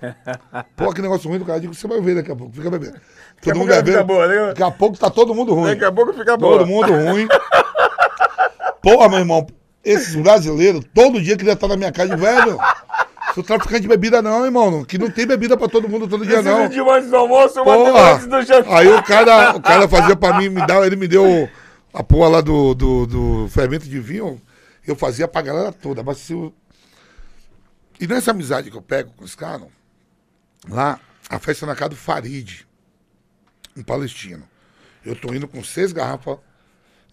Pô, 0.75 0.93
que 0.93 1.03
negócio 1.03 1.29
ruim 1.29 1.39
do 1.39 1.45
cara. 1.45 1.61
Digo, 1.61 1.75
você 1.75 1.87
vai 1.87 2.01
ver 2.01 2.15
daqui 2.15 2.33
a 2.33 2.37
pouco. 2.37 2.55
Fica 2.55 2.71
bebendo. 2.71 2.99
Todo 3.43 3.59
mundo 3.59 3.69
bebendo. 3.69 4.05
boa, 4.05 4.27
né? 4.27 4.47
Daqui 4.47 4.63
a 4.63 4.71
pouco 4.71 4.99
tá 4.99 5.11
todo 5.11 5.35
mundo 5.35 5.55
ruim. 5.55 5.71
Daqui 5.71 5.85
a 5.85 5.93
pouco 5.93 6.15
fica 6.15 6.37
boa. 6.37 6.59
Todo 6.59 6.67
mundo 6.67 6.91
ruim. 6.91 7.29
Porra, 8.83 9.09
meu 9.11 9.19
irmão, 9.19 9.47
esses 9.85 10.15
brasileiros, 10.17 10.85
todo 10.95 11.21
dia 11.21 11.37
queria 11.37 11.53
estar 11.53 11.69
na 11.69 11.77
minha 11.77 11.93
casa, 11.93 12.17
velho. 12.17 12.59
Sou 13.35 13.43
traficante 13.43 13.83
de 13.83 13.89
bebida, 13.89 14.21
não, 14.21 14.45
irmão. 14.45 14.85
Que 14.85 14.99
não 14.99 15.11
tem 15.11 15.27
bebida 15.27 15.57
pra 15.57 15.69
todo 15.69 15.89
mundo 15.89 16.07
todo 16.07 16.27
dia, 16.27 16.43
não. 16.43 16.69
de 16.69 16.81
um 16.81 16.91
antes 16.91 17.09
do 17.09 17.17
almoço, 17.17 17.63
uma 17.63 17.75
Porra. 17.75 18.15
antes 18.15 18.27
do 18.27 18.43
jantar. 18.43 18.77
Aí 18.77 18.89
o 18.89 19.03
cara, 19.03 19.57
o 19.57 19.61
cara 19.61 19.89
fazia 19.89 20.15
pra 20.15 20.39
mim, 20.39 20.51
me 20.51 20.67
dava, 20.67 20.87
ele 20.87 20.97
me 20.97 21.09
deu 21.09 21.49
a 21.93 22.03
porra 22.03 22.29
lá 22.29 22.41
do, 22.41 22.75
do, 22.75 23.07
do 23.07 23.49
fermento 23.49 23.89
de 23.89 24.01
vinho, 24.01 24.41
eu 24.87 24.95
fazia 24.95 25.27
pra 25.27 25.43
galera 25.43 25.73
toda. 25.73 26.03
Mas 26.03 26.19
se 26.19 26.33
eu... 26.33 26.53
E 27.99 28.07
nessa 28.07 28.33
amizade 28.33 28.71
que 28.71 28.77
eu 28.77 28.83
pego 28.83 29.13
com 29.17 29.25
os 29.25 29.35
caras, 29.35 29.69
lá, 30.69 30.99
a 31.29 31.39
festa 31.39 31.65
é 31.65 31.69
na 31.69 31.75
casa 31.75 31.91
do 31.91 31.97
Farid, 31.97 32.67
um 33.77 33.83
palestino. 33.83 34.47
Eu 35.05 35.17
tô 35.17 35.33
indo 35.33 35.49
com 35.49 35.63
seis 35.65 35.93
garrafas 35.93 36.39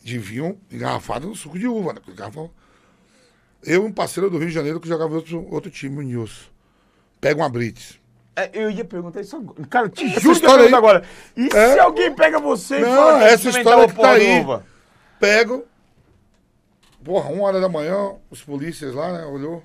de 0.03 0.17
vinho 0.17 0.60
engarrafado 0.71 1.27
no 1.27 1.36
suco 1.36 1.58
de 1.58 1.67
uva, 1.67 1.93
né? 1.93 2.01
Garrafa... 2.15 2.49
Eu 3.63 3.83
e 3.83 3.87
um 3.87 3.91
parceiro 3.91 4.29
do 4.29 4.37
Rio 4.37 4.47
de 4.47 4.53
Janeiro 4.53 4.79
que 4.79 4.87
jogava 4.87 5.13
outro, 5.13 5.45
outro 5.51 5.69
time, 5.69 5.97
o 5.97 6.01
Nilson. 6.01 6.45
Pega 7.19 7.41
uma 7.41 7.49
Brits. 7.49 7.99
É, 8.35 8.49
eu 8.53 8.71
ia 8.71 8.85
perguntar 8.85 9.19
isso 9.19 9.35
agora. 9.35 9.67
Cara, 9.67 9.89
te 9.89 10.05
Essa 10.05 10.19
juro 10.21 10.39
que 10.39 10.45
eu 10.45 10.51
aí- 10.51 10.73
agora. 10.73 11.03
E 11.35 11.47
É. 11.53 11.73
se 11.73 11.79
alguém 11.79 12.13
pega 12.15 12.39
você 12.39 12.77
e 12.77 12.81
Não, 12.81 12.95
fala 12.95 13.19
que 13.19 13.25
essa 13.25 13.49
história 13.49 13.87
que 13.87 13.95
tá 13.99 14.11
aí. 14.11 14.39
uva? 14.39 14.65
Pego. 15.19 15.65
Porra, 17.03 17.29
uma 17.31 17.43
hora 17.43 17.59
da 17.59 17.67
manhã, 17.69 18.13
os 18.29 18.41
polícias 18.41 18.93
lá, 18.93 19.11
né? 19.11 19.25
Olhou. 19.25 19.63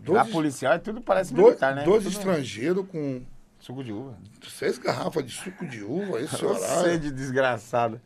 A 0.00 0.02
Dois, 0.02 0.28
policial 0.30 0.72
é 0.72 0.78
tudo 0.78 1.00
parece 1.00 1.32
dois, 1.34 1.48
militar, 1.48 1.74
né? 1.74 1.84
dois 1.84 2.02
Tudo 2.04 2.12
estrangeiros 2.16 2.86
com 2.88 3.20
Suco 3.60 3.84
de 3.84 3.92
uva. 3.92 4.16
seis 4.48 4.78
garrafas 4.78 5.24
de 5.26 5.32
suco 5.32 5.66
de 5.66 5.82
uva, 5.84 6.18
esse 6.22 6.42
horário. 6.44 6.82
Sede 6.90 7.10
desgraçada. 7.12 8.00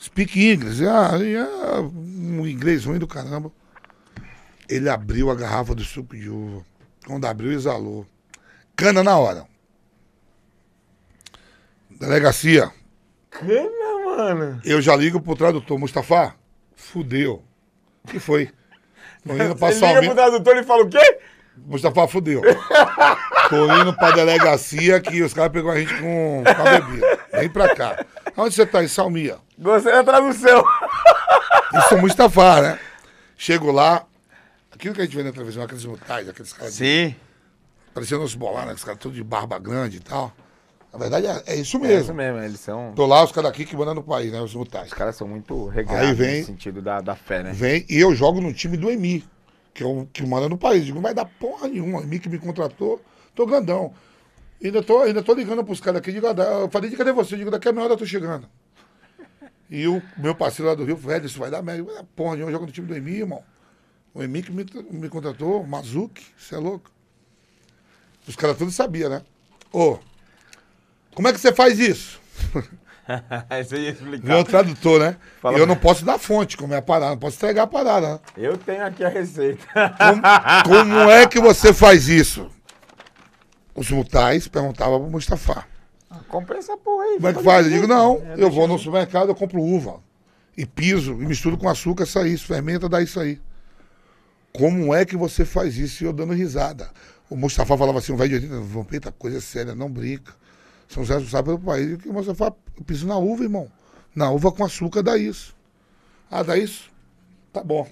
Speak 0.00 0.40
English. 0.40 0.86
Ah, 0.86 1.18
e, 1.18 1.36
ah, 1.36 1.80
um 1.82 2.46
inglês 2.46 2.84
ruim 2.84 2.98
do 2.98 3.06
caramba. 3.08 3.50
Ele 4.72 4.88
abriu 4.88 5.30
a 5.30 5.34
garrafa 5.34 5.74
do 5.74 5.84
suco 5.84 6.16
de 6.16 6.30
uva. 6.30 6.64
Quando 7.06 7.26
abriu, 7.26 7.52
exalou. 7.52 8.06
Cana 8.74 9.04
na 9.04 9.18
hora. 9.18 9.44
Delegacia. 11.90 12.72
Cana, 13.28 14.04
mano. 14.06 14.60
Eu 14.64 14.80
já 14.80 14.96
ligo 14.96 15.20
pro 15.20 15.36
tradutor. 15.36 15.78
Mustafa, 15.78 16.34
fudeu. 16.74 17.44
O 18.02 18.08
que 18.08 18.18
foi? 18.18 18.50
Tô 19.26 19.34
indo 19.34 19.54
pra 19.54 19.68
Você 19.68 19.86
liga 19.86 20.00
pro 20.00 20.14
tradutor 20.14 20.56
e 20.56 20.62
fala 20.62 20.84
o 20.84 20.88
quê? 20.88 21.18
Mustafa 21.54 22.08
fudeu. 22.08 22.40
Tô 23.50 23.76
indo 23.76 23.92
pra 23.94 24.12
delegacia 24.12 25.02
que 25.02 25.22
os 25.22 25.34
caras 25.34 25.52
pegou 25.52 25.70
a 25.70 25.78
gente 25.78 25.92
com, 26.00 26.44
com 26.44 26.62
a 26.62 26.80
bebida. 26.80 27.18
Vem 27.34 27.50
pra 27.50 27.74
cá. 27.74 28.06
Onde 28.38 28.54
você 28.54 28.64
tá? 28.64 28.82
Em 28.82 28.88
Salmia. 28.88 29.36
Gostei 29.58 29.92
da 29.92 30.02
tradução. 30.02 30.64
Isso 31.74 31.94
é 31.94 32.00
Mustafa, 32.00 32.62
né? 32.62 32.78
Chego 33.36 33.70
lá. 33.70 34.06
Aquilo 34.82 34.96
que 34.96 35.00
a 35.00 35.04
gente 35.04 35.16
vê 35.16 35.22
na 35.22 35.30
televisão, 35.30 35.62
aqueles 35.62 35.84
mutais, 35.84 36.28
aqueles 36.28 36.52
caras 36.52 36.72
de- 36.72 36.78
Sim. 36.78 37.14
parecendo 37.94 38.24
os 38.24 38.34
bolar, 38.34 38.62
né? 38.62 38.72
Aqueles 38.72 38.82
caras 38.82 38.98
todos 39.00 39.16
de 39.16 39.22
barba 39.22 39.56
grande 39.56 39.98
e 39.98 40.00
tal. 40.00 40.32
Na 40.92 40.98
verdade, 40.98 41.24
é, 41.28 41.40
é 41.46 41.54
isso 41.54 41.76
É 41.76 41.80
mesmo. 41.80 42.00
isso 42.02 42.14
mesmo, 42.14 42.38
eles 42.40 42.58
são. 42.58 42.92
Tô 42.96 43.06
lá, 43.06 43.22
os 43.22 43.30
caras 43.30 43.50
aqui 43.52 43.64
que 43.64 43.76
mandam 43.76 43.94
no 43.94 44.02
país, 44.02 44.32
né? 44.32 44.40
Os 44.40 44.56
mutais. 44.56 44.88
Os 44.88 44.92
caras 44.94 45.14
são 45.14 45.28
muito 45.28 45.68
regrados 45.68 46.08
Aí 46.08 46.14
vem- 46.14 46.40
no 46.40 46.46
sentido 46.46 46.82
da, 46.82 47.00
da 47.00 47.14
fé, 47.14 47.44
né? 47.44 47.52
Vem 47.52 47.86
e 47.88 47.96
eu 48.00 48.12
jogo 48.12 48.40
no 48.40 48.52
time 48.52 48.76
do 48.76 48.90
EMI, 48.90 49.24
que 49.72 49.84
é 49.84 49.86
o 49.86 50.04
que 50.12 50.26
manda 50.26 50.48
no 50.48 50.58
país. 50.58 50.84
Digo, 50.84 50.96
não 50.96 51.02
vai 51.02 51.14
dar 51.14 51.26
porra 51.26 51.68
nenhuma. 51.68 52.00
O 52.00 52.02
EMI 52.02 52.18
que 52.18 52.28
me 52.28 52.40
contratou, 52.40 53.00
tô 53.36 53.46
grandão. 53.46 53.94
Ainda 54.62 54.82
tô, 54.82 55.02
ainda 55.02 55.22
tô 55.22 55.32
ligando 55.32 55.62
pros 55.62 55.80
caras 55.80 56.00
aqui. 56.00 56.10
Digo, 56.10 56.26
ah, 56.26 56.32
eu 56.62 56.68
falei, 56.68 56.90
de 56.90 56.96
cadê 56.96 57.12
você? 57.12 57.36
Digo, 57.36 57.52
daqui 57.52 57.68
a 57.68 57.72
meia 57.72 57.84
hora 57.84 57.92
eu 57.94 57.98
tô 57.98 58.04
chegando. 58.04 58.48
E 59.70 59.86
o 59.86 60.02
meu 60.18 60.34
parceiro 60.34 60.68
lá 60.68 60.74
do 60.74 60.84
Rio, 60.84 60.96
velho, 60.96 61.24
isso 61.24 61.38
vai 61.38 61.52
dar 61.52 61.62
merda. 61.62 61.88
Eu 61.88 62.04
Porra, 62.16 62.32
nenhuma, 62.34 62.48
eu 62.50 62.54
jogo 62.54 62.66
no 62.66 62.72
time 62.72 62.88
do 62.88 62.96
EMI, 62.96 63.20
irmão. 63.20 63.44
O 64.14 64.22
EMI 64.22 64.42
que 64.42 64.52
me, 64.52 64.66
me 64.90 65.08
contratou, 65.08 65.62
o 65.62 65.66
Mazuki, 65.66 66.24
você 66.36 66.54
é 66.54 66.58
louco. 66.58 66.90
Os 68.26 68.36
caras 68.36 68.56
todos 68.56 68.74
sabiam, 68.74 69.10
né? 69.10 69.22
Ô, 69.72 69.98
como 71.14 71.28
é 71.28 71.32
que 71.32 71.38
você 71.38 71.52
faz 71.52 71.78
isso? 71.78 72.20
Isso 73.60 73.74
aí 73.74 73.82
ia 73.82 73.90
explicar. 73.90 74.26
Meu 74.26 74.44
tradutor, 74.44 75.00
né? 75.00 75.16
Fala 75.40 75.58
eu 75.58 75.66
não 75.66 75.76
posso 75.76 76.04
dar 76.04 76.18
fonte, 76.18 76.56
como 76.56 76.72
é 76.72 76.76
a 76.76 76.82
parada, 76.82 77.10
não 77.10 77.18
posso 77.18 77.36
entregar 77.36 77.64
a 77.64 77.66
parada, 77.66 78.12
né? 78.12 78.20
Eu 78.36 78.56
tenho 78.56 78.84
aqui 78.84 79.04
a 79.04 79.08
receita. 79.08 79.66
Como, 79.98 80.22
como 80.94 81.10
é 81.10 81.26
que 81.26 81.40
você 81.40 81.74
faz 81.74 82.08
isso? 82.08 82.48
Os 83.74 83.90
mutais 83.90 84.46
perguntavam 84.46 85.00
pro 85.00 85.10
Mustafa. 85.10 85.66
Comprei 86.28 86.60
essa 86.60 86.76
porra 86.76 87.04
aí. 87.04 87.16
Como 87.16 87.28
é 87.28 87.34
que 87.34 87.42
faz? 87.42 87.66
Eu 87.66 87.72
digo, 87.72 87.86
não, 87.86 88.22
É, 88.24 88.34
eu 88.38 88.50
vou 88.50 88.68
no 88.68 88.78
supermercado, 88.78 89.28
eu 89.28 89.34
compro 89.34 89.60
uva. 89.60 90.00
E 90.56 90.64
piso, 90.64 91.12
e 91.12 91.26
misturo 91.26 91.58
com 91.58 91.68
açúcar, 91.68 92.04
aí, 92.16 92.32
isso 92.32 92.46
fermenta, 92.46 92.88
dá 92.88 93.02
isso 93.02 93.18
aí. 93.18 93.40
Como 94.52 94.94
é 94.94 95.04
que 95.04 95.16
você 95.16 95.44
faz 95.44 95.76
isso? 95.76 96.02
E 96.02 96.06
eu 96.06 96.12
dando 96.12 96.32
risada. 96.32 96.90
O 97.30 97.36
Mustafa 97.36 97.76
falava 97.76 97.98
assim, 97.98 98.12
um 98.12 98.16
velho 98.16 98.38
de 98.40 98.46
80, 98.46 98.60
Vampeta, 98.60 99.12
coisa 99.12 99.40
séria, 99.40 99.74
não 99.74 99.90
brinca. 99.90 100.34
São 100.88 101.02
os 101.02 101.08
responsáveis 101.08 101.56
pelo 101.58 101.58
país. 101.58 101.98
E 102.04 102.08
o 102.08 102.12
Mustafa, 102.12 102.54
eu 102.76 102.84
piso 102.84 103.06
na 103.06 103.16
uva, 103.16 103.42
irmão. 103.44 103.70
Na 104.14 104.30
uva 104.30 104.52
com 104.52 104.62
açúcar 104.64 105.02
dá 105.02 105.16
isso. 105.16 105.54
Ah, 106.30 106.42
dá 106.42 106.56
isso? 106.56 106.90
Tá 107.52 107.62
bom. 107.64 107.88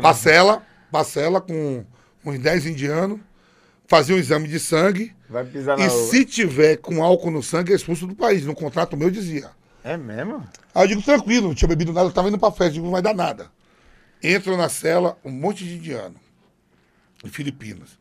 Parcela, 0.00 0.62
parcela 0.90 1.40
com 1.40 1.84
uns 2.24 2.38
10 2.38 2.66
indianos, 2.66 3.20
fazia 3.86 4.14
um 4.14 4.18
exame 4.18 4.48
de 4.48 4.58
sangue 4.58 5.14
Vai 5.28 5.44
pisar 5.44 5.76
na 5.76 5.84
e 5.84 5.88
uva. 5.88 5.96
se 6.10 6.24
tiver 6.24 6.76
com 6.78 7.04
álcool 7.04 7.30
no 7.30 7.42
sangue 7.42 7.72
é 7.72 7.76
expulso 7.76 8.06
do 8.06 8.14
país. 8.14 8.44
No 8.44 8.54
contrato 8.54 8.96
meu 8.96 9.10
dizia. 9.10 9.50
É 9.84 9.96
mesmo? 9.96 10.42
Aí 10.74 10.84
eu 10.84 10.88
digo, 10.88 11.02
tranquilo, 11.02 11.48
não 11.48 11.54
tinha 11.54 11.68
bebido 11.68 11.92
nada, 11.92 12.08
eu 12.08 12.12
tava 12.12 12.28
indo 12.28 12.38
pra 12.38 12.50
festa, 12.50 12.72
digo, 12.72 12.86
não 12.86 12.92
vai 12.92 13.02
dar 13.02 13.14
nada. 13.14 13.50
Entro 14.22 14.56
na 14.56 14.68
cela, 14.68 15.18
um 15.24 15.30
monte 15.30 15.64
de 15.64 15.76
indiano, 15.76 16.16
em 17.24 17.28
Filipinas. 17.28 17.98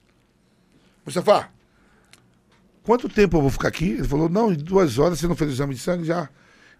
Mustafa, 1.06 1.49
quanto 2.84 3.10
tempo 3.10 3.38
eu 3.38 3.41
vou 3.41 3.51
ficar 3.51 3.67
aqui? 3.67 3.91
Ele 3.91 4.08
falou, 4.08 4.30
não, 4.30 4.51
em 4.51 4.56
duas 4.56 4.97
horas, 4.97 5.19
você 5.19 5.28
não 5.28 5.36
fez 5.36 5.51
o 5.51 5.54
exame 5.54 5.75
de 5.75 5.82
sangue? 5.82 6.06
Já. 6.06 6.30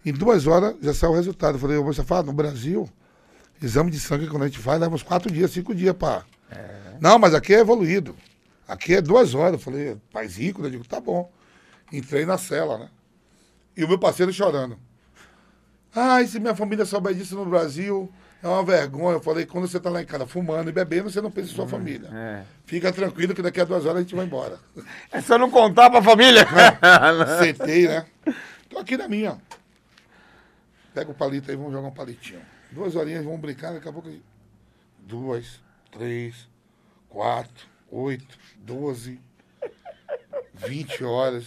Em 0.04 0.12
duas 0.12 0.46
horas 0.46 0.76
já 0.80 0.94
saiu 0.94 1.12
o 1.12 1.16
resultado. 1.16 1.56
Eu 1.56 1.60
falei, 1.60 1.76
ô 1.76 1.84
Mustafa, 1.84 2.22
no 2.22 2.32
Brasil, 2.32 2.88
exame 3.62 3.90
de 3.90 4.00
sangue 4.00 4.26
quando 4.28 4.42
a 4.42 4.46
gente 4.46 4.58
faz, 4.58 4.80
leva 4.80 4.94
uns 4.94 5.02
quatro 5.02 5.32
dias, 5.32 5.50
cinco 5.50 5.74
dias 5.74 5.94
pra... 5.94 6.24
Não, 7.00 7.18
mas 7.18 7.34
aqui 7.34 7.54
é 7.54 7.60
evoluído. 7.60 8.16
Aqui 8.66 8.94
é 8.94 9.02
duas 9.02 9.34
horas. 9.34 9.54
Eu 9.54 9.58
falei, 9.58 9.96
país 10.12 10.36
rico, 10.36 10.62
né? 10.62 10.68
Eu 10.68 10.72
digo, 10.72 10.88
tá 10.88 11.00
bom. 11.00 11.30
Entrei 11.92 12.24
na 12.24 12.38
cela, 12.38 12.78
né? 12.78 12.90
E 13.76 13.84
o 13.84 13.88
meu 13.88 13.98
parceiro 13.98 14.32
chorando. 14.32 14.78
Ai, 15.94 16.26
se 16.26 16.40
minha 16.40 16.54
família 16.54 16.84
souber 16.84 17.14
disso 17.14 17.36
no 17.36 17.44
Brasil, 17.44 18.10
é 18.46 18.54
uma 18.54 18.64
vergonha. 18.64 19.16
Eu 19.16 19.20
falei, 19.20 19.46
quando 19.46 19.68
você 19.68 19.78
tá 19.80 19.90
lá 19.90 20.02
em 20.02 20.06
casa 20.06 20.26
fumando 20.26 20.68
e 20.68 20.72
bebendo, 20.72 21.10
você 21.10 21.20
não 21.20 21.30
pensa 21.30 21.50
em 21.50 21.54
sua 21.54 21.66
família. 21.68 22.08
É. 22.12 22.42
Fica 22.64 22.92
tranquilo 22.92 23.34
que 23.34 23.42
daqui 23.42 23.60
a 23.60 23.64
duas 23.64 23.84
horas 23.84 23.98
a 23.98 24.00
gente 24.00 24.14
vai 24.14 24.24
embora. 24.24 24.58
É 25.12 25.20
só 25.20 25.38
não 25.38 25.50
contar 25.50 25.90
pra 25.90 26.02
família. 26.02 26.46
Sentei, 27.40 27.88
né? 27.88 28.06
Tô 28.68 28.78
aqui 28.78 28.96
na 28.96 29.08
minha. 29.08 29.38
Pega 30.94 31.10
o 31.10 31.14
palito 31.14 31.50
aí, 31.50 31.56
vamos 31.56 31.72
jogar 31.72 31.88
um 31.88 31.92
palitinho. 31.92 32.40
Duas 32.70 32.96
horinhas, 32.96 33.24
vamos 33.24 33.40
brincar, 33.40 33.72
daqui 33.72 33.88
a 33.88 33.92
pouco. 33.92 34.08
aí. 34.08 34.22
Duas, 34.98 35.60
três, 35.92 36.48
quatro, 37.08 37.66
oito, 37.90 38.36
doze, 38.56 39.20
vinte 40.52 41.04
horas. 41.04 41.44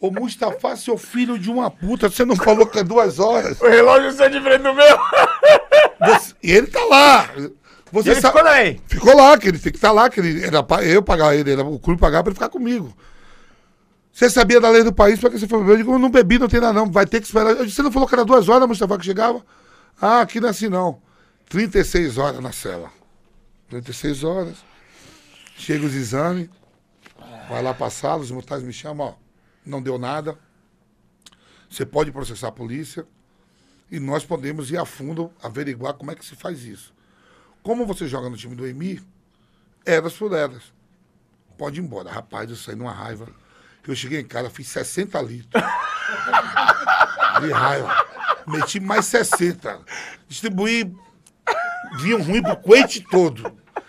Ô 0.00 0.10
Mustafa, 0.10 0.76
seu 0.76 0.98
filho 0.98 1.38
de 1.38 1.48
uma 1.48 1.70
puta, 1.70 2.10
você 2.10 2.24
não 2.24 2.34
falou 2.34 2.66
que 2.66 2.78
é 2.78 2.82
duas 2.84 3.18
horas? 3.20 3.60
o 3.60 3.68
relógio 3.68 4.10
sai 4.12 4.30
de 4.30 4.40
frente 4.40 4.62
do 4.62 4.74
meu. 4.74 4.98
Você- 6.06 6.34
e 6.42 6.50
ele 6.52 6.66
tá 6.66 6.84
lá. 6.84 7.28
Você 7.92 8.10
ele 8.12 8.20
sabe- 8.20 8.38
ficou 8.38 8.44
daí. 8.44 8.80
Ficou 8.86 9.16
lá, 9.16 9.36
que 9.38 9.48
ele 9.48 9.58
tem 9.58 9.70
que 9.72 9.78
estar 9.78 9.92
lá, 9.92 10.08
que 10.08 10.18
ele 10.20 10.44
era 10.44 10.62
pa- 10.62 10.82
eu 10.82 11.02
pagar 11.02 11.34
ele, 11.36 11.50
era 11.52 11.62
o 11.64 11.78
clube 11.78 12.00
pagar 12.00 12.22
pra 12.22 12.30
ele 12.30 12.34
ficar 12.34 12.48
comigo. 12.48 12.96
Você 14.12 14.28
sabia 14.30 14.60
da 14.60 14.68
lei 14.70 14.82
do 14.82 14.92
país, 14.92 15.18
pra 15.20 15.30
que 15.30 15.38
você 15.38 15.46
foi 15.48 15.58
beber? 15.60 15.72
Eu 15.72 15.76
digo, 15.78 15.98
não 15.98 16.10
bebi, 16.10 16.38
não 16.38 16.48
tem 16.48 16.60
nada 16.60 16.72
não, 16.72 16.90
vai 16.90 17.06
ter 17.06 17.20
que 17.20 17.26
esperar. 17.26 17.54
Disse, 17.56 17.76
você 17.76 17.82
não 17.82 17.92
falou 17.92 18.06
que 18.08 18.14
era 18.14 18.24
duas 18.24 18.48
horas, 18.48 18.66
Mustafa, 18.68 18.98
que 18.98 19.04
chegava? 19.04 19.44
Ah, 20.00 20.20
aqui 20.20 20.40
não 20.40 20.48
é 20.48 20.50
assim 20.50 20.68
não. 20.68 21.00
36 21.48 22.18
horas 22.18 22.40
na 22.40 22.52
cela. 22.52 22.90
36 23.68 24.22
horas. 24.24 24.56
Chega 25.56 25.86
os 25.86 25.94
exames, 25.94 26.48
vai 27.48 27.62
lá 27.62 27.72
pra 27.74 27.88
sala, 27.90 28.22
os 28.22 28.30
mutais 28.30 28.62
me 28.62 28.72
chamam, 28.72 29.08
ó, 29.08 29.14
não 29.64 29.80
deu 29.82 29.98
nada. 29.98 30.36
Você 31.70 31.86
pode 31.86 32.10
processar 32.10 32.48
a 32.48 32.52
polícia 32.52 33.06
e 33.92 34.00
nós 34.00 34.24
podemos 34.24 34.70
ir 34.70 34.78
a 34.78 34.86
fundo 34.86 35.30
averiguar 35.42 35.92
como 35.92 36.10
é 36.10 36.14
que 36.14 36.24
se 36.24 36.34
faz 36.34 36.64
isso. 36.64 36.94
Como 37.62 37.84
você 37.84 38.08
joga 38.08 38.30
no 38.30 38.38
time 38.38 38.54
do 38.56 38.66
EMI, 38.66 39.02
eras 39.84 40.14
por 40.14 40.32
eras. 40.32 40.62
Pode 41.58 41.78
ir 41.78 41.84
embora. 41.84 42.10
Rapaz, 42.10 42.48
eu 42.48 42.56
saí 42.56 42.74
numa 42.74 42.90
raiva. 42.90 43.28
Eu 43.86 43.94
cheguei 43.94 44.18
em 44.18 44.24
casa, 44.24 44.48
fiz 44.48 44.66
60 44.68 45.20
litros. 45.20 45.62
De 47.42 47.52
raiva. 47.52 48.06
Meti 48.46 48.80
mais 48.80 49.04
60. 49.04 49.80
Distribuí 50.26 50.90
vinho 52.00 52.22
ruim 52.22 52.42
pro 52.42 52.56
coente 52.56 53.02
todo. 53.10 53.44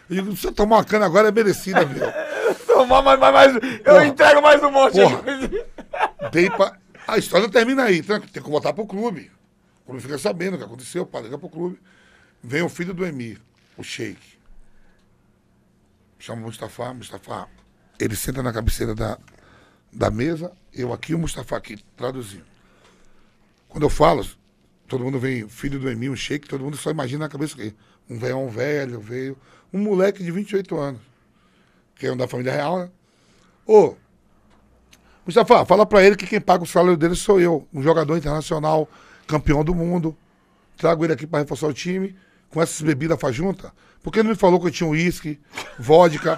Eu 0.10 0.16
digo, 0.18 0.36
se 0.36 0.48
eu 0.48 0.52
tomar 0.52 0.78
uma 0.78 0.84
cana 0.84 1.06
agora 1.06 1.30
é 1.30 1.32
merecida, 1.32 1.86
meu. 1.86 2.12
Tomar 2.68 3.02
mais, 3.02 3.20
mais, 3.20 3.34
mais. 3.34 3.56
Eu 3.56 3.84
Porra. 3.84 4.06
entrego 4.06 4.42
mais 4.42 4.62
um 4.62 4.70
monte. 4.70 5.00
Porra. 5.00 5.24
Dei 6.30 6.50
pra... 6.50 6.78
A 7.08 7.18
história 7.18 7.50
termina 7.50 7.84
aí, 7.84 8.04
tem 8.04 8.20
que 8.20 8.40
voltar 8.42 8.74
pro 8.74 8.86
clube. 8.86 9.32
O 9.84 9.88
clube 9.88 10.02
fica 10.02 10.18
sabendo 10.18 10.56
o 10.56 10.58
que 10.58 10.64
aconteceu, 10.64 11.06
pá, 11.06 11.20
liga 11.20 11.38
pro 11.38 11.50
clube. 11.50 11.80
Vem 12.42 12.62
o 12.62 12.70
filho 12.70 12.94
do 12.94 13.06
Emir, 13.06 13.40
o 13.78 13.84
Sheik. 13.84 14.22
Chama 16.20 16.42
o 16.42 16.46
Mustafa, 16.46 16.94
Mustafa. 16.94 17.48
Ele 18.00 18.16
senta 18.16 18.42
na 18.42 18.54
cabeceira 18.54 18.96
da, 18.96 19.18
da 19.92 20.10
mesa, 20.10 20.52
eu 20.74 20.94
aqui, 20.94 21.14
o 21.14 21.20
Mustafa 21.20 21.58
aqui, 21.58 21.78
traduzindo. 21.98 22.46
Quando 23.68 23.84
eu 23.84 23.90
falo, 23.90 24.26
todo 24.88 25.04
mundo 25.04 25.20
vem, 25.20 25.48
filho 25.50 25.80
do 25.80 25.90
Emir, 25.90 26.12
um 26.12 26.16
Sheik, 26.16 26.48
todo 26.48 26.64
mundo 26.64 26.78
só 26.78 26.92
imagina 26.92 27.26
na 27.26 27.30
cabeça 27.30 27.56
que 27.56 27.76
um 28.10 28.18
velho, 28.18 28.38
um 28.38 28.50
velho, 28.50 29.00
veio. 29.00 29.38
Um 29.72 29.80
moleque 29.80 30.24
de 30.24 30.32
28 30.32 30.78
anos, 30.78 31.02
que 31.96 32.06
é 32.06 32.12
um 32.12 32.18
da 32.18 32.28
família 32.28 32.54
real, 32.54 32.80
né? 32.80 32.90
Ô, 33.66 33.96
Mustafa, 35.26 35.66
fala 35.66 35.86
pra 35.86 36.04
ele 36.04 36.16
que 36.16 36.28
quem 36.28 36.40
paga 36.40 36.64
o 36.64 36.68
salário 36.68 36.98
dele 36.98 37.16
sou 37.16 37.40
eu, 37.40 37.68
um 37.74 37.82
jogador 37.82 38.16
internacional, 38.18 38.90
campeão 39.28 39.64
do 39.64 39.74
mundo. 39.76 40.16
Trago 40.78 41.04
ele 41.06 41.14
aqui 41.14 41.26
pra 41.28 41.40
reforçar 41.40 41.68
o 41.68 41.74
time, 41.74 42.16
com 42.50 42.62
essas 42.62 42.82
bebidas 42.82 43.20
fajunta. 43.20 43.72
Por 44.02 44.12
que 44.12 44.22
não 44.24 44.32
me 44.32 44.36
falou 44.36 44.60
que 44.60 44.68
eu 44.68 44.72
tinha 44.72 44.90
uísque, 44.90 45.40
vodka? 45.80 46.38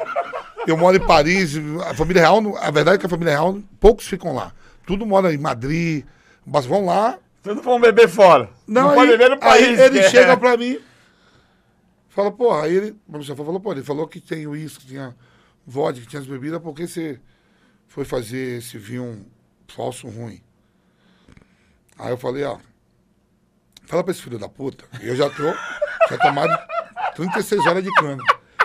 Eu 0.67 0.77
moro 0.77 0.97
em 0.97 1.05
Paris, 1.05 1.55
a 1.88 1.93
família 1.93 2.21
real, 2.23 2.41
não- 2.41 2.57
a 2.57 2.71
verdade 2.71 2.95
é 2.95 2.99
que 2.99 3.05
a 3.05 3.09
família 3.09 3.33
real, 3.33 3.59
poucos 3.79 4.07
ficam 4.07 4.33
lá. 4.33 4.51
Tudo 4.86 5.05
mora 5.05 5.33
em 5.33 5.38
Madrid, 5.38 6.05
mas 6.45 6.65
vão 6.65 6.86
lá. 6.86 7.17
Tudo 7.43 7.61
vão 7.61 7.79
beber 7.79 8.07
fora. 8.09 8.49
Não, 8.67 8.93
pode 8.93 9.11
aí, 9.11 9.17
beber 9.17 9.29
no 9.31 9.39
país. 9.39 9.79
aí 9.79 9.86
ele 9.86 9.99
é- 9.99 10.09
chega 10.09 10.36
pra 10.38 10.57
mim, 10.57 10.79
fala, 12.09 12.31
porra, 12.31 12.63
aí 12.63 12.75
ele, 12.75 12.95
o 13.07 13.11
Mustafa 13.17 13.43
falou, 13.43 13.59
pô, 13.59 13.71
ele 13.71 13.83
falou 13.83 14.07
que 14.07 14.19
tem 14.19 14.47
uísque, 14.47 14.81
que 14.81 14.88
tinha 14.89 15.15
vodka, 15.65 16.01
que 16.01 16.07
tinha 16.07 16.21
as 16.21 16.27
bebidas, 16.27 16.61
por 16.61 16.73
que 16.73 16.88
você 16.88 17.19
foi 17.88 18.05
fazer 18.05 18.57
esse 18.59 18.77
vinho 18.77 19.25
falso 19.67 20.07
ruim? 20.07 20.41
Aí 21.97 22.09
eu 22.11 22.17
falei, 22.17 22.43
ó, 22.43 22.57
fala 23.86 24.03
pra 24.03 24.11
esse 24.11 24.21
filho 24.21 24.38
da 24.38 24.49
puta, 24.49 24.86
eu 25.01 25.15
já 25.15 25.29
tô, 25.29 25.43
já 26.09 26.17
tomado 26.17 26.57
36 27.15 27.65
horas 27.65 27.83
de 27.83 27.91
cana. 27.93 28.23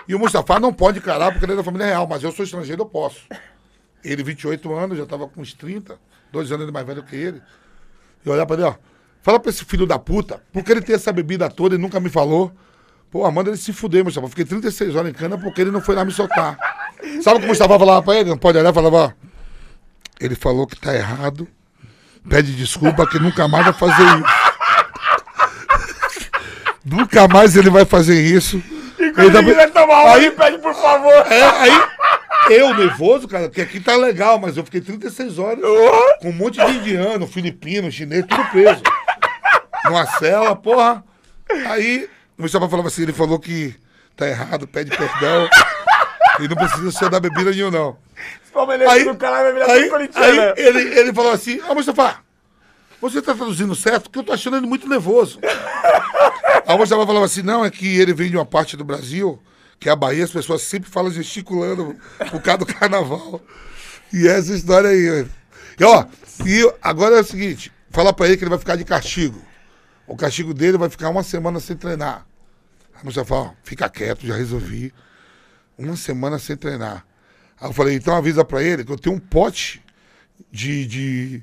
E 0.09 0.15
o 0.15 0.19
Mustafa 0.19 0.59
não 0.59 0.73
pode 0.73 0.99
encarar 0.99 1.31
porque 1.31 1.45
ele 1.45 1.53
é 1.53 1.57
da 1.57 1.63
família 1.63 1.87
real, 1.87 2.07
mas 2.07 2.23
eu 2.23 2.33
sou 2.33 2.45
estrangeiro, 2.45 2.83
eu 2.83 2.87
posso. 2.87 3.21
Ele, 4.03 4.23
28 4.23 4.75
anos, 4.75 4.99
já 4.99 5.07
tava 5.07 5.29
com 5.29 5.41
uns 5.41 5.53
30, 5.53 5.99
dois 6.33 6.51
anos 6.51 6.71
mais 6.71 6.87
velho 6.87 7.03
que 7.03 7.15
ele. 7.15 7.41
E 8.25 8.29
olhar 8.29 8.47
pra 8.47 8.57
ele, 8.57 8.65
ó. 8.65 8.75
Fala 9.23 9.39
pra 9.39 9.51
esse 9.51 9.65
filho 9.65 9.87
da 9.87 9.99
puta, 9.99 10.43
porque 10.53 10.73
ele 10.73 10.81
tem 10.81 10.95
essa 10.95 11.13
bebida 11.13 11.49
toda 11.51 11.75
e 11.75 11.79
nunca 11.79 12.01
me 12.01 12.09
falou. 12.09 12.51
Pô, 13.11 13.31
manda 13.31 13.51
ele 13.51 13.57
se 13.57 13.73
fuder, 13.73 14.05
Mustafa. 14.05 14.29
Fiquei 14.29 14.45
36 14.45 14.97
horas 14.97 15.11
em 15.11 15.15
cana 15.15 15.37
porque 15.37 15.61
ele 15.61 15.71
não 15.71 15.81
foi 15.81 15.95
lá 15.95 16.05
me 16.05 16.13
soltar. 16.13 16.57
Sabe 17.23 17.37
o 17.37 17.41
que 17.41 17.47
o 17.47 17.49
Mustafa 17.49 17.79
falava 17.79 18.03
pra 18.03 18.17
ele? 18.17 18.31
Não 18.31 18.39
pode 18.39 18.57
olhar, 18.57 18.73
falava, 18.73 18.97
ó. 18.97 19.13
Ele 20.21 20.35
falou 20.35 20.67
que 20.67 20.77
tá 20.77 20.95
errado, 20.95 21.47
pede 22.29 22.55
desculpa 22.55 23.07
que 23.07 23.19
nunca 23.19 23.49
mais 23.49 23.65
vai 23.65 23.75
fazer 23.75 24.03
isso. 24.03 24.40
Nunca 26.85 27.27
mais 27.29 27.57
ele 27.57 27.71
vai 27.71 27.85
fazer 27.85 28.21
isso. 28.21 28.59
E 28.99 29.13
quando 29.13 29.19
Ele 29.19 29.27
ele 29.27 29.33
também- 29.33 29.55
quiser 29.55 29.71
tomar 29.71 30.03
uma, 30.03 30.15
Aí- 30.15 30.27
ele 30.27 30.35
pede 30.37 30.59
por 30.59 30.75
favor. 30.75 31.13
É, 31.33 31.43
aí, 31.43 31.83
eu 32.51 32.75
nervoso, 32.75 33.27
cara, 33.27 33.49
porque 33.49 33.61
aqui 33.63 33.81
tá 33.81 33.97
legal, 33.97 34.39
mas 34.39 34.57
eu 34.57 34.65
fiquei 34.65 34.81
36 34.81 35.39
horas 35.39 35.61
com 36.21 36.29
um 36.29 36.33
monte 36.33 36.65
de 36.65 36.73
indiano, 36.73 37.27
filipino, 37.27 37.91
chinês, 37.91 38.25
tudo 38.27 38.45
preso. 38.51 38.83
Numa 39.87 40.07
cela, 40.19 40.55
porra. 40.55 41.03
Aí, 41.67 42.09
o 42.39 42.43
Mustafa 42.43 42.69
falava 42.69 42.89
assim, 42.89 43.03
ele 43.03 43.13
falou 43.13 43.39
que 43.39 43.75
tá 44.17 44.29
errado, 44.29 44.67
pede 44.69 44.91
perdão. 44.97 45.49
E 46.41 46.49
não 46.49 46.57
precisa 46.57 46.91
ser 46.93 47.09
da 47.11 47.19
bebida 47.21 47.51
nenhum, 47.51 47.71
não. 47.71 47.97
Aí, 48.91 49.05
do 49.05 49.15
caralho 49.17 49.53
virar 49.55 49.67
aí, 49.73 49.91
aí 50.15 50.55
ele, 50.57 50.99
ele 50.99 51.13
falou 51.15 51.33
assim, 51.33 51.61
ah, 51.69 51.75
Mustafa, 51.75 52.17
você 53.01 53.23
tá 53.23 53.35
traduzindo 53.35 53.75
certo 53.75 54.05
porque 54.05 54.19
eu 54.19 54.25
tô 54.25 54.33
achando 54.33 54.57
ele 54.57 54.67
muito 54.67 54.89
nervoso. 54.89 55.39
Aí 56.67 56.75
o 56.75 56.79
Mustafa 56.79 57.07
falava 57.07 57.25
assim, 57.27 57.43
não, 57.43 57.65
é 57.65 57.71
que 57.71 57.99
ele 57.99 58.13
vem 58.13 58.31
de 58.31 58.37
uma 58.37 58.47
parte 58.47 58.77
do 58.77 58.85
Brasil, 58.85 59.41
que 59.79 59.89
é 59.89 59.93
a 59.93 59.97
Bahia, 59.97 60.25
as 60.25 60.31
pessoas 60.31 60.63
sempre 60.63 60.91
falam 60.91 61.11
gesticulando 61.11 61.97
por 62.31 62.41
causa 62.43 62.59
do 62.59 62.67
carnaval. 62.67 63.41
E 64.13 64.27
essa 64.27 64.55
história 64.55 64.91
aí. 64.91 65.23
ó. 65.23 65.25
E 65.79 65.85
ó, 65.85 66.07
e 66.47 66.75
agora 66.83 67.17
é 67.17 67.21
o 67.21 67.25
seguinte, 67.25 67.73
fala 67.91 68.13
pra 68.13 68.27
ele 68.27 68.37
que 68.37 68.45
ele 68.45 68.51
vai 68.51 68.59
ficar 68.59 68.77
de 68.77 68.85
castigo. 68.85 69.41
O 70.07 70.17
castigo 70.17 70.53
dele 70.53 70.77
vai 70.77 70.91
ficar 70.91 71.09
uma 71.09 71.23
semana 71.23 71.61
sem 71.61 71.77
treinar. 71.77 72.27
O 73.01 73.07
Mustafa 73.07 73.29
fala, 73.29 73.41
ó, 73.49 73.53
fica 73.63 73.89
quieto, 73.89 74.27
já 74.27 74.37
resolvi. 74.37 74.93
Uma 75.79 75.97
semana 75.97 76.39
sem 76.39 76.57
treinar. 76.57 77.07
Aí 77.59 77.69
eu 77.69 77.73
falei, 77.73 77.95
então 77.95 78.15
avisa 78.17 78.45
pra 78.45 78.63
ele 78.63 78.85
que 78.85 78.93
eu 78.93 78.99
tenho 78.99 79.17
um 79.17 79.21
pote 79.21 79.83
de, 80.51 80.87
de, 80.87 81.43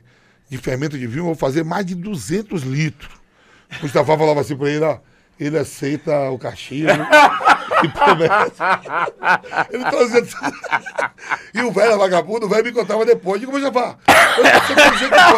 de 0.50 0.58
fermento 0.58 0.98
de 0.98 1.08
vinho, 1.08 1.22
eu 1.22 1.26
vou 1.26 1.36
fazer 1.36 1.64
mais 1.64 1.86
de 1.86 1.96
200 1.96 2.62
litros. 2.64 3.17
O 3.80 3.84
Mustafa 3.84 4.18
falava 4.18 4.42
assim 4.42 4.56
pra 4.56 4.70
ele, 4.70 4.84
ó, 4.86 4.98
ele 5.40 5.58
aceita 5.58 6.30
o 6.30 6.40
castigo 6.40 6.88
e 7.84 7.88
promete. 7.90 8.34
Ele 9.72 9.84
trazia 9.84 10.26
tudo. 10.26 10.58
E 11.54 11.62
o 11.62 11.72
velho 11.72 11.98
vagabundo, 11.98 12.46
o 12.46 12.50
velho 12.50 12.64
me 12.64 12.72
contava 12.72 13.06
depois. 13.06 13.40
Digo, 13.40 13.52
Mustafa, 13.52 13.98
eu 14.38 14.44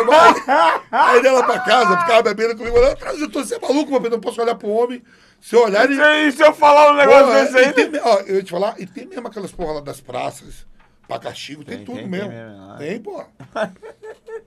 não 0.05 0.13
sei. 0.13 0.43
Aí 0.91 1.17
ele 1.17 1.27
ia 1.27 1.33
lá 1.33 1.43
pra 1.43 1.59
casa, 1.59 1.97
ficava 1.99 2.21
bebendo 2.21 2.55
comigo, 2.55 2.77
eu 2.77 3.29
tô 3.29 3.43
você 3.43 3.55
é 3.55 3.59
maluco, 3.59 3.91
meu 3.91 3.99
filho, 3.99 4.11
não 4.11 4.19
posso 4.21 4.41
olhar 4.41 4.55
pro 4.55 4.69
homem. 4.69 5.03
Se 5.41 5.55
eu 5.55 5.63
olhar, 5.63 5.85
ele... 5.89 6.01
E 6.27 6.31
se 6.31 6.43
eu 6.43 6.53
falar 6.53 6.91
um 6.91 6.95
negócio 6.95 7.33
desse 7.33 7.57
é, 7.57 7.59
aí? 7.65 7.69
e 7.69 7.73
tem 7.73 7.89
me- 7.89 7.99
ó, 7.99 8.19
eu 8.27 8.35
ia 8.35 8.43
te 8.43 8.51
falar, 8.51 8.75
e 8.77 8.85
tem 8.85 9.05
mesmo 9.07 9.27
aquelas 9.27 9.51
porra 9.51 9.73
lá 9.75 9.81
das 9.81 10.01
praças, 10.01 10.65
pra 11.09 11.17
castigo, 11.17 11.63
tem, 11.65 11.77
Tem, 11.77 11.85
tudo 11.85 11.97
tem, 11.97 12.07
mesmo. 12.07 12.29
tem 12.29 12.37
mesmo, 12.37 12.77
Tem, 12.77 12.99
pô. 12.99 13.23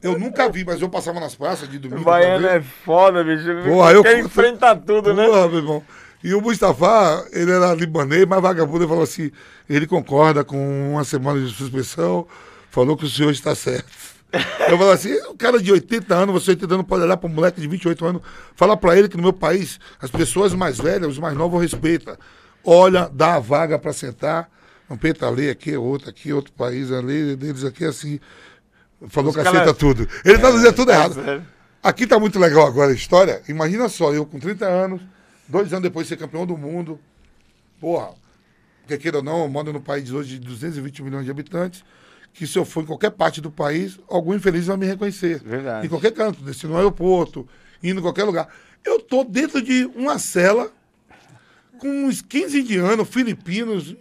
Eu 0.00 0.16
nunca 0.16 0.48
vi, 0.48 0.64
mas 0.64 0.80
eu 0.80 0.88
passava 0.88 1.18
nas 1.18 1.34
praças 1.34 1.68
de 1.68 1.76
domingo. 1.76 2.04
Baiano 2.04 2.46
pra 2.46 2.54
é 2.54 2.60
foda, 2.60 3.24
bicho. 3.24 3.44
Porra, 3.64 3.92
eu 3.92 4.02
Quer 4.04 4.20
enfrentar 4.20 4.76
tudo, 4.76 5.12
né? 5.12 5.26
Porra, 5.26 5.48
meu 5.48 5.58
irmão. 5.58 5.82
E 6.22 6.32
o 6.34 6.40
Mustafa, 6.40 7.26
ele 7.32 7.50
era 7.50 7.74
libanês, 7.74 8.24
mas 8.26 8.40
vagabundo, 8.40 8.84
ele 8.84 8.88
falou 8.88 9.02
assim, 9.02 9.32
ele 9.68 9.88
concorda 9.88 10.44
com 10.44 10.92
uma 10.92 11.02
semana 11.02 11.40
de 11.40 11.52
suspensão, 11.52 12.28
falou 12.70 12.96
que 12.96 13.04
o 13.04 13.10
senhor 13.10 13.32
está 13.32 13.56
certo. 13.56 13.90
Eu 14.70 14.78
falo 14.78 14.92
assim, 14.92 15.12
o 15.28 15.34
cara 15.34 15.60
de 15.60 15.72
80 15.72 16.14
anos, 16.14 16.32
você 16.32 16.52
80 16.52 16.74
anos 16.74 16.86
pode 16.86 17.02
olhar 17.02 17.16
para 17.16 17.28
um 17.28 17.32
moleque 17.32 17.60
de 17.60 17.66
28 17.66 18.06
anos, 18.06 18.22
falar 18.54 18.76
para 18.76 18.96
ele 18.96 19.08
que 19.08 19.16
no 19.16 19.22
meu 19.24 19.32
país, 19.32 19.80
as 20.00 20.12
pessoas 20.12 20.54
mais 20.54 20.78
velhas, 20.78 21.08
os 21.08 21.18
mais 21.18 21.36
novos 21.36 21.60
respeitam. 21.60 22.16
Olha, 22.64 23.10
dá 23.12 23.34
a 23.34 23.40
vaga 23.40 23.78
para 23.78 23.92
sentar, 23.92 24.48
um 24.92 24.96
peito 24.96 25.24
ali, 25.24 25.48
aqui, 25.48 25.76
outro 25.76 26.10
aqui, 26.10 26.32
outro 26.32 26.52
país 26.52 26.90
ali, 26.92 27.34
deles 27.36 27.64
aqui, 27.64 27.84
assim. 27.84 28.20
Falou 29.08 29.30
Os 29.30 29.36
que 29.36 29.42
cara- 29.42 29.74
tudo. 29.74 30.08
Ele 30.24 30.38
tá 30.38 30.50
dizendo 30.50 30.74
tudo 30.74 30.90
errado. 30.92 31.14
sério. 31.14 31.46
Aqui 31.82 32.06
tá 32.06 32.18
muito 32.18 32.38
legal 32.38 32.66
agora 32.66 32.92
a 32.92 32.94
história. 32.94 33.42
Imagina 33.48 33.88
só, 33.88 34.12
eu 34.12 34.24
com 34.24 34.38
30 34.38 34.66
anos, 34.66 35.00
dois 35.48 35.72
anos 35.72 35.82
depois 35.82 36.06
de 36.06 36.10
ser 36.10 36.16
campeão 36.16 36.46
do 36.46 36.56
mundo. 36.56 37.00
Porra, 37.80 38.10
porque 38.80 38.96
queira 38.98 39.16
ou 39.18 39.22
não, 39.24 39.42
eu 39.42 39.48
moro 39.48 39.72
num 39.72 39.80
país 39.80 40.10
hoje 40.12 40.38
de 40.38 40.46
220 40.46 41.02
milhões 41.02 41.24
de 41.24 41.30
habitantes, 41.32 41.82
que 42.32 42.46
se 42.46 42.56
eu 42.56 42.64
for 42.64 42.84
em 42.84 42.86
qualquer 42.86 43.10
parte 43.10 43.40
do 43.40 43.50
país, 43.50 43.98
algum 44.08 44.34
infeliz 44.34 44.66
vai 44.66 44.76
me 44.76 44.86
reconhecer. 44.86 45.40
Verdade. 45.42 45.86
Em 45.86 45.88
qualquer 45.90 46.12
canto, 46.12 46.40
descendo 46.42 46.74
no 46.74 46.78
aeroporto, 46.78 47.48
indo 47.82 47.98
em 47.98 48.02
qualquer 48.02 48.24
lugar. 48.24 48.46
Eu 48.84 49.00
tô 49.00 49.24
dentro 49.24 49.60
de 49.60 49.84
uma 49.96 50.18
cela 50.20 50.70
com 51.78 51.88
uns 52.06 52.22
15 52.22 52.60
indianos, 52.60 53.08
filipinos, 53.08 53.96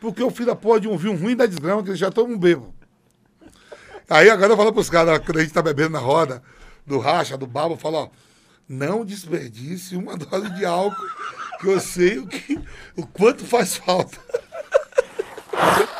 porque 0.00 0.22
eu 0.22 0.30
fiz 0.30 0.48
a 0.48 0.56
porra 0.56 0.80
de 0.80 0.88
um 0.88 0.96
vinho 0.96 1.16
ruim 1.16 1.36
da 1.36 1.46
desgrama, 1.46 1.82
que 1.82 1.90
eles 1.90 1.98
já 1.98 2.10
tomam 2.10 2.36
um 2.36 2.38
bebo. 2.38 2.74
Aí 4.08 4.30
agora 4.30 4.52
eu 4.52 4.56
falo 4.56 4.72
pros 4.72 4.88
caras, 4.88 5.18
quando 5.18 5.38
a 5.38 5.42
gente 5.42 5.52
tá 5.52 5.60
bebendo 5.60 5.90
na 5.90 5.98
roda, 5.98 6.42
do 6.86 6.98
racha, 6.98 7.36
do 7.36 7.46
babo, 7.46 7.74
eu 7.74 7.78
falo, 7.78 7.96
ó, 7.98 8.08
não 8.68 9.04
desperdice 9.04 9.96
uma 9.96 10.16
dose 10.18 10.50
de 10.54 10.64
álcool, 10.64 10.96
que 11.60 11.68
eu 11.68 11.80
sei 11.80 12.18
o, 12.18 12.26
que, 12.26 12.58
o 12.96 13.06
quanto 13.06 13.44
faz 13.44 13.76
falta. 13.76 14.18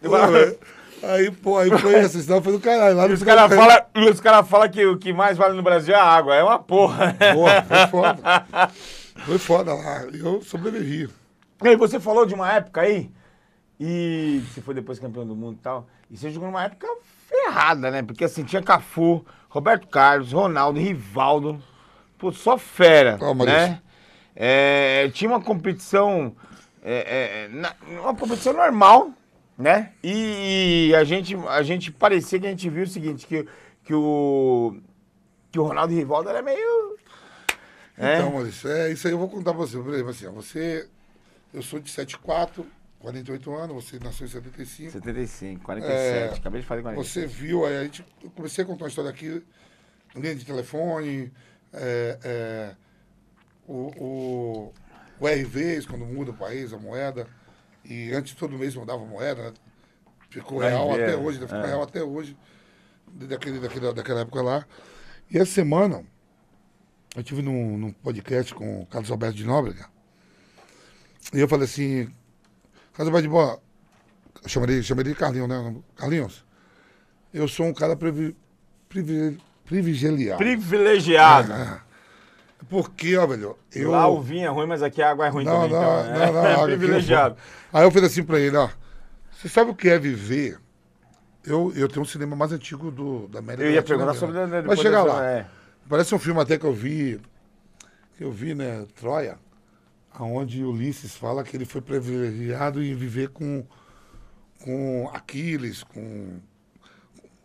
Pô, 0.00 0.14
aí, 1.02 1.30
pô, 1.30 1.58
aí 1.58 1.70
foi 1.78 1.94
essa 1.94 2.18
história, 2.18 2.42
foi 2.42 2.52
do 2.52 2.60
caralho. 2.60 2.96
Lá 2.96 3.06
os 3.06 3.22
caras 3.22 3.52
falam 3.52 3.78
os 4.12 4.20
cara 4.20 4.44
fala 4.44 4.68
que 4.68 4.84
o 4.86 4.96
que 4.96 5.12
mais 5.12 5.36
vale 5.36 5.56
no 5.56 5.62
Brasil 5.62 5.92
é 5.92 5.98
a 5.98 6.04
água. 6.04 6.36
É 6.36 6.42
uma 6.42 6.58
porra. 6.58 7.16
Porra, 7.34 7.62
foi 7.66 7.86
foda. 7.88 8.70
Foi 9.26 9.38
foda 9.38 9.74
lá. 9.74 10.04
Eu 10.12 10.40
sobrevivi. 10.42 11.08
E 11.64 11.68
aí, 11.68 11.76
você 11.76 11.98
falou 11.98 12.24
de 12.24 12.34
uma 12.34 12.52
época 12.52 12.82
aí, 12.82 13.10
e 13.80 14.42
você 14.48 14.60
foi 14.60 14.74
depois 14.74 14.98
campeão 14.98 15.26
do 15.26 15.34
mundo 15.36 15.56
e 15.58 15.62
tal, 15.62 15.88
e 16.10 16.16
você 16.16 16.30
jogou 16.30 16.48
numa 16.48 16.64
época 16.64 16.86
errada, 17.30 17.90
né? 17.90 18.02
Porque 18.02 18.24
assim, 18.24 18.42
tinha 18.44 18.62
Cafu, 18.62 19.24
Roberto 19.48 19.86
Carlos, 19.88 20.32
Ronaldo, 20.32 20.78
Rivaldo. 20.80 21.62
Pô, 22.18 22.32
só 22.32 22.58
fera, 22.58 23.16
Maurício. 23.18 23.46
né? 23.46 23.80
É, 24.34 25.08
tinha 25.12 25.30
uma 25.30 25.40
competição, 25.40 26.34
é, 26.82 27.44
é, 27.44 27.48
na- 27.48 27.74
uma 28.00 28.14
competição 28.14 28.52
normal, 28.52 29.12
né? 29.56 29.92
E, 30.02 30.92
a, 30.96 31.04
gente, 31.04 31.36
a 31.48 31.62
gente 31.62 31.92
parecia 31.92 32.38
que 32.40 32.46
a 32.46 32.50
gente 32.50 32.68
viu 32.70 32.84
o 32.84 32.88
seguinte, 32.88 33.26
que, 33.26 33.46
que, 33.84 33.94
o, 33.94 34.76
que 35.52 35.58
o 35.58 35.62
Ronaldo 35.64 35.92
e 35.92 35.96
o 35.96 35.98
Rivaldo 35.98 36.28
era 36.30 36.42
meio... 36.42 36.96
É, 37.96 38.16
Então, 38.18 38.30
Maurício, 38.32 38.70
é 38.70 38.92
isso 38.92 39.06
aí 39.08 39.12
eu 39.12 39.18
vou 39.18 39.28
contar 39.28 39.52
pra 39.52 39.60
você. 39.64 39.76
Por 39.78 39.92
exemplo, 39.92 40.10
assim, 40.10 40.26
ó, 40.26 40.30
você. 40.30 40.88
Eu 41.52 41.62
sou 41.62 41.80
de 41.80 41.90
74, 41.90 42.64
48 43.00 43.54
anos, 43.54 43.84
você 43.84 43.98
nasceu 43.98 44.26
em 44.26 44.30
75. 44.30 44.92
75, 44.92 45.64
47, 45.64 46.34
É, 46.34 46.36
acabei 46.36 46.60
de 46.60 46.66
fazer 46.66 46.82
47. 46.82 47.06
Você 47.06 47.26
viu, 47.26 47.64
aí 47.64 47.76
a 47.76 47.84
gente, 47.84 48.04
eu 48.22 48.30
comecei 48.30 48.64
a 48.64 48.66
contar 48.66 48.84
uma 48.84 48.88
história 48.88 49.10
aqui, 49.10 49.42
linha 50.16 50.34
de 50.34 50.44
telefone, 50.44 51.32
é, 51.72 52.18
é, 52.24 52.76
o, 53.66 53.92
o, 53.96 54.72
o 55.20 55.26
RVs, 55.26 55.86
quando 55.86 56.04
muda 56.04 56.32
o 56.32 56.34
país, 56.34 56.72
a 56.72 56.78
moeda, 56.78 57.26
e 57.84 58.12
antes 58.12 58.34
todo 58.34 58.58
mês 58.58 58.74
mudava 58.74 59.02
a 59.02 59.06
moeda, 59.06 59.50
né? 59.50 59.52
ficou 60.28 60.58
real 60.58 60.92
até 60.92 61.16
hoje, 61.16 61.38
ficou 61.38 61.56
é. 61.56 61.66
real 61.66 61.82
até 61.82 62.02
hoje, 62.02 62.36
daquele, 63.06 63.60
daquele, 63.60 63.92
daquela 63.92 64.20
época 64.20 64.42
lá. 64.42 64.66
E 65.30 65.38
essa 65.38 65.52
semana, 65.52 66.04
eu 67.14 67.20
estive 67.20 67.42
num, 67.42 67.78
num 67.78 67.92
podcast 67.92 68.52
com 68.54 68.82
o 68.82 68.86
Carlos 68.86 69.10
Alberto 69.10 69.36
de 69.36 69.44
Nóbrega, 69.44 69.88
e 71.32 71.38
eu 71.38 71.46
falei 71.46 71.66
assim, 71.66 72.12
De 72.98 73.28
Boa, 73.28 73.60
eu 74.42 74.48
chamaria, 74.48 74.82
chamaria 74.82 75.12
de 75.12 75.18
Carlinhos, 75.18 75.48
né? 75.48 75.74
Carlinhos, 75.96 76.44
eu 77.32 77.46
sou 77.46 77.66
um 77.66 77.72
cara 77.72 77.94
privi, 77.96 78.36
privi, 78.88 79.38
privilegiado. 79.64 80.38
Privilegiado. 80.38 81.52
É. 81.52 81.80
Porque, 82.68 83.16
ó, 83.16 83.24
velho, 83.26 83.56
eu... 83.72 83.92
Lá 83.92 84.08
o 84.08 84.20
vinho 84.20 84.46
é 84.46 84.48
ruim, 84.50 84.66
mas 84.66 84.82
aqui 84.82 85.00
a 85.00 85.10
água 85.10 85.26
é 85.26 85.28
ruim 85.28 85.44
Não, 85.44 85.68
também. 85.68 85.70
não, 85.70 86.00
então, 86.00 86.12
não, 86.32 86.46
é, 86.46 86.56
não, 86.56 86.62
é 86.64 86.66
privilegiado. 86.66 87.36
Aí 87.72 87.84
eu 87.84 87.90
falei 87.90 88.08
assim 88.08 88.24
pra 88.24 88.40
ele, 88.40 88.56
ó, 88.56 88.68
você 89.30 89.48
sabe 89.48 89.70
o 89.70 89.74
que 89.76 89.88
é 89.88 89.96
viver? 89.98 90.58
Eu, 91.44 91.72
eu 91.76 91.88
tenho 91.88 92.02
um 92.02 92.04
cinema 92.04 92.34
mais 92.34 92.50
antigo 92.50 92.90
do, 92.90 93.28
da 93.28 93.38
América 93.38 93.64
Eu 93.64 93.70
ia 93.72 93.82
perguntar 93.82 94.12
mesmo. 94.12 94.26
sobre... 94.26 94.46
né, 94.46 94.60
Vai 94.62 94.76
chegar 94.76 95.04
lá. 95.04 95.24
é. 95.24 95.46
Parece 95.88 96.14
um 96.14 96.18
filme 96.18 96.40
até 96.40 96.58
que 96.58 96.66
eu 96.66 96.72
vi, 96.74 97.20
que 98.16 98.24
eu 98.24 98.30
vi, 98.32 98.54
né, 98.54 98.84
Troia, 98.96 99.38
onde 100.24 100.64
Ulisses 100.64 101.14
fala 101.14 101.44
que 101.44 101.56
ele 101.56 101.64
foi 101.64 101.80
privilegiado 101.80 102.82
em 102.82 102.94
viver 102.94 103.28
com, 103.28 103.64
com 104.62 105.10
Aquiles, 105.12 105.82
com... 105.82 106.40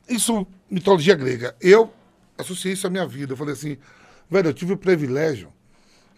Isso, 0.08 0.46
mitologia 0.70 1.16
grega. 1.16 1.56
Eu 1.62 1.94
associei 2.38 2.74
isso 2.74 2.88
à 2.88 2.90
minha 2.90 3.08
vida. 3.08 3.34
Eu 3.34 3.38
falei 3.38 3.54
assim, 3.54 3.78
velho, 4.30 4.50
eu 4.50 4.54
tive 4.54 4.74
o 4.74 4.78
privilégio 4.78 5.52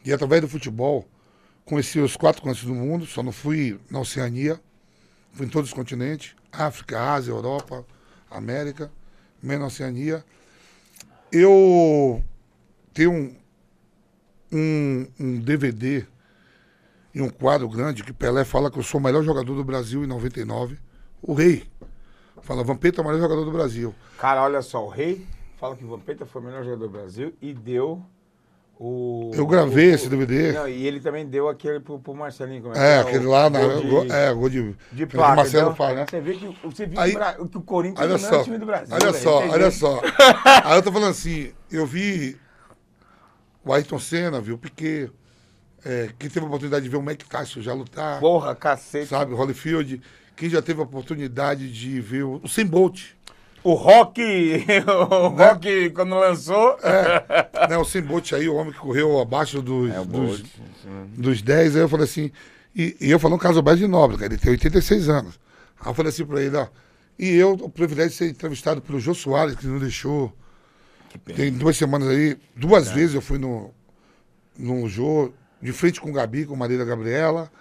de, 0.03 0.13
através 0.13 0.41
do 0.41 0.47
futebol, 0.47 1.07
conhecer 1.65 1.99
os 1.99 2.15
quatro 2.15 2.41
cantos 2.41 2.63
do 2.63 2.73
mundo, 2.73 3.05
só 3.05 3.21
não 3.23 3.31
fui 3.31 3.79
na 3.89 3.99
Oceania, 3.99 4.59
fui 5.33 5.45
em 5.45 5.49
todos 5.49 5.69
os 5.69 5.73
continentes, 5.73 6.35
África, 6.51 7.13
Ásia, 7.13 7.31
Europa, 7.31 7.85
América, 8.29 8.91
menos 9.41 9.61
na 9.61 9.67
Oceania. 9.67 10.23
Eu 11.31 12.23
tenho 12.93 13.11
um, 13.11 13.35
um, 14.51 15.07
um 15.19 15.39
DVD 15.39 16.05
e 17.15 17.21
um 17.21 17.29
quadro 17.29 17.67
grande 17.69 18.03
que 18.03 18.11
Pelé 18.13 18.43
fala 18.43 18.69
que 18.69 18.77
eu 18.77 18.83
sou 18.83 18.99
o 18.99 19.03
melhor 19.03 19.23
jogador 19.23 19.55
do 19.55 19.63
Brasil 19.63 20.03
em 20.03 20.07
99. 20.07 20.77
O 21.21 21.33
rei 21.33 21.63
fala, 22.41 22.63
Vampeta 22.63 22.99
é 22.99 23.03
o 23.03 23.07
melhor 23.07 23.21
jogador 23.21 23.45
do 23.45 23.51
Brasil. 23.51 23.95
Cara, 24.19 24.43
olha 24.43 24.61
só, 24.61 24.85
o 24.85 24.89
Rei 24.89 25.25
fala 25.57 25.75
que 25.75 25.83
Vampeta 25.85 26.25
foi 26.25 26.41
o 26.41 26.45
melhor 26.45 26.63
jogador 26.63 26.85
do 26.85 26.91
Brasil 26.91 27.33
e 27.41 27.53
deu 27.53 28.03
o... 28.79 29.31
Eu 29.33 29.47
gravei 29.47 29.91
o- 29.91 29.95
esse 29.95 30.09
DVD. 30.09 30.51
Não, 30.51 30.67
e 30.67 30.85
ele 30.85 30.99
também 30.99 31.25
deu 31.25 31.47
aquele 31.49 31.79
pro, 31.79 31.97
pro 31.97 32.13
Marcelinho. 32.13 32.61
Como 32.61 32.75
É, 32.75 33.01
que 33.01 33.09
aquele 33.09 33.25
O 33.25 33.29
lá, 33.31 33.49
na, 33.49 33.59
gol 33.81 34.05
de- 34.05 34.11
é, 34.11 34.33
gol 34.33 34.49
de, 34.49 34.75
De 34.91 35.05
que 35.07 35.15
placa, 35.15 35.33
o 35.33 35.35
Marcelo 35.37 35.63
então, 35.71 35.75
faz, 35.75 35.95
né? 35.95 36.05
Você 36.09 36.19
vê 36.21 36.33
que, 36.33 36.57
você 36.63 36.85
viu 36.85 36.99
Aí- 36.99 37.15
que 37.15 37.41
o 37.41 37.47
que 37.47 37.57
o 37.57 37.61
Corinthians 37.61 37.99
Olha 38.05 38.17
não 38.19 38.27
é 38.27 38.29
só, 38.29 38.41
o 38.41 38.43
time 38.43 38.57
do 38.57 38.65
Brasil. 38.65 38.93
olha 38.93 39.11
velho, 39.11 39.23
só, 39.23 39.37
olha 39.47 39.71
só. 39.71 40.01
Aí 40.65 40.77
eu 40.77 40.83
tô 40.83 40.91
falando 40.91 41.11
assim, 41.11 41.53
eu 41.71 41.85
vi 41.85 42.37
o 43.63 43.73
Ayrton 43.73 43.97
Senna, 43.97 44.39
vi 44.41 44.51
o 44.51 44.57
Piquet, 44.57 45.09
é, 45.85 46.09
quem 46.17 46.29
teve 46.29 46.43
a 46.45 46.47
oportunidade 46.47 46.83
de 46.83 46.89
ver 46.89 46.97
o 46.97 47.01
Mike 47.01 47.25
Tyson 47.25 47.61
já 47.61 47.73
lutar, 47.73 48.19
Porra, 48.19 48.55
cacete. 48.55 49.07
sabe, 49.07 49.33
Holyfield, 49.33 50.01
quem 50.35 50.49
já 50.49 50.61
teve 50.61 50.79
a 50.81 50.83
oportunidade 50.83 51.71
de 51.71 52.01
ver 52.01 52.23
o, 52.23 52.41
o 52.43 52.47
Sam 52.49 52.65
Bolt, 52.65 53.01
O 53.63 53.73
Rock, 53.73 54.21
o 54.21 55.29
Né? 55.35 55.45
Rock 55.47 55.89
quando 55.91 56.15
lançou... 56.15 56.77
né, 57.69 57.77
o 57.77 57.85
Sam 57.85 58.01
Bolt 58.03 58.33
aí, 58.33 58.49
o 58.49 58.55
homem 58.55 58.73
que 58.73 58.79
correu 58.79 59.19
abaixo 59.19 59.61
dos, 59.61 59.89
É, 59.91 59.97
dos, 60.03 60.05
Bolt. 60.07 60.45
dos 61.15 61.41
10, 61.41 61.75
aí 61.75 61.81
eu 61.83 61.89
falei 61.89 62.05
assim, 62.05 62.31
e, 62.75 62.95
e 62.99 63.11
eu 63.11 63.19
falando 63.19 63.39
Carlos 63.39 63.57
Alberto 63.57 63.79
de 63.79 63.87
Nobre, 63.87 64.17
cara, 64.17 64.33
ele 64.33 64.41
tem 64.41 64.51
86 64.51 65.07
anos. 65.09 65.39
Aí 65.79 65.89
eu 65.89 65.93
falei 65.93 66.09
assim 66.09 66.25
pra 66.25 66.41
ele, 66.41 66.57
ó, 66.57 66.67
e 67.17 67.29
eu, 67.35 67.53
o 67.53 67.69
privilégio 67.69 68.09
de 68.11 68.15
ser 68.17 68.29
entrevistado 68.29 68.81
pelo 68.81 68.99
Jô 68.99 69.13
Soares, 69.13 69.55
que 69.55 69.65
não 69.67 69.79
deixou, 69.79 70.33
Que 71.09 71.33
tem 71.33 71.51
duas 71.51 71.77
semanas 71.77 72.09
aí, 72.09 72.37
duas 72.55 72.89
vezes 72.89 73.15
eu 73.15 73.21
fui 73.21 73.37
no, 73.37 73.71
no 74.57 74.89
Jô, 74.89 75.31
de 75.61 75.71
frente 75.71 75.99
com 76.01 76.09
o 76.09 76.13
Gabi, 76.13 76.45
com 76.45 76.55
Marília 76.55 76.85
Gabriela, 76.85 77.51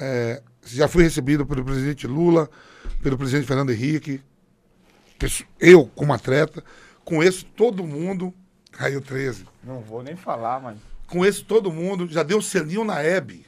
é, 0.00 0.42
já 0.64 0.88
fui 0.88 1.02
recebido 1.02 1.46
pelo 1.46 1.64
presidente 1.64 2.06
Lula, 2.06 2.48
pelo 3.02 3.16
presidente 3.18 3.46
Fernando 3.46 3.70
Henrique, 3.72 4.20
eu 5.58 5.86
como 5.94 6.12
atleta, 6.12 6.62
conheço 7.04 7.44
todo 7.56 7.84
mundo, 7.84 8.34
caiu 8.72 9.00
13, 9.00 9.46
Não 9.62 9.80
vou 9.80 10.02
nem 10.02 10.16
falar, 10.16 10.60
mas... 10.60 10.76
conheço 11.06 11.44
todo 11.44 11.72
mundo, 11.72 12.06
já 12.08 12.22
deu 12.22 12.40
selinho 12.42 12.84
na 12.84 13.02
Hebe. 13.02 13.46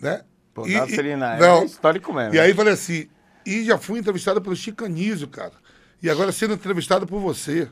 Né? 0.00 0.22
Pô, 0.54 0.66
E- 0.66 0.74
dá 0.74 0.86
e- 0.86 0.90
Celina, 0.94 1.34
é 1.34 1.40
não, 1.40 1.64
histórico 1.64 2.12
mesmo. 2.12 2.34
E 2.34 2.40
aí 2.40 2.52
falei 2.54 2.74
assim, 2.74 3.08
e 3.46 3.64
já 3.64 3.78
fui 3.78 3.98
entrevistado 3.98 4.40
pelo 4.42 4.54
Chicanísio, 4.54 5.28
cara. 5.28 5.54
E 6.02 6.08
agora 6.10 6.30
sendo 6.30 6.54
entrevistado 6.54 7.06
por 7.06 7.20
você. 7.20 7.68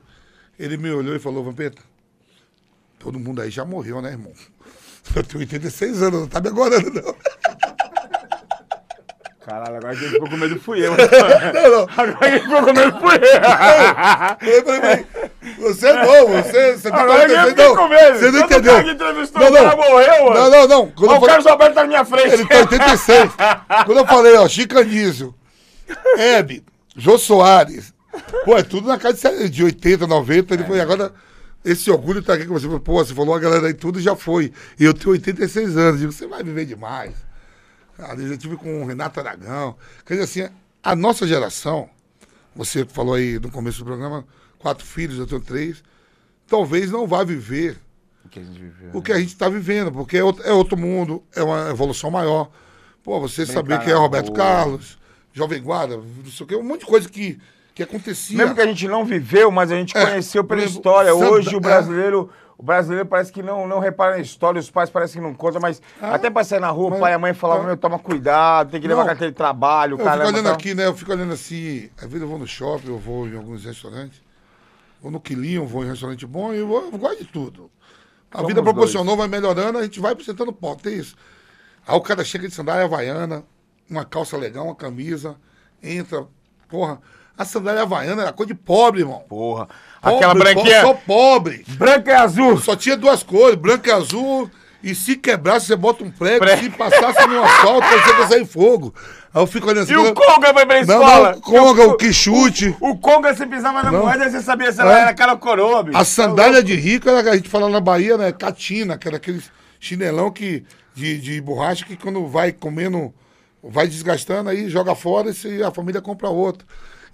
Ele 0.58 0.76
me 0.78 0.90
olhou 0.90 1.14
e 1.14 1.18
falou, 1.18 1.44
Vampeta, 1.44 1.82
todo 2.98 3.18
mundo 3.20 3.42
aí 3.42 3.50
já 3.50 3.64
morreu, 3.64 4.00
né, 4.00 4.10
irmão? 4.12 4.32
Eu 5.14 5.22
tenho 5.24 5.40
86 5.40 6.02
anos, 6.02 6.20
não 6.20 6.26
tá 6.28 6.40
me 6.40 6.48
agorando, 6.48 6.90
não. 6.90 7.14
Caralho, 9.44 9.76
agora 9.76 9.94
quem 9.96 10.08
ficou 10.08 10.28
com 10.28 10.36
medo 10.36 10.60
fui 10.60 10.84
eu. 10.84 10.90
Não, 11.54 11.70
não. 11.70 11.88
Agora 11.96 12.30
quem 12.30 12.40
ficou 12.40 12.62
com 12.64 12.72
medo 12.72 12.98
fui 12.98 13.14
eu. 13.14 14.64
Falei, 14.64 14.80
mas 15.40 15.56
Você 15.58 15.86
é 15.86 15.92
novo, 16.04 16.32
você, 16.42 16.76
você 16.76 16.90
tem 16.90 17.00
Agora 17.00 17.26
quem 17.26 17.36
46, 17.36 17.48
ficou 17.54 17.76
com 17.76 17.82
não. 17.82 17.88
medo. 17.88 18.18
Você 18.18 18.30
não 18.32 18.40
entendeu. 18.40 18.72
Cara 18.72 18.84
que 18.84 18.90
entrevistou 18.90 19.40
Não, 19.42 19.48
o 19.48 19.52
cara 19.54 19.68
não. 19.68 19.76
morreu, 19.76 20.24
mano. 20.24 20.34
Não, 20.34 20.50
não, 20.50 20.66
não. 20.68 20.90
Quando 20.90 21.10
eu 21.12 21.16
o 21.16 21.20
falei- 21.20 21.26
Carlos 21.28 21.46
Alberto 21.46 21.74
tá 21.76 21.80
na 21.82 21.86
minha 21.86 22.04
frente. 22.04 22.32
Ele 22.34 22.44
tem 22.46 22.58
86. 22.58 23.32
Quando 23.84 23.98
eu 23.98 24.06
falei, 24.06 24.34
ó, 24.36 24.48
Chicanísio, 24.48 25.32
Hebe, 26.18 26.64
Jô 26.96 27.16
Soares, 27.16 27.94
pô, 28.44 28.58
é 28.58 28.64
tudo 28.64 28.88
na 28.88 28.98
casa 28.98 29.30
de, 29.30 29.48
de 29.48 29.62
80, 29.62 30.08
90. 30.08 30.54
Ele 30.54 30.64
foi, 30.64 30.80
agora, 30.80 31.12
esse 31.70 31.90
orgulho 31.90 32.22
tá 32.22 32.34
aqui 32.34 32.46
com 32.46 32.54
você. 32.54 32.66
Pô, 32.80 33.04
você 33.04 33.14
falou 33.14 33.34
a 33.34 33.38
galera 33.38 33.66
aí 33.66 33.74
tudo 33.74 33.98
e 33.98 34.02
já 34.02 34.14
foi. 34.16 34.52
E 34.78 34.84
eu 34.84 34.94
tenho 34.94 35.10
86 35.10 35.76
anos. 35.76 36.00
Digo, 36.00 36.12
você 36.12 36.26
vai 36.26 36.42
viver 36.42 36.64
demais. 36.64 37.14
Ah, 37.98 38.14
Eu 38.16 38.28
já 38.28 38.36
tive 38.36 38.56
com 38.56 38.82
o 38.82 38.86
Renato 38.86 39.18
Aragão. 39.20 39.76
Quer 40.04 40.14
dizer 40.14 40.24
assim, 40.46 40.54
a 40.82 40.94
nossa 40.94 41.26
geração, 41.26 41.88
você 42.54 42.84
falou 42.84 43.14
aí 43.14 43.38
no 43.38 43.50
começo 43.50 43.78
do 43.78 43.84
programa, 43.84 44.24
quatro 44.58 44.84
filhos, 44.86 45.18
eu 45.18 45.26
tenho 45.26 45.40
três, 45.40 45.82
talvez 46.46 46.90
não 46.90 47.06
vá 47.06 47.24
viver 47.24 47.78
O 48.24 48.28
que 48.28 48.38
a 48.38 48.42
gente 48.42 48.58
viveu. 48.58 48.90
o 48.92 49.02
que 49.02 49.12
a 49.12 49.18
gente 49.18 49.28
está 49.28 49.48
vivendo, 49.48 49.90
porque 49.90 50.18
é 50.18 50.22
outro, 50.24 50.42
é 50.44 50.52
outro 50.52 50.76
mundo, 50.76 51.24
é 51.34 51.42
uma 51.42 51.70
evolução 51.70 52.10
maior. 52.10 52.50
Pô, 53.02 53.18
você 53.20 53.44
Brincar 53.44 53.54
saber 53.54 53.80
quem 53.80 53.92
é 53.92 53.96
Roberto 53.96 54.26
rua. 54.28 54.36
Carlos, 54.36 54.98
Jovem 55.32 55.62
Guarda, 55.62 55.96
não 55.96 56.30
sei 56.30 56.44
o 56.44 56.46
quê, 56.46 56.56
um 56.56 56.62
monte 56.62 56.80
de 56.80 56.86
coisa 56.86 57.08
que, 57.08 57.38
que 57.76 57.82
acontecia. 57.82 58.36
Mesmo 58.38 58.54
que 58.54 58.60
a 58.62 58.66
gente 58.66 58.88
não 58.88 59.04
viveu, 59.04 59.50
mas 59.50 59.70
a 59.70 59.76
gente 59.76 59.96
É, 59.96 60.04
conheceu 60.06 60.42
pela 60.42 60.64
história. 60.64 61.14
Hoje 61.14 61.54
o 61.54 61.58
é. 61.58 61.60
brasileiro, 61.60 62.30
o 62.56 62.62
brasileiro 62.62 63.04
parece 63.06 63.30
que 63.30 63.42
não, 63.42 63.68
não 63.68 63.78
repara 63.80 64.12
na 64.16 64.18
história, 64.22 64.58
os 64.58 64.70
pais 64.70 64.88
parecem 64.88 65.20
que 65.20 65.28
não 65.28 65.34
contam, 65.34 65.60
mas 65.60 65.82
até 66.00 66.30
pra 66.30 66.42
sair 66.42 66.58
na 66.58 66.70
rua, 66.70 66.86
o 66.86 66.90
mas- 66.92 67.00
pai 67.00 67.12
e 67.12 67.14
a 67.14 67.18
mãe 67.18 67.34
falavam, 67.34 67.64
é. 67.64 67.66
meu, 67.66 67.76
toma 67.76 67.98
cuidado, 67.98 68.70
tem 68.70 68.80
que 68.80 68.88
levar 68.88 69.04
Não. 69.04 69.12
aquele 69.12 69.30
trabalho, 69.32 69.92
Eu 70.00 70.04
caramba. 70.04 70.24
fico 70.24 70.32
olhando 70.32 70.44
tal. 70.46 70.54
aqui, 70.54 70.74
né? 70.74 70.86
Eu 70.86 70.94
fico 70.94 71.12
olhando 71.12 71.34
assim, 71.34 71.90
às 71.98 72.04
vezes 72.04 72.22
eu 72.22 72.28
vou 72.28 72.38
no 72.38 72.46
shopping, 72.46 72.88
eu 72.88 72.98
vou 72.98 73.28
em 73.28 73.36
alguns 73.36 73.62
restaurantes, 73.66 74.22
vou 75.02 75.10
no 75.10 75.20
quilinho, 75.20 75.66
vou 75.66 75.84
em 75.84 75.88
restaurante 75.88 76.24
bom, 76.26 76.54
e 76.54 76.58
eu, 76.58 76.66
vou, 76.66 76.82
eu 76.90 76.98
gosto 76.98 77.18
de 77.18 77.26
tudo. 77.26 77.70
A 78.30 78.38
Somos 78.38 78.48
vida 78.48 78.62
dois. 78.62 78.72
proporcionou, 78.74 79.18
vai 79.18 79.28
melhorando, 79.28 79.76
a 79.76 79.82
gente 79.82 80.00
vai 80.00 80.16
sentando 80.24 80.50
pau, 80.50 80.74
tem 80.76 80.94
isso. 80.96 81.14
Aí 81.86 81.94
o 81.94 82.00
cara 82.00 82.24
chega 82.24 82.48
de 82.48 82.54
sandália 82.54 82.84
havaiana, 82.86 83.44
uma 83.88 84.04
calça 84.04 84.34
legal, 84.38 84.64
uma 84.64 84.74
camisa, 84.74 85.36
entra, 85.82 86.26
porra. 86.70 87.00
A 87.38 87.44
sandália 87.44 87.82
havaiana 87.82 88.22
era 88.22 88.32
coisa 88.32 88.52
de 88.54 88.58
pobre, 88.58 89.00
irmão. 89.00 89.22
Porra. 89.28 89.68
Pobre, 90.00 90.16
Aquela 90.16 90.34
branquinha. 90.34 90.80
Só 90.82 90.94
pobre. 90.94 91.64
Branca 91.70 92.10
e 92.10 92.14
azul. 92.14 92.58
Só 92.58 92.74
tinha 92.76 92.96
duas 92.96 93.22
cores, 93.22 93.56
branco 93.56 93.86
e 93.88 93.90
azul. 93.92 94.50
E 94.82 94.94
se 94.94 95.16
quebrasse, 95.16 95.66
você 95.66 95.76
bota 95.76 96.04
um 96.04 96.10
prego. 96.10 96.38
Prego. 96.38 96.62
Se 96.62 96.70
passasse 96.70 97.26
no 97.26 97.42
asfalto, 97.42 97.86
você 97.88 98.12
vai 98.14 98.28
sair 98.28 98.46
fogo. 98.46 98.94
Aí 99.34 99.42
eu 99.42 99.46
fico 99.46 99.66
olhando 99.68 99.82
assim. 99.84 99.92
E 99.92 99.96
o 99.96 100.14
Conga 100.14 100.54
foi 100.54 100.64
pra 100.64 100.76
não, 100.76 100.80
escola? 100.82 101.32
não, 101.32 101.40
Conga, 101.40 101.86
o 101.88 101.96
que 101.96 102.12
chute. 102.12 102.74
O 102.80 102.96
Conga, 102.96 103.34
você 103.34 103.46
pisava 103.46 103.82
na 103.82 103.90
Não. 103.92 104.02
moeda, 104.04 104.30
você 104.30 104.40
sabia 104.40 104.72
se 104.72 104.80
ela 104.80 104.96
É. 104.96 105.02
era 105.02 105.14
cara 105.14 105.36
coroa, 105.36 105.82
bicho. 105.82 105.98
A 105.98 106.04
sandália 106.04 106.62
de 106.62 106.74
rico, 106.74 107.08
era, 107.08 107.30
a 107.32 107.36
gente 107.36 107.48
fala 107.48 107.68
na 107.68 107.80
Bahia, 107.80 108.16
né? 108.16 108.32
Catina, 108.32 108.96
que 108.96 109.08
era 109.08 109.16
aquele 109.16 109.42
chinelão 109.80 110.30
que, 110.30 110.64
de, 110.94 111.18
de 111.18 111.40
borracha 111.40 111.84
que 111.84 111.96
quando 111.96 112.26
vai 112.28 112.52
comendo, 112.52 113.12
vai 113.62 113.86
desgastando, 113.88 114.48
aí 114.50 114.70
joga 114.70 114.94
fora 114.94 115.30
e 115.44 115.62
a 115.62 115.70
família 115.70 116.00
compra 116.00 116.28
outro. 116.28 116.66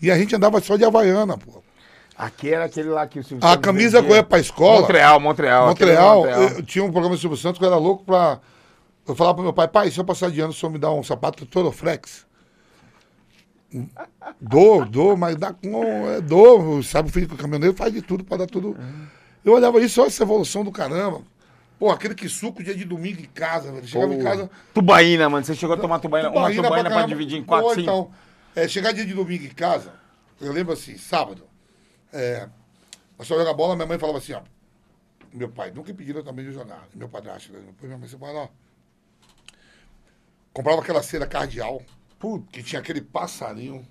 E 0.03 0.11
a 0.11 0.19
gente 0.19 0.35
andava 0.35 0.61
só 0.61 0.77
de 0.77 0.85
Havaiana, 0.85 1.39
pô. 1.39 1.63
Aqui 2.19 2.53
era 2.53 2.65
aquele 2.67 2.89
lá 2.89 3.07
que 3.07 3.19
o 3.21 3.25
Silvio 3.25 3.45
A 3.47 3.51
Santos 3.53 3.65
camisa 3.65 3.99
vendia. 3.99 4.03
que 4.09 4.13
eu 4.13 4.17
ia 4.17 4.23
pra 4.23 4.39
escola. 4.39 4.81
Montreal, 4.81 5.21
Montreal. 5.21 5.67
Montreal, 5.69 6.17
Montreal. 6.19 6.43
eu, 6.43 6.63
tinha 6.63 6.85
um 6.85 6.91
programa 6.91 7.15
do 7.17 7.21
Silvio 7.21 7.39
Santos 7.39 7.59
que 7.59 7.65
eu 7.65 7.69
era 7.69 7.79
louco 7.79 8.05
pra. 8.05 8.41
Eu 9.09 9.15
falava 9.15 9.35
pro 9.37 9.45
meu 9.45 9.53
pai, 9.53 9.67
pai, 9.69 9.91
se 9.91 9.99
eu 9.99 10.05
passar 10.05 10.31
de 10.31 10.41
ano, 10.41 10.51
o 10.51 10.55
senhor 10.55 10.71
me 10.71 10.79
dá 10.79 10.91
um 10.93 11.03
sapato 11.03 11.47
Toroflex. 11.47 12.27
Dou, 14.41 14.85
dou, 14.85 15.17
mas 15.17 15.37
dá 15.37 15.53
com. 15.53 15.83
É, 16.11 16.21
dou, 16.21 16.83
sabe, 16.83 17.09
o 17.09 17.13
filho 17.13 17.27
do 17.27 17.37
caminhoneiro 17.37 17.75
faz 17.75 17.93
de 17.93 18.03
tudo 18.03 18.23
pra 18.23 18.37
dar 18.37 18.47
tudo. 18.47 18.77
Eu 19.45 19.55
olhava 19.55 19.81
isso, 19.81 20.01
olha 20.01 20.09
essa 20.09 20.23
evolução 20.23 20.63
do 20.63 20.71
caramba. 20.71 21.23
Pô, 21.79 21.91
aquele 21.91 22.15
que 22.15 22.29
suco 22.29 22.63
dia 22.63 22.75
de 22.75 22.85
domingo 22.85 23.21
em 23.21 23.29
casa, 23.35 23.73
velho. 23.73 23.87
Chegava 23.87 24.15
em 24.15 24.19
Pô. 24.19 24.25
casa. 24.25 24.51
Tubaína, 24.73 25.29
mano. 25.29 25.45
Você 25.45 25.55
chegou 25.55 25.75
a 25.75 25.79
tomar 25.79 25.99
tubaína. 25.99 26.29
uma 26.29 26.35
tubaína 26.37 26.63
tubaína 26.63 26.83
pra, 26.91 26.99
caramba. 26.99 27.09
dividir 27.09 27.39
em 27.39 27.43
quatro, 27.43 27.69
Pô, 27.69 27.75
cinco. 27.75 27.83
então, 27.83 28.11
é, 28.55 28.69
chegar 28.69 28.93
dia 28.93 29.05
de 29.07 29.15
domingo 29.15 29.45
em 29.45 29.51
casa, 29.51 29.93
eu 30.41 30.53
lembro 30.53 30.73
assim, 30.73 30.97
sábado, 30.97 31.47
é, 32.13 32.49
nós 33.19 33.27
só 33.29 33.37
jogar 33.37 33.55
bola, 33.55 33.75
minha 33.77 33.87
mãe 33.87 33.99
falava 33.99 34.19
assim, 34.19 34.33
ó. 34.33 34.43
Meu 35.33 35.49
pai, 35.49 35.71
nunca 35.71 35.95
pediram 35.95 36.23
também 36.23 36.45
de 36.45 36.53
jogar. 36.53 36.87
Meu 36.95 37.09
padrasto, 37.09 37.53
né? 37.53 37.61
Depois 37.65 37.85
minha 37.85 37.97
mãe 37.97 38.07
fala, 38.09 38.41
ó. 38.41 38.49
Comprava 40.53 40.81
aquela 40.83 41.03
cera 41.03 41.27
cardeal, 41.27 41.81
Puta, 42.19 42.45
que 42.53 42.63
tinha 42.63 42.79
aquele 42.81 43.01
passarinho. 43.01 43.85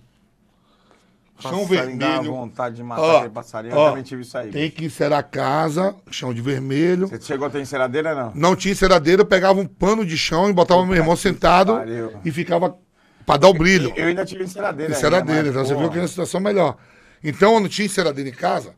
Chão 1.40 1.68
passarinho, 1.68 1.98
dá 1.98 2.08
vermelho. 2.12 2.32
vontade 2.36 2.76
de 2.76 2.84
matar 2.84 3.02
Ó, 3.02 3.18
aquele 3.18 3.34
passarinho. 3.34 3.76
ó, 3.76 3.86
eu 3.86 3.90
também 3.90 4.04
tive 4.04 4.22
isso 4.22 4.38
aí. 4.38 4.52
Tem 4.52 4.70
que 4.70 4.86
encerar 4.86 5.20
a 5.20 5.24
casa, 5.24 5.96
chão 6.12 6.32
de 6.32 6.40
vermelho. 6.40 7.08
Você 7.08 7.20
chegou 7.20 7.48
a 7.48 7.50
ter 7.50 7.60
enceradeira, 7.62 8.14
não? 8.14 8.32
Não 8.36 8.56
tinha 8.56 8.72
enceradeira, 8.74 9.24
eu 9.24 9.26
pegava 9.26 9.60
um 9.60 9.66
pano 9.66 10.06
de 10.06 10.16
chão 10.16 10.50
e 10.50 10.54
botava 10.54 10.86
meu 10.86 10.96
irmão 10.96 11.16
sentado 11.16 11.74
pariu. 11.74 12.14
e 12.24 12.32
ficava 12.32 12.78
pra 13.26 13.38
dar 13.38 13.48
o 13.50 13.54
brilho. 13.54 13.94
Eu 13.96 14.08
ainda 14.08 14.26
tive 14.26 14.44
enceradeira. 14.44 14.92
Enceradeira, 14.92 15.40
ainda, 15.40 15.50
então 15.50 15.66
você 15.66 15.76
viu 15.76 15.90
que 15.90 15.98
é 15.98 16.02
uma 16.02 16.08
situação 16.08 16.40
melhor. 16.40 16.78
Então, 17.24 17.54
eu 17.56 17.60
não 17.60 17.70
tinha 17.70 17.86
enceradeira 17.86 18.30
em 18.30 18.34
casa. 18.34 18.74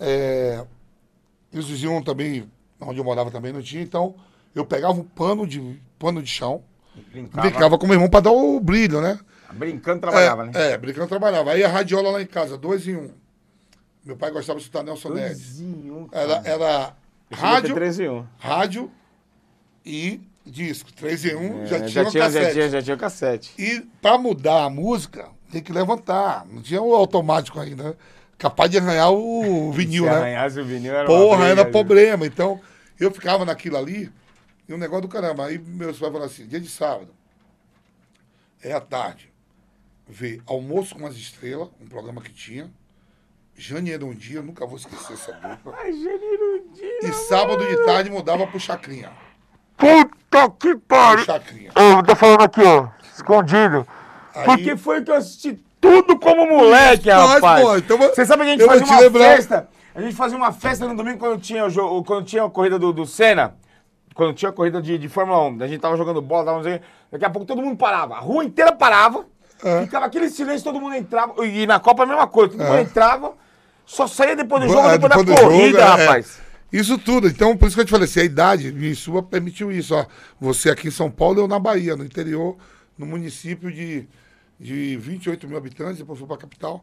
É, 0.00 0.64
eles 1.52 1.66
diziam 1.66 2.02
também, 2.02 2.50
onde 2.80 2.98
eu 2.98 3.04
morava 3.04 3.30
também 3.30 3.52
não 3.52 3.62
tinha, 3.62 3.82
então 3.82 4.14
eu 4.54 4.64
pegava 4.64 4.94
um 4.94 5.04
pano 5.04 5.46
de, 5.46 5.80
pano 5.98 6.22
de 6.22 6.28
chão, 6.28 6.62
Brincava. 7.10 7.48
brincava 7.48 7.78
com 7.78 7.86
meu 7.86 7.94
irmão 7.94 8.08
pra 8.08 8.20
dar 8.20 8.32
o 8.32 8.60
brilho, 8.60 9.00
né? 9.00 9.18
Brincando, 9.52 10.00
trabalhava, 10.00 10.44
é, 10.44 10.46
né? 10.46 10.72
é, 10.72 10.78
brincando 10.78 11.08
trabalhava. 11.08 11.52
Aí 11.52 11.62
a 11.62 11.68
radiola 11.68 12.10
lá 12.10 12.22
em 12.22 12.26
casa, 12.26 12.56
dois 12.56 12.86
em 12.88 12.96
um. 12.96 13.10
Meu 14.04 14.16
pai 14.16 14.30
gostava 14.30 14.58
de 14.58 14.64
escutar 14.64 14.82
Nelson. 14.82 15.10
Dois 15.10 15.60
em 15.60 15.90
um, 15.90 16.08
Era, 16.10 16.42
era 16.44 16.96
rádio, 17.30 17.74
três 17.74 18.00
em 18.00 18.08
um. 18.08 18.26
rádio 18.38 18.90
e 19.84 20.20
disco. 20.44 20.92
Três 20.92 21.24
em 21.24 21.34
um, 21.36 21.62
É, 21.62 21.66
já 21.66 21.76
tinha 21.78 21.88
já, 21.88 22.02
um 22.02 22.10
tinha, 22.10 22.22
já, 22.22 22.26
cassete. 22.40 22.52
tinha, 22.54 22.68
já 22.70 22.82
tinha 22.82 22.96
cassete. 22.96 23.52
E 23.58 23.80
pra 24.00 24.18
mudar 24.18 24.64
a 24.64 24.70
música, 24.70 25.28
tem 25.50 25.62
que 25.62 25.72
levantar. 25.72 26.46
Não 26.46 26.60
tinha 26.62 26.80
o 26.82 26.94
automático 26.94 27.58
ainda. 27.60 27.82
né? 27.90 27.94
Capaz 28.38 28.70
de 28.70 28.78
arranhar 28.78 29.12
o 29.12 29.70
vinil, 29.74 30.04
Se 30.04 30.10
né? 30.10 30.16
arranhasse 30.16 30.60
o 30.60 30.64
vinil, 30.64 30.94
era 30.94 31.06
Porra, 31.06 31.36
briga, 31.38 31.50
era 31.52 31.62
viu? 31.64 31.72
problema. 31.72 32.26
Então, 32.26 32.60
eu 32.98 33.10
ficava 33.10 33.44
naquilo 33.44 33.76
ali 33.76 34.10
e 34.68 34.74
um 34.74 34.78
negócio 34.78 35.02
do 35.02 35.08
caramba. 35.08 35.46
Aí 35.46 35.58
meus 35.58 35.98
pais 35.98 36.12
falaram 36.12 36.30
assim: 36.30 36.46
dia 36.46 36.60
de 36.60 36.68
sábado, 36.68 37.14
é 38.62 38.72
à 38.72 38.80
tarde, 38.80 39.32
ver 40.08 40.40
Almoço 40.46 40.94
com 40.96 41.06
as 41.06 41.14
Estrelas, 41.16 41.68
um 41.80 41.86
programa 41.86 42.20
que 42.20 42.32
tinha. 42.32 42.70
Jane 43.54 43.92
era 43.92 44.04
um 44.04 44.14
dia, 44.14 44.40
nunca 44.40 44.66
vou 44.66 44.76
esquecer 44.76 45.12
essa 45.12 45.32
dupla. 45.34 45.74
Ai, 45.78 45.92
Janirudinho. 45.92 47.04
E 47.04 47.12
sábado 47.28 47.64
de 47.66 47.76
tarde 47.84 48.10
mudava 48.10 48.46
pro 48.46 48.58
Chacrinha. 48.58 49.12
Puta 49.82 50.48
que 50.60 50.76
pariu. 50.76 51.24
Chacrinha. 51.24 51.70
Eu 51.74 52.02
tô 52.04 52.14
falando 52.14 52.42
aqui, 52.42 52.62
ó. 52.62 52.86
Escondido. 53.14 53.86
Aí- 54.34 54.44
Porque 54.44 54.76
foi 54.76 55.02
que 55.02 55.10
eu 55.10 55.16
assisti 55.16 55.60
tudo 55.80 56.16
como 56.18 56.46
moleque, 56.46 57.08
Nós, 57.10 57.34
rapaz. 57.34 57.60
pô, 57.62 57.76
então 57.76 57.98
Você 57.98 58.24
sabe 58.24 58.44
que 58.44 58.48
a 58.50 58.52
gente 58.52 58.64
fazia 58.64 58.86
uma 58.86 59.00
lembrar. 59.00 59.24
festa? 59.36 59.68
A 59.94 60.00
gente 60.00 60.14
fazia 60.14 60.38
uma 60.38 60.52
festa 60.52 60.86
no 60.86 60.96
domingo 60.96 61.18
quando 61.18 61.40
tinha, 61.40 61.66
o 61.66 61.70
jogo, 61.70 62.04
quando 62.04 62.24
tinha 62.24 62.44
a 62.44 62.48
corrida 62.48 62.78
do, 62.78 62.92
do 62.92 63.04
Senna. 63.04 63.54
Quando 64.14 64.32
tinha 64.34 64.50
a 64.50 64.52
corrida 64.52 64.80
de, 64.80 64.96
de 64.98 65.08
Fórmula 65.08 65.40
1. 65.48 65.62
A 65.62 65.66
gente 65.66 65.80
tava 65.80 65.96
jogando 65.96 66.22
bola, 66.22 66.44
tava, 66.44 66.62
daqui 67.10 67.24
a 67.24 67.30
pouco 67.30 67.46
todo 67.46 67.60
mundo 67.60 67.76
parava. 67.76 68.14
A 68.14 68.20
rua 68.20 68.44
inteira 68.44 68.70
parava. 68.72 69.24
É. 69.64 69.82
Ficava 69.82 70.06
aquele 70.06 70.28
silêncio, 70.30 70.64
todo 70.64 70.80
mundo 70.80 70.94
entrava. 70.94 71.44
E 71.44 71.66
na 71.66 71.80
Copa 71.80 72.04
a 72.04 72.06
mesma 72.06 72.26
coisa. 72.26 72.52
Todo 72.52 72.62
mundo 72.64 72.76
É. 72.76 72.82
entrava. 72.82 73.32
Só 73.84 74.06
saía 74.06 74.36
depois 74.36 74.62
do 74.62 74.68
jogo, 74.68 74.88
é, 74.88 74.92
depois, 74.98 75.10
depois 75.10 75.26
da 75.26 75.34
jogo, 75.36 75.48
corrida, 75.50 75.78
é, 75.78 75.82
é. 75.82 75.84
rapaz. 75.84 76.40
Isso 76.72 76.96
tudo. 76.96 77.28
Então, 77.28 77.56
por 77.56 77.66
isso 77.66 77.76
que 77.76 77.82
eu 77.82 77.84
te 77.84 77.90
falei, 77.90 78.06
assim, 78.06 78.20
a 78.20 78.24
idade 78.24 78.72
minha 78.72 78.90
e 78.90 78.96
sua 78.96 79.22
permitiu 79.22 79.70
isso. 79.70 79.94
Ó. 79.94 80.06
Você 80.40 80.70
aqui 80.70 80.88
em 80.88 80.90
São 80.90 81.10
Paulo, 81.10 81.40
eu 81.40 81.48
na 81.48 81.58
Bahia, 81.58 81.94
no 81.94 82.04
interior, 82.04 82.56
no 82.96 83.04
município 83.04 83.70
de, 83.70 84.08
de 84.58 84.96
28 84.96 85.46
mil 85.46 85.58
habitantes, 85.58 85.98
depois 85.98 86.18
fui 86.18 86.26
pra 86.26 86.38
capital. 86.38 86.82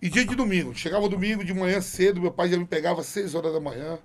E 0.00 0.08
dia 0.08 0.24
de 0.24 0.34
domingo. 0.34 0.74
Chegava 0.74 1.08
domingo 1.08 1.44
de 1.44 1.52
manhã 1.52 1.80
cedo, 1.80 2.20
meu 2.20 2.30
pai 2.30 2.48
já 2.48 2.56
me 2.56 2.64
pegava 2.64 3.00
às 3.00 3.06
6 3.08 3.34
horas 3.34 3.52
da 3.52 3.60
manhã, 3.60 3.98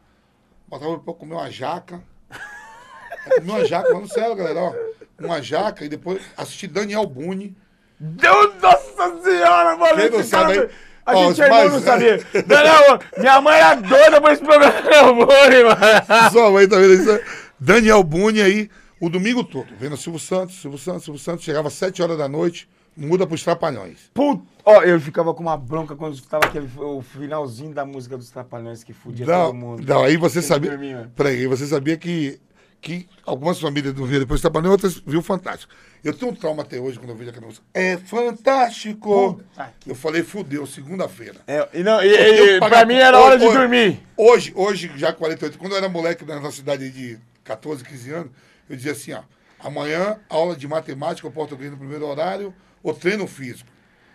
botava 0.67 0.91
eu 0.91 0.99
comer 0.99 1.36
uma 1.36 1.49
jaca. 1.49 2.03
Comi 3.36 3.49
uma 3.49 3.65
jaca, 3.65 3.89
mas 3.93 4.01
não 4.01 4.07
sério, 4.07 4.36
galera, 4.36 4.59
ó. 4.59 4.75
Uma 5.19 5.41
jaca 5.41 5.86
e 5.86 5.89
depois 5.89 6.21
assisti 6.36 6.67
Daniel 6.67 7.05
Boone. 7.05 7.55
Deus, 7.99 8.55
nossa 8.59 9.21
senhora, 9.21 9.77
mano. 9.77 9.95
Quem 9.95 10.09
não 10.09 10.23
sabe 10.23 10.53
aí? 10.53 10.69
A 11.05 11.15
Ó, 11.17 11.27
gente 11.27 11.41
ainda 11.41 11.55
mais- 11.55 11.71
não 11.73 11.81
sabia. 11.81 12.17
Não, 12.47 12.63
não, 12.97 12.99
minha 13.17 13.41
mãe 13.41 13.57
era 13.57 13.75
doida 13.75 14.21
pra 14.21 14.33
esse 14.33 14.43
programa 14.43 14.81
do 14.81 14.93
Amore, 14.95 15.63
mano. 15.63 16.31
Sua 16.31 16.51
mãe 16.51 16.67
tá 16.67 16.77
vendo 16.77 16.93
isso? 16.93 17.19
Daniel 17.59 18.03
Boone 18.03 18.41
aí, 18.41 18.69
o 18.99 19.09
domingo 19.09 19.43
todo, 19.43 19.67
vendo 19.79 19.97
Silvio 19.97 20.19
Santos, 20.19 20.61
Silvio 20.61 20.77
Santos, 20.79 21.03
Silvio 21.05 21.19
Santos, 21.21 21.43
chegava 21.43 21.67
às 21.67 21.73
7 21.73 22.01
horas 22.01 22.17
da 22.17 22.27
noite, 22.27 22.67
muda 22.95 23.25
pros 23.25 23.43
Trapalhões. 23.43 23.97
Puta, 24.13 24.43
ó, 24.65 24.81
eu 24.83 24.99
ficava 24.99 25.33
com 25.33 25.41
uma 25.41 25.57
bronca 25.57 25.95
quando 25.95 26.13
estava 26.13 26.45
aquele 26.45 26.69
o 26.77 27.01
finalzinho 27.01 27.73
da 27.73 27.85
música 27.85 28.17
dos 28.17 28.29
Trapalhões 28.29 28.83
que 28.83 28.93
fudia 28.93 29.25
Não, 29.25 29.45
todo 29.47 29.55
mundo. 29.55 29.83
não, 29.87 30.03
aí 30.03 30.17
você 30.17 30.41
sabia. 30.41 31.09
Peraí, 31.15 31.37
aí 31.39 31.47
você 31.47 31.65
sabia 31.65 31.97
que, 31.97 32.39
que 32.82 33.07
algumas 33.25 33.59
famílias 33.59 33.93
não 33.93 34.05
viam 34.05 34.19
depois 34.19 34.39
do 34.39 34.43
Trapalhões, 34.43 34.71
outras 34.71 34.95
viu 35.05 35.21
fantástico. 35.21 35.71
Eu 36.03 36.13
tenho 36.13 36.32
um 36.32 36.36
trauma 36.36 36.63
até 36.63 36.79
hoje 36.79 36.97
quando 36.97 37.11
eu 37.11 37.15
vejo 37.15 37.29
aquela 37.29 37.45
música. 37.45 37.63
É 37.73 37.95
fantástico! 37.97 39.36
Puta 39.36 39.73
Eu 39.86 39.93
falei, 39.95 40.23
fudeu, 40.23 40.65
segunda-feira. 40.65 41.39
É, 41.47 41.67
e 41.73 41.84
não, 41.84 42.01
e, 42.03 42.07
e, 42.55 42.59
pagar- 42.59 42.77
pra 42.77 42.86
mim 42.86 42.95
era 42.95 43.19
hora 43.19 43.38
de 43.38 43.45
Hoje- 43.45 43.57
dormir. 43.57 43.99
Hoje, 44.17 44.51
hoje, 44.55 44.91
já 44.95 45.13
48, 45.13 45.57
quando 45.59 45.73
eu 45.73 45.77
era 45.77 45.88
moleque 45.89 46.25
na 46.25 46.39
nossa 46.39 46.57
cidade 46.57 46.89
de 46.89 47.19
14, 47.43 47.84
15 47.84 48.11
anos, 48.11 48.32
eu 48.69 48.75
dizia 48.75 48.93
assim, 48.93 49.13
ó, 49.13 49.21
amanhã, 49.59 50.17
aula 50.27 50.55
de 50.55 50.67
matemática 50.67 51.27
ou 51.27 51.32
português 51.34 51.69
no 51.71 51.77
primeiro 51.77 52.05
horário, 52.07 52.53
ou 52.82 52.93
treino 52.95 53.27
físico. 53.27 53.69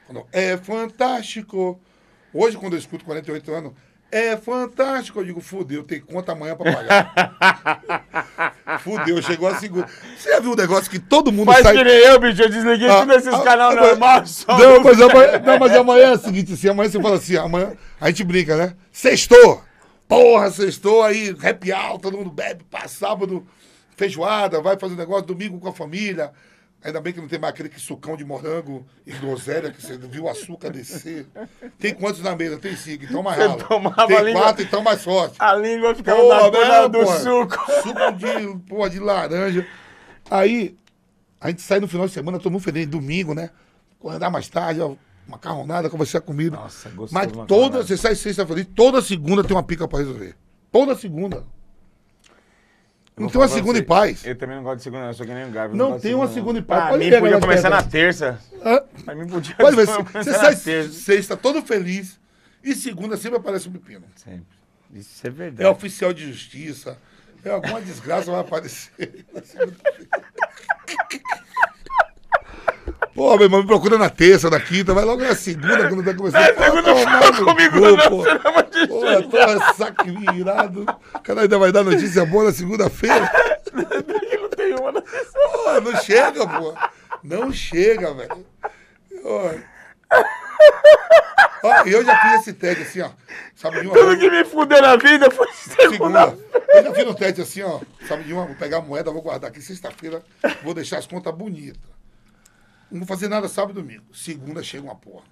Quando 0.06 0.26
é 0.32 0.56
fantástico. 0.56 1.80
Hoje, 2.32 2.56
quando 2.56 2.72
eu 2.74 2.78
escuto 2.78 3.04
48 3.04 3.52
anos, 3.52 3.72
é 4.10 4.36
fantástico. 4.36 5.20
Eu 5.20 5.24
digo, 5.24 5.40
fudeu, 5.40 5.82
tem 5.82 6.00
conta 6.00 6.32
amanhã 6.32 6.56
pra 6.56 6.72
pagar. 6.72 8.52
fudeu, 8.80 9.20
chegou 9.22 9.48
a 9.48 9.56
segunda. 9.56 9.88
Você 10.16 10.30
já 10.30 10.40
viu 10.40 10.52
um 10.52 10.56
negócio 10.56 10.90
que 10.90 10.98
todo 10.98 11.32
mundo 11.32 11.52
Faz 11.52 11.62
sai... 11.62 11.76
que 11.76 11.84
nem 11.84 11.94
eu, 11.94 12.20
bicho. 12.20 12.42
Eu 12.42 12.48
desliguei 12.48 12.88
Ah, 12.88 13.00
todos 13.00 13.16
esses 13.16 13.34
ah, 13.34 13.42
canal 13.42 13.70
ah, 13.72 13.74
normal. 13.74 14.26
só 14.26 14.58
Não 14.58 14.82
mas, 14.82 15.00
amanhã, 15.00 15.38
não, 15.44 15.58
mas 15.58 15.72
amanhã 15.76 16.06
é 16.06 16.12
o 16.12 16.18
seguinte, 16.18 16.52
assim, 16.52 16.68
amanhã 16.68 16.90
você 16.90 17.00
fala 17.00 17.16
assim, 17.16 17.36
amanhã 17.36 17.72
a 18.00 18.08
gente 18.08 18.24
brinca, 18.24 18.56
né? 18.56 18.74
Sextou! 18.92 19.62
Porra, 20.08 20.50
sextou, 20.50 21.02
aí 21.02 21.34
happy 21.42 21.72
hour, 21.72 21.98
todo 21.98 22.16
mundo 22.16 22.30
bebe, 22.30 22.64
pá, 22.70 22.86
sábado, 22.86 23.44
feijoada, 23.96 24.60
vai 24.62 24.78
fazer 24.78 24.94
negócio, 24.94 25.26
domingo 25.26 25.58
com 25.58 25.68
a 25.68 25.72
família. 25.72 26.30
Ainda 26.86 27.00
bem 27.00 27.12
que 27.12 27.20
não 27.20 27.26
tem 27.26 27.36
mais 27.38 27.52
aquele 27.52 27.68
que 27.68 27.80
sucão 27.80 28.16
de 28.16 28.24
morango 28.24 28.86
e 29.04 29.10
groselha, 29.12 29.72
que 29.72 29.82
você 29.82 29.98
viu 29.98 30.24
o 30.24 30.28
açúcar 30.28 30.70
descer. 30.70 31.26
Tem 31.80 31.92
quantos 31.92 32.20
na 32.22 32.36
mesa? 32.36 32.58
Tem 32.58 32.76
cinco, 32.76 33.02
então 33.04 33.24
mais 33.24 33.38
tomava 33.66 34.06
Tem 34.06 34.22
língua- 34.22 34.42
quatro, 34.42 34.62
então 34.62 34.82
mais 34.82 35.02
forte. 35.02 35.34
A 35.40 35.52
língua 35.54 35.96
ficava 35.96 36.20
Porra, 36.20 36.42
na 36.42 36.50
mesmo, 36.50 36.88
do 36.90 36.98
porra. 37.00 37.18
suco. 37.18 37.72
Suco 37.82 38.12
de, 38.12 38.58
porra, 38.68 38.88
de 38.90 39.00
laranja. 39.00 39.66
Aí, 40.30 40.76
a 41.40 41.48
gente 41.50 41.62
sai 41.62 41.80
no 41.80 41.88
final 41.88 42.06
de 42.06 42.12
semana, 42.12 42.38
todo 42.38 42.52
mundo 42.52 42.62
feliz, 42.62 42.86
domingo, 42.86 43.34
né? 43.34 43.50
Acordar 43.98 44.30
mais 44.30 44.48
tarde, 44.48 44.80
ó, 44.80 44.94
macarronada, 45.26 45.90
conversar 45.90 46.20
comida. 46.20 46.56
Nossa, 46.56 46.88
gostoso 46.90 47.12
Mas 47.12 47.46
toda, 47.48 47.82
você 47.82 47.96
sai 47.96 48.14
sexta 48.14 48.46
feliz, 48.46 48.64
toda 48.76 49.02
segunda 49.02 49.42
tem 49.42 49.56
uma 49.56 49.62
pica 49.64 49.88
pra 49.88 49.98
resolver. 49.98 50.36
Toda 50.70 50.94
segunda. 50.94 51.44
Não 53.18 53.28
tem 53.30 53.40
uma 53.40 53.48
segunda 53.48 53.78
em 53.78 53.82
paz. 53.82 54.26
Eu 54.26 54.36
também 54.36 54.56
não 54.56 54.62
gosto 54.62 54.76
de 54.76 54.82
segunda, 54.82 55.02
não. 55.02 55.08
Eu 55.08 55.14
sou 55.14 55.24
que 55.24 55.32
nem 55.32 55.46
um 55.46 55.50
garfo. 55.50 55.74
Não 55.74 55.98
tem 55.98 56.14
uma 56.14 56.28
segunda, 56.28 56.58
em 56.58 56.62
paz. 56.62 56.80
Pra 56.82 56.90
Pode 56.90 57.04
mim, 57.10 57.18
podia 57.18 57.40
começar 57.40 57.70
na 57.70 57.82
terça. 57.82 58.38
Hã? 58.62 58.82
Pra 59.04 59.14
mim, 59.14 59.26
podia 59.26 59.54
Pode 59.56 59.74
ver, 59.74 59.86
você 59.86 60.32
sai 60.34 60.54
sexta 60.54 61.34
todo 61.36 61.62
feliz 61.62 62.20
e 62.62 62.74
segunda 62.74 63.16
sempre 63.16 63.38
aparece 63.38 63.68
um 63.68 63.72
pepino. 63.72 64.04
Sempre. 64.16 64.44
Isso 64.92 65.26
é 65.26 65.28
É 65.28 65.30
verdade. 65.32 65.68
oficial 65.70 66.12
de 66.12 66.26
justiça, 66.30 66.98
É, 67.42 67.50
alguma 67.50 67.80
desgraça 67.80 68.30
vai 68.30 68.40
aparecer. 68.40 69.24
Pô, 73.16 73.34
meu 73.34 73.46
irmão, 73.46 73.60
me 73.62 73.66
procura 73.66 73.96
na 73.96 74.10
terça, 74.10 74.50
na 74.50 74.60
quinta, 74.60 74.92
vai 74.92 75.02
logo 75.02 75.22
na 75.22 75.34
segunda, 75.34 75.88
quando 75.88 76.04
tá 76.04 76.12
começando. 76.12 76.54
Na 76.54 76.64
segunda 76.64 76.94
fala 76.94 77.44
comigo, 77.44 77.78
cu, 77.78 77.80
não, 77.80 77.96
pô. 78.10 78.16
você 78.22 78.34
não 78.34 78.52
vai 78.52 78.62
te 78.62 78.86
Pô, 78.86 79.06
eu 79.06 79.22
tô 79.28 79.74
saco 79.74 80.04
virado. 80.04 80.86
O 81.14 81.20
cara 81.20 81.40
ainda 81.40 81.58
vai 81.58 81.72
dar 81.72 81.82
notícia 81.82 82.26
boa 82.26 82.44
na 82.44 82.52
segunda-feira. 82.52 83.32
Não 83.72 84.48
tem 84.50 84.74
uma. 84.74 84.92
Pô, 84.92 85.80
não 85.82 85.96
chega, 85.96 86.46
pô. 86.46 86.74
Não 87.24 87.50
chega, 87.50 88.12
velho. 88.12 88.46
Ó. 89.24 89.50
Ó, 91.62 91.82
eu 91.86 92.04
já 92.04 92.20
fiz 92.20 92.40
esse 92.40 92.52
teste 92.52 92.82
assim, 92.82 93.00
ó. 93.00 93.10
Sabe 93.54 93.80
de 93.80 93.86
uma 93.86 93.96
Tudo 93.96 94.18
que 94.18 94.30
me 94.30 94.44
fudeu 94.44 94.82
na 94.82 94.96
vida 94.96 95.30
foi 95.30 95.48
segunda. 95.52 95.90
segunda. 95.90 96.38
Eu 96.68 96.82
já 96.82 96.94
fiz 96.94 97.06
um 97.06 97.14
teste 97.14 97.40
assim, 97.40 97.62
ó. 97.62 97.80
Sabe 98.06 98.24
de 98.24 98.34
uma, 98.34 98.44
vou 98.44 98.54
pegar 98.56 98.78
a 98.78 98.82
moeda, 98.82 99.10
vou 99.10 99.22
guardar 99.22 99.50
aqui. 99.50 99.62
Sexta-feira, 99.62 100.22
vou 100.62 100.74
deixar 100.74 100.98
as 100.98 101.06
contas 101.06 101.34
bonitas. 101.34 101.95
Não 102.90 103.00
vou 103.00 103.06
fazer 103.06 103.28
nada 103.28 103.48
sábado 103.48 103.78
e 103.78 103.82
domingo. 103.82 104.04
Segunda 104.12 104.62
chega 104.62 104.84
uma 104.84 104.94
porra. 104.94 105.24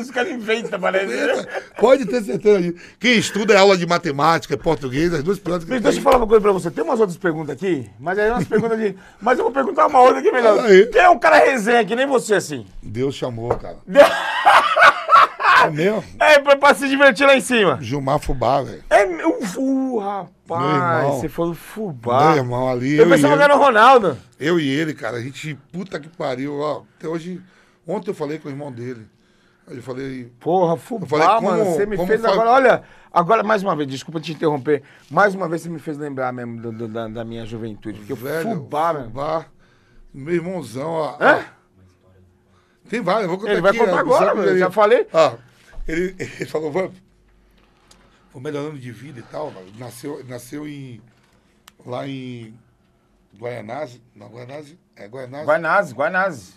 Os 0.00 0.10
caras 0.10 0.30
inventam, 0.32 0.78
parece. 0.78 1.46
Pode 1.78 2.04
ter 2.06 2.22
certeza 2.22 2.60
disso. 2.60 2.84
Quem 2.98 3.16
estuda 3.16 3.54
é 3.54 3.56
aula 3.56 3.76
de 3.76 3.86
matemática, 3.86 4.56
português, 4.56 5.12
as 5.14 5.22
duas 5.22 5.38
piores 5.38 5.64
que 5.64 5.70
tem. 5.70 5.80
deixa 5.80 5.98
eu 5.98 6.02
falar 6.02 6.18
uma 6.18 6.26
coisa 6.26 6.42
pra 6.42 6.52
você. 6.52 6.70
Tem 6.70 6.84
umas 6.84 7.00
outras 7.00 7.16
perguntas 7.16 7.56
aqui, 7.56 7.88
mas 7.98 8.18
aí 8.18 8.28
é 8.28 8.32
umas 8.32 8.46
perguntas 8.46 8.78
de. 8.78 8.94
Mas 9.20 9.38
eu 9.38 9.44
vou 9.44 9.52
perguntar 9.52 9.86
uma 9.86 10.00
outra 10.00 10.18
aqui 10.18 10.30
melhor. 10.30 10.58
Aí. 10.64 10.86
Quem 10.86 11.00
é 11.00 11.08
um 11.08 11.18
cara 11.18 11.38
resenha 11.38 11.84
que 11.84 11.96
nem 11.96 12.06
você 12.06 12.34
assim? 12.34 12.66
Deus 12.82 13.14
chamou, 13.14 13.56
cara. 13.56 13.78
É 15.66 15.70
mesmo? 15.70 16.04
É, 16.18 16.38
pra, 16.38 16.56
pra 16.56 16.74
se 16.74 16.88
divertir 16.88 17.26
lá 17.26 17.36
em 17.36 17.40
cima. 17.40 17.78
Gilmar 17.80 18.18
Fubá, 18.18 18.62
velho. 18.62 18.82
É 18.90 19.04
meu. 19.06 19.38
Uh, 19.56 19.98
rapaz, 19.98 21.14
você 21.16 21.28
falou 21.28 21.54
fubá. 21.54 22.28
Meu 22.30 22.36
irmão 22.38 22.68
ali, 22.68 22.96
Eu 22.96 23.04
eu, 23.04 23.10
pensava 23.10 23.36
que 23.36 23.42
era 23.42 23.56
o 23.56 23.58
Ronaldo. 23.58 24.16
eu 24.38 24.58
e 24.60 24.68
ele, 24.68 24.94
cara, 24.94 25.16
a 25.16 25.20
gente, 25.20 25.54
puta 25.72 25.98
que 25.98 26.08
pariu, 26.08 26.58
ó. 26.60 26.82
Até 26.98 27.08
hoje, 27.08 27.40
ontem 27.86 28.10
eu 28.10 28.14
falei 28.14 28.38
com 28.38 28.48
o 28.48 28.50
irmão 28.50 28.70
dele. 28.70 29.06
Eu 29.68 29.82
falei, 29.82 30.32
Porra, 30.40 30.76
fubá, 30.76 31.06
falei, 31.06 31.28
como- 31.28 31.50
mano. 31.50 31.64
Você 31.66 31.86
me 31.86 31.96
fez 32.06 32.20
fa- 32.22 32.30
agora. 32.32 32.50
Olha, 32.50 32.82
agora 33.12 33.42
mais 33.44 33.62
uma 33.62 33.76
vez, 33.76 33.88
desculpa 33.88 34.18
te 34.20 34.32
interromper. 34.32 34.82
Mais 35.08 35.32
uma 35.34 35.48
vez 35.48 35.62
você 35.62 35.68
me 35.68 35.78
fez 35.78 35.96
lembrar 35.96 36.32
mesmo 36.32 36.60
do- 36.60 36.72
do- 36.72 36.88
da, 36.88 37.06
da 37.06 37.24
minha 37.24 37.46
juventude. 37.46 37.98
Porque 38.00 38.14
velho, 38.14 38.50
fubá. 38.56 38.94
Fubá, 38.94 39.46
meu 40.12 40.34
irmãozão, 40.34 40.90
ó. 40.90 41.16
Hã? 41.20 41.38
Tem 42.88 43.00
vários, 43.00 43.24
eu 43.24 43.28
vou 43.28 43.38
contar 43.38 43.52
Ele 43.52 43.60
vai 43.60 43.70
aqui, 43.70 43.78
contar 43.78 43.98
agora, 44.00 44.34
meu, 44.34 44.44
ele- 44.48 44.58
já 44.58 44.70
falei. 44.70 45.06
Ó, 45.12 45.32
ele, 45.90 46.16
ele 46.18 46.46
falou, 46.46 46.70
vamos, 46.70 46.92
vou 48.32 48.40
melhorando 48.42 48.78
de 48.78 48.92
vida 48.92 49.20
e 49.20 49.22
tal. 49.24 49.52
Nasceu, 49.78 50.24
nasceu 50.26 50.66
em, 50.68 51.00
lá 51.84 52.06
em 52.06 52.54
Guaianazes, 53.38 54.00
não, 54.14 54.28
Guaianazes, 54.28 54.76
é 54.96 55.06
Guaianazes, 55.06 55.46
Guanazzi, 55.46 55.94
Guanazzi. 55.94 56.54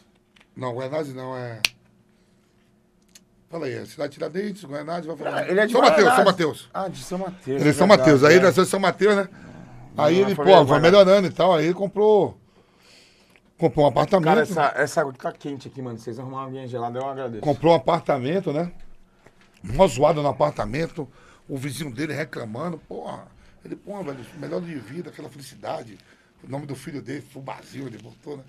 não, 0.56 0.76
Guaianazes 0.76 1.14
não, 1.14 1.36
é... 1.38 1.62
Fala 3.50 3.68
aí, 3.68 3.74
é 3.74 3.86
Cidade 3.86 4.14
Tiradentes, 4.14 4.64
Guaianazes, 4.66 5.06
vai 5.06 5.16
falar. 5.16 5.48
Ele 5.48 5.60
é 5.60 5.66
de 5.68 5.72
São 5.72 5.82
Mateus, 5.82 6.08
Guaianazes. 6.08 6.16
São 6.16 6.26
Mateus. 6.26 6.70
Ah, 6.74 6.88
de 6.88 7.04
São 7.04 7.18
Mateus. 7.20 7.62
Ele 7.62 7.70
é 7.70 7.74
São 7.74 7.88
verdade, 7.88 8.10
Mateus, 8.10 8.24
aí 8.24 8.34
é. 8.34 8.36
ele 8.38 8.46
nasceu 8.46 8.64
em 8.64 8.68
São 8.68 8.80
Mateus, 8.80 9.16
né? 9.16 9.30
Aí 9.96 10.18
Ah, 10.18 10.22
ele, 10.22 10.36
foi 10.36 10.46
pô, 10.46 10.56
foi 10.56 10.66
vai, 10.66 10.80
melhorando 10.80 11.28
e 11.28 11.32
tal, 11.32 11.54
aí 11.54 11.66
ele 11.66 11.74
comprou, 11.76 12.36
comprou 13.58 13.86
um 13.86 13.90
apartamento. 13.90 14.26
Cara, 14.26 14.42
essa, 14.42 14.74
essa 14.76 15.14
tá 15.14 15.32
quente 15.32 15.68
aqui, 15.68 15.84
mano. 15.84 16.00
Vocês 16.00 16.18
arrumaram 16.18 16.46
alguém 16.46 16.68
gelada, 16.68 16.98
eu 16.98 17.08
agradeço. 17.08 17.44
comprou 17.44 17.74
um 17.74 17.76
apartamento, 17.76 18.52
né? 18.52 18.72
Mó 19.64 19.88
zoado 19.88 20.22
no 20.22 20.28
apartamento, 20.28 21.08
o 21.48 21.58
vizinho 21.58 21.92
dele 21.92 22.14
reclamando, 22.14 22.78
porra. 22.78 23.28
Ele, 23.64 23.76
pô, 23.78 24.04
velho, 24.04 24.26
melhor 24.38 24.62
de 24.62 24.76
vida, 24.76 25.10
aquela 25.10 25.30
felicidade. 25.30 25.98
O 26.44 26.50
nome 26.50 26.66
do 26.66 26.76
filho 26.76 27.02
dele, 27.02 27.22
Fubazinho, 27.22 27.88
ele 27.88 27.98
botou, 27.98 28.38
né? 28.38 28.44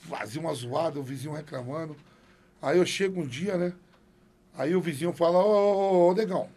Vazio, 0.00 0.40
uma 0.40 0.52
zoada, 0.54 0.98
o 0.98 1.02
vizinho 1.02 1.32
reclamando. 1.32 1.96
Aí 2.60 2.78
eu 2.78 2.86
chego 2.86 3.20
um 3.20 3.26
dia, 3.26 3.56
né? 3.56 3.72
Aí 4.56 4.74
o 4.74 4.80
vizinho 4.80 5.12
fala, 5.12 5.38
ô, 5.38 5.48
ô, 5.48 6.08
ô, 6.08 6.10
ô, 6.10 6.14
negão, 6.14 6.48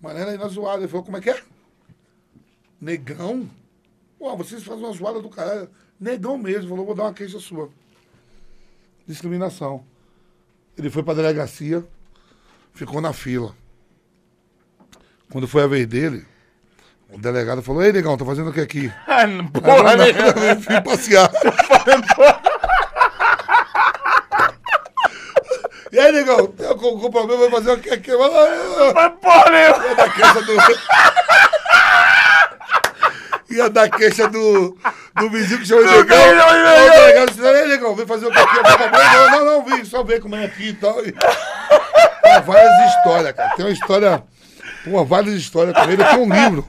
mané 0.00 0.24
aí 0.24 0.38
na 0.38 0.48
zoada. 0.48 0.82
Ele 0.82 0.88
falou, 0.88 1.04
como 1.04 1.16
é 1.16 1.20
que 1.20 1.30
é? 1.30 1.42
Negão? 2.80 3.48
Pô, 4.18 4.36
vocês 4.36 4.62
fazem 4.62 4.84
uma 4.84 4.92
zoada 4.92 5.20
do 5.20 5.28
caralho. 5.28 5.70
Negão 5.98 6.36
mesmo, 6.36 6.70
falou, 6.70 6.84
vou 6.84 6.94
dar 6.94 7.04
uma 7.04 7.14
queixa 7.14 7.38
sua. 7.38 7.70
Discriminação. 9.06 9.84
Ele 10.76 10.90
foi 10.90 11.02
pra 11.02 11.14
delegacia, 11.14 11.86
ficou 12.74 13.00
na 13.00 13.12
fila. 13.12 13.54
Quando 15.30 15.48
foi 15.48 15.62
a 15.62 15.66
vez 15.66 15.86
dele, 15.86 16.24
o 17.10 17.18
delegado 17.18 17.62
falou, 17.62 17.82
ei, 17.82 17.92
negão, 17.92 18.16
tá 18.16 18.24
fazendo 18.24 18.50
o 18.50 18.52
que 18.52 18.60
aqui? 18.60 18.92
Ah, 19.06 19.26
não, 19.26 19.46
porra, 19.48 19.96
Não, 19.96 20.04
né? 20.04 20.12
não, 20.12 20.42
eu 20.44 20.60
fui 20.60 20.80
passear. 20.80 21.30
e 25.92 25.98
aí, 25.98 26.12
negão, 26.12 26.46
tem 26.46 26.66
algum 26.66 27.10
problema, 27.10 27.42
vai 27.48 27.50
fazer 27.50 27.72
o 27.72 27.78
que 27.78 27.90
aqui? 27.90 28.10
Eu 28.10 28.18
falei, 28.18 28.36
"Ah, 28.36 28.92
Mas 28.94 29.12
porra 29.20 29.50
nenhuma. 29.50 29.86
Ia 29.88 29.94
dar 29.94 30.12
queixa 30.14 30.42
do. 30.42 30.52
Ia 33.54 33.68
dar 33.68 33.90
queixa 33.90 34.28
do, 34.28 34.78
do 35.16 35.28
vizinho 35.30 35.60
que 35.60 35.66
chamou 35.66 35.84
de 35.84 35.90
Do 35.90 35.96
negão. 35.98 36.18
O 36.18 36.90
delegado 36.90 37.30
disse, 37.32 37.46
ei, 37.46 37.68
negão, 37.68 37.94
vem 37.94 38.06
fazer 38.06 38.24
o 38.26 38.30
que 38.30 38.38
aqui? 38.38 38.56
Não, 38.90 39.30
não, 39.30 39.44
não, 39.44 39.62
vim 39.64 39.84
só 39.84 40.02
ver 40.02 40.22
como 40.22 40.34
é 40.36 40.46
aqui 40.46 40.68
e 40.68 40.72
tal. 40.72 41.04
E... 41.04 41.14
Ah, 42.36 42.40
várias 42.40 42.94
histórias, 42.96 43.32
cara. 43.32 43.56
Tem 43.56 43.64
uma 43.64 43.72
história. 43.72 44.22
Pô, 44.84 45.04
várias 45.04 45.34
histórias 45.34 45.74
com 45.76 45.90
ele. 45.90 46.02
Eu 46.02 46.06
tenho 46.06 46.22
um 46.22 46.32
livro. 46.32 46.66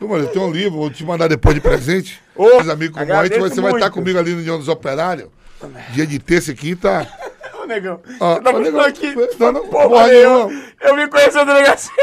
Pô, 0.00 0.08
mano, 0.08 0.24
eu 0.24 0.28
tenho 0.28 0.46
um 0.46 0.50
livro, 0.50 0.78
vou 0.78 0.90
te 0.90 1.04
mandar 1.04 1.28
depois 1.28 1.54
de 1.54 1.60
presente. 1.60 2.20
Ô, 2.34 2.44
Os 2.58 2.68
amigos 2.68 2.98
como 2.98 3.12
agradeço 3.12 3.40
você 3.40 3.60
vai 3.60 3.72
estar 3.72 3.86
muito. 3.86 3.94
comigo 3.94 4.18
ali 4.18 4.32
no 4.32 4.38
União 4.38 4.58
dos 4.58 4.68
Operários. 4.68 5.28
Dia 5.90 6.06
de 6.06 6.18
terça 6.18 6.50
e 6.50 6.54
quinta. 6.54 7.06
Ô, 7.62 7.66
negão. 7.66 8.00
Ó, 8.18 8.34
Você 8.34 8.40
tá 8.42 8.52
negão, 8.58 8.80
aqui. 8.80 9.14
não, 9.38 9.52
não, 9.52 9.68
porra, 9.68 9.88
porra 9.88 10.08
nenhuma. 10.08 10.50
Eu 10.80 10.96
vim 10.96 11.06
conhecer 11.08 11.38
a 11.38 11.44
delegacia. 11.44 11.92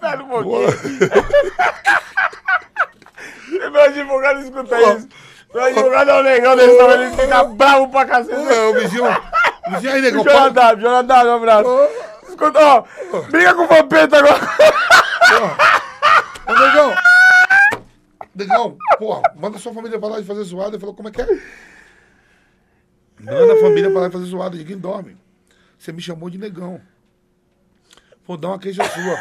Pera 0.00 0.22
um 0.22 0.28
pouquinho. 0.28 0.68
Meu 3.72 3.82
advogado 3.82 4.40
escuta 4.40 4.76
Pô. 4.76 4.92
isso. 4.92 5.08
Meu 5.54 5.64
advogado 5.64 6.10
é 6.10 6.20
um 6.20 6.22
negão 6.22 6.56
desse 6.56 6.78
tamanho, 6.78 7.02
ele 7.02 7.16
fica 7.16 7.44
bravo 7.44 7.88
pra 7.88 8.04
cacete. 8.06 8.52
É, 8.52 8.60
o 8.68 8.74
vizinho. 8.74 9.04
Vizinho 9.70 9.92
aí, 9.92 10.00
negão, 10.02 10.24
Jonathan. 10.24 10.80
Jonathan, 10.80 11.24
um 11.24 11.34
abraço. 11.36 11.68
Escuta, 12.28 12.58
ó, 12.60 12.84
briga 13.30 13.54
com 13.54 13.62
o 13.62 13.66
Vampeta 13.66 14.18
agora. 14.18 14.40
Ô, 16.46 16.52
negão. 16.52 16.94
Negão, 18.34 18.76
porra, 18.98 19.22
manda 19.36 19.58
sua 19.58 19.72
família 19.74 19.98
pra 19.98 20.08
lá 20.10 20.20
de 20.20 20.26
fazer 20.26 20.44
zoada. 20.44 20.70
Ele 20.70 20.78
falou, 20.78 20.94
como 20.94 21.08
é 21.08 21.12
que 21.12 21.20
é? 21.22 21.26
Manda 23.20 23.52
a 23.54 23.60
família 23.60 23.90
pra 23.90 24.00
lá 24.02 24.06
de 24.06 24.12
fazer 24.12 24.26
zoada, 24.26 24.56
ninguém 24.56 24.78
dorme. 24.78 25.16
Você 25.78 25.90
me 25.92 26.00
chamou 26.00 26.30
de 26.30 26.38
negão. 26.38 26.80
Vou 28.26 28.36
dar 28.36 28.48
uma 28.48 28.58
queixa 28.58 28.84
sua. 28.84 29.18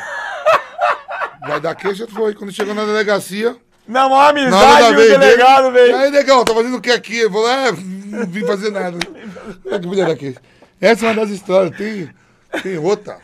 Vai 1.47 1.59
dar 1.59 1.73
queixa, 1.75 2.07
foi. 2.07 2.35
Quando 2.35 2.51
chegou 2.51 2.75
na 2.75 2.85
delegacia, 2.85 3.55
Na 3.87 4.07
maior 4.09 4.29
amizade, 4.29 4.93
o 4.93 4.95
delegado, 4.95 5.71
dele. 5.71 5.91
velho. 5.91 5.97
Aí, 5.97 6.11
negão, 6.11 6.43
tá 6.43 6.53
fazendo 6.53 6.77
o 6.77 6.81
que 6.81 6.91
aqui? 6.91 7.19
Ele 7.19 7.29
falou, 7.31 7.49
é, 7.49 7.71
não 7.71 8.25
vim 8.27 8.45
fazer 8.45 8.69
nada. 8.71 8.97
É 9.65 9.79
que 9.79 9.87
mulher 9.87 10.17
queixa. 10.17 10.41
Essa 10.79 11.05
é 11.05 11.09
uma 11.09 11.15
das 11.21 11.29
histórias. 11.31 11.75
Tem, 11.77 12.09
tem 12.63 12.77
outra. 12.77 13.19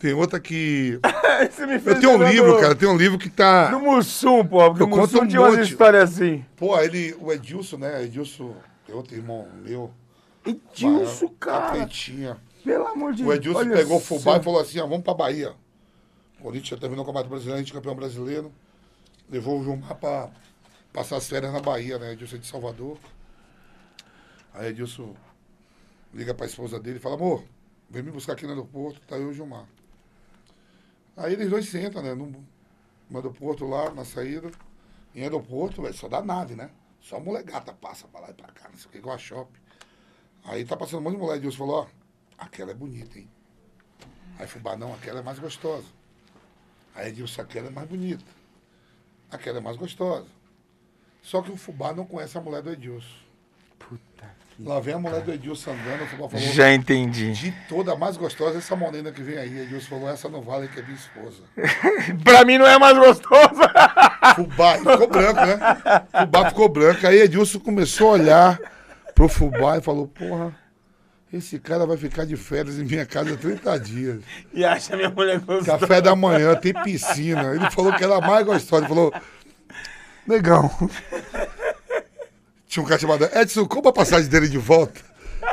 Tem 0.00 0.12
outra 0.12 0.40
que. 0.40 0.98
Eu 1.86 2.00
tenho 2.00 2.16
um 2.18 2.28
livro, 2.28 2.52
do- 2.54 2.60
cara. 2.60 2.74
Tem 2.74 2.88
um 2.88 2.96
livro 2.96 3.18
que 3.18 3.28
tá. 3.30 3.70
Do 3.70 3.80
Mussum, 3.80 4.44
pô, 4.44 4.68
porque 4.70 4.82
Eu 4.82 4.86
o 4.86 4.90
Mussum 4.90 5.22
um 5.22 5.26
tinha 5.28 5.40
umas 5.40 5.56
monte. 5.56 5.70
histórias 5.70 6.12
assim. 6.14 6.44
Pô, 6.56 6.78
ele, 6.80 7.14
o 7.20 7.32
Edilson, 7.32 7.76
né? 7.78 8.04
Edilson, 8.04 8.54
é 8.88 8.92
outro 8.94 9.14
irmão 9.14 9.48
meu. 9.64 9.90
Edilson, 10.44 11.26
Maior, 11.26 11.34
cara, 11.38 11.66
Atletinha. 11.68 12.36
pelo 12.64 12.86
amor 12.88 13.12
de 13.14 13.22
O 13.22 13.26
Deus. 13.26 13.36
Edilson 13.38 13.58
olha 13.60 13.76
pegou 13.76 13.96
o 13.98 14.00
fubá 14.00 14.38
e 14.38 14.42
falou 14.42 14.60
assim: 14.60 14.80
ó, 14.80 14.86
vamos 14.86 15.04
pra 15.04 15.14
Bahia. 15.14 15.52
O 16.40 16.42
Corinthians 16.42 16.80
terminou 16.80 17.04
o 17.04 17.06
Campeonato 17.06 17.28
Brasileiro, 17.30 17.60
a 17.60 17.62
gente 17.62 17.70
é 17.72 17.74
campeão 17.74 17.94
brasileiro. 17.94 18.52
Levou 19.30 19.60
o 19.60 19.62
Gilmar 19.62 19.94
pra 19.94 20.28
passar 20.92 21.16
as 21.16 21.28
férias 21.28 21.52
na 21.52 21.60
Bahia, 21.60 21.98
né? 21.98 22.12
Edilson 22.12 22.36
é 22.36 22.38
de 22.40 22.46
Salvador. 22.48 22.98
Aí 24.54 24.70
Edilson 24.70 25.14
liga 26.12 26.34
pra 26.34 26.46
esposa 26.46 26.78
dele 26.78 26.98
e 26.98 27.00
fala: 27.00 27.14
amor, 27.14 27.44
vem 27.88 28.02
me 28.02 28.10
buscar 28.10 28.34
aqui 28.34 28.44
no 28.44 28.50
aeroporto, 28.50 29.00
tá 29.06 29.16
eu 29.16 29.28
e 29.28 29.30
o 29.30 29.34
Gilmar. 29.34 29.66
Aí 31.16 31.32
eles 31.32 31.50
dois 31.50 31.68
sentam, 31.68 32.02
né? 32.02 32.14
No, 32.14 32.26
no 32.26 33.16
aeroporto 33.16 33.66
lá, 33.66 33.90
na 33.90 34.04
saída. 34.04 34.50
Em 35.14 35.22
aeroporto, 35.22 35.82
velho, 35.82 35.94
só 35.94 36.08
dá 36.08 36.22
nave, 36.22 36.54
né? 36.54 36.70
Só 37.00 37.20
molecada 37.20 37.72
passa 37.74 38.06
pra 38.08 38.20
lá 38.20 38.30
e 38.30 38.34
pra 38.34 38.48
cá, 38.48 38.68
não 38.68 38.78
sei 38.78 38.86
o 38.86 38.90
que, 38.90 38.98
igual 38.98 39.14
a 39.14 39.18
shopping. 39.18 39.60
Aí 40.44 40.64
tá 40.64 40.76
passando 40.76 41.00
um 41.00 41.02
monte 41.02 41.14
de 41.14 41.20
mulher. 41.20 41.36
Edilson 41.36 41.58
falou: 41.58 41.82
ó, 41.82 41.86
aquela 42.38 42.70
é 42.70 42.74
bonita, 42.74 43.18
hein? 43.18 43.28
Aí 44.38 44.46
Fubá, 44.46 44.76
não, 44.76 44.94
aquela 44.94 45.20
é 45.20 45.22
mais 45.22 45.38
gostosa. 45.38 45.86
Aí 46.94 47.08
Edilson, 47.08 47.42
aquela 47.42 47.68
é 47.68 47.70
mais 47.70 47.88
bonita. 47.88 48.24
Aquela 49.30 49.58
é 49.58 49.60
mais 49.60 49.76
gostosa. 49.76 50.26
Só 51.22 51.40
que 51.40 51.50
o 51.50 51.56
Fubá 51.56 51.92
não 51.92 52.04
conhece 52.04 52.36
a 52.36 52.40
mulher 52.40 52.62
do 52.62 52.70
Edilson. 52.70 53.22
Puta 53.78 54.41
Lá 54.64 54.78
vem 54.78 54.94
a 54.94 54.98
mulher 54.98 55.20
do 55.22 55.32
Edilson 55.32 55.72
andando, 55.72 56.06
Fubá 56.06 56.28
falou. 56.28 56.46
Já 56.52 56.72
entendi. 56.72 57.32
De 57.32 57.52
toda 57.68 57.92
a 57.92 57.96
mais 57.96 58.16
gostosa, 58.16 58.58
essa 58.58 58.76
morena 58.76 59.10
que 59.10 59.22
vem 59.22 59.36
aí. 59.36 59.60
Edilson 59.60 59.88
falou, 59.88 60.08
essa 60.08 60.28
não 60.28 60.40
vale 60.40 60.68
que 60.68 60.78
é 60.78 60.82
minha 60.82 60.94
esposa. 60.94 61.42
pra 62.22 62.44
mim 62.44 62.58
não 62.58 62.66
é 62.66 62.78
mais 62.78 62.96
gostosa. 62.96 63.72
Fubá, 64.36 64.78
ficou 64.78 65.08
branco, 65.08 65.40
né? 65.40 65.58
Fubá 66.20 66.48
ficou 66.48 66.68
branco. 66.68 67.06
Aí 67.06 67.20
Edilson 67.22 67.58
começou 67.58 68.10
a 68.10 68.12
olhar 68.12 68.60
pro 69.14 69.28
Fubá 69.28 69.78
e 69.78 69.82
falou, 69.82 70.06
porra, 70.06 70.54
esse 71.32 71.58
cara 71.58 71.84
vai 71.86 71.96
ficar 71.96 72.24
de 72.24 72.36
férias 72.36 72.78
em 72.78 72.84
minha 72.84 73.06
casa 73.06 73.36
30 73.36 73.80
dias. 73.80 74.22
E 74.52 74.64
acha 74.64 74.94
minha 74.96 75.10
mulher 75.10 75.40
gostosa. 75.40 75.78
Café 75.78 76.00
da 76.00 76.14
manhã, 76.14 76.54
tem 76.54 76.72
piscina. 76.72 77.54
Ele 77.54 77.70
falou 77.70 77.92
que 77.94 78.04
era 78.04 78.16
a 78.16 78.20
mais 78.20 78.46
gostosa. 78.46 78.84
Ele 78.84 78.88
falou, 78.88 79.12
negão. 80.26 80.70
Tinha 82.72 82.82
um 82.82 82.86
cara 82.86 82.98
chamado 82.98 83.28
Edson, 83.34 83.66
compra 83.66 83.90
a 83.90 83.92
passagem 83.92 84.30
dele 84.30 84.48
de 84.48 84.56
volta. 84.56 84.98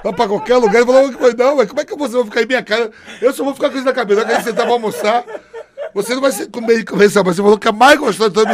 Vai 0.02 0.14
pra 0.14 0.26
qualquer 0.26 0.56
lugar. 0.56 0.76
Ele 0.76 0.86
falou, 0.86 1.34
não, 1.38 1.58
mas 1.58 1.68
como 1.68 1.82
é 1.82 1.84
que 1.84 1.94
você 1.94 2.16
vai 2.16 2.24
ficar 2.24 2.42
em 2.44 2.46
minha 2.46 2.64
casa? 2.64 2.92
Eu 3.22 3.34
só 3.34 3.44
vou 3.44 3.54
ficar 3.54 3.70
com 3.70 3.76
isso 3.76 3.84
na 3.84 3.92
cabeça. 3.92 4.24
Quando 4.24 4.42
você 4.42 4.54
tava 4.54 4.72
almoçar, 4.72 5.26
você 5.94 6.16
não 6.16 6.22
vai 6.22 6.32
ser 6.32 6.48
comer 6.48 6.86
conversar, 6.86 7.22
mas 7.26 7.36
você 7.36 7.42
falou 7.42 7.58
que 7.58 7.68
é 7.68 7.74
mais 7.74 8.00
gostoso. 8.00 8.30
Então 8.30 8.46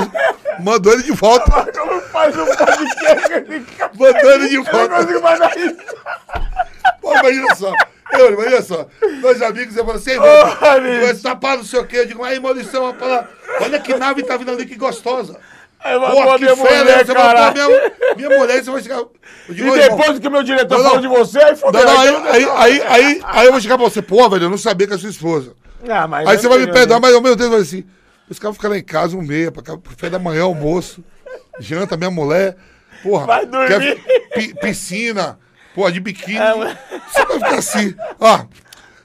mandou 0.62 0.94
ele 0.94 1.04
de 1.04 1.12
volta. 1.12 1.72
Como 1.78 2.02
faz 2.02 2.36
um 2.36 2.46
podcast? 2.48 3.68
Mandou 4.00 4.32
ele 4.32 4.50
de 4.50 4.56
Eu 4.56 4.64
não 4.64 4.72
volta. 4.72 4.96
consigo 4.96 5.22
mais 5.22 5.40
dar 5.40 5.58
isso. 5.60 5.78
Pô, 7.00 7.14
imagina 7.20 7.56
só. 7.56 7.72
Eu, 8.14 8.34
imagina 8.34 8.62
só. 8.64 8.88
Meus 9.22 9.42
amigos, 9.44 9.78
eu 9.78 9.86
falo 9.86 9.98
assim, 10.00 10.10
irmão, 10.10 10.28
vai 11.04 11.14
tapar 11.22 11.58
não 11.58 11.64
sei 11.64 11.82
o 11.82 11.86
quê. 11.86 11.98
Eu 11.98 12.08
digo, 12.08 12.24
aí, 12.24 12.42
palavra. 12.42 13.30
olha 13.62 13.80
que 13.80 13.94
nave 13.94 14.24
tá 14.24 14.36
vindo 14.38 14.50
ali, 14.50 14.66
que 14.66 14.76
gostosa. 14.76 15.40
Pô, 15.86 16.34
que 16.38 16.44
minha 16.44 16.56
fera, 16.56 16.80
mulher, 16.84 17.06
você 17.06 17.14
pôr 17.14 17.54
minha, 17.54 17.92
minha 18.30 18.40
mulher, 18.40 18.64
você 18.64 18.72
vai 18.72 18.82
chegar. 18.82 19.04
Digo, 19.50 19.68
E 19.68 19.72
"Ô, 19.72 19.76
irmão, 19.76 19.98
depois 19.98 20.20
que 20.20 20.28
o 20.28 20.32
meu 20.32 20.44
diretor 20.44 20.78
Não, 20.78 20.84
falou 20.86 21.00
de 21.02 21.08
você, 21.08 21.40
aí 21.40 21.56
fodeu. 21.56 21.86
não, 21.86 22.00
aí, 22.00 22.08
eu 22.08 22.18
aí, 22.26 22.46
aí, 22.56 22.82
aí, 22.88 23.22
aí 23.24 23.46
eu 23.46 23.52
vou 23.52 23.62
chegar 23.62 23.78
pra 23.78 23.88
você, 23.88 24.02
pô, 24.02 24.28
velho, 24.30 24.46
eu 24.46 24.50
não 24.50 24.58
sabia 24.58 24.88
que 24.88 24.94
é 24.94 24.98
sua 24.98 25.10
esposa. 25.10 25.54
Ah, 25.88 26.08
mas 26.08 26.28
Aí 26.28 26.38
você 26.40 26.48
vai 26.48 26.58
me 26.58 26.72
perdoar, 26.72 27.00
mas 27.00 27.14
ao 27.14 27.22
meu 27.22 27.36
Deus, 27.36 27.50
vai 27.52 27.60
assim. 27.60 27.84
Os 28.28 28.40
caras 28.40 28.56
ficam 28.58 28.72
lá 28.72 28.78
em 28.78 28.84
casa 28.84 29.16
um 29.16 29.22
meia, 29.22 29.52
pra 29.52 29.62
café 29.62 30.10
da 30.10 30.18
manhã, 30.18 30.44
almoço, 30.44 31.04
janta, 31.60 31.96
minha 31.96 32.10
mulher, 32.10 32.56
porra. 33.04 33.28
Vai 33.28 33.46
dormir. 33.46 33.68
quer 33.68 34.32
pi- 34.34 34.56
piscina, 34.56 35.38
porra, 35.76 35.92
de 35.92 36.00
biquíni. 36.00 36.38
É, 36.40 36.56
mas- 36.56 36.78
Você 37.12 37.26
vai 37.26 37.36
ficar 37.38 37.56
assim, 37.60 37.96
ó. 38.20 38.46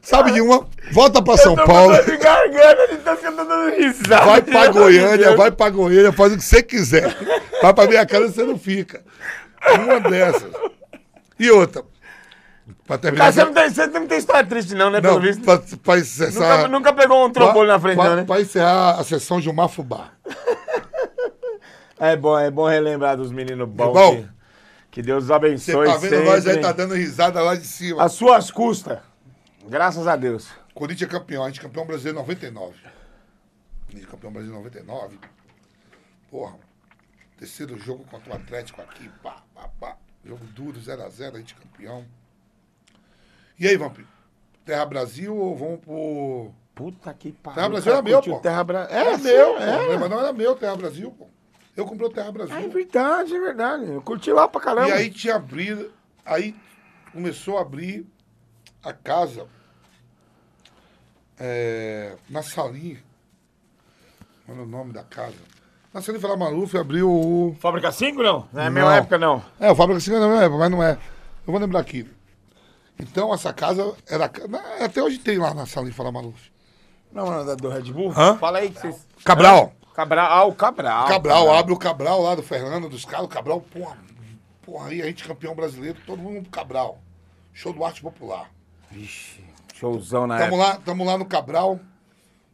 Sabe 0.03 0.32
de 0.32 0.40
uma? 0.40 0.66
Volta 0.92 1.22
pra 1.22 1.36
São 1.36 1.53
Eu 1.53 1.59
tô 1.59 1.64
Paulo, 1.66 2.05
de 2.05 2.16
garganta, 2.16 2.82
eu 2.90 3.36
tô 3.36 3.44
dando 3.44 3.76
risada. 3.76 4.24
vai 4.26 4.42
pra 4.42 4.68
Goiânia, 4.68 5.36
vai 5.36 5.51
pra 5.51 5.70
Goiânia, 5.70 6.12
faz 6.12 6.32
o 6.32 6.36
que 6.36 6.44
você 6.44 6.62
quiser. 6.62 7.14
Vai 7.62 7.74
pra 7.74 7.86
minha 7.86 8.07
casa 8.07 8.28
você 8.28 8.42
não 8.42 8.59
fica. 8.59 9.03
Uma 9.78 10.01
dessas. 10.01 10.51
E 11.38 11.51
outra. 11.51 11.84
Pra 12.86 12.98
terminar. 12.98 13.24
Cara, 13.24 13.32
você 13.32 13.44
não, 13.44 13.53
tem, 13.53 13.70
você 13.70 13.86
não 13.86 14.07
tem 14.07 14.18
história 14.18 14.46
triste, 14.46 14.74
não, 14.74 14.90
né? 14.90 15.01
Não, 15.01 15.11
Pelo 15.11 15.20
visto. 15.20 15.42
pra, 15.42 15.61
pra 15.82 15.98
encerrar. 15.98 16.57
Nunca, 16.57 16.68
nunca 16.68 16.92
pegou 16.92 17.24
um 17.26 17.30
trombone 17.30 17.68
na 17.68 17.78
frente, 17.78 17.96
pra, 17.96 18.09
não, 18.09 18.16
né? 18.16 18.24
pra 18.24 18.40
encerrar 18.40 18.98
a 18.98 19.05
sessão 19.05 19.38
de 19.38 19.44
Gilmar 19.44 19.68
Fubá. 19.68 20.09
É 22.03 22.16
bom, 22.16 22.38
é 22.38 22.51
bom 22.51 22.66
relembrar 22.66 23.14
dos 23.14 23.30
meninos 23.30 23.68
bons. 23.68 23.88
Irmão, 23.88 24.16
que, 24.16 24.28
que 24.90 25.03
Deus 25.03 25.24
os 25.24 25.28
Você 25.28 25.34
abençoe 25.34 25.86
tá 25.86 25.96
vendo 25.98 26.24
nós 26.24 26.46
aí, 26.46 26.55
sempre. 26.55 26.61
tá 26.62 26.72
dando 26.72 26.94
risada 26.94 27.42
lá 27.42 27.55
de 27.55 27.66
cima. 27.66 28.03
As 28.03 28.12
suas 28.12 28.51
custas. 28.51 28.98
Graças 29.67 30.07
a 30.07 30.17
Deus. 30.17 30.51
Corinthians 30.75 31.09
é 31.09 31.13
campeão, 31.13 31.45
a 31.45 31.49
gente 31.49 31.61
é 31.61 31.63
campeão 31.63 31.87
brasileiro 31.87 32.19
em 32.19 32.23
99. 32.23 32.75
A 33.89 33.93
gente 33.93 34.05
é 34.05 34.07
campeão 34.07 34.33
brasileiro 34.33 34.61
em 34.61 34.65
99. 34.65 35.19
Porra, 36.31 36.57
terceiro 37.37 37.79
jogo 37.79 38.05
contra 38.05 38.33
o 38.33 38.37
Atlético 38.37 38.81
aqui, 38.81 39.11
pá, 39.23 39.43
pá, 39.55 39.69
pá. 39.81 39.97
Jogo 40.25 40.45
duro, 40.47 40.79
0x0, 40.79 41.35
a, 41.35 41.39
gente 41.39 41.55
é 41.55 41.63
campeão. 41.63 42.05
E 43.59 43.67
aí, 43.67 43.77
Vampiro? 43.77 44.09
Terra 44.65 44.85
Brasil 44.85 45.35
ou 45.35 45.57
vamos 45.57 45.81
pro. 45.81 46.53
Puta 46.75 47.13
que 47.15 47.33
pariu. 47.33 47.57
Terra 47.57 47.69
Brasil 47.69 47.93
era 47.93 48.03
meu, 48.03 48.15
curtiu 48.17 48.35
pô. 48.35 48.41
Terra 48.41 48.65
Bra... 48.65 48.87
Era 48.91 49.11
É, 49.13 49.17
meu, 49.19 49.59
é. 49.59 49.99
Mas 49.99 50.11
não 50.11 50.21
era 50.21 50.33
meu, 50.33 50.55
Terra 50.55 50.77
Brasil, 50.77 51.11
pô. 51.11 51.27
Eu 51.77 51.87
comprei 51.87 52.09
o 52.09 52.13
Terra 52.13 52.31
Brasil. 52.31 52.55
É 52.55 52.69
verdade, 52.69 53.35
é 53.35 53.41
verdade. 53.41 53.85
Eu 53.87 54.03
curti 54.03 54.31
lá 54.31 54.47
pra 54.47 54.61
caramba. 54.61 54.89
E 54.89 54.93
aí 54.93 55.11
tinha 55.11 55.37
abrir, 55.37 55.91
aí 56.25 56.55
começou 57.13 57.59
a 57.59 57.63
abrir 57.63 58.07
a 58.83 58.93
casa 58.93 59.47
é, 61.39 62.16
na 62.28 62.43
salinha. 62.43 63.03
É 64.49 64.53
o 64.53 64.66
nome 64.66 64.93
da 64.93 65.05
casa? 65.05 65.37
Na 65.93 66.01
salinha 66.03 66.20
Fala 66.20 66.37
Maluf 66.37 66.76
abriu 66.76 67.11
o. 67.11 67.57
Fábrica 67.61 67.91
5, 67.93 68.22
não? 68.22 68.49
Não 68.53 68.62
é 68.62 68.64
Não. 68.66 68.72
minha 68.72 68.95
época, 68.97 69.18
não. 69.18 69.43
É, 69.59 69.70
o 69.70 69.74
Fábrica 69.74 70.01
5 70.01 70.18
não 70.18 70.41
é, 70.41 70.49
mas 70.49 70.70
não 70.70 70.83
é. 70.83 70.93
Eu 71.47 71.53
vou 71.53 71.59
lembrar 71.59 71.81
aqui. 71.81 72.09
Então 72.99 73.33
essa 73.33 73.53
casa 73.53 73.95
era. 74.09 74.31
na- 74.49 74.85
Até 74.85 75.03
hoje 75.03 75.18
tem 75.18 75.39
lá 75.39 75.55
na 75.55 75.66
salinha 75.66 75.95
Fala 75.95 76.12
Maluf. 76.12 76.51
Não, 77.12 77.26
não, 77.31 77.45
da- 77.45 77.55
do 77.55 77.68
Red 77.68 77.93
Bull? 77.93 78.12
Hã? 78.16 78.37
Fala 78.39 78.59
aí 78.59 78.70
que 78.70 78.81
vocês... 78.81 79.07
Cabral. 79.24 79.72
Cabral. 79.95 80.31
Ah, 80.31 80.45
o 80.45 80.55
Cabral. 80.55 81.09
Cabral, 81.09 81.53
abre 81.53 81.72
o 81.72 81.76
Cabral 81.78 82.22
lá 82.22 82.35
do 82.37 82.43
Fernando, 82.43 82.89
dos 82.89 83.05
caras. 83.05 83.26
O 83.26 83.28
Cabral, 83.28 83.61
porra, 83.61 83.97
porra, 84.62 84.89
aí 84.89 85.03
a 85.03 85.07
gente 85.07 85.26
campeão 85.26 85.55
brasileiro, 85.55 85.99
todo 86.07 86.22
mundo 86.22 86.43
pro 86.43 86.51
Cabral. 86.53 86.99
Show 87.53 87.72
do 87.72 87.85
arte 87.85 88.01
popular. 88.01 88.49
Vixe, 88.91 89.45
showzão 89.74 90.26
na 90.26 90.38
Tamo 90.38 90.57
época. 90.57 90.62
lá, 90.62 90.76
tamo 90.78 91.05
lá 91.05 91.16
no 91.16 91.26
Cabral. 91.26 91.80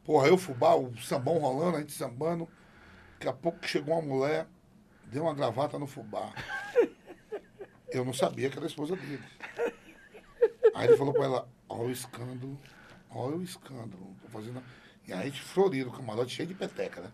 Porra, 0.04 0.28
eu, 0.28 0.38
Fubá, 0.38 0.74
o 0.74 0.96
sambão 0.98 1.38
rolando, 1.38 1.78
a 1.78 1.80
gente 1.80 1.92
sambando. 1.92 2.48
Daqui 3.14 3.28
a 3.28 3.32
pouco 3.32 3.66
chegou 3.66 3.94
uma 3.94 4.02
mulher, 4.02 4.46
deu 5.06 5.24
uma 5.24 5.34
gravata 5.34 5.78
no 5.78 5.86
Fubá. 5.86 6.32
Eu 7.90 8.04
não 8.04 8.12
sabia 8.12 8.50
que 8.50 8.56
era 8.56 8.66
a 8.66 8.68
esposa 8.68 8.94
dele. 8.94 9.22
Aí 10.74 10.88
ele 10.88 10.96
falou 10.96 11.14
pra 11.14 11.24
ela, 11.24 11.48
olha 11.68 11.88
o 11.88 11.90
escândalo, 11.90 12.58
olha 13.10 13.36
o 13.36 13.42
escândalo. 13.42 14.14
Tô 14.22 14.28
fazendo... 14.28 14.62
E 15.08 15.12
aí 15.12 15.20
a 15.20 15.24
gente 15.24 15.40
florido, 15.40 15.90
camarote 15.90 16.34
cheio 16.34 16.48
de 16.48 16.54
peteca, 16.54 17.00
né? 17.00 17.10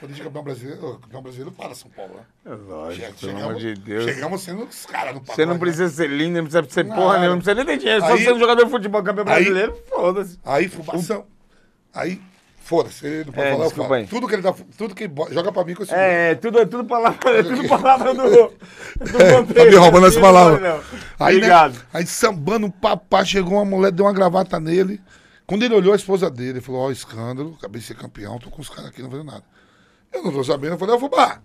Quando 0.00 0.14
é 0.14 0.22
campeão 0.24 0.42
brasileiro, 0.42 0.98
campeão 1.02 1.22
brasileiro 1.22 1.52
para 1.52 1.74
São 1.74 1.90
Paulo, 1.90 2.14
né? 2.44 2.56
Lógico, 2.68 3.06
Che- 3.18 3.26
pelo 3.26 3.38
amor 3.38 3.54
de 3.54 3.74
Deus. 3.74 4.04
Chegamos 4.04 4.42
sendo 4.42 4.64
os 4.64 4.86
caras 4.86 5.14
no 5.14 5.20
pagode. 5.20 5.36
Você 5.36 5.46
não 5.46 5.54
né? 5.54 5.58
precisa 5.60 5.88
ser 5.88 6.10
lindo, 6.10 6.36
não 6.42 6.44
precisa 6.44 6.66
ser 6.68 6.84
Não. 6.84 6.96
porra 6.96 7.18
nenhuma, 7.18 7.36
não 7.36 7.42
precisa 7.42 7.54
nem 7.54 7.64
ter 7.64 7.78
dinheiro. 7.78 8.00
Só 8.00 8.12
Aí- 8.12 8.24
sendo 8.24 8.38
jogador 8.38 8.64
de 8.64 8.70
futebol 8.70 9.02
campeão 9.02 9.24
Aí- 9.28 9.34
brasileiro, 9.44 9.78
foda-se. 9.88 10.38
Aí, 10.44 10.68
fumação. 10.68 11.24
Aí, 11.94 12.20
foda-se, 12.60 13.06
ele 13.06 13.24
não 13.26 13.32
pode 13.32 13.46
É, 13.46 13.50
falar, 13.52 13.62
eu 13.64 13.66
desculpa 13.68 13.88
falo. 13.88 14.00
aí. 14.00 14.06
Tudo 14.08 14.26
que 14.28 14.34
ele 14.34 14.42
dá, 14.42 14.54
tudo 14.76 14.94
que 14.94 15.06
bo- 15.08 15.28
joga 15.30 15.52
pra 15.52 15.64
mim 15.64 15.74
com 15.74 15.82
esse 15.84 15.94
É, 15.94 16.30
é 16.32 16.34
tudo, 16.34 16.58
é 16.58 16.66
tudo 16.66 16.84
palavra, 16.84 17.30
é 17.30 17.42
tudo 17.42 17.68
palavra 17.68 18.12
do, 18.14 18.22
do 18.98 19.54
Tá 19.54 19.64
me 19.64 19.76
roubando 19.76 20.06
as 20.06 20.14
Não 20.16 20.22
palavras. 20.22 20.60
não. 20.60 20.80
Aí, 21.24 21.36
Obrigado. 21.36 21.74
Né, 21.74 21.80
aí 21.94 22.06
sambando, 22.06 22.70
papá, 22.70 23.24
chegou 23.24 23.54
uma 23.54 23.64
mulher, 23.64 23.92
deu 23.92 24.04
uma 24.06 24.12
gravata 24.12 24.58
nele. 24.58 25.00
Quando 25.46 25.62
ele 25.62 25.74
olhou 25.74 25.92
a 25.92 25.96
esposa 25.96 26.30
dele, 26.30 26.50
ele 26.50 26.60
falou, 26.60 26.82
ó, 26.82 26.90
escândalo, 26.90 27.54
acabei 27.58 27.80
de 27.80 27.86
ser 27.86 27.94
campeão, 27.94 28.38
tô 28.38 28.50
com 28.50 28.62
os 28.62 28.68
caras 28.68 28.86
aqui, 28.86 29.02
não 29.02 29.10
fazendo 29.10 29.26
nada. 29.26 29.44
Eu 30.12 30.22
não 30.22 30.32
tô 30.32 30.42
sabendo, 30.42 30.74
eu 30.74 30.78
falei, 30.78 30.94
ó, 30.94 30.98
Fubá, 30.98 31.42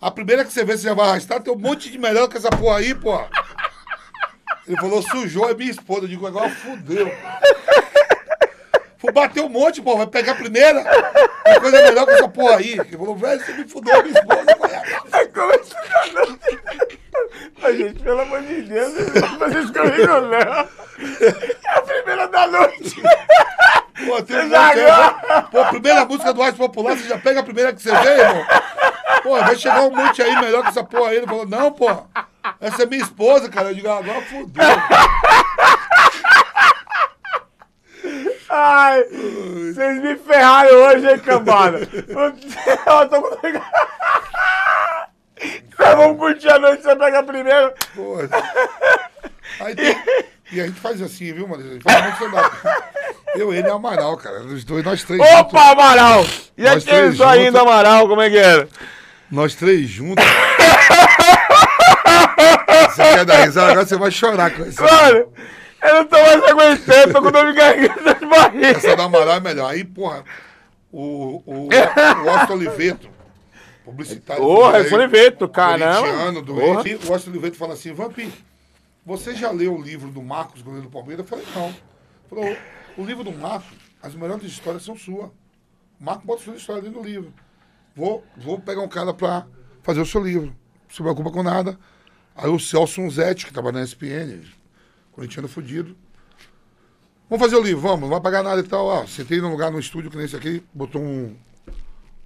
a 0.00 0.10
primeira 0.10 0.44
que 0.44 0.52
você 0.52 0.64
vê, 0.64 0.76
você 0.76 0.84
já 0.88 0.94
vai 0.94 1.08
arrastar, 1.08 1.40
tem 1.42 1.52
um 1.52 1.58
monte 1.58 1.90
de 1.90 1.96
melhor 1.98 2.28
que 2.28 2.36
essa 2.36 2.50
porra 2.50 2.78
aí, 2.78 2.94
porra. 2.94 3.30
Ele 4.66 4.76
falou, 4.76 5.02
sujou, 5.02 5.48
é 5.48 5.54
minha 5.54 5.70
esposa. 5.70 6.02
Eu 6.02 6.08
digo, 6.08 6.26
agora 6.26 6.48
fudeu. 6.50 7.10
Fubá 8.98 9.28
tem 9.28 9.42
um 9.42 9.48
monte, 9.48 9.82
porra, 9.82 9.98
vai 9.98 10.06
pegar 10.06 10.32
a 10.32 10.36
primeira. 10.36 10.84
Tem 11.44 11.60
coisa 11.60 11.82
melhor 11.82 12.06
que 12.06 12.12
essa 12.12 12.28
porra 12.28 12.56
aí. 12.58 12.72
Ele 12.72 12.96
falou, 12.96 13.16
velho, 13.16 13.44
você 13.44 13.52
me 13.54 13.66
fudeu, 13.66 14.02
minha 14.04 14.18
esposa. 14.18 14.44
Eu 14.48 14.58
falei, 14.58 14.76
"Ah, 14.76 14.82
Você? 17.42 17.52
Mas, 17.62 17.76
gente, 17.76 18.02
pelo 18.02 18.20
amor 18.20 18.42
de 18.42 18.62
Deus, 18.62 18.92
vocês 18.94 19.70
comigo, 19.70 20.20
não. 20.20 20.38
É 20.38 20.68
a 21.76 21.82
primeira 21.82 22.28
da 22.28 22.46
noite. 22.46 23.02
Pô, 24.06 24.22
tem 24.22 24.36
um 24.44 24.48
já 24.50 24.68
aí, 24.68 25.42
Pô, 25.50 25.64
primeira 25.66 26.04
música 26.04 26.32
do 26.32 26.42
Arte 26.42 26.58
Popular, 26.58 26.96
você 26.96 27.08
já 27.08 27.18
pega 27.18 27.40
a 27.40 27.44
primeira 27.44 27.72
que 27.72 27.82
você 27.82 27.94
vê, 27.94 28.20
irmão? 28.20 28.46
Pô, 29.22 29.38
vai 29.38 29.56
chegar 29.56 29.82
um 29.82 29.90
monte 29.90 30.22
aí 30.22 30.34
melhor 30.40 30.62
que 30.62 30.68
essa 30.70 30.82
porra 30.84 31.10
aí. 31.10 31.16
Ele 31.18 31.26
falou, 31.26 31.46
não, 31.46 31.70
pô, 31.72 31.88
essa 32.60 32.82
é 32.82 32.86
minha 32.86 33.02
esposa, 33.02 33.48
cara. 33.48 33.68
Eu 33.70 33.74
digo, 33.74 33.88
"Ah, 33.88 33.98
agora 33.98 34.20
fudeu. 34.22 34.64
Ai, 38.54 39.04
vocês 39.04 40.02
me 40.02 40.16
ferraram 40.16 40.74
hoje, 40.74 41.08
hein, 41.10 41.18
cambada? 41.20 41.78
Eu 41.88 43.08
tô 43.08 43.22
com... 43.22 43.36
Nós 45.78 45.94
vamos 45.96 46.16
curtir 46.18 46.48
a 46.48 46.58
noite, 46.58 46.82
você 46.82 46.94
pega 46.96 47.22
primeiro. 47.22 47.72
Pô. 47.94 48.16
Aí 49.60 49.74
tem- 49.74 49.96
E 50.52 50.60
a 50.60 50.66
gente 50.66 50.78
faz 50.80 51.00
assim, 51.00 51.32
viu, 51.32 51.48
mano? 51.48 51.64
A 51.64 51.72
gente 51.72 51.82
faz 51.82 52.02
muito 52.02 52.14
stand-up. 52.14 52.56
Eu, 53.34 53.52
ele 53.54 53.66
e 53.66 53.70
o 53.70 53.74
Amaral, 53.74 54.16
cara. 54.18 54.40
Os 54.42 54.64
dois, 54.64 54.84
nós 54.84 55.02
três 55.02 55.20
juntos. 55.22 55.40
Opa, 55.40 55.70
Amaral! 55.72 56.24
E 56.58 56.66
aquele 56.68 57.12
juntos. 57.12 57.52
do 57.52 57.58
Amaral, 57.58 58.06
como 58.08 58.20
é 58.20 58.28
que 58.30 58.36
era? 58.38 58.68
Nós 59.30 59.54
três 59.54 59.88
juntos. 59.88 60.22
Você 62.90 63.02
quer 63.02 63.24
dar 63.24 63.44
risada? 63.44 63.70
Agora 63.72 63.86
você 63.86 63.96
vai 63.96 64.10
chorar 64.10 64.50
com 64.50 64.62
isso. 64.64 64.82
Mano, 64.82 65.32
eu 65.82 65.94
não 65.94 66.04
tô 66.04 66.16
mais 66.18 66.42
aguentando, 66.44 67.12
tô 67.14 67.22
com 67.22 67.30
dor 67.30 67.46
de 67.46 67.58
garganta 67.58 68.14
de 68.14 68.26
barriga. 68.26 68.66
Essa 68.68 68.96
da 68.96 69.04
Amaral 69.04 69.36
é 69.36 69.40
melhor. 69.40 69.70
Aí, 69.70 69.84
porra, 69.84 70.22
o, 70.92 71.42
o, 71.46 71.68
o 71.68 72.30
Austin 72.30 72.52
Oliveto, 72.52 73.08
publicitário. 73.84 74.42
Porra, 74.42 74.78
aí, 74.78 74.92
Oliveto, 74.92 75.48
caramba. 75.48 76.00
corintiano, 76.00 76.44
Porra. 76.44 76.82
doente. 76.82 77.06
E 77.06 77.08
o 77.08 77.30
Oliveto 77.30 77.56
fala 77.56 77.74
assim, 77.74 77.92
Vampi, 77.92 78.32
você 79.04 79.34
já 79.34 79.50
leu 79.50 79.74
o 79.74 79.82
livro 79.82 80.10
do 80.10 80.22
Marcos, 80.22 80.62
goleiro 80.62 80.86
do 80.86 80.90
Palmeiras? 80.92 81.24
Eu 81.24 81.28
falei, 81.28 81.46
não. 81.54 81.74
Falou, 82.28 82.56
o 82.96 83.04
livro 83.04 83.24
do 83.24 83.32
Marcos, 83.32 83.76
as 84.02 84.14
melhores 84.14 84.44
histórias 84.44 84.84
são 84.84 84.96
suas. 84.96 85.26
O 86.00 86.04
Marcos 86.04 86.24
bota 86.24 86.42
sua 86.42 86.54
história 86.56 86.82
dentro 86.82 87.00
do 87.00 87.06
livro. 87.06 87.32
Vou, 87.94 88.24
vou 88.36 88.58
pegar 88.58 88.80
um 88.80 88.88
cara 88.88 89.12
pra 89.12 89.46
fazer 89.82 90.00
o 90.00 90.06
seu 90.06 90.22
livro. 90.22 90.46
Não 90.46 90.90
se 90.90 91.02
preocupa 91.02 91.30
com 91.30 91.42
nada. 91.42 91.78
Aí 92.34 92.48
o 92.48 92.58
Celso 92.58 93.00
Unzetti, 93.00 93.46
que 93.46 93.52
trabalha 93.52 93.78
na 93.78 93.84
SPN, 93.84 94.42
corintiano 95.12 95.48
fudido. 95.48 95.96
Vamos 97.28 97.44
fazer 97.44 97.56
o 97.56 97.62
livro, 97.62 97.80
vamos, 97.80 98.00
não 98.00 98.08
vai 98.08 98.20
pagar 98.20 98.42
nada 98.42 98.60
e 98.60 98.64
tal. 98.64 98.90
Ah, 98.90 99.06
sentei 99.06 99.40
num 99.40 99.50
lugar 99.50 99.70
no 99.70 99.78
estúdio 99.78 100.10
que 100.10 100.16
nem 100.16 100.26
esse 100.26 100.36
aqui, 100.36 100.62
botou 100.72 101.00
um, 101.00 101.34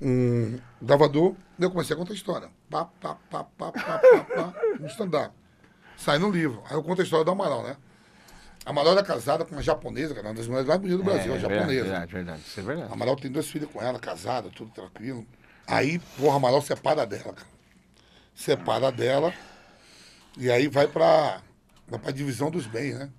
um 0.00 0.59
gravador, 0.81 1.35
e 1.59 1.62
eu 1.62 1.70
comecei 1.70 1.95
a 1.95 1.99
contar 1.99 2.12
a 2.12 2.16
história. 2.16 2.51
Pá, 2.70 2.85
pá, 2.85 3.16
pá, 3.31 3.45
pá, 3.45 3.72
pá, 3.72 3.99
pá, 3.99 3.99
pá, 3.99 4.55
no 4.79 4.87
stand-up. 4.87 5.35
Sai 5.97 6.18
no 6.18 6.31
livro. 6.31 6.62
Aí 6.66 6.74
eu 6.74 6.83
conto 6.83 7.01
a 7.01 7.05
história 7.05 7.24
do 7.24 7.31
Amaral, 7.31 7.62
né? 7.62 7.77
A 8.64 8.70
Amaral 8.70 8.93
era 8.93 9.03
casada 9.03 9.45
com 9.45 9.53
uma 9.55 9.62
japonesa, 9.62 10.12
era 10.12 10.29
uma 10.29 10.35
das 10.35 10.47
mulheres 10.47 10.66
mais 10.66 10.81
bonitas 10.81 10.99
do 10.99 11.05
Brasil, 11.05 11.35
a 11.35 11.39
japonesa. 11.39 11.85
Verdade, 11.85 12.12
verdade, 12.12 12.41
isso 12.41 12.61
é 12.61 12.62
verdade. 12.62 12.93
Amaral 12.93 13.16
tem 13.16 13.31
dois 13.31 13.49
filhos 13.49 13.70
com 13.70 13.81
ela, 13.81 13.99
casada, 13.99 14.51
tudo 14.51 14.70
tranquilo. 14.72 15.27
Aí, 15.66 15.99
porra, 16.18 16.37
Amaral 16.37 16.61
separa 16.61 17.07
dela, 17.07 17.33
cara. 17.33 17.49
Separa 18.35 18.93
dela. 18.93 19.33
E 20.37 20.51
aí 20.51 20.68
vai 20.68 20.87
pra, 20.87 21.41
vai 21.89 21.99
pra 21.99 22.11
divisão 22.11 22.51
dos 22.51 22.66
bens, 22.66 22.99
né? 22.99 23.11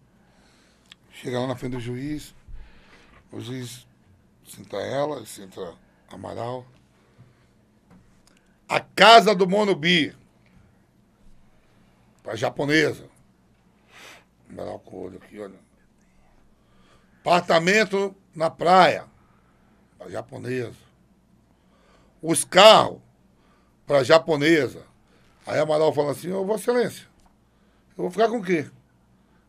Chega 1.13 1.39
lá 1.39 1.47
na 1.47 1.55
frente 1.55 1.71
do 1.71 1.79
juiz. 1.79 2.35
O 3.31 3.39
juiz 3.39 3.87
senta 4.47 4.77
ela, 4.77 5.25
senta 5.25 5.73
Amaral. 6.11 6.65
A 8.67 8.79
casa 8.79 9.33
do 9.33 9.47
Monobi. 9.47 10.15
Pra 12.21 12.35
japonesa. 12.35 13.05
Com 14.83 14.95
o 14.95 15.03
olho 15.03 15.17
aqui, 15.17 15.39
olha. 15.39 15.59
Apartamento 17.21 18.15
na 18.35 18.49
praia. 18.49 19.05
Pra 19.97 20.09
japonesa. 20.09 20.75
Os 22.21 22.43
carros 22.43 22.99
pra 23.85 24.03
japonesa. 24.03 24.83
Aí 25.45 25.57
Amaral 25.59 25.93
fala 25.93 26.11
assim, 26.11 26.31
ô 26.31 26.45
Vossa 26.45 26.71
Excelência, 26.71 27.07
eu 27.97 28.03
vou 28.03 28.11
ficar 28.11 28.27
com 28.27 28.39
o 28.39 28.43
quê? 28.43 28.69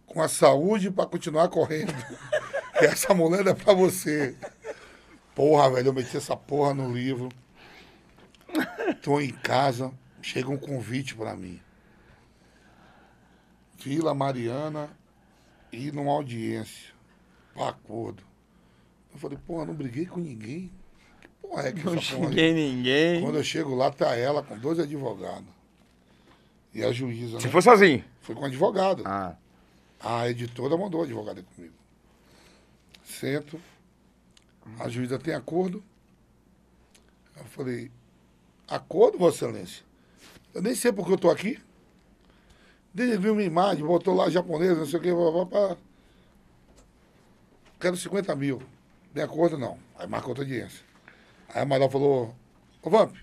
Com 0.06 0.22
a 0.22 0.28
saúde 0.28 0.90
pra 0.92 1.06
continuar 1.06 1.48
correndo. 1.48 1.92
essa 2.74 3.12
mulher 3.12 3.46
é 3.48 3.54
pra 3.54 3.74
você. 3.74 4.36
Porra, 5.34 5.70
velho, 5.70 5.88
eu 5.88 5.92
meti 5.92 6.16
essa 6.16 6.36
porra 6.36 6.72
no 6.72 6.92
livro. 6.92 7.28
Tô 9.02 9.20
em 9.20 9.30
casa, 9.32 9.92
chega 10.22 10.48
um 10.50 10.56
convite 10.56 11.14
pra 11.14 11.36
mim. 11.36 11.60
Vila 13.78 14.14
Mariana 14.14 14.90
e 15.72 15.92
numa 15.92 16.12
audiência. 16.12 16.92
Pra 17.54 17.68
acordo. 17.68 18.22
Eu 19.12 19.18
falei, 19.18 19.38
porra, 19.46 19.64
não 19.66 19.74
briguei 19.74 20.06
com 20.06 20.20
ninguém. 20.20 20.70
Que 21.20 21.28
porra 21.40 21.68
é 21.68 21.72
que 21.72 21.84
Não 21.84 22.00
xinguei 22.00 22.52
ninguém. 22.52 23.22
Quando 23.22 23.36
eu 23.38 23.44
chego 23.44 23.74
lá, 23.74 23.90
tá 23.90 24.14
ela 24.16 24.42
com 24.42 24.58
dois 24.58 24.78
advogados. 24.78 25.48
E 26.74 26.84
a 26.84 26.92
juíza, 26.92 27.40
Se 27.40 27.46
né? 27.46 27.52
for 27.52 27.62
sozinho. 27.62 28.04
Foi 28.20 28.34
com 28.34 28.44
advogado. 28.44 29.02
Ah. 29.06 29.36
A 30.00 30.28
editora 30.28 30.76
mandou 30.76 31.02
advogado 31.02 31.42
comigo. 31.42 31.74
Sento. 33.04 33.60
A 34.78 34.88
juíza 34.88 35.18
tem 35.18 35.34
acordo. 35.34 35.82
Eu 37.36 37.44
falei, 37.46 37.90
acordo, 38.68 39.18
Vossa 39.18 39.46
Excelência? 39.46 39.84
Eu 40.54 40.62
nem 40.62 40.74
sei 40.74 40.92
porque 40.92 41.12
eu 41.12 41.18
tô 41.18 41.30
aqui. 41.30 41.60
Ele 42.96 43.16
viu 43.16 43.34
minha 43.34 43.46
imagem, 43.46 43.84
botou 43.84 44.14
lá 44.14 44.28
japonês, 44.28 44.76
não 44.76 44.86
sei 44.86 44.98
o 44.98 45.02
que, 45.02 45.12
blá. 45.12 45.76
Quero 47.78 47.96
50 47.96 48.34
mil. 48.34 48.60
De 49.14 49.22
acordo, 49.22 49.56
não. 49.56 49.78
Aí 49.96 50.06
marcou 50.06 50.30
outra 50.30 50.44
audiência. 50.44 50.84
Aí 51.48 51.60
a 51.60 51.62
Amaral 51.62 51.88
falou, 51.90 52.34
ô 52.82 52.90
Vamp, 52.90 53.14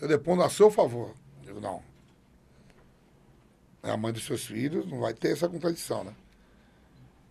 eu 0.00 0.06
depondo 0.08 0.42
a 0.42 0.50
seu 0.50 0.70
favor. 0.70 1.14
Eu 1.40 1.46
digo, 1.46 1.60
não. 1.60 1.82
É 3.82 3.90
a 3.90 3.96
mãe 3.96 4.12
dos 4.12 4.24
seus 4.24 4.44
filhos, 4.44 4.86
não 4.86 5.00
vai 5.00 5.14
ter 5.14 5.32
essa 5.32 5.48
contradição, 5.48 6.04
né? 6.04 6.14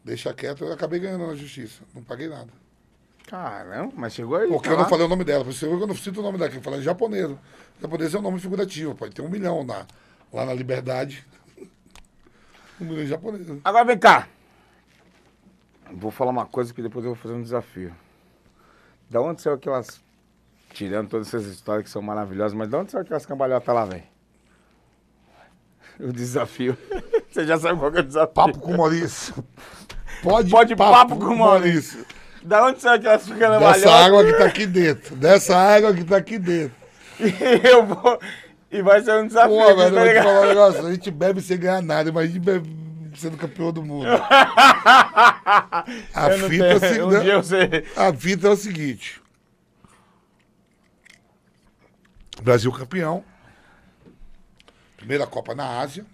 Deixa 0.04 0.34
quieto, 0.34 0.64
eu 0.64 0.74
acabei 0.74 1.00
ganhando 1.00 1.28
na 1.28 1.36
justiça. 1.36 1.84
Não 1.94 2.04
paguei 2.04 2.28
nada. 2.28 2.52
Caramba, 3.28 3.92
mas 3.94 4.14
chegou 4.14 4.38
aí. 4.38 4.48
Porque 4.48 4.70
eu 4.70 4.78
não 4.78 4.88
falei 4.88 5.06
o 5.06 5.10
nome 5.10 5.26
dela. 5.26 5.44
Por 5.44 5.52
isso 5.52 5.66
eu 5.66 5.86
não 5.86 5.94
cito 5.94 6.22
o 6.22 6.24
nome 6.24 6.38
daqui. 6.38 6.56
Eu 6.56 6.62
falei 6.62 6.82
japonês. 6.82 7.30
Japonês 7.80 8.16
é 8.16 8.18
um 8.18 8.22
nome 8.22 8.40
figurativo. 8.40 8.96
Pode 8.96 9.14
ter 9.14 9.22
um 9.22 9.30
milhão 9.30 9.66
na, 9.66 9.86
lá 10.32 10.46
na 10.46 10.54
Liberdade. 10.54 11.26
Um 12.80 12.86
milhão 12.86 13.04
de 13.04 13.10
japonês. 13.10 13.48
Agora 13.64 13.84
vem 13.84 13.98
cá. 13.98 14.28
Vou 15.92 16.12
falar 16.12 16.30
uma 16.30 16.46
coisa 16.46 16.72
que 16.72 16.80
depois 16.80 17.04
eu 17.04 17.16
vou 17.16 17.20
fazer 17.20 17.34
um 17.34 17.42
desafio. 17.42 17.92
Da 19.10 19.20
onde 19.20 19.42
saiu 19.42 19.56
aquelas. 19.56 20.00
Tirando 20.70 21.10
todas 21.10 21.28
essas 21.28 21.48
histórias 21.48 21.86
que 21.86 21.90
são 21.90 22.04
maravilhosas, 22.04 22.54
mas 22.54 22.70
da 22.70 22.78
onde 22.78 22.92
saiu 22.92 23.02
aquelas 23.02 23.26
cambalhotas 23.26 23.74
lá, 23.74 23.86
velho? 23.86 24.04
O 26.00 26.14
desafio. 26.14 26.78
Você 27.32 27.48
já 27.48 27.58
sabe 27.58 27.80
qual 27.80 27.92
que 27.92 27.98
é 27.98 28.02
o 28.02 28.04
desafio. 28.04 28.34
Papo 28.34 28.60
com 28.60 28.74
o 28.74 28.78
Maurício. 28.78 29.34
Pode, 30.22 30.52
Pode 30.52 30.76
papo 30.76 31.18
com 31.18 31.34
o 31.34 31.38
Maurício. 31.38 32.06
Da 32.48 32.66
onde 32.66 32.82
saiu 32.82 32.96
aquelas 32.96 33.26
Dessa 33.26 33.38
cambalhotas? 33.40 33.86
água 33.86 34.24
que 34.26 34.34
tá 34.34 34.46
aqui 34.46 34.66
dentro. 34.66 35.16
Dessa 35.18 35.56
água 35.58 35.94
que 35.94 36.04
tá 36.06 36.18
aqui 36.18 36.40
dentro. 36.40 36.76
E 37.20 37.28
eu 37.68 37.86
vou. 37.86 38.20
E 38.72 38.82
vai 38.82 39.02
ser 39.02 39.14
um 39.22 39.28
desafio. 39.28 39.56
Pô, 39.58 39.76
velho, 39.76 39.82
eu 39.82 39.94
tá 39.94 40.00
vou 40.04 40.14
te 40.14 40.24
falar 40.24 40.42
um 40.42 40.48
negócio. 40.48 40.88
A 40.88 40.92
gente 40.94 41.12
bebe 41.12 41.42
sem 41.42 41.58
ganhar 41.58 41.82
nada. 41.82 42.10
Imagina 42.10 42.40
bebe 42.40 42.88
sendo 43.18 43.36
campeão 43.38 43.72
do 43.74 43.84
mundo. 43.84 44.08
A 46.14 46.30
Eu 46.32 46.50
fita, 46.50 46.66
é 46.66 46.80
se- 46.80 47.02
um 47.02 47.12
eu 47.12 47.44
sei. 47.44 47.86
a 47.96 48.14
fita 48.14 48.48
é 48.48 48.50
o 48.52 48.56
seguinte. 48.56 49.22
Brasil 52.42 52.72
campeão. 52.72 53.24
Primeira 54.96 55.26
Copa 55.28 55.54
na 55.56 55.80
Ásia. 55.80 56.06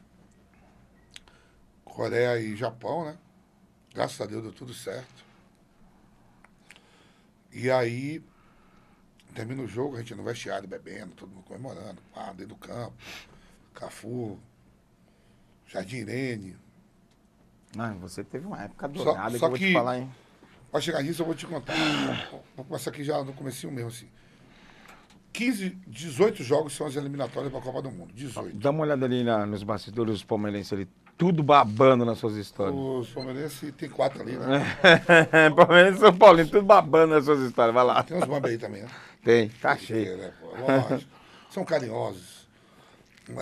Coreia 1.84 2.40
e 2.40 2.56
Japão, 2.56 3.06
né? 3.06 3.16
Graças 3.94 4.20
a 4.20 4.26
Deus 4.26 4.42
deu 4.42 4.52
tudo 4.52 4.74
certo. 4.74 5.23
E 7.54 7.70
aí, 7.70 8.24
termina 9.36 9.62
o 9.62 9.68
jogo, 9.68 9.96
a 9.96 10.00
gente 10.00 10.16
no 10.16 10.24
vestiário 10.24 10.68
bebendo, 10.68 11.14
todo 11.14 11.30
mundo 11.30 11.44
comemorando. 11.44 12.02
Pá, 12.14 12.28
dentro 12.34 12.48
do 12.48 12.56
campo. 12.56 12.94
Cafu, 13.74 14.40
Jardim 15.68 15.98
Irene. 15.98 16.56
Não, 17.76 17.98
você 18.00 18.24
teve 18.24 18.46
uma 18.46 18.62
época 18.64 18.88
Só- 18.96 19.04
dourada 19.04 19.32
que 19.32 19.40
só 19.40 19.46
eu 19.46 19.50
vou 19.50 19.58
te 19.60 19.66
que- 19.68 19.74
falar, 19.74 20.00
hein? 20.00 20.12
Pra 20.72 20.82
chegar 20.82 21.04
nisso, 21.04 21.22
eu 21.22 21.26
vou 21.26 21.36
te 21.36 21.46
contar. 21.46 21.74
Vou 22.56 22.66
começar 22.66 22.90
aqui 22.90 23.04
já 23.04 23.24
no 23.24 23.34
comecinho 23.34 23.72
mesmo, 23.72 23.90
assim. 23.90 24.10
15, 25.34 25.78
18 25.88 26.44
jogos 26.44 26.74
são 26.76 26.86
as 26.88 26.96
eliminatórias 26.96 27.52
para 27.52 27.60
a 27.60 27.64
Copa 27.64 27.82
do 27.82 27.92
Mundo. 27.92 28.14
18. 28.14 28.56
Dá 28.56 28.70
uma 28.70 28.84
olhada 28.84 29.06
ali 29.06 29.24
na- 29.24 29.46
nos 29.46 29.64
bastidores 29.64 30.14
dos 30.14 30.24
palmeirenses 30.24 30.72
ali, 30.72 30.88
tudo 31.18 31.42
babando 31.42 32.06
nas 32.06 32.20
suas 32.20 32.36
histórias. 32.36 32.76
Os 32.78 33.10
palmeirenses 33.10 33.74
tem 33.76 33.90
quatro 33.90 34.22
ali, 34.22 34.38
né? 34.38 34.78
Palmeirense 35.56 35.98
e 35.98 36.00
São 36.02 36.16
Paulo, 36.16 36.46
tudo 36.46 36.62
babando 36.64 37.16
nas 37.16 37.26
suas 37.26 37.40
histórias. 37.40 37.74
Vai 37.74 37.84
lá. 37.84 38.04
Tem 38.04 38.16
uns 38.18 38.26
bambas 38.26 38.52
aí 38.52 38.58
também, 38.58 38.84
né? 38.84 38.90
Tem, 39.24 39.50
tá 39.50 39.76
cheio. 39.76 40.18
Né. 40.18 40.32
São 41.50 41.66
carinhosos. 41.66 42.48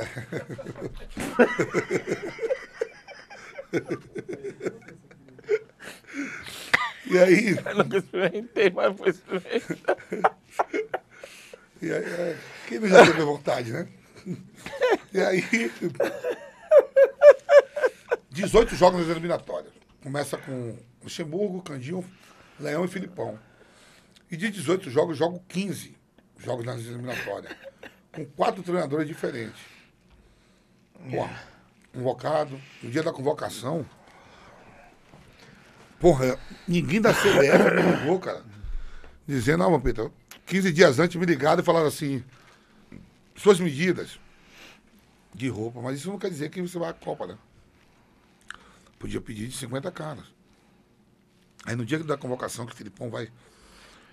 E 7.09 7.17
aí, 7.17 7.57
Eu 7.65 7.75
nunca 7.75 7.97
experimentei, 7.97 8.69
mas 8.69 8.95
vou 8.95 9.07
experimentar. 9.07 9.97
e 11.81 11.91
aí 11.91 12.03
é, 12.03 12.37
quem 12.67 12.79
não 12.79 12.87
já 12.87 13.05
teve 13.05 13.21
vontade, 13.23 13.71
né? 13.71 13.87
E 15.13 15.19
aí, 15.19 15.43
18 18.29 18.75
jogos 18.75 19.01
nas 19.01 19.09
eliminatórias. 19.09 19.73
Começa 20.01 20.37
com 20.37 20.77
Luxemburgo, 21.03 21.61
Candinho, 21.61 22.05
Leão 22.59 22.85
e 22.85 22.87
Filipão. 22.87 23.37
E 24.29 24.37
de 24.37 24.49
18 24.49 24.89
jogos, 24.89 25.17
jogo 25.17 25.43
15 25.47 25.97
jogos 26.37 26.65
nas 26.65 26.79
eliminatórias. 26.79 27.53
Com 28.11 28.25
quatro 28.25 28.63
treinadores 28.63 29.07
diferentes. 29.07 29.61
Porra, 31.09 31.43
convocado. 31.93 32.61
No 32.81 32.89
dia 32.89 33.03
da 33.03 33.11
convocação. 33.11 33.85
Porra, 35.99 36.37
ninguém 36.67 37.01
da 37.01 37.13
CBF 37.13 37.75
me 37.75 37.97
ligou, 37.97 38.19
cara. 38.19 38.43
Dizendo, 39.27 39.59
não, 39.59 39.79
Pedro, 39.79 40.13
15 40.51 40.73
dias 40.73 40.99
antes 40.99 41.15
me 41.15 41.25
ligaram 41.25 41.61
e 41.61 41.65
falaram 41.65 41.87
assim, 41.87 42.21
suas 43.37 43.57
medidas 43.57 44.19
de 45.33 45.47
roupa, 45.47 45.79
mas 45.79 45.97
isso 45.99 46.09
não 46.09 46.19
quer 46.19 46.29
dizer 46.29 46.49
que 46.49 46.61
você 46.61 46.77
vai 46.77 46.89
à 46.89 46.93
Copa, 46.93 47.25
né? 47.25 47.37
Podia 48.99 49.21
pedir 49.21 49.47
de 49.47 49.55
50 49.55 49.89
caras. 49.91 50.25
Aí 51.65 51.73
no 51.73 51.85
dia 51.85 51.99
da 51.99 52.17
convocação, 52.17 52.65
que 52.65 52.73
o 52.73 52.75
Filipão 52.75 53.09
vai 53.09 53.29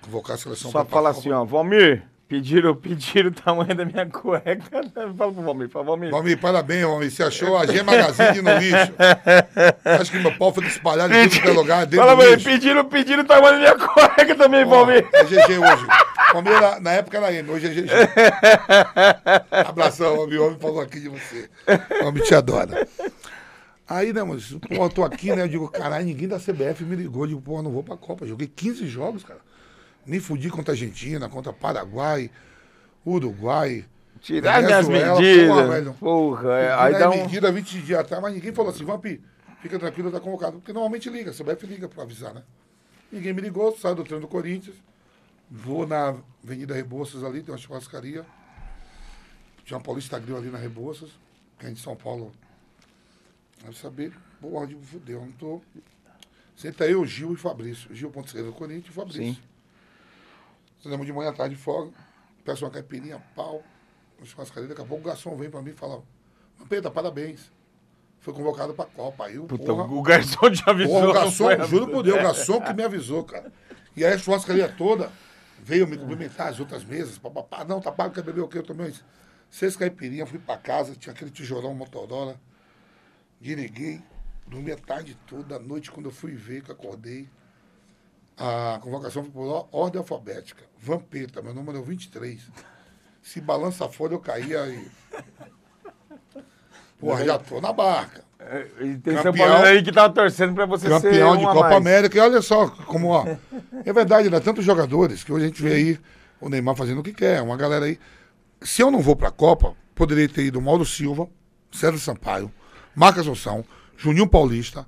convocar 0.00 0.36
a 0.36 0.38
seleção 0.38 0.70
Só 0.70 0.84
fala 0.84 1.10
assim, 1.10 1.32
ó, 1.32 1.44
Valmir, 1.44 2.06
Pediram, 2.28 2.76
pediram 2.76 3.30
o 3.30 3.32
tamanho 3.32 3.74
da 3.74 3.86
minha 3.86 4.04
cueca. 4.04 4.60
Fala 5.16 5.32
pro 5.32 5.42
Valmir, 5.42 5.70
fala, 5.70 5.86
Valmir. 5.86 6.10
Valmir, 6.10 6.38
parabéns, 6.38 6.82
Valmir. 6.82 7.10
Você 7.10 7.22
achou 7.22 7.56
a 7.56 7.64
G 7.64 7.82
Magazine 7.82 8.42
no 8.42 8.58
lixo. 8.58 8.92
Acho 9.98 10.12
que 10.12 10.18
meu 10.18 10.36
pau 10.36 10.52
foi 10.52 10.66
espalhado 10.66 11.14
em 11.14 11.26
todo 11.26 11.54
lugar, 11.54 11.86
dentro 11.86 12.04
Fala, 12.04 12.14
Valmir, 12.14 12.44
pediram, 12.44 12.84
pediram 12.84 13.22
o 13.22 13.26
tamanho 13.26 13.54
da 13.54 13.58
minha 13.58 13.88
cueca 13.88 14.34
também, 14.34 14.62
Ó, 14.62 14.68
Valmir. 14.68 15.08
É 15.10 15.24
GG 15.24 15.58
hoje. 15.58 15.86
Era- 16.34 16.80
na 16.80 16.92
época 16.92 17.16
era 17.16 17.32
N, 17.32 17.50
hoje 17.50 17.66
é 17.66 17.70
GG. 17.70 17.88
Abração. 19.66 20.16
O 20.16 20.22
homem 20.22 20.58
falou 20.58 20.80
aqui 20.80 21.00
de 21.00 21.08
você. 21.08 21.48
O 22.02 22.06
homem 22.06 22.22
te 22.22 22.34
adora. 22.34 22.86
Aí, 23.88 24.12
né, 24.12 24.22
mano, 24.22 24.40
pô, 24.68 24.84
eu 24.84 24.90
tô 24.90 25.02
aqui, 25.04 25.34
né? 25.34 25.42
Eu 25.42 25.48
digo, 25.48 25.68
caralho, 25.68 26.04
ninguém 26.04 26.28
da 26.28 26.38
CBF 26.38 26.84
me 26.84 26.94
ligou. 26.94 27.22
Eu 27.24 27.28
digo, 27.28 27.40
pô, 27.40 27.58
eu 27.58 27.62
não 27.62 27.70
vou 27.70 27.82
pra 27.82 27.96
Copa. 27.96 28.26
Joguei 28.26 28.46
15 28.46 28.86
jogos, 28.86 29.24
cara. 29.24 29.40
Me 30.04 30.20
fudi 30.20 30.50
contra 30.50 30.72
a 30.72 30.74
Argentina, 30.74 31.28
contra 31.28 31.52
Paraguai, 31.52 32.30
Uruguai. 33.06 33.84
Tirar 34.20 34.62
minhas 34.62 34.86
porra, 34.86 35.14
medidas. 35.16 35.68
velho. 35.68 35.94
Porra, 35.94 36.52
é, 36.58 36.74
Aí 36.74 36.92
dá 36.98 37.08
um. 37.08 37.16
medida 37.16 37.52
20 37.52 37.78
dias 37.82 38.00
atrás, 38.00 38.20
mas 38.22 38.34
ninguém 38.34 38.52
falou 38.52 38.70
assim, 38.70 38.84
Vampi, 38.84 39.22
fica 39.62 39.78
tranquilo, 39.78 40.10
tá 40.10 40.18
convocado. 40.20 40.58
Porque 40.58 40.72
normalmente 40.72 41.08
liga, 41.08 41.30
a 41.30 41.34
CBF 41.34 41.66
liga 41.66 41.88
pra 41.88 42.02
avisar, 42.02 42.34
né? 42.34 42.42
Ninguém 43.12 43.32
me 43.32 43.40
ligou, 43.40 43.74
saio 43.78 43.94
do 43.94 44.02
treino 44.04 44.22
do 44.22 44.28
Corinthians, 44.28 44.74
vou 45.50 45.86
na 45.86 46.16
Avenida 46.42 46.74
Rebouças 46.74 47.24
ali, 47.24 47.42
tem 47.42 47.52
uma 47.52 47.58
churrascaria. 47.58 48.24
Tinha 49.64 49.76
uma 49.76 49.82
Paulista 49.82 50.18
Grill 50.18 50.36
ali 50.36 50.50
na 50.50 50.58
Rebouças, 50.58 51.10
que 51.58 51.66
é 51.66 51.70
de 51.70 51.80
São 51.80 51.96
Paulo. 51.96 52.32
Eu 53.64 53.72
saber, 53.72 54.12
porra, 54.40 54.66
de 54.66 54.74
fudeu, 54.76 55.20
não 55.20 55.32
tô. 55.32 55.60
Senta 56.56 56.86
eu, 56.86 57.04
Gil 57.04 57.32
e 57.34 57.36
Fabrício. 57.36 57.94
Gil 57.94 58.10
Ponte 58.10 58.36
do 58.36 58.52
Corinthians 58.52 58.88
e 58.88 58.92
Fabrício. 58.92 59.36
Sim. 60.82 61.04
De 61.04 61.12
manhã, 61.12 61.32
tarde, 61.32 61.56
folga. 61.56 61.92
Peço 62.44 62.64
uma 62.64 62.70
caipirinha, 62.70 63.22
pau. 63.34 63.62
Uma 64.16 64.26
churrascaria. 64.26 64.68
Daqui 64.68 64.80
a 64.80 64.84
pouco 64.84 65.02
o 65.04 65.06
garçom 65.06 65.36
vem 65.36 65.50
pra 65.50 65.60
mim 65.60 65.70
e 65.70 65.74
fala: 65.74 66.02
Pedro, 66.68 66.90
parabéns. 66.90 67.50
Foi 68.20 68.32
convocado 68.34 68.74
pra 68.74 68.86
Copa. 68.86 69.26
Aí, 69.26 69.38
Puta, 69.38 69.64
porra, 69.64 69.84
o 69.84 70.02
garçom 70.02 70.50
te 70.50 70.62
avisou. 70.68 70.94
porra, 70.94 71.10
o 71.10 71.12
garçom, 71.12 71.66
juro 71.66 71.88
por 71.88 72.02
Deus, 72.02 72.18
o 72.18 72.22
garçom 72.22 72.60
que 72.60 72.72
me 72.72 72.82
avisou, 72.82 73.24
cara. 73.24 73.52
E 73.96 74.04
aí 74.04 74.14
a 74.14 74.18
churrascaria 74.18 74.68
toda 74.68 75.10
veio 75.68 75.86
me 75.86 75.98
cumprimentar, 75.98 76.48
as 76.48 76.58
outras 76.58 76.82
mesas. 76.82 77.18
Papapá. 77.18 77.62
Não, 77.62 77.78
tá 77.78 77.92
pago, 77.92 78.14
quer 78.14 78.22
beber 78.22 78.40
o 78.40 78.48
quê? 78.48 78.56
Eu 78.58 78.62
tomei 78.62 78.94
seis 79.50 79.76
caipirinhas, 79.76 80.28
fui 80.30 80.38
pra 80.38 80.56
casa, 80.56 80.94
tinha 80.96 81.12
aquele 81.12 81.30
tijolão 81.30 81.74
Motorola. 81.74 82.40
Desliguei, 83.38 84.00
dormi 84.46 84.72
a 84.72 84.76
tarde 84.76 85.14
toda, 85.26 85.56
à 85.56 85.58
noite, 85.58 85.90
quando 85.90 86.06
eu 86.06 86.12
fui 86.12 86.32
ver, 86.34 86.62
que 86.62 86.72
acordei. 86.72 87.28
A 88.36 88.78
convocação 88.82 89.22
foi 89.22 89.30
por 89.32 89.46
or- 89.46 89.68
ordem 89.70 89.98
alfabética. 89.98 90.64
Vampeta, 90.78 91.42
meu 91.42 91.52
número 91.52 91.76
é 91.76 91.80
o 91.80 91.84
23. 91.84 92.40
Se 93.22 93.40
balança 93.40 93.84
a 93.84 93.88
folha, 93.90 94.14
eu 94.14 94.20
caía 94.20 94.66
e. 94.68 94.90
Porra, 96.98 97.24
já 97.26 97.38
tô 97.38 97.60
na 97.60 97.72
barca. 97.72 98.24
É, 98.40 98.66
e 98.80 98.96
Tem 98.98 99.14
São 99.14 99.24
Campeão. 99.24 99.48
Paulo 99.48 99.64
aí 99.64 99.82
que 99.82 99.92
tava 99.92 100.12
torcendo 100.12 100.54
pra 100.54 100.64
você 100.64 100.86
ser 100.86 101.02
Campeão 101.02 101.36
de 101.36 101.44
a 101.44 101.48
Copa 101.48 101.60
mais. 101.62 101.76
América. 101.76 102.16
E 102.16 102.20
olha 102.20 102.40
só 102.40 102.68
como, 102.68 103.08
ó. 103.08 103.26
É 103.84 103.92
verdade, 103.92 104.30
né? 104.30 104.38
Tantos 104.40 104.64
jogadores 104.64 105.24
que 105.24 105.32
hoje 105.32 105.44
a 105.44 105.48
gente 105.48 105.62
vê 105.62 105.74
aí 105.74 105.98
o 106.40 106.48
Neymar 106.48 106.76
fazendo 106.76 107.00
o 107.00 107.02
que 107.02 107.12
quer, 107.12 107.42
uma 107.42 107.56
galera 107.56 107.84
aí. 107.86 107.98
Se 108.62 108.82
eu 108.82 108.90
não 108.90 109.00
vou 109.00 109.16
pra 109.16 109.30
Copa, 109.30 109.74
poderia 109.94 110.28
ter 110.28 110.44
ido 110.44 110.60
Mauro 110.60 110.84
Silva, 110.84 111.28
César 111.72 111.98
Sampaio, 111.98 112.50
Marcos 112.94 113.22
Assunção, 113.22 113.64
Juninho 113.96 114.28
Paulista, 114.28 114.86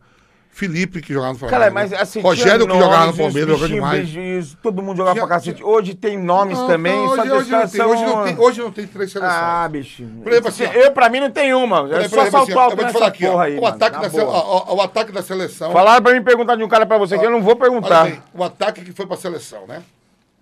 Felipe, 0.53 1.01
que 1.01 1.13
jogava 1.13 1.33
no 1.33 1.39
Flamengo. 1.39 1.59
Cara, 1.59 1.71
mas 1.73 1.93
assim, 1.93 2.21
Rogério, 2.21 2.67
que 2.67 2.73
jogava 2.79 3.07
no 3.07 3.17
Palmeiras, 3.17 3.35
jogou 3.35 3.57
bichinhos, 3.61 3.71
demais. 3.71 3.99
beijinhos, 3.99 4.57
todo 4.63 4.83
mundo 4.83 4.97
jogava 4.97 5.15
Tinha- 5.15 5.27
pra 5.27 5.37
cacete. 5.37 5.63
Hoje 5.65 5.95
tem 5.95 6.19
nomes 6.19 6.59
Não, 6.59 6.67
também, 6.67 6.93
não, 6.93 7.07
hoje, 7.07 7.21
hoje, 7.33 7.51
não 7.51 7.69
tem, 7.69 7.83
hoje, 7.83 8.05
não 8.05 8.25
tem, 8.25 8.39
hoje 8.39 8.61
não 8.61 8.71
tem 8.73 8.87
três 8.87 9.11
seleções. 9.13 9.41
Ah, 9.41 9.69
bicho. 9.69 10.05
Por 10.23 10.31
exemplo, 10.33 10.49
assim, 10.49 10.65
eu, 10.65 10.93
pra 10.93 11.09
mim, 11.09 11.21
não 11.21 11.31
tem 11.31 11.55
uma. 11.55 11.79
É 11.97 12.09
só 12.09 12.21
exemplo, 12.23 12.43
assim, 12.43 12.53
eu 12.53 12.59
alto 12.61 12.77
vou 12.77 12.85
te 12.85 12.87
nessa 12.87 12.93
falar 12.99 13.07
aqui, 13.07 13.27
ó, 13.27 13.41
aí, 13.41 13.59
o, 13.59 13.63
mano, 13.63 13.75
ataque 13.77 14.09
da, 14.17 14.25
ó, 14.25 14.65
ó, 14.69 14.75
o 14.75 14.81
ataque 14.83 15.13
da 15.13 15.23
seleção. 15.23 15.73
Falaram 15.73 16.03
pra 16.03 16.13
mim 16.13 16.23
perguntar 16.23 16.57
de 16.57 16.65
um 16.65 16.69
cara 16.69 16.85
pra 16.85 16.99
você 16.99 17.19
que 17.19 17.25
eu 17.25 17.31
não 17.31 17.43
vou 17.43 17.57
perguntar. 17.57 18.05
bem, 18.05 18.23
o 18.35 18.45
ataque 18.45 18.85
que 18.85 18.93
foi 18.93 19.07
pra 19.07 19.17
seleção, 19.17 19.67
né? 19.67 19.83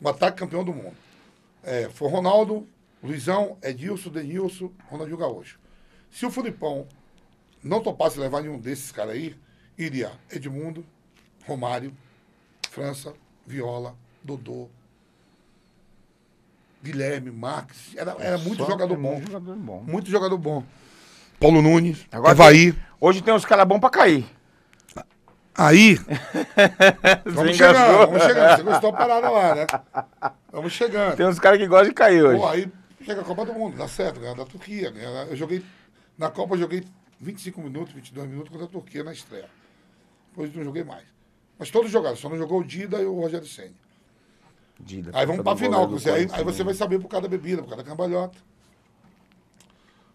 O 0.03 0.09
ataque 0.09 0.39
campeão 0.39 0.65
do 0.65 0.73
mundo. 0.73 0.97
É, 1.63 1.89
foi 1.95 2.09
Ronaldo, 2.11 2.67
Luizão, 3.05 3.57
Edilson, 3.63 4.11
Denilson, 4.11 4.71
Ronaldinho 4.91 5.19
Gaúcho. 5.19 5.59
Se 6.11 6.25
o 6.27 6.31
Filipão 6.31 6.87
não 7.63 7.81
topasse 7.81 8.19
levar 8.19 8.41
nenhum 8.41 8.59
desses 8.59 8.91
caras 8.91 9.13
aí, 9.15 9.37
iria 9.79 10.11
Edmundo, 10.31 10.85
Romário, 11.47 11.93
França, 12.71 13.15
Viola, 13.47 13.95
Dodô, 14.23 14.69
Guilherme, 16.83 17.31
Marques. 17.31 17.97
Era, 17.97 18.17
era 18.19 18.39
muito 18.39 18.65
jogador 18.65 18.95
é 18.95 18.97
bom. 18.97 19.13
muito 19.15 19.31
jogador 19.31 19.57
bom. 19.57 19.83
Muito 19.87 20.11
jogador 20.11 20.39
bom. 20.39 20.65
Paulo 21.41 21.63
Nunes, 21.63 22.07
Agora 22.11 22.33
Evaí. 22.33 22.75
Hoje 23.01 23.23
tem 23.23 23.33
uns 23.33 23.45
caras 23.45 23.67
bons 23.67 23.79
pra 23.79 23.91
cair. 23.91 24.27
Aí, 25.57 25.97
vamos 27.27 27.57
chegando, 27.57 28.07
vamos 28.07 28.23
chegando. 28.23 28.57
Você 28.57 28.63
gostou 28.63 28.93
da 28.93 28.99
parada 28.99 29.29
lá, 29.29 29.55
né? 29.57 29.67
Vamos 30.53 30.73
chegando. 30.73 31.17
Tem 31.17 31.27
uns 31.27 31.39
caras 31.41 31.59
que 31.59 31.67
gostam 31.67 31.89
de 31.89 31.95
cair 31.95 32.23
hoje. 32.23 32.39
Pô, 32.39 32.47
aí 32.47 32.71
chega 33.05 33.23
a 33.23 33.25
Copa 33.25 33.45
do 33.45 33.53
Mundo, 33.55 33.77
dá 33.77 33.89
certo, 33.89 34.21
ganha 34.21 34.37
da 34.37 34.45
Turquia. 34.45 34.91
ganha- 34.93 35.25
Eu 35.25 35.35
joguei, 35.37 35.65
na 36.17 36.31
Copa 36.31 36.55
eu 36.55 36.59
joguei 36.61 36.85
25 37.21 37.61
minutos, 37.61 37.93
22 37.93 38.29
minutos 38.29 38.51
contra 38.51 38.67
a 38.67 38.69
Turquia 38.69 39.03
na 39.03 39.13
estreia. 39.13 39.49
Depois 40.39 40.55
não 40.55 40.63
joguei 40.63 40.85
mais. 40.85 41.05
Mas 41.59 41.69
todos 41.69 41.91
jogaram, 41.91 42.17
só 42.17 42.29
não 42.29 42.39
jogou 42.39 42.61
o 42.61 42.65
Dida 42.65 43.03
e 43.03 43.05
o 43.05 43.21
Rogério 43.21 43.47
Senna. 43.47 43.75
Dida, 44.79 45.11
Aí 45.13 45.27
vamos 45.27 45.43
pra 45.43 45.57
final, 45.57 45.89
você, 45.89 46.11
aí, 46.11 46.29
aí 46.31 46.45
você 46.45 46.59
né? 46.59 46.67
vai 46.67 46.75
saber 46.75 47.01
por 47.01 47.09
causa 47.09 47.23
da 47.23 47.29
bebida, 47.29 47.61
por 47.61 47.71
causa 47.71 47.83
da 47.83 47.91
cambalhota. 47.91 48.39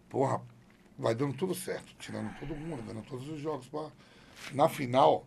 Porra, 0.10 0.42
vai 0.98 1.14
dando 1.14 1.34
tudo 1.34 1.54
certo, 1.54 1.94
tirando 2.00 2.34
todo 2.40 2.56
mundo, 2.56 2.82
ganhando 2.84 3.06
todos 3.06 3.28
os 3.28 3.42
jogos. 3.42 3.68
pá. 3.68 3.92
Na 4.54 4.70
final, 4.70 5.26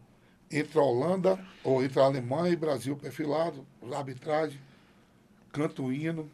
entre 0.51 0.79
a 0.79 0.83
Holanda, 0.83 1.39
ou 1.63 1.85
entre 1.85 2.01
a 2.01 2.05
Alemanha 2.05 2.51
e 2.55 2.57
Brasil 2.57 2.97
perfilado, 2.97 3.67
arbitragem, 3.93 4.59
canto 5.53 5.85
o 5.85 5.93
hino. 5.93 6.31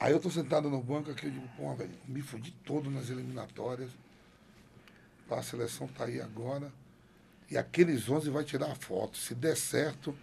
Aí 0.00 0.12
eu 0.12 0.18
tô 0.18 0.28
sentado 0.30 0.68
no 0.68 0.82
banco 0.82 1.12
aqui, 1.12 1.26
eu 1.26 1.30
digo, 1.30 1.48
pô, 1.56 1.72
velho, 1.74 1.92
me 2.08 2.22
fudi 2.22 2.50
todo 2.64 2.90
nas 2.90 3.08
eliminatórias. 3.08 3.90
A 5.30 5.42
seleção 5.42 5.86
tá 5.86 6.06
aí 6.06 6.20
agora. 6.20 6.72
E 7.50 7.58
aqueles 7.58 8.08
11 8.08 8.30
vai 8.30 8.44
tirar 8.44 8.70
a 8.70 8.74
foto. 8.74 9.18
Se 9.18 9.34
der 9.34 9.56
certo, 9.56 10.14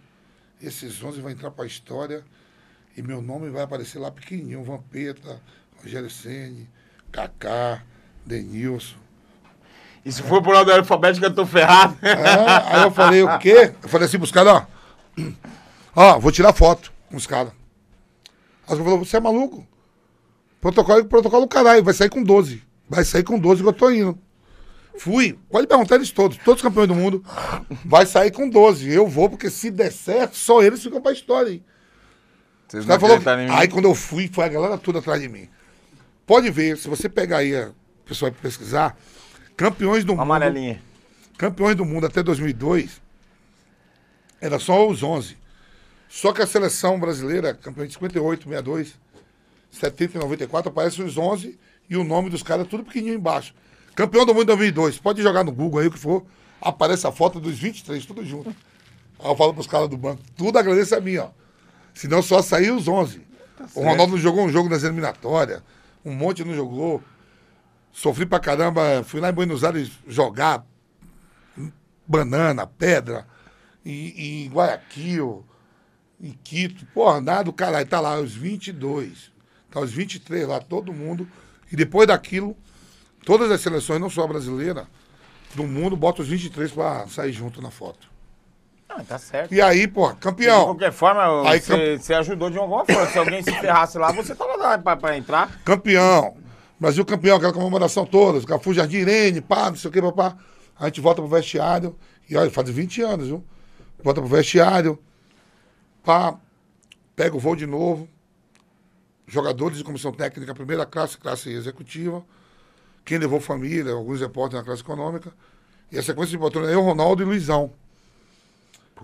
esses 0.62 1.02
11 1.02 1.20
vão 1.20 1.30
entrar 1.30 1.50
para 1.50 1.64
a 1.64 1.66
história 1.66 2.24
e 2.96 3.02
meu 3.02 3.20
nome 3.20 3.50
vai 3.50 3.62
aparecer 3.62 3.98
lá 3.98 4.10
pequenininho. 4.10 4.64
Vampeta, 4.64 5.40
Rogério 5.82 6.08
Ceni, 6.08 6.68
Kaká, 7.12 7.82
Denilson. 8.24 8.96
E 10.04 10.10
se 10.10 10.22
for 10.22 10.42
por 10.42 10.54
ordem 10.54 10.74
alfabética, 10.74 11.26
eu 11.26 11.34
tô 11.34 11.44
ferrado. 11.44 11.98
Ah, 12.02 12.76
aí 12.76 12.82
eu 12.84 12.90
falei, 12.90 13.22
o 13.22 13.38
quê? 13.38 13.74
Eu 13.82 13.88
falei 13.88 14.06
assim 14.06 14.16
pros 14.16 14.32
caras, 14.32 14.54
ó. 14.54 14.66
Ó, 15.94 16.18
vou 16.18 16.32
tirar 16.32 16.54
foto 16.54 16.92
com 17.10 17.16
os 17.16 17.26
caras. 17.26 17.52
Aí 18.66 18.76
falou, 18.76 18.98
você 18.98 19.18
é 19.18 19.20
maluco? 19.20 19.66
Protocolo, 20.60 21.04
protocolo 21.04 21.46
caralho, 21.46 21.84
vai 21.84 21.92
sair 21.92 22.08
com 22.08 22.22
12. 22.22 22.62
Vai 22.88 23.04
sair 23.04 23.22
com 23.22 23.38
12 23.38 23.62
que 23.62 23.68
eu 23.68 23.72
tô 23.72 23.90
indo. 23.90 24.18
Fui, 24.98 25.38
pode 25.50 25.66
perguntar 25.66 25.94
eles 25.94 26.10
todos, 26.10 26.36
todos 26.38 26.60
os 26.60 26.62
campeões 26.62 26.88
do 26.88 26.94
mundo. 26.94 27.24
Vai 27.84 28.04
sair 28.04 28.30
com 28.30 28.48
12. 28.48 28.92
Eu 28.92 29.06
vou, 29.06 29.30
porque 29.30 29.48
se 29.48 29.70
der 29.70 29.92
certo, 29.92 30.36
só 30.36 30.62
eles 30.62 30.82
ficam 30.82 31.00
pra 31.00 31.12
história, 31.12 31.50
hein? 31.50 31.64
Vocês 32.66 32.84
não 32.84 33.00
falou? 33.00 33.18
Aí 33.52 33.68
quando 33.68 33.86
eu 33.86 33.94
fui, 33.94 34.28
foi 34.30 34.44
a 34.44 34.48
galera 34.48 34.76
toda 34.76 34.98
atrás 34.98 35.20
de 35.20 35.28
mim. 35.28 35.48
Pode 36.26 36.50
ver, 36.50 36.76
se 36.76 36.88
você 36.88 37.08
pegar 37.08 37.38
aí, 37.38 37.54
o 37.54 37.74
pessoal 38.04 38.30
vai 38.30 38.40
pesquisar, 38.40 38.96
campeões 39.56 40.04
do 40.04 40.12
mundo. 40.12 40.22
Amarelinha. 40.22 40.82
Campeões 41.38 41.76
do 41.76 41.84
mundo 41.84 42.06
até 42.06 42.22
2002, 42.22 43.00
era 44.40 44.58
só 44.58 44.86
os 44.86 45.02
11. 45.02 45.36
Só 46.08 46.32
que 46.32 46.42
a 46.42 46.46
seleção 46.46 46.98
brasileira, 46.98 47.54
campeão 47.54 47.86
de 47.86 47.92
58, 47.92 48.44
62, 48.44 48.98
70 49.70 50.18
e 50.18 50.20
94, 50.20 50.70
aparece 50.70 51.02
os 51.02 51.16
11 51.16 51.58
e 51.88 51.96
o 51.96 52.04
nome 52.04 52.28
dos 52.28 52.42
caras 52.42 52.66
tudo 52.66 52.84
pequenininho 52.84 53.18
embaixo. 53.18 53.54
Campeão 53.98 54.24
do 54.24 54.32
mundo 54.32 54.42
de 54.42 54.56
2002, 54.56 54.98
pode 54.98 55.20
jogar 55.20 55.42
no 55.42 55.50
Google 55.50 55.80
aí 55.80 55.88
o 55.88 55.90
que 55.90 55.98
for, 55.98 56.24
aparece 56.60 57.04
a 57.04 57.10
foto 57.10 57.40
dos 57.40 57.58
23, 57.58 58.06
tudo 58.06 58.24
junto. 58.24 58.50
Aí 59.18 59.28
eu 59.28 59.34
falo 59.34 59.52
pros 59.52 59.66
caras 59.66 59.88
do 59.88 59.96
banco, 59.96 60.22
tudo 60.36 60.56
agradece 60.56 60.94
a 60.94 61.00
mim, 61.00 61.16
ó. 61.16 61.30
Senão 61.92 62.22
só 62.22 62.40
saiu 62.40 62.76
os 62.76 62.86
11. 62.86 63.26
o 63.74 63.82
Ronaldo 63.82 64.12
não 64.12 64.18
jogou 64.18 64.44
um 64.44 64.50
jogo 64.50 64.68
nas 64.68 64.84
eliminatórias, 64.84 65.64
um 66.04 66.14
monte 66.14 66.44
não 66.44 66.54
jogou. 66.54 67.02
Sofri 67.90 68.24
pra 68.24 68.38
caramba, 68.38 69.02
fui 69.02 69.20
lá 69.20 69.30
em 69.30 69.32
Buenos 69.32 69.64
Aires 69.64 69.90
jogar 70.06 70.64
banana, 72.06 72.68
pedra, 72.68 73.26
e, 73.84 74.44
em 74.44 74.48
Guayaquil, 74.48 75.44
em 76.20 76.38
Quito, 76.44 76.86
porra, 76.94 77.20
nada, 77.20 77.50
o 77.50 77.52
caralho, 77.52 77.88
tá 77.88 77.98
lá 77.98 78.20
os 78.20 78.32
22, 78.32 79.32
tá 79.68 79.80
os 79.80 79.90
23 79.90 80.46
lá, 80.46 80.60
todo 80.60 80.92
mundo, 80.92 81.28
e 81.72 81.74
depois 81.74 82.06
daquilo, 82.06 82.56
todas 83.28 83.50
as 83.50 83.60
seleções, 83.60 84.00
não 84.00 84.08
só 84.08 84.22
a 84.22 84.26
brasileira, 84.26 84.86
do 85.54 85.64
mundo, 85.66 85.94
bota 85.94 86.22
os 86.22 86.28
23 86.28 86.72
pra 86.72 87.06
sair 87.08 87.30
junto 87.30 87.60
na 87.60 87.70
foto. 87.70 88.08
Ah, 88.88 89.04
tá 89.06 89.18
certo. 89.18 89.52
E 89.52 89.60
aí, 89.60 89.86
pô, 89.86 90.10
De 90.10 90.16
campeão. 90.16 90.64
qualquer 90.64 90.90
forma, 90.92 91.46
Aí, 91.46 91.60
você, 91.60 91.98
você 91.98 92.14
ajudou 92.14 92.48
de 92.48 92.56
alguma 92.56 92.86
forma. 92.86 93.04
Se 93.06 93.18
alguém 93.18 93.42
se 93.42 93.52
ferrasse 93.52 93.98
lá, 93.98 94.10
você 94.12 94.34
tava 94.34 94.56
lá 94.56 94.78
pra, 94.78 94.96
pra 94.96 95.18
entrar. 95.18 95.60
Campeão. 95.62 96.38
Brasil 96.80 97.04
campeão, 97.04 97.36
aquela 97.36 97.52
comemoração 97.52 98.06
toda. 98.06 98.40
Cafu 98.46 98.72
Jardim 98.72 98.96
Irene, 98.96 99.42
pá, 99.42 99.68
não 99.68 99.76
sei 99.76 99.90
o 99.90 99.92
que, 99.92 100.00
papá. 100.00 100.34
A 100.80 100.86
gente 100.86 101.02
volta 101.02 101.20
pro 101.20 101.30
vestiário. 101.30 101.94
E 102.30 102.34
olha, 102.34 102.50
faz 102.50 102.70
20 102.70 103.02
anos, 103.02 103.26
viu? 103.26 103.44
Volta 104.02 104.22
pro 104.22 104.30
vestiário. 104.30 104.98
Pá, 106.02 106.34
pega 107.14 107.36
o 107.36 107.38
voo 107.38 107.54
de 107.54 107.66
novo. 107.66 108.08
Jogadores 109.26 109.76
de 109.76 109.84
comissão 109.84 110.12
técnica, 110.12 110.54
primeira 110.54 110.86
classe, 110.86 111.18
classe 111.18 111.50
executiva. 111.50 112.24
Quem 113.04 113.18
levou 113.18 113.40
família, 113.40 113.92
alguns 113.92 114.20
repórteres 114.20 114.60
na 114.60 114.66
classe 114.66 114.82
econômica. 114.82 115.32
E 115.90 115.98
a 115.98 116.02
sequência 116.02 116.32
de 116.32 116.38
botões 116.38 116.68
é 116.68 116.74
eu, 116.74 116.82
Ronaldo 116.82 117.22
e 117.22 117.24
Luizão. 117.24 117.72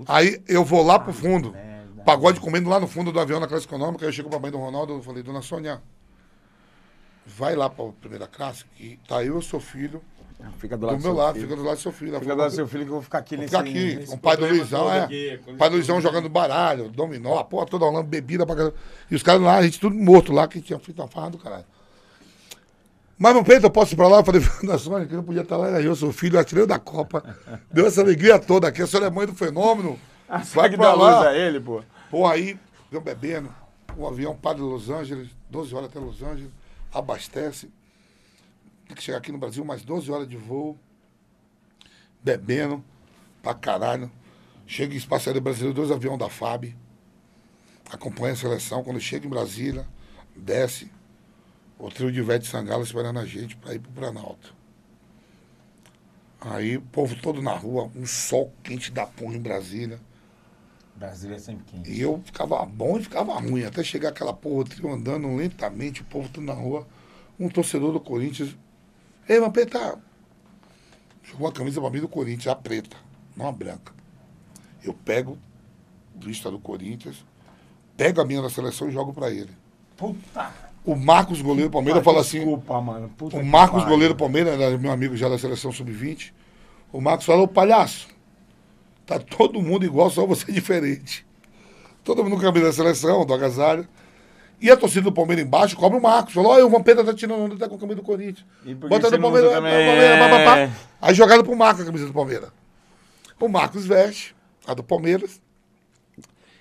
Aí 0.06 0.42
eu 0.46 0.64
vou 0.64 0.84
lá 0.84 0.98
pro 0.98 1.12
fundo. 1.12 1.52
merda. 1.52 2.02
Pagode 2.04 2.40
comendo 2.40 2.68
lá 2.68 2.78
no 2.78 2.86
fundo 2.86 3.10
do 3.10 3.18
avião 3.18 3.40
na 3.40 3.46
classe 3.46 3.66
econômica. 3.66 4.04
Aí 4.04 4.08
eu 4.08 4.12
chego 4.12 4.28
pra 4.28 4.38
mãe 4.38 4.50
do 4.50 4.58
Ronaldo 4.58 4.98
e 4.98 5.02
falei, 5.02 5.22
dona 5.22 5.40
Sônia, 5.40 5.80
vai 7.26 7.54
lá 7.56 7.70
pra 7.70 7.86
primeira 8.00 8.26
classe, 8.26 8.64
que 8.76 8.98
tá 9.08 9.24
eu 9.24 9.38
e 9.38 9.42
seu 9.42 9.60
filho 9.60 10.02
Fica 10.58 10.76
do 10.76 10.80
do 10.80 10.86
lado 10.86 10.94
meu 10.96 11.02
seu 11.02 11.14
lado, 11.14 11.34
filho. 11.34 11.46
fica 11.46 11.56
do 11.56 11.62
lado 11.62 11.76
do 11.76 11.80
seu 11.80 11.92
filho. 11.92 12.12
Fica 12.20 12.34
do 12.34 12.38
lado 12.38 12.50
do 12.50 12.54
seu 12.54 12.66
filho 12.68 12.84
que 12.84 12.90
eu 12.90 12.94
vou 12.94 13.02
ficar 13.02 13.18
aqui 13.18 13.36
Vou 13.36 13.42
nesse... 13.42 13.56
ficar 13.56 13.68
aqui, 13.68 13.94
nesse 13.96 14.08
com 14.08 14.14
o 14.14 14.18
pai 14.18 14.36
do 14.36 14.46
Luizão, 14.46 14.92
é. 14.92 15.00
aqui, 15.00 15.40
O 15.46 15.56
pai 15.56 15.70
do 15.70 15.76
Luizão 15.76 16.00
jogando 16.00 16.28
baralho, 16.28 16.88
dominó, 16.90 17.38
a 17.38 17.44
porra 17.44 17.66
toda 17.66 17.84
rolando 17.84 18.08
bebida 18.08 18.44
pra 18.44 18.54
caramba. 18.56 18.74
E 19.10 19.14
os 19.14 19.22
caras 19.22 19.40
lá, 19.42 19.56
a 19.56 19.62
gente 19.62 19.80
tudo 19.80 19.94
morto 19.96 20.32
lá, 20.32 20.46
que 20.46 20.60
tinha 20.60 20.78
feito 20.78 21.00
uma 21.00 21.08
farra 21.08 21.30
do 21.30 21.38
caralho. 21.38 21.64
Mas, 23.16 23.32
meu 23.32 23.44
peito, 23.44 23.64
eu 23.66 23.70
posso 23.70 23.94
ir 23.94 23.96
pra 23.96 24.08
lá? 24.08 24.18
Eu 24.18 24.24
falei, 24.24 24.42
na 24.62 24.76
Sônia, 24.78 25.06
que 25.06 25.14
não 25.14 25.22
podia 25.22 25.42
estar 25.42 25.56
lá, 25.56 25.68
era 25.68 25.80
eu, 25.80 25.94
seu 25.94 26.12
filho, 26.12 26.38
artilheiro 26.38 26.66
da 26.66 26.78
Copa. 26.78 27.22
Deu 27.72 27.86
essa 27.86 28.00
alegria 28.00 28.38
toda 28.38 28.68
aqui, 28.68 28.82
a 28.82 28.86
senhora 28.86 29.06
é 29.06 29.10
mãe 29.10 29.26
do 29.26 29.34
fenômeno. 29.34 29.98
Ah, 30.28 30.38
Vai 30.38 30.70
pra 30.70 30.78
da 30.78 30.94
luz 30.94 31.26
a 31.26 31.34
ele, 31.36 31.60
pô. 31.60 31.82
Pô, 32.10 32.26
aí, 32.26 32.58
eu 32.90 33.00
bebendo, 33.00 33.54
o 33.96 34.06
avião 34.06 34.34
para 34.34 34.56
de 34.56 34.62
Los 34.62 34.90
Angeles, 34.90 35.28
12 35.50 35.74
horas 35.74 35.88
até 35.90 35.98
Los 35.98 36.22
Angeles, 36.22 36.50
abastece. 36.92 37.70
Tem 38.86 38.96
que 38.96 39.02
chegar 39.02 39.18
aqui 39.18 39.30
no 39.32 39.38
Brasil 39.38 39.64
mais 39.64 39.82
12 39.82 40.10
horas 40.10 40.28
de 40.28 40.36
voo, 40.36 40.78
bebendo 42.22 42.82
pra 43.42 43.54
caralho. 43.54 44.10
Chega 44.66 44.94
em 44.94 44.96
Espaço 44.96 45.28
Aéreo 45.28 45.42
Brasileiro, 45.42 45.74
dois 45.74 45.90
aviões 45.90 46.18
da 46.18 46.28
FAB, 46.30 46.74
acompanha 47.90 48.32
a 48.32 48.36
seleção. 48.36 48.82
Quando 48.82 48.98
chega 48.98 49.26
em 49.26 49.30
Brasília, 49.30 49.86
desce 50.34 50.90
o 51.78 51.90
trio 51.90 52.10
de 52.10 52.20
Ivete 52.20 52.46
Sangalo 52.46 52.82
esperando 52.82 53.18
a 53.18 53.26
gente 53.26 53.56
pra 53.56 53.74
ir 53.74 53.78
pro 53.78 53.92
Planalto. 53.92 54.54
Aí, 56.40 56.76
o 56.76 56.82
povo 56.82 57.16
todo 57.16 57.40
na 57.40 57.54
rua, 57.54 57.90
um 57.96 58.06
sol 58.06 58.52
quente 58.62 58.90
da 58.90 59.06
porra 59.06 59.34
em 59.34 59.40
Brasília. 59.40 59.98
Brasília 60.94 61.36
é 61.36 61.38
sempre 61.38 61.64
quente. 61.64 61.90
E 61.90 62.00
eu 62.00 62.22
ficava 62.24 62.64
bom 62.66 62.98
e 62.98 63.02
ficava 63.02 63.32
ruim. 63.40 63.64
Até 63.64 63.82
chegar 63.82 64.10
aquela 64.10 64.32
porra, 64.32 64.60
o 64.60 64.64
trio 64.64 64.92
andando 64.92 65.34
lentamente, 65.34 66.02
o 66.02 66.04
povo 66.04 66.28
tudo 66.28 66.46
na 66.46 66.52
rua. 66.52 66.86
Um 67.40 67.48
torcedor 67.48 67.92
do 67.92 68.00
Corinthians. 68.00 68.54
Ei, 69.28 69.40
Mampeta! 69.40 69.98
Jogou 71.22 71.46
uma 71.46 71.52
camisa 71.52 71.80
pra 71.80 71.90
mim 71.90 72.00
do 72.00 72.08
Corinthians, 72.08 72.46
a 72.48 72.54
preta, 72.54 72.96
não 73.34 73.48
a 73.48 73.52
branca. 73.52 73.94
Eu 74.82 74.92
pego 74.92 75.38
vista 76.14 76.50
do 76.50 76.58
Corinthians, 76.58 77.24
pego 77.96 78.20
a 78.20 78.24
minha 78.24 78.42
da 78.42 78.50
seleção 78.50 78.88
e 78.88 78.92
jogo 78.92 79.14
pra 79.14 79.30
ele. 79.30 79.50
Puta. 79.96 80.73
O 80.84 80.94
Marcos, 80.94 81.40
goleiro 81.40 81.70
do 81.70 81.72
Palmeiras, 81.72 82.04
fala 82.04 82.20
assim. 82.20 82.38
Desculpa, 82.38 82.80
mano. 82.80 83.08
Puta 83.16 83.38
O 83.38 83.44
Marcos, 83.44 83.84
goleiro 83.84 84.12
do 84.12 84.18
Palmeiras, 84.18 84.60
era 84.60 84.76
meu 84.76 84.92
amigo 84.92 85.16
já 85.16 85.28
da 85.28 85.38
seleção 85.38 85.72
sub-20. 85.72 86.32
O 86.92 87.00
Marcos 87.00 87.24
falou, 87.24 87.48
palhaço, 87.48 88.06
tá 89.06 89.18
todo 89.18 89.60
mundo 89.62 89.84
igual, 89.84 90.10
só 90.10 90.26
você 90.26 90.52
diferente. 90.52 91.26
Todo 92.04 92.22
mundo 92.22 92.36
com 92.36 92.42
a 92.42 92.44
camisa 92.44 92.66
da 92.66 92.72
seleção, 92.72 93.24
do 93.24 93.32
agasalho. 93.32 93.88
E 94.60 94.70
a 94.70 94.76
torcida 94.76 95.02
do 95.02 95.12
Palmeiras 95.12 95.44
embaixo 95.44 95.76
cobra 95.76 95.98
o 95.98 96.02
Marcos. 96.02 96.34
Falou, 96.34 96.52
olha, 96.52 96.66
o 96.66 96.70
Vampeta 96.70 97.02
tá 97.02 97.14
tirando 97.14 97.40
onda, 97.40 97.56
tá 97.56 97.68
com 97.68 97.76
a 97.76 97.78
camisa 97.78 97.96
do 97.96 98.02
Corinthians. 98.02 98.46
E 98.64 98.74
Bota 98.74 99.10
do 99.10 99.20
Palmeiras, 99.20 99.50
do 99.50 99.54
também? 99.56 99.86
Palmeiras, 99.86 100.18
pá, 100.18 100.28
pá, 100.28 100.44
pá. 100.44 100.58
É. 100.58 100.70
Aí 101.00 101.14
jogaram 101.14 101.42
pro 101.42 101.56
Marcos 101.56 101.82
a 101.82 101.86
camisa 101.86 102.06
do 102.06 102.12
Palmeiras. 102.12 102.50
O 103.40 103.48
Marcos 103.48 103.86
veste 103.86 104.36
a 104.66 104.74
do 104.74 104.82
Palmeiras 104.82 105.40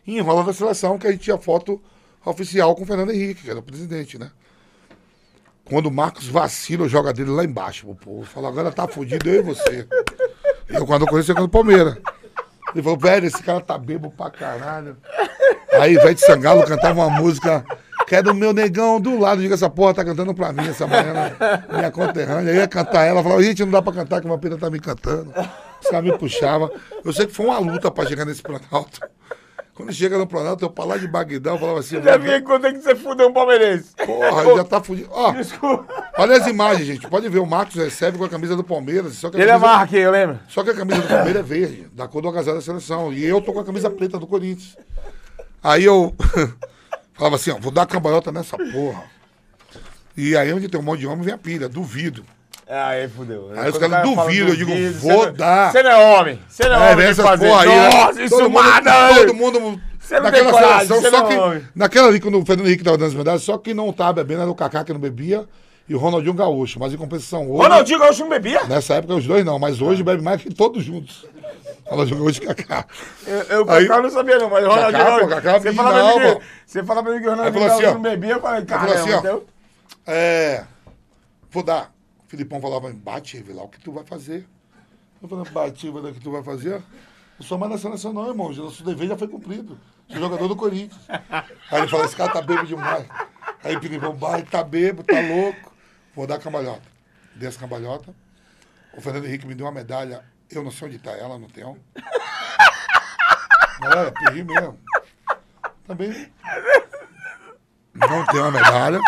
e 0.05 0.17
enrola 0.17 0.43
da 0.43 0.53
seleção, 0.53 0.97
que 0.97 1.07
a 1.07 1.11
gente 1.11 1.21
tinha 1.21 1.37
foto 1.37 1.81
oficial 2.25 2.75
com 2.75 2.83
o 2.83 2.85
Fernando 2.85 3.11
Henrique, 3.11 3.43
que 3.43 3.49
era 3.49 3.59
o 3.59 3.63
presidente, 3.63 4.17
né? 4.17 4.31
Quando 5.65 5.85
o 5.87 5.91
Marcos 5.91 6.27
vacila, 6.27 6.89
joga 6.89 7.13
dele 7.13 7.31
lá 7.31 7.43
embaixo. 7.43 7.89
O 7.89 7.95
povo 7.95 8.23
fala, 8.23 8.49
agora 8.49 8.71
tá 8.71 8.87
fudido 8.87 9.29
eu 9.29 9.39
e 9.39 9.41
você. 9.41 9.87
Eu, 10.67 10.85
quando 10.85 11.03
eu 11.03 11.07
conheci, 11.07 11.31
eu 11.31 11.37
o 11.37 11.49
Palmeiras. 11.49 11.97
Ele 12.73 12.83
falou, 12.83 12.97
velho, 12.97 13.27
esse 13.27 13.41
cara 13.41 13.61
tá 13.61 13.77
bebo 13.77 14.11
pra 14.11 14.29
caralho. 14.29 14.97
Aí, 15.73 15.93
Ivete 15.93 16.21
Sangalo 16.21 16.65
cantava 16.65 17.05
uma 17.05 17.21
música, 17.21 17.63
quero 18.07 18.31
o 18.31 18.35
meu 18.35 18.51
negão 18.51 18.99
do 18.99 19.17
lado. 19.19 19.41
Diga, 19.41 19.53
essa 19.53 19.69
porra 19.69 19.93
tá 19.93 20.03
cantando 20.03 20.33
pra 20.33 20.51
mim 20.51 20.67
essa 20.67 20.85
manhã, 20.85 21.35
minha 21.71 21.91
conterrânea. 21.91 22.51
Eu 22.51 22.55
ia 22.55 22.67
cantar 22.67 23.05
ela, 23.05 23.23
falava, 23.23 23.43
gente, 23.43 23.63
não 23.63 23.71
dá 23.71 23.81
pra 23.81 23.93
cantar, 23.93 24.21
que 24.21 24.27
uma 24.27 24.37
pena 24.37 24.57
tá 24.57 24.69
me 24.69 24.79
cantando. 24.79 25.31
Os 25.81 25.89
caras 25.89 26.03
me 26.03 26.17
puxavam. 26.17 26.71
Eu 27.05 27.13
sei 27.13 27.25
que 27.27 27.33
foi 27.33 27.45
uma 27.45 27.59
luta 27.59 27.89
pra 27.91 28.05
chegar 28.05 28.25
nesse 28.25 28.41
Planalto. 28.41 28.99
Quando 29.75 29.91
chega 29.91 30.19
no 30.19 30.27
Planalto, 30.27 30.63
eu 30.77 30.85
lá 30.85 30.97
de 30.97 31.07
Baguedão, 31.07 31.55
eu 31.55 31.59
falava 31.59 31.79
assim, 31.79 31.99
Já 31.99 32.15
vi 32.15 32.39
quando 32.41 32.67
é 32.67 32.73
que 32.73 32.79
você 32.79 32.95
fudeu 32.95 33.29
um 33.29 33.33
palmeirense. 33.33 33.89
porra, 34.05 34.43
ele 34.43 34.55
já 34.57 34.63
tá 34.63 34.79
fudido. 34.83 35.09
Ó, 35.11 35.31
Desculpa. 35.31 36.11
olha 36.15 36.37
as 36.37 36.45
imagens, 36.45 36.85
gente. 36.85 37.07
Pode 37.09 37.27
ver, 37.27 37.39
o 37.39 37.45
Marcos 37.47 37.73
recebe 37.75 38.17
com 38.19 38.23
a 38.23 38.29
camisa 38.29 38.55
do 38.55 38.63
Palmeiras. 38.63 39.15
Só 39.15 39.31
que 39.31 39.37
Ele 39.37 39.47
camisa- 39.47 39.65
amarra 39.65 39.83
aqui, 39.83 39.97
eu 39.97 40.11
lembro. 40.11 40.39
só 40.47 40.63
que 40.63 40.69
a 40.69 40.75
camisa 40.75 41.01
do 41.01 41.07
Palmeiras 41.07 41.37
é 41.39 41.43
verde, 41.43 41.87
da 41.91 42.07
cor 42.07 42.21
do 42.21 42.29
agasalho 42.29 42.57
da 42.57 42.61
seleção. 42.63 43.11
E 43.11 43.25
eu 43.25 43.41
tô 43.41 43.51
com 43.51 43.61
a 43.61 43.65
camisa 43.65 43.89
preta 43.89 44.19
do 44.19 44.27
Corinthians. 44.27 44.77
Aí 45.63 45.83
eu 45.85 46.13
falava 47.13 47.37
assim, 47.37 47.49
ó, 47.49 47.57
vou 47.57 47.71
dar 47.71 47.87
cambalhota 47.87 48.31
nessa 48.31 48.55
porra. 48.57 49.03
E 50.15 50.37
aí 50.37 50.53
onde 50.53 50.67
tem 50.67 50.79
um 50.79 50.83
monte 50.83 50.99
de 50.99 51.07
homem 51.07 51.25
vem 51.25 51.33
a 51.33 51.37
pilha, 51.37 51.67
duvido. 51.67 52.23
Aí 52.75 53.07
fudeu. 53.07 53.51
Aí 53.55 53.69
os 53.69 53.75
o 53.75 53.79
caras 53.79 53.95
cara 53.95 54.03
duvidam, 54.03 54.47
eu 54.49 54.55
digo, 54.55 54.71
vou 54.99 55.19
você 55.19 55.25
não- 55.27 55.33
dar. 55.33 55.71
Você 55.71 55.83
não 55.83 55.91
é 55.91 55.97
homem. 56.19 56.39
Você 56.47 56.67
não 56.69 56.75
é, 56.83 56.89
É, 56.89 56.93
homem 56.93 57.07
de 57.07 57.13
fazer. 57.21 57.47
porra 57.47 57.61
aí, 57.61 57.67
né? 57.69 57.89
Nossa, 57.89 58.21
isso 58.23 58.35
todo 58.37 58.49
mundo, 58.49 58.53
mata. 58.63 59.15
todo 59.15 59.33
mundo 59.35 59.81
Você 59.99 60.15
não 60.15 60.23
naquela 60.23 60.43
tem 60.43 60.51
coragem, 60.53 60.87
seleção, 60.87 61.01
você 61.01 61.09
só 61.11 61.17
não 61.21 61.27
que 61.27 61.33
é 61.33 61.39
homem. 61.41 61.67
naquela 61.75 62.07
ali 62.07 62.19
quando 62.19 62.39
o 62.41 62.45
Fernando 62.45 62.67
Henrique 62.67 62.83
tava 62.83 62.97
dando 62.97 63.07
as 63.09 63.13
medalhas, 63.13 63.43
só 63.43 63.57
que 63.57 63.73
não 63.73 63.93
tava 63.93 64.13
bebendo 64.13 64.41
era 64.41 64.49
o 64.51 64.55
Kaká 64.55 64.83
que 64.83 64.91
não 64.91 64.99
bebia 64.99 65.45
e 65.87 65.93
o 65.93 65.97
Ronaldinho 65.99 66.33
Gaúcho, 66.33 66.79
mas 66.79 66.93
em 66.93 66.97
compensação 66.97 67.49
hoje, 67.51 67.61
Ronaldinho 67.63 67.99
Gaúcho 67.99 68.21
não 68.21 68.29
bebia? 68.29 68.63
nessa 68.63 68.95
época 68.95 69.13
os 69.15 69.25
dois 69.27 69.45
não, 69.45 69.59
mas 69.59 69.81
hoje 69.81 70.01
bebe 70.03 70.23
mais 70.23 70.41
que 70.41 70.53
todos 70.53 70.83
juntos. 70.83 71.25
Ronaldinho 71.85 72.19
Gaúcho 72.19 72.41
e 72.41 72.45
Kaká. 72.47 72.85
Eu, 73.27 73.39
eu 73.43 73.69
Aí- 73.71 73.85
Kaká 73.87 74.01
não 74.01 74.09
sabia 74.09 74.39
não, 74.39 74.49
mas 74.49 74.65
o 74.65 74.69
Ronaldinho 74.69 75.05
Gaúcho... 75.05 75.27
Kaká 75.27 75.59
você, 75.59 75.67
não, 75.71 75.75
fala 75.75 75.91
pra 75.91 76.03
mim 76.03 76.33
pô. 76.33 76.39
que, 76.39 76.45
você 76.65 76.83
fala 76.83 77.03
pra 77.03 77.13
mim 77.13 77.19
que 77.21 77.27
o 77.27 77.29
Ronaldinho 77.29 77.65
assim, 77.65 77.81
Gaúcho 77.81 77.93
não 77.93 78.01
bebia, 78.01 78.31
eu 78.33 78.41
falei, 78.41 78.65
caramba, 78.65 78.93
assim, 78.93 79.11
então... 79.13 79.41
É, 80.07 80.63
vou 81.51 81.63
dar. 81.63 81.92
Filipão 82.33 82.59
falava, 82.59 82.91
bate, 82.91 83.37
Evilar, 83.37 83.65
o 83.65 83.69
que 83.69 83.79
tu 83.79 83.91
vai 83.91 84.03
fazer? 84.03 84.47
Eu 85.21 85.29
falei, 85.29 85.45
bate, 85.51 85.85
Evilar, 85.85 86.11
o 86.11 86.15
que 86.15 86.19
tu 86.19 86.31
vai 86.31 86.41
fazer? 86.41 86.81
Eu 87.37 87.45
sou 87.45 87.59
mais 87.59 87.79
seleção 87.79 88.11
não, 88.11 88.27
irmão, 88.27 88.47
o 88.47 88.55
nosso 88.55 88.83
dever 88.83 89.07
já 89.07 89.15
foi 89.15 89.27
cumprido. 89.27 89.79
Sou 90.07 90.19
jogador 90.19 90.47
do 90.47 90.55
Corinthians. 90.55 90.99
Aí 91.69 91.81
ele 91.81 91.87
falou, 91.87 92.07
esse 92.07 92.15
cara 92.15 92.33
tá 92.33 92.41
bêbado 92.41 92.67
demais. 92.67 93.07
Aí 93.63 93.75
o 93.75 93.79
Filipão, 93.79 94.15
vai, 94.15 94.41
tá 94.41 94.63
bêbado, 94.63 95.03
tá 95.03 95.21
louco. 95.21 95.71
Vou 96.15 96.25
dar 96.25 96.39
cambalhota. 96.39 96.81
Dei 97.35 97.47
essa 97.47 97.59
cambalhota. 97.59 98.15
O 98.97 98.99
Fernando 99.01 99.25
Henrique 99.25 99.45
me 99.45 99.53
deu 99.53 99.67
uma 99.67 99.71
medalha, 99.71 100.25
eu 100.49 100.63
não 100.63 100.71
sei 100.71 100.87
onde 100.87 100.97
tá 100.97 101.11
ela, 101.11 101.37
não 101.37 101.47
tenho. 101.47 101.77
Não 103.79 103.91
é, 103.91 104.09
perri 104.09 104.43
mesmo. 104.43 104.79
Também. 105.85 106.33
Não 107.93 108.25
tem 108.25 108.39
uma 108.39 108.51
medalha. 108.51 108.99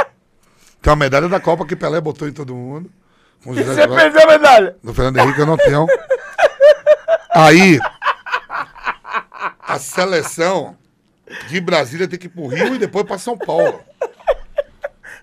Tem 0.79 0.91
uma 0.91 0.95
medalha 0.95 1.27
da 1.27 1.39
Copa 1.39 1.65
que 1.65 1.75
Pelé 1.75 1.99
botou 1.99 2.27
em 2.27 2.31
todo 2.31 2.53
mundo. 2.53 2.91
Você 3.41 3.87
perdeu 3.87 4.23
a 4.23 4.27
medalha. 4.27 4.77
Do 4.83 4.93
Fernando 4.93 5.17
Henrique 5.17 5.39
eu 5.39 5.45
não 5.45 5.57
tenho. 5.57 5.87
Aí, 7.31 7.79
a 9.59 9.77
seleção 9.77 10.77
de 11.47 11.59
Brasília 11.59 12.07
tem 12.07 12.17
que 12.17 12.27
ir 12.27 12.29
pro 12.29 12.47
Rio 12.47 12.75
e 12.75 12.77
depois 12.77 13.05
pra 13.05 13.17
São 13.17 13.37
Paulo. 13.37 13.81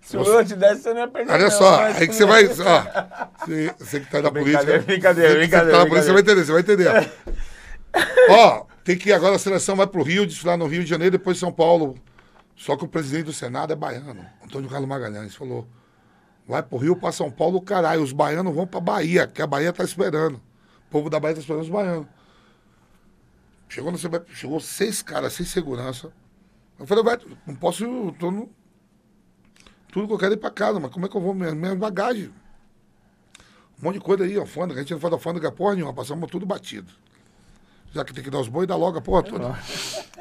Se 0.03 0.17
o 0.17 0.23
Lula 0.23 0.45
te 0.45 0.55
desse, 0.55 0.83
você 0.83 0.93
não 0.93 1.01
ia 1.01 1.09
perder 1.09 1.33
Olha 1.33 1.51
só, 1.51 1.85
aí 1.85 2.07
que 2.07 2.15
você 2.15 2.27
vai. 2.27 2.45
Ó, 2.45 2.49
você, 3.39 3.75
você 3.79 4.01
que 4.01 4.11
tá 4.11 4.21
na 4.21 4.31
política. 4.31 4.65
Brincadeira, 4.81 4.83
brincadeira, 4.83 5.35
você, 5.35 5.45
que 5.47 5.51
tá 5.51 5.79
na 5.79 5.87
polícia, 5.87 6.03
você 6.03 6.13
vai 6.13 6.21
entender, 6.23 6.45
você 6.45 6.53
vai 6.53 6.61
entender. 6.61 7.13
Ó, 8.29 8.67
tem 8.85 8.99
que 8.99 9.13
agora 9.13 9.37
a 9.37 9.39
seleção 9.39 9.77
vai 9.77 9.87
pro 9.87 10.03
Rio, 10.03 10.27
desfilar 10.27 10.59
no 10.59 10.67
Rio 10.67 10.83
de 10.83 10.91
Janeiro, 10.91 11.13
depois 11.13 11.39
São 11.39 11.53
Paulo. 11.53 11.95
Só 12.57 12.77
que 12.77 12.85
o 12.85 12.89
presidente 12.89 13.25
do 13.25 13.33
Senado 13.33 13.73
é 13.73 13.77
baiano, 13.77 14.27
Antônio 14.45 14.69
Carlos 14.69 14.89
Magalhães, 14.89 15.35
falou: 15.35 15.67
vai 16.53 16.63
pro 16.63 16.77
Rio, 16.77 16.95
pra 16.95 17.11
São 17.11 17.31
Paulo, 17.31 17.63
caralho, 17.63 18.03
os 18.03 18.13
baianos 18.13 18.55
vão 18.55 18.67
pra 18.67 18.79
Bahia, 18.79 19.27
que 19.27 19.41
a 19.41 19.47
Bahia 19.47 19.73
tá 19.73 19.83
esperando. 19.83 20.37
O 20.37 20.91
povo 20.91 21.09
da 21.09 21.19
Bahia 21.19 21.35
tá 21.35 21.41
esperando 21.41 21.63
os 21.63 21.71
baianos. 21.71 22.07
Chegou, 23.71 23.91
no, 23.91 23.99
chegou 23.99 24.61
seis 24.61 25.01
caras 25.01 25.33
sem 25.33 25.47
segurança. 25.47 26.13
Eu 26.79 26.87
falei, 26.87 27.03
vai, 27.03 27.19
não 27.47 27.55
posso, 27.55 27.85
eu 27.85 28.15
tô 28.19 28.31
no, 28.31 28.51
tudo 29.91 30.07
que 30.07 30.13
eu 30.13 30.19
quero 30.19 30.35
ir 30.35 30.37
pra 30.37 30.51
casa, 30.51 30.79
mas 30.79 30.91
como 30.91 31.07
é 31.07 31.09
que 31.09 31.17
eu 31.17 31.23
vou? 31.23 31.33
Minha, 31.33 31.55
minha 31.55 31.75
bagagem. 31.75 32.31
Um 33.79 33.85
monte 33.85 33.95
de 33.95 34.01
coisa 34.01 34.25
aí, 34.25 34.37
alfândega. 34.37 34.81
A 34.81 34.83
gente 34.83 34.93
não 34.93 35.01
faz 35.01 35.13
alfândega 35.15 35.51
porra 35.51 35.75
nenhuma, 35.75 35.95
passamos 35.95 36.31
tudo 36.31 36.45
batido. 36.45 36.93
Já 37.93 38.05
que 38.05 38.13
tem 38.15 38.25
que 38.25 38.31
dar 38.31 38.41
os 38.41 38.49
boi, 38.49 38.67
dá 38.67 38.75
logo 38.75 38.99
a 38.99 39.03
porra 39.03 39.23
toda. 39.23 39.59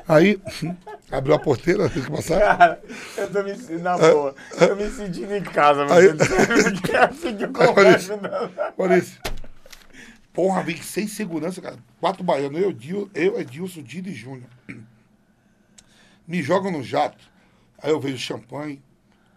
Aí, 0.07 0.41
abriu 1.09 1.33
a 1.35 1.39
porteira, 1.39 1.89
tem 1.89 2.03
que 2.03 2.11
passar. 2.11 2.39
Cara, 2.39 2.83
eu 3.17 3.31
tô 3.31 3.43
me 3.43 3.55
sentindo, 3.55 3.81
na 3.83 3.97
boa, 3.97 4.35
eu 4.59 4.75
me 4.75 4.89
sentindo 4.89 5.35
em 5.35 5.43
casa, 5.43 5.85
meu 5.85 5.93
Aí- 5.93 6.07
eu 6.07 6.15
não. 8.17 8.73
Olha 8.77 8.97
isso. 8.97 9.17
Porra, 10.33 10.63
vem 10.63 10.81
sem 10.81 11.07
segurança, 11.07 11.61
cara. 11.61 11.77
Quatro 11.99 12.23
baianos, 12.23 12.61
eu, 12.61 12.73
Dil, 12.73 13.09
eu 13.13 13.39
Edilson, 13.39 13.81
Dida 13.81 14.09
e 14.09 14.13
Júnior. 14.13 14.49
Me 16.27 16.41
jogam 16.41 16.71
no 16.71 16.83
jato. 16.83 17.23
Aí 17.81 17.91
eu 17.91 17.99
vejo 17.99 18.17
champanhe, 18.17 18.81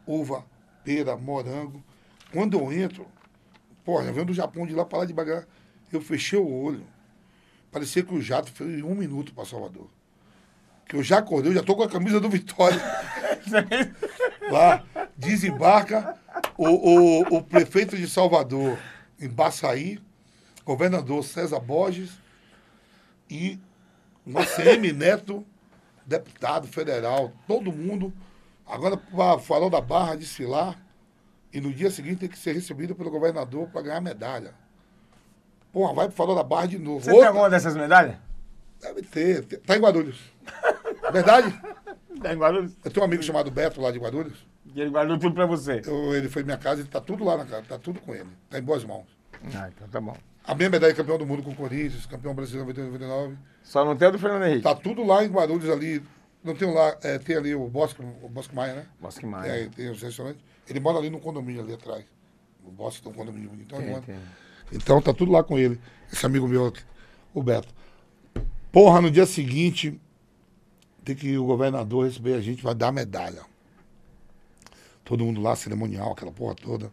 uva, 0.07 0.45
pera, 0.85 1.17
morango. 1.17 1.83
Quando 2.33 2.59
eu 2.59 2.73
entro, 2.73 3.07
porra, 3.85 4.05
eu 4.05 4.13
venho 4.13 4.27
do 4.27 4.35
Japão 4.35 4.67
de 4.67 4.75
lá 4.75 4.85
pra 4.85 4.99
lá 4.99 5.05
devagar. 5.05 5.47
Eu 5.93 6.01
fechei 6.01 6.39
o 6.39 6.49
olho. 6.49 6.85
Parecia 7.75 8.05
que 8.05 8.15
o 8.15 8.23
jato 8.23 8.53
foi 8.53 8.69
em 8.79 8.83
um 8.85 8.95
minuto 8.95 9.35
pra 9.35 9.45
Salvador. 9.45 9.89
Que 10.87 10.95
eu 10.95 11.03
já 11.03 11.19
acordei, 11.19 11.51
eu 11.51 11.57
já 11.57 11.63
tô 11.65 11.75
com 11.75 11.83
a 11.83 11.89
camisa 11.89 12.21
do 12.21 12.31
Vitória. 12.31 12.81
Lá, 14.49 14.85
desembarca 15.17 16.17
o, 16.57 16.69
o, 16.69 17.39
o 17.39 17.43
prefeito 17.43 17.97
de 17.97 18.09
Salvador, 18.09 18.79
em 19.19 19.29
Baçaí, 19.29 20.01
governador 20.65 21.25
César 21.25 21.59
Borges 21.59 22.13
e 23.29 23.59
o 24.25 24.39
ACM 24.39 24.93
Neto, 24.93 25.45
deputado 26.07 26.69
federal, 26.69 27.33
todo 27.49 27.73
mundo. 27.73 28.13
Agora 28.65 28.97
para 28.97 29.41
Farol 29.41 29.69
da 29.69 29.81
Barra 29.81 30.15
desfilar 30.15 30.81
e 31.53 31.61
no 31.61 31.73
dia 31.75 31.91
seguinte 31.91 32.21
tem 32.21 32.29
que 32.29 32.39
ser 32.39 32.53
recebido 32.53 32.95
pelo 32.95 33.11
governador 33.11 33.67
para 33.71 33.83
ganhar 33.83 34.01
medalha. 34.01 34.55
Porra, 35.75 35.93
vai 35.93 36.07
pro 36.07 36.17
Farol 36.17 36.35
da 36.37 36.43
Barra 36.43 36.67
de 36.67 36.79
novo. 36.79 37.01
Você 37.01 37.07
tem 37.07 37.15
Outra- 37.15 37.29
alguma 37.29 37.51
dessas 37.51 37.77
medalhas? 37.77 38.17
Deve 38.81 39.03
ter. 39.03 39.43
Tá 39.67 39.77
em 39.77 39.81
Guarulhos. 39.81 40.19
Verdade? 41.13 41.53
Tem 42.23 42.37
Guarulhos? 42.37 42.73
Eu 42.85 42.91
tenho 42.93 43.03
um 43.05 43.07
amigo 43.09 43.23
chamado 43.25 43.51
Beto 43.51 43.81
lá 43.81 43.91
de 43.91 43.99
Guarulhos. 43.99 44.47
E 44.75 44.81
ele 44.81 44.91
guardou 44.91 45.19
tudo 45.19 45.35
pra 45.35 45.45
você. 45.47 45.83
Eu- 45.85 46.15
ele 46.15 46.29
foi 46.29 46.43
em 46.43 46.45
minha 46.45 46.57
casa, 46.57 46.81
ele 46.81 46.89
tá 46.89 47.01
tudo 47.01 47.25
lá 47.25 47.37
na 47.37 47.45
casa, 47.45 47.65
tá 47.69 47.77
tudo 47.79 48.01
com 48.01 48.15
ele. 48.15 48.29
Tá 48.49 48.59
em 48.59 48.63
boas 48.63 48.85
mãos. 48.85 49.05
Ah, 49.55 49.69
então 49.75 49.89
tá 49.89 50.01
bom. 50.01 50.17
A 50.47 50.55
minha 50.55 50.71
medalha 50.71 50.93
de 50.93 50.97
campeão 50.97 51.19
do 51.19 51.27
mundo 51.27 51.43
com 51.43 51.51
o 51.51 51.55
Corinthians, 51.57 52.07
campeão 52.07 52.33
brasileiro 52.35 52.67
99. 52.87 53.37
Só 53.65 53.85
não 53.85 53.97
tem 53.97 54.07
o 54.09 54.13
do 54.13 54.19
Fernando 54.19 54.45
Henrique. 54.45 54.63
Tá 54.63 54.75
tudo 54.77 55.05
lá 55.05 55.25
em 55.25 55.29
Guarulhos 55.29 55.69
ali. 55.69 56.03
Não 56.43 56.55
tem 56.55 56.69
um 56.69 56.75
lá, 56.75 56.97
é, 57.03 57.19
tem 57.19 57.37
ali 57.37 57.55
o 57.55 57.67
Bosque, 57.69 58.01
o 58.23 58.29
Bosque 58.29 58.55
Maia, 58.55 58.75
né? 58.75 58.87
Bosque 59.01 59.27
Maia. 59.27 59.51
É, 59.65 59.69
tem 59.69 59.91
os 59.91 60.01
restaurantes. 60.01 60.41
Ele 60.69 60.79
mora 60.81 60.99
ali 60.99 61.11
no 61.11 61.19
condomínio 61.19 61.63
ali 61.63 61.75
atrás. 61.75 62.05
O 62.65 62.71
Bosque 62.71 63.03
tem 63.03 63.11
um 63.11 63.15
condomínio 63.15 63.49
bonito. 63.51 63.67
Então, 63.67 63.79
ele 63.79 63.87
Tem, 63.87 63.95
mora- 63.95 64.07
tem. 64.07 64.17
Então 64.73 65.01
tá 65.01 65.13
tudo 65.13 65.33
lá 65.33 65.43
com 65.43 65.59
ele. 65.59 65.81
Esse 66.13 66.25
amigo 66.27 66.47
meu, 66.47 66.73
o 67.33 67.43
Beto. 67.43 67.75
Porra, 68.71 69.01
no 69.01 69.11
dia 69.11 69.27
seguinte, 69.27 70.01
tem 71.05 71.15
que 71.15 71.37
o 71.37 71.45
governador 71.45 72.07
receber 72.07 72.35
a 72.35 72.41
gente, 72.41 72.63
vai 72.63 72.75
dar 72.75 72.91
medalha. 72.91 73.43
Todo 75.05 75.25
mundo 75.25 75.41
lá, 75.41 75.55
cerimonial, 75.55 76.13
aquela 76.13 76.33
porra 76.33 76.55
toda. 76.55 76.93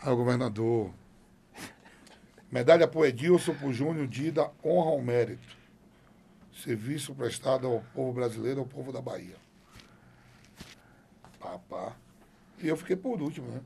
Aí 0.00 0.12
o 0.12 0.16
governador. 0.16 0.90
Medalha 2.50 2.86
pro 2.86 3.04
Edilson, 3.04 3.54
pro 3.54 3.72
Júnior 3.72 4.06
Dida, 4.06 4.50
honra 4.64 4.90
ao 4.90 5.02
mérito. 5.02 5.56
Serviço 6.62 7.14
prestado 7.14 7.66
ao 7.66 7.82
povo 7.94 8.12
brasileiro, 8.12 8.60
ao 8.60 8.66
povo 8.66 8.92
da 8.92 9.00
Bahia. 9.00 9.36
Pá, 11.38 11.58
pá. 11.68 11.92
E 12.62 12.68
eu 12.68 12.76
fiquei 12.76 12.96
por 12.96 13.20
último, 13.20 13.48
né? 13.48 13.60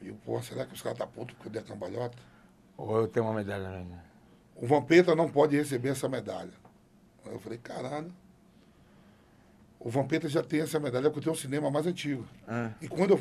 E 0.00 0.08
eu, 0.08 0.14
porra, 0.24 0.42
será 0.42 0.64
que 0.64 0.74
os 0.74 0.82
caras 0.82 0.98
tá 0.98 1.06
putos 1.06 1.34
porque 1.34 1.48
eu 1.48 1.52
dei 1.52 1.60
a 1.60 1.64
cambalhota? 1.64 2.16
Ou 2.80 3.02
eu 3.02 3.08
tenho 3.08 3.26
uma 3.26 3.34
medalha 3.34 3.68
ainda. 3.68 4.02
O 4.56 4.66
Vampeta 4.66 5.14
não 5.14 5.28
pode 5.28 5.54
receber 5.54 5.90
essa 5.90 6.08
medalha. 6.08 6.52
Aí 7.26 7.32
eu 7.32 7.38
falei, 7.38 7.58
caralho. 7.58 8.10
O 9.78 9.90
Vampeta 9.90 10.28
já 10.28 10.42
tem 10.42 10.60
essa 10.60 10.80
medalha 10.80 11.10
porque 11.10 11.24
tem 11.24 11.32
um 11.32 11.36
cinema 11.36 11.70
mais 11.70 11.86
antigo. 11.86 12.26
Ah. 12.48 12.70
E 12.80 12.88
quando 12.88 13.12
eu. 13.12 13.20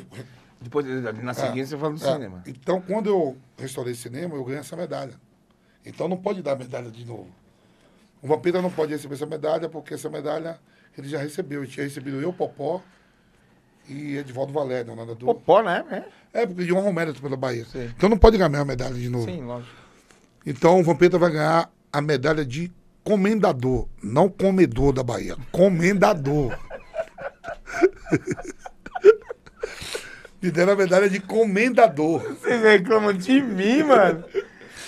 Depois, 0.61 0.85
na 1.23 1.33
seguinte, 1.33 1.67
você 1.67 1.77
fala 1.77 1.93
do 1.93 2.05
é, 2.05 2.13
cinema. 2.13 2.43
Então, 2.45 2.81
quando 2.81 3.09
eu 3.09 3.37
restaurei 3.57 3.93
cinema, 3.95 4.35
eu 4.35 4.43
ganhei 4.43 4.59
essa 4.59 4.75
medalha. 4.75 5.13
Então 5.85 6.07
não 6.07 6.17
pode 6.17 6.41
dar 6.41 6.57
medalha 6.57 6.91
de 6.91 7.05
novo. 7.05 7.29
O 8.21 8.27
Vampeta 8.27 8.61
não 8.61 8.71
pode 8.71 8.91
receber 8.91 9.15
essa 9.15 9.25
medalha 9.25 9.69
porque 9.69 9.93
essa 9.93 10.09
medalha 10.09 10.59
ele 10.97 11.07
já 11.07 11.19
recebeu. 11.19 11.63
Ele 11.63 11.71
tinha 11.71 11.85
recebido 11.85 12.21
eu, 12.21 12.31
Popó 12.33 12.81
e 13.87 14.17
Edvaldo 14.17 14.53
Valério, 14.53 14.93
o 14.93 14.95
nadador. 14.95 15.33
Popó, 15.33 15.61
né? 15.61 15.85
É, 15.91 16.03
porque 16.45 16.63
de 16.63 16.73
honra 16.73 16.93
mérito 16.93 17.21
pela 17.21 17.35
Bahia. 17.35 17.65
Sim. 17.65 17.89
Então 17.97 18.09
não 18.09 18.17
pode 18.17 18.37
ganhar 18.37 18.47
a 18.47 18.49
mesma 18.49 18.65
medalha 18.65 18.93
de 18.93 19.09
novo. 19.09 19.25
Sim, 19.25 19.41
lógico. 19.43 19.73
Então 20.45 20.79
o 20.79 20.83
Vampeta 20.83 21.17
vai 21.17 21.31
ganhar 21.31 21.69
a 21.91 22.01
medalha 22.01 22.45
de 22.45 22.71
comendador, 23.03 23.87
não 24.01 24.29
comedor 24.29 24.93
da 24.93 25.03
Bahia. 25.03 25.35
Comendador. 25.51 26.57
Me 30.41 30.51
deram 30.51 30.73
a 30.73 30.75
medalha 30.75 31.09
de 31.09 31.19
comendador. 31.19 32.21
Vocês 32.21 32.61
reclamam 32.61 33.11
de 33.11 33.41
mim, 33.41 33.83
mano? 33.83 34.23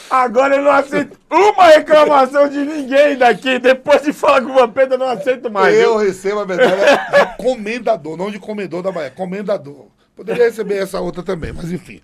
Agora 0.10 0.56
eu 0.56 0.64
não 0.64 0.72
aceito 0.72 1.18
uma 1.30 1.68
reclamação 1.68 2.48
de 2.48 2.60
ninguém 2.60 3.18
daqui. 3.18 3.60
Depois 3.60 4.02
de 4.02 4.14
falar 4.14 4.42
com 4.42 4.52
o 4.52 4.54
Vampeta, 4.54 4.96
eu 4.96 4.98
não 4.98 5.08
aceito 5.08 5.50
mais. 5.50 5.76
eu 5.76 5.98
viu? 5.98 6.08
recebo 6.08 6.40
a 6.40 6.46
medalha 6.46 6.76
de 6.78 7.38
comendador, 7.38 8.16
não 8.18 8.32
de 8.32 8.40
comedor 8.40 8.82
da 8.82 8.92
Bahia. 8.92 9.12
Comendador. 9.12 9.88
Poderia 10.22 10.46
receber 10.46 10.78
essa 10.78 11.00
outra 11.00 11.24
também, 11.24 11.52
mas 11.52 11.72
enfim. 11.72 12.00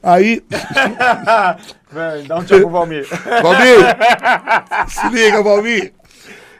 Aí, 0.00 0.40
Vem, 1.90 2.24
dá 2.28 2.38
um 2.38 2.44
tchau 2.44 2.60
pro 2.60 2.70
Valmir. 2.70 3.04
Valmir! 3.42 4.88
Se 4.88 5.08
liga, 5.08 5.42
Valmir! 5.42 5.92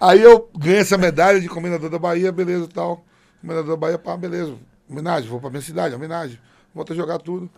Aí 0.01 0.21
eu 0.21 0.51
ganhei 0.59 0.81
essa 0.81 0.99
medalha 0.99 1.41
de 1.41 1.49
comendador 1.49 1.89
da 1.89 1.97
Bahia, 1.97 2.33
beleza 2.33 2.65
e 2.65 2.69
tal. 2.69 3.05
Comendador 3.41 3.71
da 3.71 3.77
Bahia, 3.77 3.97
pá, 3.97 4.17
beleza. 4.17 4.57
Homenagem, 4.91 5.31
vou 5.31 5.39
pra 5.39 5.49
minha 5.49 5.63
cidade, 5.63 5.95
homenagem. 5.95 6.41
Volto 6.75 6.93
a 6.93 6.97
jogar 6.97 7.21
tudo. 7.21 7.49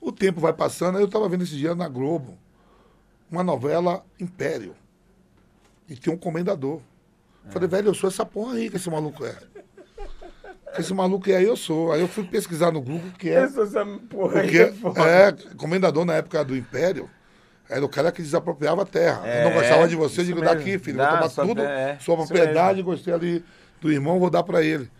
O 0.00 0.10
tempo 0.10 0.40
vai 0.40 0.54
passando, 0.54 0.96
aí 0.96 1.04
eu 1.04 1.08
tava 1.08 1.28
vendo 1.28 1.44
esse 1.44 1.54
dia 1.54 1.74
na 1.74 1.88
Globo 1.88 2.38
uma 3.30 3.44
novela 3.44 4.02
Império. 4.18 4.74
E 5.86 5.94
tinha 5.96 6.14
um 6.14 6.18
comendador. 6.18 6.80
Falei, 7.50 7.68
velho, 7.68 7.88
eu 7.88 7.94
sou 7.94 8.08
essa 8.08 8.24
porra 8.24 8.54
aí 8.54 8.70
que 8.70 8.76
esse 8.76 8.88
maluco 8.88 9.22
é. 9.22 9.36
Esse 10.78 10.92
maluco 10.94 11.30
é 11.30 11.36
aí, 11.36 11.44
eu 11.44 11.56
sou. 11.56 11.92
Aí 11.92 12.00
eu 12.00 12.08
fui 12.08 12.24
pesquisar 12.24 12.70
no 12.70 12.80
Google 12.80 13.10
que 13.18 13.28
é. 13.30 13.34
Essa, 13.34 13.62
essa 13.62 13.84
porra 14.08 14.40
aí 14.40 14.42
Porque, 14.42 14.58
é 14.58 14.72
foda. 14.72 15.00
é, 15.02 15.32
comendador 15.56 16.04
na 16.04 16.14
época 16.14 16.44
do 16.44 16.56
Império, 16.56 17.08
era 17.68 17.84
o 17.84 17.88
cara 17.88 18.12
que 18.12 18.22
desapropriava 18.22 18.82
a 18.82 18.86
terra. 18.86 19.22
eu 19.26 19.44
não 19.44 19.50
É, 19.50 19.54
gostava 19.54 19.88
de 19.88 19.96
você, 19.96 20.20
eu 20.20 20.24
digo, 20.26 20.40
mesmo. 20.40 20.54
daqui, 20.54 20.78
filho, 20.78 20.98
Dá, 20.98 21.08
vou 21.10 21.16
tomar 21.18 21.30
sua 21.30 21.46
tudo, 21.46 21.62
é, 21.62 21.96
sua 22.00 22.16
propriedade, 22.16 22.82
gostei 22.82 23.12
ali 23.12 23.44
do 23.80 23.90
irmão, 23.92 24.18
vou 24.18 24.30
dar 24.30 24.42
pra 24.42 24.62
ele. 24.62 24.90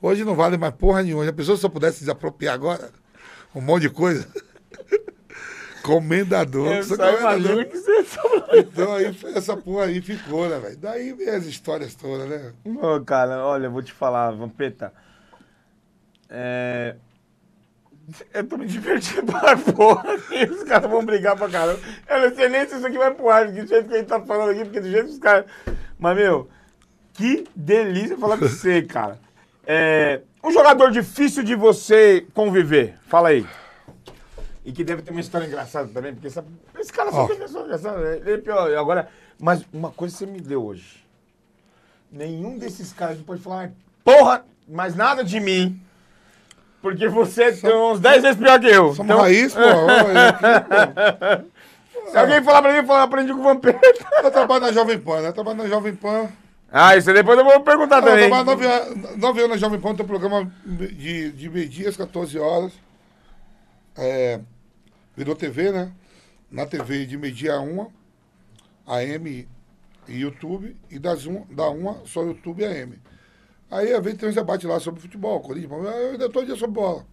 Hoje 0.00 0.24
não 0.24 0.34
vale 0.34 0.56
mais 0.58 0.74
porra 0.74 1.02
nenhuma. 1.02 1.26
A 1.28 1.32
pessoa 1.32 1.56
se 1.56 1.64
eu 1.64 1.70
pudesse 1.70 2.00
desapropriar 2.00 2.54
agora, 2.54 2.90
um 3.54 3.60
monte 3.60 3.82
de 3.82 3.90
coisa. 3.90 4.26
Comendador. 5.82 6.66
Eu 6.72 6.82
só 6.82 6.96
comendador. 6.96 7.66
que 7.66 7.76
você 7.76 8.02
tá 8.04 8.56
Então 8.56 8.94
aí 8.94 9.14
essa 9.34 9.54
porra 9.56 9.84
aí 9.84 10.00
ficou, 10.00 10.48
né, 10.48 10.58
velho? 10.58 10.76
Daí 10.78 11.12
vem 11.12 11.28
as 11.28 11.44
histórias 11.44 11.94
todas, 11.94 12.26
né? 12.28 12.52
Ô, 12.64 13.00
cara, 13.04 13.44
olha, 13.44 13.66
eu 13.66 13.70
vou 13.70 13.82
te 13.82 13.92
falar, 13.92 14.30
Vampeta. 14.30 14.92
É. 16.28 16.96
Eu 18.34 18.46
tô 18.46 18.58
me 18.58 18.66
divertindo 18.66 19.24
pra 19.32 19.56
porra. 19.56 20.14
aqui, 20.14 20.44
Os 20.44 20.62
caras 20.64 20.90
vão 20.90 21.04
brigar 21.04 21.36
pra 21.36 21.48
caramba. 21.48 21.80
Eu 22.08 22.28
não 22.28 22.36
sei 22.36 22.48
nem 22.48 22.68
se 22.68 22.76
isso 22.76 22.86
aqui 22.86 22.98
vai 22.98 23.12
pro 23.14 23.30
ar, 23.30 23.46
do 23.50 23.66
jeito 23.66 23.88
que 23.88 23.94
a 23.94 23.98
gente 23.98 24.06
tá 24.08 24.20
falando 24.20 24.50
aqui, 24.50 24.64
porque 24.64 24.80
do 24.80 24.90
jeito 24.90 25.06
que 25.06 25.12
os 25.12 25.18
caras. 25.18 25.46
Mas, 25.98 26.16
meu, 26.16 26.48
que 27.14 27.44
delícia 27.56 28.18
falar 28.18 28.36
com 28.38 28.46
você, 28.46 28.82
cara. 28.86 29.18
É. 29.66 30.20
Um 30.42 30.50
jogador 30.52 30.90
difícil 30.90 31.42
de 31.42 31.54
você 31.54 32.26
conviver. 32.34 32.98
Fala 33.06 33.30
aí. 33.30 33.46
E 34.62 34.72
que 34.72 34.84
deve 34.84 35.00
ter 35.02 35.10
uma 35.10 35.20
história 35.20 35.46
engraçada 35.46 35.88
também, 35.88 36.12
porque 36.12 36.26
essa- 36.26 36.44
esse 36.78 36.92
cara 36.92 37.10
só 37.10 37.24
Ó. 37.24 37.26
tem 37.28 37.42
história 37.42 37.64
engraçada. 37.66 37.98
né? 37.98 38.16
Ele 38.18 38.32
é 38.32 38.38
pior. 38.38 38.70
Agora, 38.76 39.08
mas 39.38 39.64
uma 39.72 39.90
coisa 39.90 40.14
você 40.14 40.26
me 40.26 40.40
deu 40.40 40.62
hoje. 40.64 41.02
Nenhum 42.12 42.58
desses 42.58 42.92
caras 42.92 43.18
pode 43.22 43.40
falar, 43.42 43.72
porra, 44.04 44.44
mas 44.68 44.94
nada 44.94 45.24
de 45.24 45.40
mim. 45.40 45.80
Porque 46.84 47.08
você 47.08 47.50
tem 47.50 47.74
uns 47.74 47.98
10 47.98 48.22
vezes 48.22 48.36
pior 48.36 48.60
que 48.60 48.66
eu. 48.66 48.92
Somos 48.94 49.10
Então, 49.10 49.22
raiz, 49.22 49.54
pô. 49.54 49.60
eu 49.60 49.88
aqui, 49.88 50.38
pô. 52.02 52.10
se 52.10 52.18
alguém 52.18 52.44
falar 52.44 52.60
pra 52.60 52.74
mim, 52.74 52.86
falar, 52.86 53.02
aprendi 53.04 53.32
com 53.32 53.40
o 53.40 53.42
Vampeta. 53.42 53.80
Eu 54.22 54.30
trabalho 54.30 54.60
na 54.60 54.70
Jovem 54.70 54.98
Pan, 55.00 55.22
né? 55.22 55.28
Eu 55.28 55.32
trabalho 55.32 55.56
na 55.56 55.66
Jovem 55.66 55.94
Pan. 55.94 56.28
Ah, 56.70 56.94
isso 56.94 57.08
aí 57.08 57.16
depois 57.16 57.38
eu 57.38 57.44
vou 57.44 57.58
perguntar 57.62 58.02
Não, 58.02 58.08
eu 58.08 58.14
também. 58.14 58.28
trabalho 58.28 58.44
nove 58.44 58.66
anos, 58.66 59.16
nove 59.16 59.38
anos 59.40 59.50
na 59.52 59.56
Jovem 59.56 59.80
Pan, 59.80 59.94
tem 59.94 60.04
um 60.04 60.08
programa 60.08 60.52
de, 60.66 61.32
de 61.32 61.48
meio-dia 61.48 61.88
às 61.88 61.96
14 61.96 62.38
horas. 62.38 62.72
É, 63.96 64.40
virou 65.16 65.34
TV, 65.34 65.72
né? 65.72 65.90
Na 66.50 66.66
TV 66.66 67.06
de 67.06 67.16
meio-dia 67.16 67.54
a 67.54 67.60
uma, 67.60 67.88
AM 68.86 69.48
e 70.06 70.20
YouTube, 70.20 70.76
e 70.90 70.98
das 70.98 71.24
um, 71.24 71.46
da 71.50 71.70
uma 71.70 72.02
só 72.04 72.22
YouTube 72.22 72.60
e 72.60 72.66
AM. 72.66 72.98
Aí 73.74 73.92
às 73.92 74.04
vezes 74.04 74.20
tem 74.20 74.28
uns 74.28 74.36
debates 74.36 74.68
lá 74.68 74.78
sobre 74.78 75.00
futebol, 75.00 75.40
Corinthians, 75.40 75.72
eu 75.72 76.10
ainda 76.12 76.28
todo 76.28 76.46
dia 76.46 76.54
sobre 76.54 76.76
bola. 76.76 77.04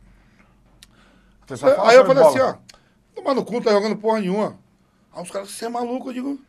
Fala 1.47 1.89
Aí 1.89 1.97
eu 1.97 2.05
falei 2.05 2.23
bola. 2.23 2.29
assim, 2.29 2.39
ó, 2.39 2.55
tomar 3.15 3.33
no 3.33 3.43
cu, 3.43 3.53
não 3.53 3.61
tá 3.63 3.71
jogando 3.71 3.97
porra 3.97 4.19
nenhuma. 4.19 4.59
Aí 5.11 5.23
os 5.23 5.31
caras, 5.31 5.49
você 5.49 5.65
é 5.65 5.69
maluco? 5.69 6.09
Eu 6.09 6.13
digo, 6.13 6.33
o 6.33 6.39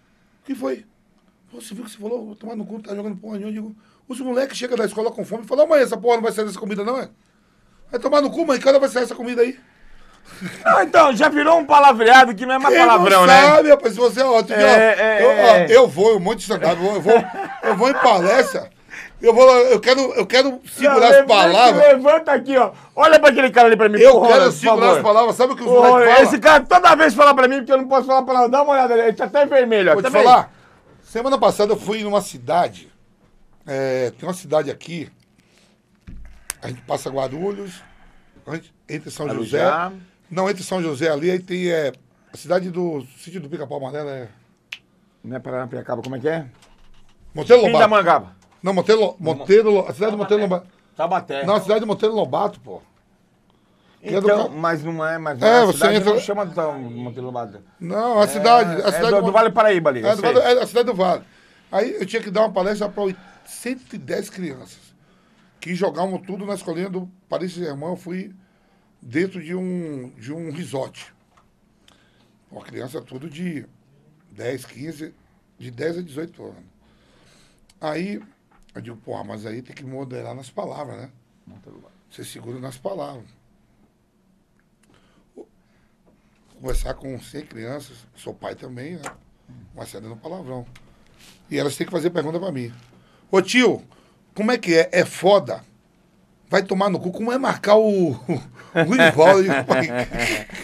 que 0.45 0.55
foi? 0.55 0.85
Você 1.55 1.75
viu 1.75 1.85
que 1.85 1.91
você 1.91 1.97
falou, 1.97 2.37
tomar 2.37 2.55
no 2.55 2.67
cu, 2.67 2.83
tá 2.83 2.95
jogando 2.95 3.17
porra 3.17 3.39
nenhuma. 3.39 3.57
Eu 3.57 3.63
digo, 3.63 3.77
os 4.07 4.21
moleques 4.21 4.59
chegam 4.59 4.77
da 4.77 4.85
escola 4.85 5.11
com 5.11 5.25
fome 5.25 5.45
e 5.45 5.47
falam, 5.47 5.67
mãe, 5.67 5.81
essa 5.81 5.97
porra 5.97 6.17
não 6.17 6.23
vai 6.23 6.33
sair 6.33 6.45
dessa 6.45 6.61
comida 6.61 6.85
não, 6.85 7.01
é? 7.01 7.09
Vai 7.91 7.99
tomar 7.99 8.21
no 8.21 8.31
cu, 8.31 8.45
mãe, 8.45 8.61
cada 8.61 8.79
vai 8.79 8.91
sair 8.91 9.05
essa 9.05 9.15
comida 9.15 9.41
aí. 9.41 9.59
Ah, 10.63 10.85
então, 10.85 11.17
já 11.17 11.31
virou 11.31 11.59
um 11.59 11.65
palavreado 11.65 12.35
que 12.35 12.45
não 12.45 12.57
é 12.57 12.59
mais 12.59 12.75
Quem 12.75 12.85
palavrão, 12.85 13.21
não 13.21 13.27
né? 13.27 13.43
sabe, 13.47 13.71
rapaz, 13.71 13.95
se 13.95 13.99
você 13.99 14.21
é 14.21 14.25
ótimo. 14.27 14.59
É, 14.59 14.63
ó, 14.63 14.69
é, 14.69 15.23
eu, 15.23 15.29
ó, 15.29 15.57
é. 15.57 15.67
eu 15.71 15.89
vou, 15.89 16.17
um 16.19 16.21
monte 16.21 16.39
de 16.39 16.43
stand-up, 16.43 16.77
eu 16.77 16.83
vou, 16.83 16.95
eu 16.97 17.01
vou, 17.01 17.25
eu 17.63 17.77
vou 17.77 17.89
em 17.89 17.95
palestra, 17.95 18.71
eu 19.23 19.33
vou, 19.35 19.49
eu 19.51 19.81
quero, 19.81 20.01
eu 20.15 20.27
quero 20.27 20.61
segurar 20.67 21.11
Não, 21.11 21.21
as 21.21 21.27
palavras. 21.27 21.87
Levanta 21.87 22.33
aqui, 22.33 22.57
ó. 22.57 22.73
Olha 22.97 23.19
pra 23.21 23.31
aquele 23.31 23.51
cara 23.51 23.69
ali 23.69 23.77
pra 23.77 23.89
mim, 23.89 23.99
Eu 23.99 24.15
por 24.21 24.29
quero 24.29 24.51
segurar 24.53 24.81
favor. 24.87 24.97
as 24.99 25.03
palavras, 25.03 25.37
sabe 25.37 25.53
o 25.53 25.57
que 25.57 25.63
os 25.63 25.69
moleques 25.69 26.13
falam? 26.13 26.23
esse 26.25 26.39
cara 26.39 26.65
toda 26.65 26.95
vez 26.97 27.15
fala 27.15 27.35
pra 27.35 27.49
mim 27.49 27.59
porque 27.59 27.73
eu 27.73 27.79
não 27.79 27.89
posso 27.89 28.07
falar 28.07 28.23
palavra. 28.25 28.49
Dá 28.49 28.63
uma 28.63 28.73
olhada 28.73 28.93
ali, 28.95 29.03
ele 29.05 29.13
tá 29.13 29.25
até 29.25 29.47
vermelho, 29.47 29.91
ó. 29.91 29.95
Vou 29.95 30.03
tá 30.03 30.11
te 30.11 30.13
falar, 30.13 30.53
semana 31.03 31.39
passada 31.39 31.73
eu 31.73 31.77
fui 31.79 32.03
numa 32.03 32.21
cidade, 32.21 32.93
é, 33.67 34.11
tem 34.11 34.29
uma 34.29 34.35
cidade 34.35 34.71
aqui, 34.71 35.09
a 36.61 36.69
gente 36.69 36.83
passa 36.83 37.11
Guarulhos, 37.11 37.83
a 38.47 38.55
gente- 38.57 38.75
entre 38.89 39.11
São 39.11 39.29
José, 39.29 39.63
não, 40.31 40.49
entre 40.51 40.63
São 40.63 40.83
José 40.83 41.09
ali, 41.11 41.31
aí 41.31 41.39
tem 41.39 41.71
é, 41.71 41.93
a 42.33 42.37
cidade 42.37 42.71
do 42.71 43.05
sítio 43.19 43.41
do 43.41 43.49
Pica-Pau 43.49 43.79
Amarelo, 43.79 44.09
é 44.09 44.29
Não 45.25 45.37
é 45.37 45.39
Paranapiacaba, 45.41 46.03
como 46.03 46.17
é 46.17 46.19
que 46.19 46.29
é? 46.29 46.47
Monteiro 47.35 47.63
Fim 47.63 47.69
da 47.69 47.73
Lobato. 47.79 47.91
Mangaba. 47.91 48.37
Não, 48.63 48.73
Monteiro, 48.73 49.17
Monteiro, 49.19 49.81
a 49.87 49.93
cidade 49.93 50.13
de 50.13 50.19
Monteiro 50.19 50.43
Lobato. 50.43 50.67
Tabaté. 50.97 51.45
Não, 51.45 51.55
a 51.55 51.61
cidade 51.61 51.81
de 51.81 51.87
Monteiro 51.87 52.15
Lobato, 52.15 52.61
pô. 52.61 52.81
que 54.01 54.09
é 54.15 54.21
do 54.21 54.27
Então, 54.27 54.49
mas 54.51 54.85
não 54.85 55.05
é, 55.05 55.19
mas 55.19 55.41
É, 55.43 55.59
a 55.61 55.65
você 55.65 55.79
cidade 55.79 55.97
entra- 55.97 56.13
não 56.13 56.21
chama 56.21 56.47
de 56.47 56.55
Monteiro 56.55 57.27
Lobato. 57.27 57.63
Não, 57.81 58.21
a 58.21 58.27
cidade. 58.29 58.81
É, 58.83 58.87
a 58.87 58.93
cidade 58.93 59.15
é 59.15 59.21
do, 59.21 59.27
do 59.27 59.33
Vale 59.33 59.51
Paraíba 59.51 59.91
ali. 59.91 60.05
É, 60.05 60.15
do 60.15 60.25
é 60.27 60.63
a 60.63 60.67
cidade 60.67 60.87
do 60.87 60.95
Vale. 60.95 61.25
Aí 61.71 61.93
eu 61.95 62.07
tinha 62.07 62.23
que 62.23 62.31
dar 62.31 62.43
uma 62.43 62.53
palestra 62.53 62.89
para 62.89 63.15
110 63.47 64.29
crianças 64.31 64.79
que 65.59 65.75
jogavam 65.75 66.19
tudo 66.19 66.45
na 66.45 66.55
escolinha 66.55 66.91
do 66.91 67.09
Paris 67.29 67.55
Saint-Germain. 67.55 67.91
Eu 67.91 67.97
fui 67.97 68.33
dentro 69.01 69.43
de 69.43 69.55
um, 69.55 70.11
de 70.19 70.33
um 70.33 70.51
resort. 70.53 71.13
Uma 72.51 72.63
criança 72.63 73.01
tudo 73.01 73.31
de 73.31 73.65
10, 74.31 74.67
15, 74.67 75.15
de 75.59 75.71
10 75.71 75.99
a 75.99 76.03
18 76.03 76.43
anos. 76.45 76.65
Aí 77.81 78.21
eu 78.75 78.81
digo, 78.81 78.97
pô, 78.97 79.23
mas 79.25 79.45
aí 79.45 79.63
tem 79.63 79.75
que 79.75 79.85
moderar 79.85 80.35
nas 80.35 80.51
palavras, 80.51 80.97
né? 80.97 81.11
Você 82.11 82.25
segura 82.25 82.59
nas 82.59 82.77
palavras. 82.77 83.25
Conversar 86.61 86.95
com 86.95 87.21
100 87.21 87.47
crianças, 87.47 88.07
sou 88.15 88.33
pai 88.33 88.55
também, 88.55 88.95
né? 88.95 89.03
Mas 89.75 89.93
no 89.95 90.17
palavrão. 90.17 90.65
E 91.51 91.59
elas 91.59 91.77
têm 91.77 91.87
que 91.87 91.93
fazer 91.93 92.11
pergunta 92.11 92.39
pra 92.39 92.53
mim. 92.53 92.73
Ô 93.31 93.43
tio, 93.43 93.83
como 94.35 94.53
é 94.53 94.59
que 94.59 94.75
é? 94.75 94.89
É 94.93 95.05
foda? 95.05 95.63
Vai 96.49 96.63
tomar 96.63 96.89
no 96.89 97.01
cu? 97.01 97.11
Como 97.11 97.33
é 97.33 97.39
marcar 97.39 97.77
o, 97.77 98.11
o 98.13 98.91
rival? 98.91 99.37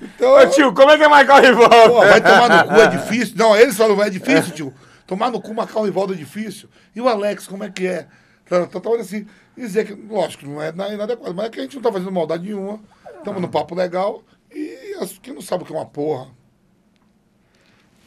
Então, 0.00 0.34
Ô 0.34 0.46
tio, 0.48 0.74
como 0.74 0.90
é 0.90 0.98
que 0.98 1.04
é 1.04 1.08
marcar 1.08 1.40
o 1.40 1.46
rival? 1.46 1.88
Pô, 1.88 2.00
vai 2.00 2.20
tomar 2.20 2.48
no 2.48 2.68
cu, 2.68 2.74
é 2.74 2.88
difícil. 2.88 3.36
Não, 3.38 3.56
eles 3.56 3.74
falam, 3.74 4.02
é 4.02 4.10
difícil, 4.10 4.52
tio. 4.52 4.74
Tomar 5.06 5.30
no 5.30 5.40
cu, 5.40 5.52
marcar 5.54 5.80
um 5.80 5.86
é 5.86 6.14
difícil. 6.14 6.68
E 6.94 7.00
o 7.00 7.08
Alex, 7.08 7.46
como 7.46 7.64
é 7.64 7.70
que 7.70 7.86
é? 7.86 8.06
Tá, 8.48 8.66
tá, 8.66 8.80
tá 8.80 8.90
assim, 8.96 9.26
dizer 9.56 9.86
que, 9.86 9.94
lógico, 9.94 10.46
não 10.46 10.60
é 10.62 10.72
na- 10.72 10.88
inadequado, 10.88 11.34
mas 11.34 11.46
é 11.46 11.50
que 11.50 11.60
a 11.60 11.62
gente 11.62 11.76
não 11.76 11.82
tá 11.82 11.92
fazendo 11.92 12.12
maldade 12.12 12.44
nenhuma. 12.44 12.80
Estamos 13.18 13.40
no 13.40 13.48
papo 13.48 13.74
legal. 13.74 14.22
E 14.50 14.94
as, 15.00 15.18
quem 15.18 15.34
não 15.34 15.42
sabe 15.42 15.62
o 15.62 15.66
que 15.66 15.72
é 15.72 15.76
uma 15.76 15.86
porra? 15.86 16.28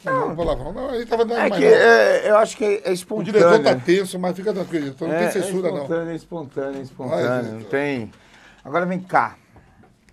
Não, 0.06 0.36
palavrão. 0.36 0.72
Não, 0.72 0.94
ele 0.96 1.06
tava 1.06 1.26
dando 1.26 1.40
É 1.42 1.50
mais 1.50 1.62
que 1.62 1.70
não. 1.70 1.76
é, 1.78 2.30
eu 2.30 2.38
acho 2.38 2.56
que 2.56 2.64
é 2.84 2.90
O 2.90 2.94
espontâneo. 2.94 3.34
diretor 3.34 3.64
tá 3.64 3.76
tenso, 3.76 4.18
mas 4.20 4.36
fica 4.36 4.54
tranquilo, 4.54 4.88
então 4.88 5.08
não 5.08 5.16
é, 5.16 5.28
tem 5.28 5.42
censura, 5.42 5.68
é 5.68 5.72
não. 5.72 5.78
espontâneo, 5.80 6.12
é 6.12 6.16
espontâneo, 6.16 6.80
é 6.80 6.82
espontâneo. 6.84 7.28
Vai, 7.28 7.44
não 7.52 7.64
tem. 7.64 8.12
Agora 8.64 8.86
vem 8.86 9.00
cá. 9.00 9.38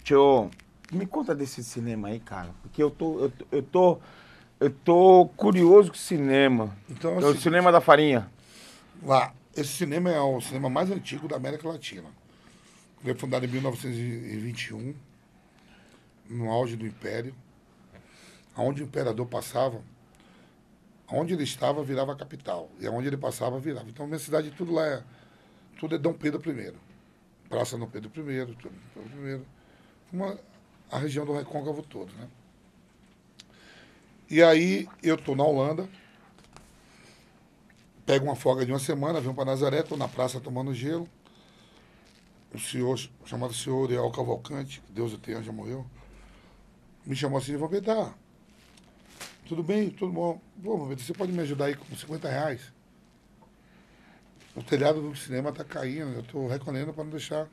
Eu. 0.09 0.51
Me 0.93 1.07
conta 1.07 1.35
desse 1.35 1.63
cinema 1.65 2.09
aí, 2.09 2.21
cara. 2.21 2.51
Porque 2.63 2.83
eu 2.83 2.91
tô. 2.91 3.21
Eu, 3.21 3.33
eu 3.53 3.63
tô. 3.63 3.99
Eu 4.61 4.71
tô 4.71 5.29
curioso 5.37 5.91
com 5.91 5.97
o 5.97 5.99
cinema. 6.01 6.77
Então, 6.89 7.13
É 7.21 7.25
o 7.25 7.31
assim, 7.31 7.41
cinema 7.41 7.73
da 7.73 7.81
farinha. 7.81 8.31
Lá, 9.03 9.35
esse 9.57 9.71
cinema 9.71 10.11
é 10.11 10.21
o 10.21 10.41
cinema 10.41 10.71
mais 10.71 10.91
antigo 10.91 11.29
da 11.29 11.37
América 11.37 11.69
Latina. 11.69 12.09
Ele 13.03 13.13
foi 13.13 13.15
fundado 13.15 13.45
em 13.45 13.49
1921, 13.49 14.95
no 16.31 16.51
auge 16.51 16.77
do 16.77 16.87
Império. 16.87 17.35
Aonde 18.57 18.83
o 18.83 18.87
imperador 18.87 19.27
passava, 19.27 19.83
aonde 21.09 21.35
ele 21.35 21.43
estava, 21.43 21.83
virava 21.83 22.13
a 22.13 22.17
capital. 22.17 22.71
E 22.79 22.87
aonde 22.87 23.09
ele 23.09 23.17
passava, 23.17 23.59
virava. 23.59 23.89
Então, 23.89 24.07
minha 24.07 24.19
cidade, 24.19 24.53
tudo 24.53 24.73
lá 24.73 24.87
é, 24.87 25.03
tudo 25.79 25.97
é 25.97 25.99
Dom 25.99 26.13
Pedro 26.13 26.41
I. 26.51 26.73
Praça 27.49 27.77
Dom 27.77 27.89
Pedro 27.89 28.09
I, 28.09 28.47
tudo 28.47 28.71
Dom 28.95 29.03
Pedro 29.03 29.29
I. 29.29 29.41
Uma, 30.13 30.39
a 30.91 30.99
região 30.99 31.27
do 31.27 31.35
Recôncavo 31.35 31.83
todo, 31.83 32.13
né? 32.15 32.29
E 34.31 34.43
aí, 34.43 34.89
eu 35.03 35.17
estou 35.17 35.37
na 35.37 35.45
Holanda, 35.45 35.87
pego 38.07 38.25
uma 38.25 38.35
folga 38.35 38.65
de 38.65 38.73
uma 38.73 38.79
semana, 38.79 39.21
venho 39.21 39.35
para 39.35 39.45
Nazaré, 39.45 39.81
estou 39.81 39.99
na 39.99 40.09
praça 40.09 40.41
tomando 40.41 40.73
gelo. 40.73 41.07
O 42.53 42.59
senhor, 42.59 42.99
chamado 43.27 43.53
senhor 43.53 43.91
Real 43.91 44.11
Cavalcante, 44.11 44.81
que 44.81 44.93
Deus 44.93 45.13
o 45.13 45.19
tenha, 45.19 45.43
já 45.43 45.53
morreu, 45.53 45.85
me 47.05 47.15
chamou 47.15 47.39
assim, 47.39 47.55
Vampeta, 47.57 48.15
tudo 49.47 49.63
bem, 49.63 49.91
tudo 49.91 50.13
bom. 50.13 50.41
Pô, 50.63 50.79
Vampeta, 50.79 51.03
você 51.03 51.13
pode 51.13 51.31
me 51.31 51.41
ajudar 51.41 51.67
aí 51.67 51.75
com 51.75 51.95
50 51.95 52.27
reais? 52.27 52.73
O 54.57 54.63
telhado 54.63 55.03
do 55.03 55.15
cinema 55.15 55.51
está 55.51 55.65
caindo, 55.65 56.13
eu 56.13 56.21
estou 56.21 56.49
recolhendo 56.49 56.95
para 56.95 57.05
não 57.05 57.11
deixar. 57.11 57.47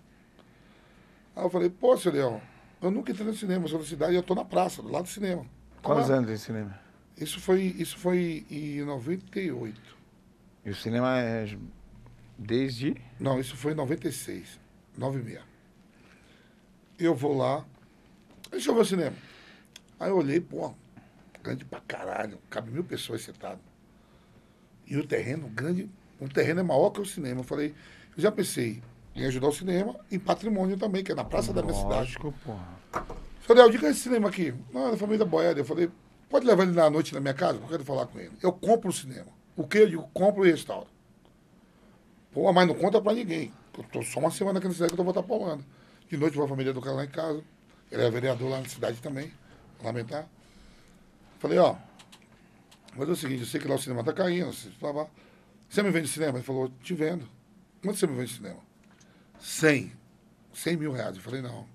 Aí 1.36 1.44
eu 1.44 1.50
falei, 1.50 1.70
pô, 1.70 1.98
senhor 1.98 2.16
Leão, 2.16 2.42
eu 2.82 2.90
nunca 2.92 3.12
entrei 3.12 3.28
no 3.28 3.34
cinema, 3.34 3.66
eu 3.66 3.70
sou 3.70 3.80
da 3.80 3.86
cidade, 3.86 4.14
eu 4.14 4.22
estou 4.22 4.36
na 4.36 4.46
praça, 4.46 4.82
do 4.82 4.90
lado 4.90 5.04
do 5.04 5.10
cinema. 5.10 5.46
Quantos 5.82 6.10
anos 6.10 6.28
tem 6.28 6.38
cinema? 6.38 6.80
Isso 7.18 7.40
foi, 7.40 7.62
isso 7.78 7.98
foi 7.98 8.46
em 8.50 8.84
98. 8.84 9.80
E 10.66 10.70
o 10.70 10.76
cinema 10.76 11.20
é 11.20 11.58
desde. 12.38 12.96
Não, 13.20 13.40
isso 13.40 13.56
foi 13.56 13.74
em 13.74 13.76
96. 13.76 14.60
96. 14.98 15.42
Eu 17.00 17.16
vou 17.16 17.36
lá. 17.36 17.66
Deixa 18.50 18.70
eu 18.70 18.76
ver 18.76 18.82
o 18.82 18.86
cinema. 18.86 19.16
Aí 20.00 20.10
eu 20.10 20.18
olhei, 20.18 20.40
pô, 20.40 20.74
grande 21.44 21.66
pra 21.66 21.80
caralho. 21.82 22.40
Cabe 22.50 22.72
mil 22.72 22.84
pessoas 22.84 23.22
sentadas. 23.22 23.60
E 24.86 24.98
o 24.98 25.06
terreno, 25.06 25.48
grande. 25.50 25.90
O 26.20 26.28
terreno 26.28 26.60
é 26.60 26.64
maior 26.64 26.92
que 26.92 27.02
o 27.02 27.06
cinema. 27.06 27.42
Eu 27.42 27.44
falei, 27.44 27.74
eu 28.16 28.22
já 28.22 28.32
pensei 28.32 28.82
em 29.16 29.26
ajudar 29.26 29.48
o 29.48 29.54
cinema 29.54 30.00
em 30.12 30.20
patrimônio 30.20 30.78
também, 30.78 31.04
que 31.04 31.12
é 31.12 31.16
na 31.16 31.24
praça 31.24 31.52
da 31.54 31.62
minha 31.62 31.74
cidade. 31.74 31.96
Lógico, 31.96 32.34
porra. 32.46 32.82
Falei, 33.42 33.70
diga 33.70 33.90
esse 33.90 34.02
cinema 34.02 34.30
aqui. 34.30 34.54
Não, 34.74 34.88
é 34.88 34.92
da 34.92 34.98
família 34.98 35.26
Boeda. 35.26 35.60
Eu 35.60 35.66
falei, 35.66 35.90
pode 36.30 36.46
levar 36.46 36.64
ele 36.64 36.72
na 36.72 36.90
noite 36.90 37.14
na 37.14 37.20
minha 37.20 37.34
casa? 37.34 37.60
Eu 37.60 37.68
quero 37.68 37.84
falar 37.84 38.06
com 38.08 38.20
ele. 38.20 38.32
Eu 38.42 38.54
compro 38.54 38.90
o 38.90 38.94
cinema. 38.94 39.28
O 39.56 39.68
que? 39.68 39.80
Eu 39.80 39.90
digo, 39.90 40.10
compro 40.14 40.46
e 40.46 40.52
restauro. 40.52 40.88
Pô, 42.32 42.52
mas 42.54 42.68
não 42.68 42.76
conta 42.76 43.02
pra 43.02 43.14
ninguém. 43.14 43.52
Eu 43.78 43.84
tô 43.84 44.02
só 44.04 44.20
uma 44.20 44.32
semana 44.32 44.60
aqui 44.60 44.68
na 44.68 44.74
cidade 44.74 44.90
que 44.90 44.94
eu 44.94 44.98
tô 44.98 45.04
voltar 45.04 45.24
pra 45.24 45.36
Holanda. 45.36 45.64
De 46.08 46.18
noite 46.18 46.36
vou 46.36 46.46
a 46.46 46.48
família 46.48 46.72
do 46.74 46.82
cara 46.82 46.96
lá 46.96 47.06
em 47.06 47.10
casa. 47.10 47.44
Ele 47.92 48.02
é 48.02 48.10
vereador 48.10 48.50
lá 48.50 48.62
na 48.62 48.70
cidade 48.70 49.02
também. 49.02 49.34
Lamentar. 49.84 50.28
Falei, 51.40 51.58
ó, 51.58 51.76
mas 52.96 53.10
é 53.10 53.12
o 53.12 53.16
seguinte, 53.16 53.42
eu 53.42 53.48
sei 53.48 53.60
que 53.60 53.68
lá 53.68 53.76
o 53.76 53.80
cinema 53.80 54.04
tá 54.04 54.14
caindo. 54.14 54.54
Você 54.54 55.82
me 55.82 55.90
vende 55.90 56.08
cinema? 56.08 56.38
Ele 56.38 56.44
falou, 56.44 56.70
te 56.82 56.94
vendo. 56.94 57.28
Quanto 57.82 57.98
você 57.98 58.06
me 58.06 58.16
vende 58.16 58.34
cinema? 58.34 58.60
100. 59.40 59.92
100 60.54 60.78
mil 60.78 60.92
reais. 60.92 61.16
Eu 61.16 61.22
falei, 61.22 61.42
não. 61.42 61.66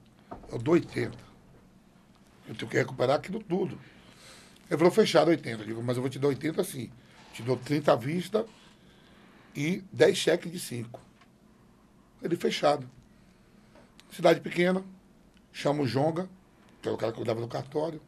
Eu 0.50 0.58
dou 0.58 0.74
80. 0.74 1.25
Eu 2.48 2.54
tenho 2.54 2.70
que 2.70 2.76
recuperar 2.76 3.16
aquilo 3.16 3.40
tudo. 3.42 3.78
Ele 4.68 4.78
falou, 4.78 4.92
fechado 4.92 5.28
80. 5.28 5.62
Eu 5.62 5.66
digo, 5.66 5.82
mas 5.82 5.96
eu 5.96 6.02
vou 6.02 6.10
te 6.10 6.18
dar 6.18 6.28
80 6.28 6.62
sim. 6.64 6.90
Te 7.32 7.42
dou 7.42 7.56
30 7.56 7.92
à 7.92 7.96
vista 7.96 8.44
e 9.54 9.82
10 9.92 10.16
cheques 10.16 10.50
de 10.50 10.58
5. 10.58 11.00
Ele 12.22 12.36
fechado. 12.36 12.88
Cidade 14.10 14.40
pequena, 14.40 14.82
chama 15.52 15.82
o 15.82 15.86
Jonga, 15.86 16.28
que 16.80 16.88
era 16.88 16.94
o 16.94 16.98
cara 16.98 17.12
que 17.12 17.16
cuidava 17.18 17.40
do 17.40 17.48
cartório. 17.48 18.00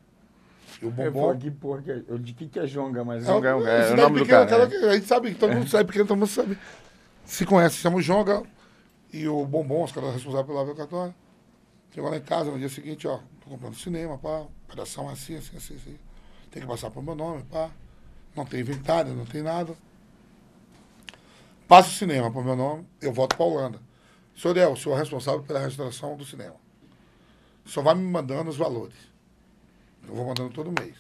E 0.80 0.84
o 0.84 0.88
Eu 0.88 0.90
Bombom. 0.92 1.30
aqui, 1.30 1.50
porra, 1.50 1.82
é- 1.88 2.02
eu 2.08 2.18
de 2.18 2.32
que 2.32 2.46
que 2.48 2.58
é 2.58 2.66
Jonga, 2.66 3.04
mas 3.04 3.24
É, 3.24 3.26
Jonga 3.26 3.48
é, 3.48 3.54
o- 3.54 3.66
é 3.66 3.78
o 3.80 3.82
cidade 3.82 4.00
nome 4.02 4.18
do 4.20 4.24
pequena, 4.26 4.46
cara. 4.46 4.64
aquela 4.64 4.66
né? 4.66 4.70
que 4.88 4.90
a 4.90 4.94
gente 4.94 5.06
sabe, 5.06 5.34
todo 5.34 5.52
mundo 5.54 5.68
sabe 5.68 5.84
pequeno, 5.86 6.06
todo 6.06 6.16
mundo 6.18 6.28
sabe. 6.28 6.58
Se 7.24 7.44
conhece, 7.44 7.76
chama 7.76 7.96
o 7.96 8.02
Jonga 8.02 8.42
e 9.12 9.26
o 9.28 9.44
Bombom, 9.44 9.84
os 9.84 9.92
caras 9.92 10.14
responsáveis 10.14 10.46
pelo 10.46 10.58
lavar 10.58 10.74
cartório. 10.74 11.14
Chegou 11.92 12.10
lá 12.10 12.16
em 12.16 12.22
casa 12.22 12.50
no 12.50 12.58
dia 12.58 12.68
seguinte, 12.68 13.06
ó, 13.08 13.20
comprando 13.48 13.74
cinema, 13.74 14.18
pá, 14.18 14.46
operação 14.68 15.08
assim, 15.08 15.36
assim, 15.36 15.56
assim, 15.56 15.76
assim. 15.76 15.98
Tem 16.50 16.62
que 16.62 16.68
passar 16.68 16.90
pro 16.90 17.02
meu 17.02 17.14
nome, 17.14 17.42
pá. 17.44 17.70
Não 18.34 18.44
tem 18.44 18.60
inventário, 18.60 19.14
não 19.14 19.24
tem 19.24 19.42
nada. 19.42 19.76
Passa 21.66 21.88
o 21.90 21.92
cinema 21.92 22.30
pro 22.30 22.42
meu 22.42 22.56
nome, 22.56 22.86
eu 23.00 23.12
volto 23.12 23.36
pra 23.36 23.44
Holanda. 23.44 23.80
Senhor 24.36 24.54
Del, 24.54 24.72
o 24.72 24.76
senhor 24.76 24.94
é 24.94 24.98
responsável 25.00 25.42
pela 25.42 25.58
restauração 25.58 26.16
do 26.16 26.24
cinema. 26.24 26.56
O 27.66 27.68
senhor 27.68 27.84
vai 27.84 27.94
me 27.94 28.02
mandando 28.02 28.48
os 28.48 28.56
valores. 28.56 28.96
Eu 30.06 30.14
vou 30.14 30.26
mandando 30.26 30.50
todo 30.50 30.72
mês. 30.80 30.96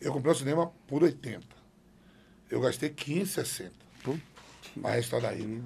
Eu 0.00 0.12
comprei 0.12 0.32
o 0.32 0.36
cinema 0.36 0.70
por 0.86 1.02
80. 1.02 1.46
Eu 2.50 2.60
gastei 2.60 2.90
15,60. 2.90 3.72
Mas 4.76 4.96
restaurar 4.96 5.32
aí. 5.32 5.62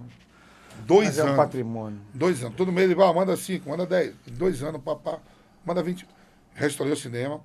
Dois 0.87 1.09
Mas 1.09 1.19
é 1.19 1.23
um 1.23 1.27
anos. 1.27 1.37
patrimônio. 1.37 2.01
Dois 2.15 2.43
anos. 2.43 2.57
Todo 2.57 2.73
mês 2.73 2.87
ele 2.87 2.95
vai, 2.95 3.13
manda 3.13 3.37
cinco, 3.37 3.71
manda 3.71 3.87
dez. 3.87 4.15
Dois 4.27 4.63
anos, 4.63 4.83
papá. 4.83 5.19
Manda 5.65 5.83
vinte. 5.83 6.07
Restaurei 6.55 6.93
o 6.93 6.97
cinema. 6.97 7.41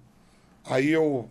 Aí 0.66 0.90
eu. 0.90 1.30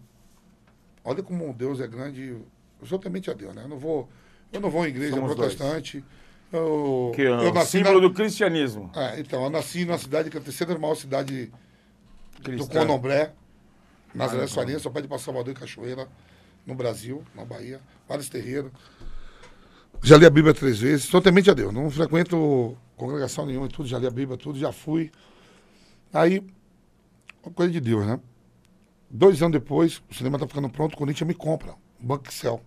Olha 1.04 1.22
como 1.22 1.52
Deus 1.52 1.80
é 1.80 1.86
grande. 1.86 2.36
Eu 2.80 2.86
sou 2.86 2.98
temente 2.98 3.30
a 3.30 3.34
Deus, 3.34 3.54
né? 3.54 3.62
Eu 3.64 3.68
não 3.68 3.78
vou, 3.78 4.08
eu 4.52 4.60
não 4.60 4.70
vou 4.70 4.84
em 4.84 4.88
igreja 4.88 5.14
Somos 5.14 5.34
protestante. 5.34 6.04
Eu, 6.52 7.12
Que 7.14 7.22
é 7.22 7.26
eu 7.26 7.52
nasci 7.52 7.78
símbolo 7.78 8.00
na, 8.00 8.08
do 8.08 8.14
cristianismo. 8.14 8.90
É, 8.94 9.18
então, 9.18 9.42
eu 9.42 9.50
nasci 9.50 9.84
numa 9.84 9.98
cidade 9.98 10.30
que 10.30 10.36
é 10.36 10.40
a 10.40 10.42
terceira 10.42 10.78
maior 10.78 10.94
cidade 10.94 11.52
do 12.36 12.42
Cristã. 12.42 12.80
Condomblé, 12.80 13.32
Nazaré 14.14 14.46
Farinha, 14.46 14.78
sou 14.78 14.92
pai 14.92 15.02
de 15.02 15.18
Salvador 15.18 15.52
e 15.52 15.56
Cachoeira, 15.58 16.06
no 16.64 16.74
Brasil, 16.74 17.24
na 17.34 17.44
Bahia, 17.44 17.80
vários 18.08 18.28
terreiros. 18.28 18.70
Já 20.04 20.18
li 20.18 20.26
a 20.26 20.30
Bíblia 20.30 20.52
três 20.52 20.78
vezes, 20.78 21.06
sou 21.06 21.22
temente 21.22 21.50
a 21.50 21.54
Deus, 21.54 21.72
não 21.72 21.90
frequento 21.90 22.76
congregação 22.94 23.46
nenhuma 23.46 23.64
e 23.64 23.70
tudo, 23.70 23.88
já 23.88 23.98
li 23.98 24.06
a 24.06 24.10
Bíblia, 24.10 24.36
tudo, 24.36 24.58
já 24.58 24.70
fui. 24.70 25.10
Aí, 26.12 26.46
uma 27.42 27.50
coisa 27.50 27.72
de 27.72 27.80
Deus, 27.80 28.06
né? 28.06 28.20
Dois 29.08 29.40
anos 29.40 29.52
depois, 29.52 30.02
o 30.10 30.14
cinema 30.14 30.38
tá 30.38 30.46
ficando 30.46 30.68
pronto, 30.68 30.92
o 30.92 30.96
Corinthians 30.98 31.26
me 31.26 31.32
compra, 31.32 31.74
um 31.98 32.06
Banco 32.06 32.28
Excel. 32.28 32.60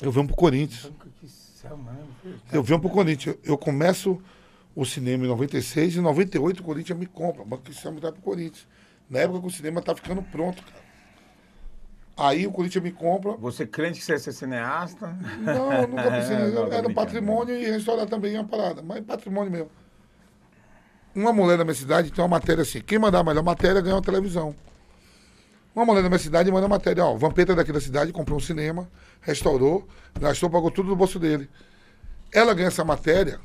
Eu 0.00 0.12
venho 0.12 0.24
pro 0.24 0.36
Corinthians. 0.36 0.92
Que 1.20 1.28
céu, 1.28 1.76
mano. 1.76 2.06
Eu 2.52 2.62
venho 2.62 2.78
pro 2.78 2.90
Corinthians. 2.90 3.36
Eu 3.42 3.58
começo 3.58 4.22
o 4.72 4.84
cinema 4.84 5.24
em 5.24 5.28
96 5.28 5.96
e 5.96 5.98
em 5.98 6.02
98 6.02 6.60
o 6.60 6.62
Corinthians 6.62 6.98
me 6.98 7.06
compra. 7.06 7.42
O 7.42 7.44
Banco 7.44 7.64
Cristiano 7.64 7.96
me 7.96 8.00
dá 8.00 8.12
pro 8.12 8.22
Corinthians. 8.22 8.68
Na 9.10 9.18
época 9.18 9.40
que 9.40 9.46
o 9.46 9.50
cinema 9.50 9.82
tá 9.82 9.96
ficando 9.96 10.22
pronto, 10.22 10.62
cara. 10.62 10.83
Aí 12.16 12.46
o 12.46 12.52
Corinthians 12.52 12.84
me 12.84 12.92
compra. 12.92 13.32
Você 13.32 13.66
crente 13.66 13.98
que 13.98 14.04
você 14.04 14.12
ia 14.12 14.18
ser 14.18 14.32
cineasta? 14.32 15.08
Não, 15.40 15.72
eu 15.72 15.88
nunca 15.88 16.10
pensei 16.10 16.36
nisso. 16.36 16.54
Não, 16.54 16.62
Era 16.62 16.68
brincando. 16.82 16.94
patrimônio 16.94 17.56
e 17.56 17.64
restaurar 17.70 18.06
também 18.06 18.36
é 18.36 18.40
uma 18.40 18.48
parada. 18.48 18.82
Mas 18.82 19.04
patrimônio 19.04 19.50
mesmo. 19.50 19.70
Uma 21.14 21.32
mulher 21.32 21.58
da 21.58 21.64
minha 21.64 21.74
cidade 21.74 22.10
tem 22.12 22.22
uma 22.22 22.28
matéria 22.28 22.62
assim. 22.62 22.80
Quem 22.80 22.98
mandar 22.98 23.20
a 23.20 23.24
melhor 23.24 23.42
matéria 23.42 23.80
ganha 23.80 23.96
uma 23.96 24.02
televisão. 24.02 24.54
Uma 25.74 25.84
mulher 25.84 26.02
da 26.02 26.08
minha 26.08 26.18
cidade 26.20 26.50
manda 26.52 26.68
matéria. 26.68 27.04
Ó, 27.04 27.14
o 27.14 27.18
Vampeta 27.18 27.54
daqui 27.54 27.72
da 27.72 27.80
cidade 27.80 28.12
comprou 28.12 28.38
um 28.38 28.40
cinema, 28.40 28.88
restaurou, 29.20 29.88
gastou, 30.20 30.48
pagou 30.48 30.70
tudo 30.70 30.88
do 30.90 30.96
bolso 30.96 31.18
dele. 31.18 31.50
Ela 32.32 32.54
ganha 32.54 32.68
essa 32.68 32.84
matéria 32.84 33.40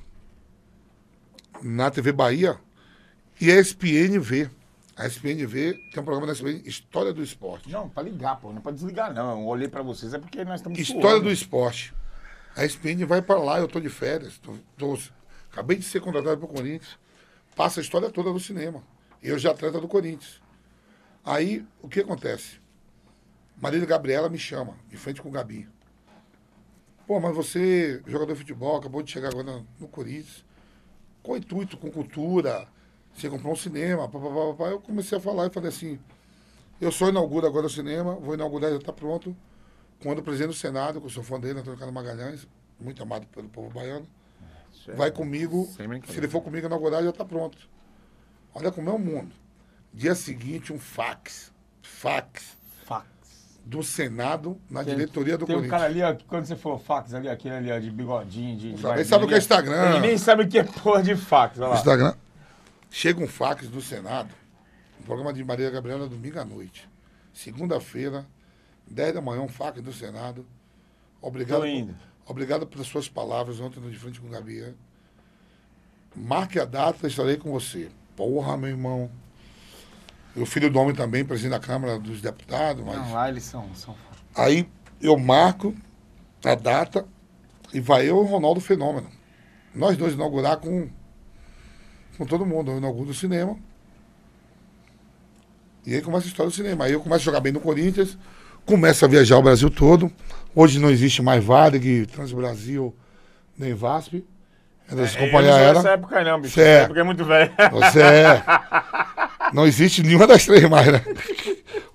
na 1.62 1.90
TV 1.90 2.12
Bahia 2.12 2.58
e 3.41 3.52
a 3.52 3.60
ESPN 3.60 4.20
vê. 4.20 4.50
A 5.00 5.08
ESPN 5.08 5.46
vê, 5.48 5.74
tem 5.92 6.02
um 6.02 6.04
programa 6.04 6.26
na 6.28 6.34
ESPN, 6.34 6.62
História 6.68 7.14
do 7.14 7.24
Esporte. 7.24 7.70
Não, 7.72 7.88
pra 7.88 8.04
ligar, 8.04 8.36
pô. 8.40 8.52
Não 8.52 8.62
pode 8.62 8.76
desligar, 8.76 9.14
não. 9.14 9.40
Eu 9.40 9.48
olhei 9.48 9.70
pra 9.70 9.82
vocês, 9.82 10.14
é 10.14 10.20
porque 10.20 10.44
nós 10.44 10.60
estamos 10.60 10.78
História 10.78 11.02
suando. 11.12 11.24
do 11.24 11.32
esporte. 11.32 11.94
A 12.54 12.66
ESPN 12.66 13.06
vai 13.06 13.22
para 13.22 13.40
lá, 13.40 13.60
eu 13.60 13.68
tô 13.68 13.80
de 13.80 13.88
férias. 13.90 14.38
tô- 14.40 14.58
tô- 14.78 15.00
acabei 15.52 15.78
de 15.78 15.84
ser 15.86 16.02
contratado 16.02 16.38
pro 16.38 16.50
Corinthians. 16.50 17.00
Passa 17.56 17.80
a 17.80 17.84
história 17.84 18.10
toda 18.12 18.34
do 18.34 18.40
cinema. 18.42 18.84
Eu 19.24 19.40
já 19.40 19.52
atleta 19.52 19.80
do 19.80 19.88
Corinthians. 19.88 20.42
Aí, 21.24 21.66
o 21.82 21.88
que 21.88 22.02
acontece? 22.02 22.60
Marília 23.62 23.86
Gabriela 23.86 24.28
me 24.30 24.38
chama, 24.38 24.76
de 24.90 24.98
frente 24.98 25.22
com 25.22 25.30
o 25.30 25.32
Gabi. 25.32 25.68
Pô, 27.08 27.20
mas 27.22 27.34
você, 27.36 28.02
jogador 28.06 28.34
de 28.34 28.40
futebol, 28.40 28.78
acabou 28.78 29.02
de 29.02 29.12
chegar 29.12 29.30
agora 29.30 29.64
no 29.80 29.88
Corinthians. 29.88 30.44
Com 31.24 31.36
intuito, 31.38 31.78
com 31.78 31.90
cultura, 31.90 32.68
você 33.15 33.30
comprou 33.30 33.53
um 33.53 33.56
cinema, 33.56 34.07
papapá, 34.07 34.34
papapá. 34.36 34.64
Eu 34.69 34.80
comecei 34.80 35.18
a 35.18 35.22
falar 35.22 35.48
e 35.48 35.49
falei 35.49 35.69
assim, 35.69 35.99
eu 36.80 36.91
só 36.91 37.10
inauguro 37.10 37.45
agora 37.48 37.65
o 37.65 37.69
cinema, 37.69 38.15
vou 38.15 38.34
inaugurar, 38.34 38.72
já 38.72 38.77
está 38.77 38.94
pronto 38.94 39.36
quando 40.02 40.19
o 40.19 40.23
presidente 40.23 40.49
do 40.49 40.53
Senado, 40.56 41.02
que 41.02 41.07
eu 41.07 41.10
sou 41.10 41.22
fã 41.23 41.38
dele, 41.40 41.60
Antônio 41.60 41.77
Carlos 41.77 41.94
Magalhães, 41.94 42.48
muito 42.80 43.03
amado 43.03 43.27
pelo 43.27 43.49
povo 43.49 43.69
baiano, 43.69 44.07
é- 44.88 44.94
vai 44.94 45.11
comigo. 45.11 45.68
Se 46.07 46.18
ele 46.18 46.27
for 46.30 46.41
comigo 46.41 46.65
inaugurar, 46.65 47.03
já 47.03 47.10
está 47.10 47.26
pronto. 47.26 47.57
Olha 48.56 48.72
como 48.72 48.90
é 48.90 48.94
o 48.94 48.99
mundo. 48.99 49.31
Dia 49.94 50.15
seguinte, 50.15 50.72
um 50.72 50.80
fax. 50.80 51.52
Fax 51.81 52.57
Fax. 52.86 53.06
do 53.65 53.84
Senado 53.84 54.57
na 54.69 54.84
Tem- 54.86 54.95
diretoria 54.95 55.38
do 55.38 55.45
Tem 55.45 55.53
um 55.56 55.60
Corinthians. 55.60 55.81
cara 55.81 55.91
ali, 55.91 56.02
ó, 56.02 56.14
que 56.15 56.23
quando 56.23 56.45
você 56.45 56.56
falou 56.56 56.80
fax 56.80 57.14
ali, 57.14 57.27
aquele 57.27 57.56
ali, 57.56 57.72
ó, 57.72 57.77
de 57.80 57.91
bigodinho, 57.91 58.56
de. 58.57 58.73
de 58.73 58.81
Sabe, 59.06 59.26
o 59.26 59.27
que 59.27 59.34
é. 59.34 59.38
Instagram? 59.38 59.90
Ele 59.90 59.99
nem 59.99 60.18
sabe 60.18 60.44
o 60.44 60.48
que 60.48 60.57
é 60.60 60.64
porra 60.64 61.03
de 61.03 61.15
fax, 61.15 61.60
olha 61.60 61.68
lá. 61.69 61.76
Instagram. 61.76 62.14
Chega 62.90 63.24
um 63.24 63.28
fax 63.28 63.68
do 63.68 63.82
Senado, 63.82 64.34
um 64.99 65.03
programa 65.03 65.32
de 65.34 65.44
Maria 65.44 65.70
Gabriela 65.70 66.07
domingo 66.07 66.40
à 66.40 66.45
noite. 66.45 66.90
Segunda-feira, 67.34 68.26
10 68.88 69.14
da 69.14 69.22
manhã, 69.22 69.41
um 69.41 69.48
fax 69.48 69.82
do 69.82 69.94
Senado. 69.94 70.45
Obrigado, 71.22 71.61
por- 71.61 71.95
obrigado 72.26 72.66
pelas 72.68 72.88
suas 72.88 73.07
palavras 73.07 73.60
ontem 73.60 73.80
no 73.80 73.91
De 73.91 73.98
Frente 73.98 74.20
com 74.20 74.28
o 74.28 74.30
Gabi. 74.32 74.61
é. 74.61 74.74
Marque 76.16 76.60
a 76.60 76.66
data, 76.66 77.07
estarei 77.07 77.38
com 77.38 77.52
você. 77.52 77.90
Porra, 78.16 78.57
meu 78.57 78.70
irmão. 78.70 79.10
E 80.36 80.41
o 80.41 80.45
filho 80.45 80.70
do 80.72 80.80
homem 80.80 80.95
também, 80.95 81.24
presidente 81.24 81.52
da 81.52 81.60
Câmara 81.60 81.99
dos 81.99 82.22
Deputados, 82.22 82.84
mas. 82.84 82.95
Não, 82.98 83.14
lá 83.14 83.30
eles 83.30 83.44
são. 83.44 83.74
são... 83.76 83.95
Aí 84.36 84.68
eu 85.02 85.18
marco 85.18 85.76
a 86.44 86.56
data 86.56 87.07
e 87.74 87.80
vai 87.80 88.03
eu 88.10 88.18
e 88.18 88.20
o 88.20 88.24
Ronaldo 88.24 88.60
Fenômeno. 88.60 89.10
Nós 89.74 89.95
dois 89.98 90.14
inaugurar 90.14 90.57
com, 90.57 90.90
com 92.20 92.26
todo 92.26 92.46
mundo. 92.46 92.70
Eu 92.72 92.78
inauguro 92.78 93.10
o 93.10 93.14
cinema. 93.14 93.56
E 95.86 95.96
aí 95.96 96.02
começa 96.02 96.26
a 96.26 96.28
história 96.28 96.50
do 96.52 96.56
cinema. 96.56 96.86
Aí 96.86 96.91
eu 96.94 97.00
começo 97.00 97.22
a 97.22 97.26
jogar 97.26 97.40
bem 97.40 97.52
no 97.54 97.60
Corinthians, 97.62 98.18
começo 98.66 99.04
a 99.04 99.08
viajar 99.08 99.38
o 99.38 99.41
Brasil 99.41 99.70
todo. 99.72 100.12
Hoje 100.54 100.78
não 100.80 100.90
existe 100.91 101.22
mais 101.22 101.44
Varig, 101.44 102.06
Transbrasil, 102.08 102.94
nem 103.58 103.74
VASP. 103.74 104.24
É 104.88 104.91
É, 104.91 104.94
eu 104.94 104.98
não 104.98 105.08
sou 105.08 105.40
aéreas. 105.40 105.74
dessa 105.78 105.90
época 105.91 106.24
não, 106.24 106.41
bicho. 106.41 106.54
Cê 106.56 106.62
é. 106.62 106.64
Essa 106.74 106.84
época 106.86 107.00
é 107.00 107.04
muito 107.04 107.24
velho. 107.26 107.52
Você 107.72 108.02
é. 108.02 108.44
Não 109.54 109.66
existe 109.66 110.04
nenhuma 110.04 110.28
das 110.28 110.46
três 110.46 110.68
mais, 110.70 110.91
né? 110.91 111.02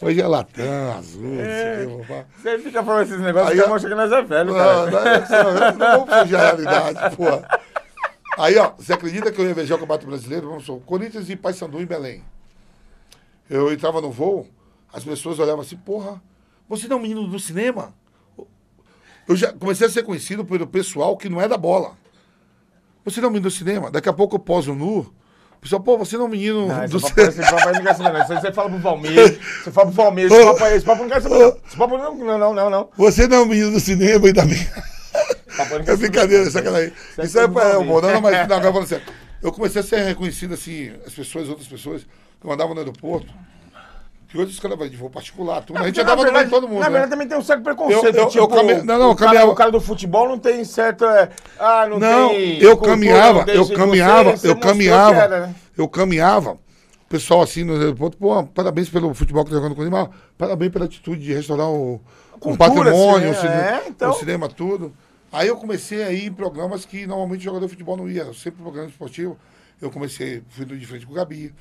Hoje 0.01 0.21
é 0.21 0.27
Latam, 0.27 0.93
Azul, 0.99 1.23
não 1.23 1.45
sei 1.45 1.87
o 1.87 1.99
que, 2.01 2.07
papá. 2.09 2.25
Você 2.43 2.59
fica 2.59 2.83
falando 2.83 3.03
esses 3.07 3.21
negócios 3.21 3.51
Aí, 3.51 3.57
que 3.57 3.61
ó. 3.63 3.65
demonstra 3.65 3.91
que 3.91 3.97
nós 3.97 4.13
é 4.13 4.23
velho, 4.23 4.53
Não, 4.53 4.55
cara. 4.59 4.91
não, 4.91 4.99
é 5.09 5.27
só- 5.27 5.73
não 5.73 6.07
vamos 6.07 6.15
fugir 6.23 6.37
à 6.37 6.41
realidade, 6.41 7.17
porra. 7.17 7.49
Aí, 8.37 8.57
ó, 8.59 8.73
você 8.77 8.93
acredita 8.93 9.31
que 9.31 9.41
eu 9.41 9.47
ia 9.47 9.55
viajar 9.55 9.77
o 9.77 9.79
Campeonato 9.79 10.07
Brasileiro? 10.07 10.49
Vamos 10.49 10.65
supor, 10.65 10.83
Corinthians 10.83 11.29
e 11.31 11.37
Paysandu 11.37 11.81
em 11.81 11.87
Belém. 11.87 12.23
Eu 13.49 13.73
entrava 13.73 14.01
no 14.01 14.11
voo, 14.11 14.49
as 14.93 15.05
pessoas 15.05 15.39
olhavam 15.39 15.61
assim, 15.61 15.77
porra, 15.77 16.21
você 16.69 16.89
não 16.89 16.97
é 16.97 17.01
um 17.01 17.03
menino 17.03 17.27
do 17.29 17.39
cinema? 17.39 17.95
Eu 19.29 19.37
já 19.37 19.53
comecei 19.53 19.87
a 19.87 19.91
ser 19.91 20.03
conhecido 20.03 20.45
pelo 20.45 20.67
pessoal 20.67 21.17
que 21.17 21.29
não 21.29 21.41
é 21.41 21.49
da 21.49 21.57
bola. 21.57 21.93
Você 23.05 23.21
não 23.21 23.27
é 23.27 23.31
um 23.31 23.33
menino 23.33 23.49
do 23.49 23.55
cinema? 23.55 23.91
Daqui 23.91 24.09
a 24.09 24.13
pouco 24.13 24.37
eu 24.37 24.41
poso 24.41 24.75
nu. 24.75 25.01
O 25.01 25.61
pessoal, 25.61 25.81
pô, 25.83 25.97
você 25.97 26.17
não 26.17 26.25
é 26.25 26.29
um 26.29 26.31
menino 26.31 26.69
Não, 26.69 26.87
do 26.87 27.01
cinema. 27.01 27.29
esse 27.31 27.41
papo 27.41 27.69
aí 27.69 27.75
não 27.75 27.83
quer 27.83 27.95
saber, 27.95 28.13
não. 28.13 28.23
Isso 28.23 28.33
aí 28.33 28.41
você 28.41 28.53
fala 28.53 28.69
pro 28.69 28.79
Valmir, 28.81 29.41
você 29.63 29.71
fala 29.71 29.87
pro 29.87 29.97
Valmir, 29.97 30.27
esse 30.27 30.45
papo 30.45 30.65
aí, 30.65 30.77
esse 30.77 30.85
papo 30.85 31.03
não 31.03 31.09
quer 31.09 31.23
saber, 31.23 31.39
não. 31.39 31.57
Esse 31.67 31.77
papo 31.77 31.99
não, 31.99 32.15
não, 32.15 32.39
não, 32.39 32.55
não. 32.55 32.71
não. 32.71 32.89
Você 32.97 33.27
não 33.27 33.37
é 33.39 33.41
um 33.41 33.47
menino 33.47 33.71
do 33.71 33.81
cinema, 33.81 34.27
ainda 34.27 34.45
bem. 34.45 34.69
É 35.63 35.65
saber, 35.65 35.97
brincadeira, 35.97 36.51
sacanagem. 36.51 36.93
Isso 37.11 37.21
é 37.21 37.25
Isso 37.25 37.39
é 37.39 37.45
é 37.45 37.47
não, 37.49 37.85
não, 38.01 38.21
mas 38.21 38.49
não, 38.49 38.57
agora 38.57 38.73
falando 38.73 38.87
sério. 38.87 39.05
Eu 39.43 39.53
comecei 39.53 39.81
a 39.81 39.85
ser 39.85 39.99
reconhecido 40.05 40.55
assim, 40.55 40.93
as 41.07 41.13
pessoas, 41.13 41.49
outras 41.49 41.69
pessoas, 41.69 42.03
que 42.41 42.47
mandavam 42.47 42.75
no 42.75 42.81
aeroporto. 42.81 43.33
Que 44.29 44.39
hoje 44.39 44.51
os 44.51 44.59
caras 44.59 44.77
vão 44.77 44.89
de 44.89 44.97
voo 44.97 45.09
particular, 45.09 45.63
tudo. 45.63 45.79
A 45.79 45.87
gente 45.87 46.01
andava 46.01 46.25
no 46.25 46.33
meio 46.33 46.45
de 46.47 46.51
todo 46.51 46.67
mundo. 46.67 46.81
Na 46.81 46.87
né? 46.87 46.91
verdade, 46.91 47.11
também 47.13 47.29
tem 47.29 47.39
um 47.39 47.43
certo 47.43 47.63
preconceito. 47.63 48.17
Eu- 48.17 48.23
eu- 48.23 48.29
tipo, 48.29 48.43
eu 48.43 48.49
came- 48.49 48.83
não, 48.83 48.99
não, 48.99 49.11
o, 49.13 49.15
cara, 49.15 49.31
caminhava- 49.31 49.53
o 49.53 49.55
cara 49.55 49.71
do 49.71 49.81
futebol 49.81 50.29
não 50.29 50.39
tem 50.39 50.65
certo. 50.65 51.05
é, 51.05 51.29
ah, 51.57 51.87
não, 51.89 52.01
Não, 52.01 52.29
tem. 52.31 52.59
eu 52.59 52.71
cultura, 52.71 52.91
caminhava, 52.91 53.45
eu 53.47 53.55
isso. 53.63 53.65
Você- 53.67 53.75
caminhava, 53.77 54.37
você 54.37 54.49
eu 54.49 54.57
caminhava, 54.57 55.17
era, 55.17 55.47
né? 55.47 55.55
eu 55.79 55.87
caminhava. 55.89 56.53
O 56.53 57.09
pessoal 57.09 57.43
assim 57.43 57.63
no 57.63 57.75
aeroporto, 57.77 58.17
pô, 58.17 58.43
parabéns 58.43 58.89
pelo 58.89 59.15
futebol 59.15 59.45
que 59.45 59.51
tá 59.51 59.57
jogando 59.57 59.77
com 59.77 59.83
o 59.83 59.91
mas 59.91 60.09
parabéns 60.37 60.73
pela 60.73 60.87
atitude 60.87 61.23
de 61.23 61.33
restaurar 61.33 61.69
o, 61.69 61.95
o 62.33 62.39
Cultura, 62.41 62.57
patrimônio, 62.91 63.31
o, 63.31 63.35
cinema, 63.37 63.37
cine- 63.37 63.55
é, 63.55 63.85
então. 63.89 64.11
o 64.11 64.15
cinema, 64.15 64.49
tudo. 64.49 64.93
Aí 65.35 65.49
eu 65.49 65.57
comecei 65.57 66.03
a 66.05 66.13
ir 66.13 66.27
em 66.27 66.33
programas 66.33 66.85
que 66.85 67.07
normalmente 67.09 67.41
o 67.41 67.45
jogador 67.45 67.67
de 67.67 67.73
futebol 67.73 67.97
não 67.97 68.09
ia, 68.09 68.33
sempre 68.33 68.63
programa 68.63 68.89
esportivo. 68.89 69.37
Eu 69.81 69.91
comecei, 69.91 70.43
fui 70.49 70.65
de 70.65 70.87
frente 70.87 71.05
com 71.05 71.13
o 71.13 71.17
Gabi, 71.17 71.53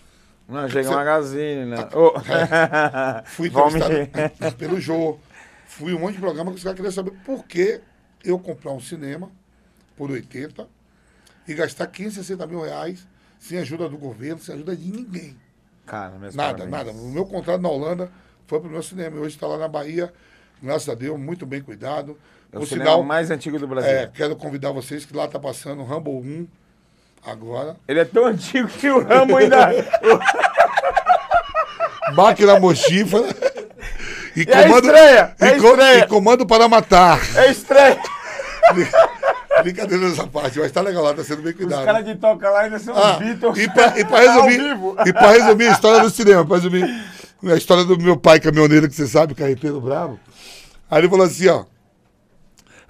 Não, 0.47 0.69
chega 0.69 0.87
Você- 0.87 0.95
Magazine, 0.95 1.65
né? 1.65 1.89
Ô. 1.95 2.13
fui 3.25 3.49
Valmir. 3.49 3.83
entrevistado 3.83 4.55
pelo 4.57 4.79
Jô, 4.79 5.17
fui 5.65 5.93
um 5.93 5.99
monte 5.99 6.13
de 6.15 6.19
programa 6.19 6.51
que 6.51 6.57
os 6.57 6.63
caras 6.63 6.75
queriam 6.75 6.91
saber 6.91 7.11
por 7.25 7.45
que 7.45 7.81
eu 8.23 8.37
comprar 8.37 8.71
um 8.73 8.79
cinema 8.79 9.31
por 9.97 10.11
80 10.11 10.67
e 11.47 11.53
gastar 11.55 11.87
15, 11.87 12.15
60 12.17 12.45
mil 12.45 12.61
reais 12.61 13.07
sem 13.39 13.57
ajuda 13.57 13.89
do 13.89 13.97
governo, 13.97 14.39
sem 14.39 14.53
ajuda 14.53 14.75
de 14.75 14.91
ninguém. 14.91 15.35
Cara, 15.85 16.17
meus 16.19 16.35
Nada, 16.35 16.65
nada. 16.65 16.91
O 16.91 17.09
meu 17.09 17.25
contrato 17.25 17.59
na 17.61 17.69
Holanda 17.69 18.11
foi 18.47 18.59
pro 18.59 18.69
meu 18.69 18.83
cinema. 18.83 19.17
E 19.17 19.19
hoje 19.19 19.35
está 19.35 19.47
lá 19.47 19.57
na 19.57 19.67
Bahia, 19.67 20.13
graças 20.61 20.87
a 20.87 20.93
Deus, 20.95 21.19
muito 21.19 21.45
bem 21.45 21.61
cuidado. 21.61 22.17
É 22.53 22.59
o 22.59 22.65
cinema 22.65 22.89
sinal, 22.91 23.03
mais 23.03 23.31
antigo 23.31 23.57
do 23.57 23.67
Brasil. 23.67 23.89
é, 23.89 24.09
quero 24.13 24.35
convidar 24.35 24.71
vocês 24.71 25.05
que 25.05 25.15
lá 25.15 25.27
tá 25.27 25.39
passando 25.39 25.81
o 25.81 25.85
Rumble 25.85 26.13
1 26.13 26.47
agora. 27.25 27.75
Ele 27.87 27.99
é 27.99 28.05
tão 28.05 28.25
antigo 28.25 28.67
que 28.67 28.89
o 28.89 29.03
Ramo 29.03 29.37
ainda. 29.37 29.69
Máquina 32.13 32.59
Mochifa. 32.59 33.17
E 34.35 34.41
E 34.41 34.51
é 34.51 34.63
comando, 34.63 34.85
estreia, 34.85 35.35
é 35.39 35.47
e, 35.47 35.59
co- 35.59 35.67
estreia. 35.69 35.99
e 35.99 36.07
comando 36.07 36.45
para 36.45 36.67
matar. 36.67 37.19
É 37.37 37.51
estranho. 37.51 37.97
Brincadeira 39.61 40.09
nessa 40.09 40.25
parte, 40.25 40.57
mas 40.59 40.71
tá 40.71 40.81
legal 40.81 41.03
lá, 41.03 41.13
tá 41.13 41.23
sendo 41.23 41.43
bem 41.43 41.51
Os 41.51 41.57
cuidado. 41.57 41.85
caras 41.85 42.03
que 42.03 42.15
tocam 42.15 42.51
lá 42.51 42.61
ainda 42.61 42.79
são 42.79 42.95
Ah, 42.97 43.13
os 43.13 43.17
Beatles. 43.19 43.57
e 43.59 43.69
pra, 43.71 43.99
e 43.99 44.03
pra 44.05 44.17
ao 44.33 44.47
resumir, 44.47 44.77
e 45.05 45.13
pra 45.13 45.31
resumir 45.31 45.67
a 45.67 45.71
história 45.71 46.01
do 46.01 46.09
cinema, 46.09 46.43
pra 46.43 46.55
resumir 46.57 46.83
a 47.45 47.55
história 47.55 47.83
do 47.83 47.97
meu 47.99 48.17
pai 48.17 48.39
caminhoneiro, 48.39 48.89
que 48.89 48.95
você 48.95 49.05
sabe, 49.07 49.35
carreteiro 49.35 49.79
bravo. 49.79 50.19
Aí 50.89 50.99
ele 50.99 51.09
falou 51.09 51.25
assim, 51.25 51.47
ó, 51.49 51.65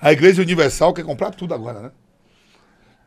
a 0.04 0.12
Igreja 0.12 0.42
Universal 0.42 0.94
quer 0.94 1.04
comprar 1.04 1.32
tudo 1.32 1.54
agora, 1.54 1.80
né? 1.82 1.92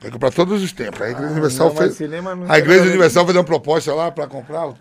Quer 0.00 0.10
comprar 0.10 0.30
todos 0.32 0.62
os 0.62 0.72
tempos. 0.72 1.00
A 1.00 1.10
Igreja 1.10 1.30
Universal 1.32 1.66
Ah, 1.66 1.68
não, 1.70 1.74
mas 1.76 1.84
fez... 1.86 1.96
cinema 1.96 2.34
não 2.34 2.50
A 2.50 2.58
Igreja 2.58 2.84
Universal 2.84 3.24
fez 3.24 3.36
uma 3.36 3.44
proposta 3.44 3.94
lá 3.94 4.10
para 4.10 4.26
comprar... 4.26 4.66
o- 4.68 4.76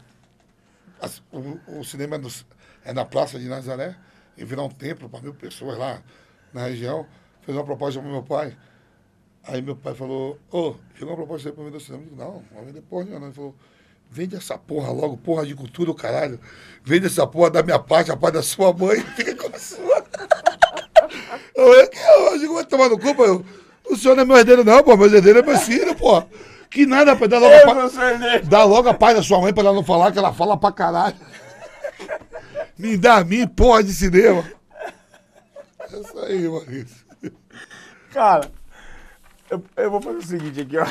o, 1.32 1.80
o 1.80 1.84
cinema 1.84 2.16
é, 2.18 2.90
é 2.90 2.94
na 2.94 3.06
Praça 3.06 3.40
de 3.40 3.48
Nazaré 3.48 3.96
e 4.38 4.44
virar 4.44 4.64
um 4.64 4.70
templo 4.70 5.08
para 5.10 5.22
mil 5.22 5.34
pessoas 5.34 5.78
lá 5.78 6.02
na 6.54 6.64
região. 6.68 7.06
Fez 7.44 7.56
uma 7.58 7.64
proposta 7.64 8.02
para 8.02 8.10
meu 8.10 8.24
pai. 8.24 8.58
Aí 9.44 9.62
meu 9.62 9.76
pai 9.76 9.94
falou, 9.94 10.40
ô, 10.52 10.76
chegou 10.96 11.12
uma 11.12 11.18
proposta 11.18 11.50
aí 11.50 11.56
pra 11.56 11.64
vender 11.64 11.78
o 11.78 11.80
cinema. 11.80 12.04
Eu 12.04 12.10
digo, 12.10 12.22
não, 12.22 12.32
não 12.34 12.44
vai 12.56 12.66
vender 12.66 12.82
porra 12.82 13.04
nenhuma. 13.06 13.20
não. 13.22 13.28
Ele 13.28 13.36
falou, 13.36 13.56
vende 14.10 14.36
essa 14.36 14.58
porra 14.58 14.92
logo, 14.92 15.16
porra 15.18 15.46
de 15.46 15.54
cultura, 15.56 15.92
o 15.92 15.96
caralho. 15.96 16.40
Vende 16.84 17.06
essa 17.06 17.26
porra 17.28 17.52
da 17.52 17.64
minha 17.64 17.80
parte, 17.80 18.12
a 18.12 18.18
parte 18.18 18.34
da 18.36 18.44
sua 18.44 18.74
mãe, 18.74 19.00
fica 19.16 19.36
com 19.36 19.56
a 19.56 19.60
sua. 19.60 20.05
Eu, 21.56 21.74
eu, 21.74 21.90
eu 22.32 22.40
digo, 22.40 22.54
vai 22.56 22.66
tomar 22.66 22.90
no 22.90 23.00
cu. 23.00 23.08
Eu, 23.24 23.46
O 23.90 23.96
senhor 23.96 24.16
não 24.16 24.24
é 24.24 24.26
meu 24.26 24.38
herdeiro, 24.38 24.64
não, 24.64 24.84
pô. 24.84 24.96
Meu 24.98 25.14
herdeiro 25.14 25.40
é 25.40 25.42
meu 25.42 25.58
filho, 25.58 25.96
pô. 25.96 26.24
Que 26.70 26.86
nada, 26.86 27.14
rapaz. 27.14 27.30
Dá 27.32 27.38
logo, 27.40 27.54
a 27.54 27.58
Eu 27.60 27.66
pa- 27.66 27.74
não 27.76 27.90
sou 27.90 28.04
herdeiro. 28.04 28.46
dá 28.48 28.64
logo 28.64 28.90
a 28.90 28.94
paz 28.94 29.16
da 29.16 29.24
sua 29.24 29.40
mãe 29.40 29.54
pra 29.54 29.64
ela 29.64 29.74
não 29.74 29.84
falar, 29.84 30.12
que 30.12 30.18
ela 30.20 30.34
fala 30.34 30.58
pra 30.58 30.72
caralho. 30.72 31.16
Me 32.78 32.98
dá 32.98 33.16
a 33.18 33.24
mim, 33.24 33.48
porra 33.48 33.84
de 33.84 33.94
cinema. 33.94 34.44
É 35.92 35.98
isso 36.00 36.20
aí, 36.20 36.48
Maurício. 36.50 37.06
Cara, 38.12 38.52
eu, 39.56 39.84
eu 39.84 39.92
vou 39.92 40.02
fazer 40.02 40.18
o 40.18 40.22
seguinte 40.24 40.62
aqui, 40.62 40.78
ó. 40.78 40.86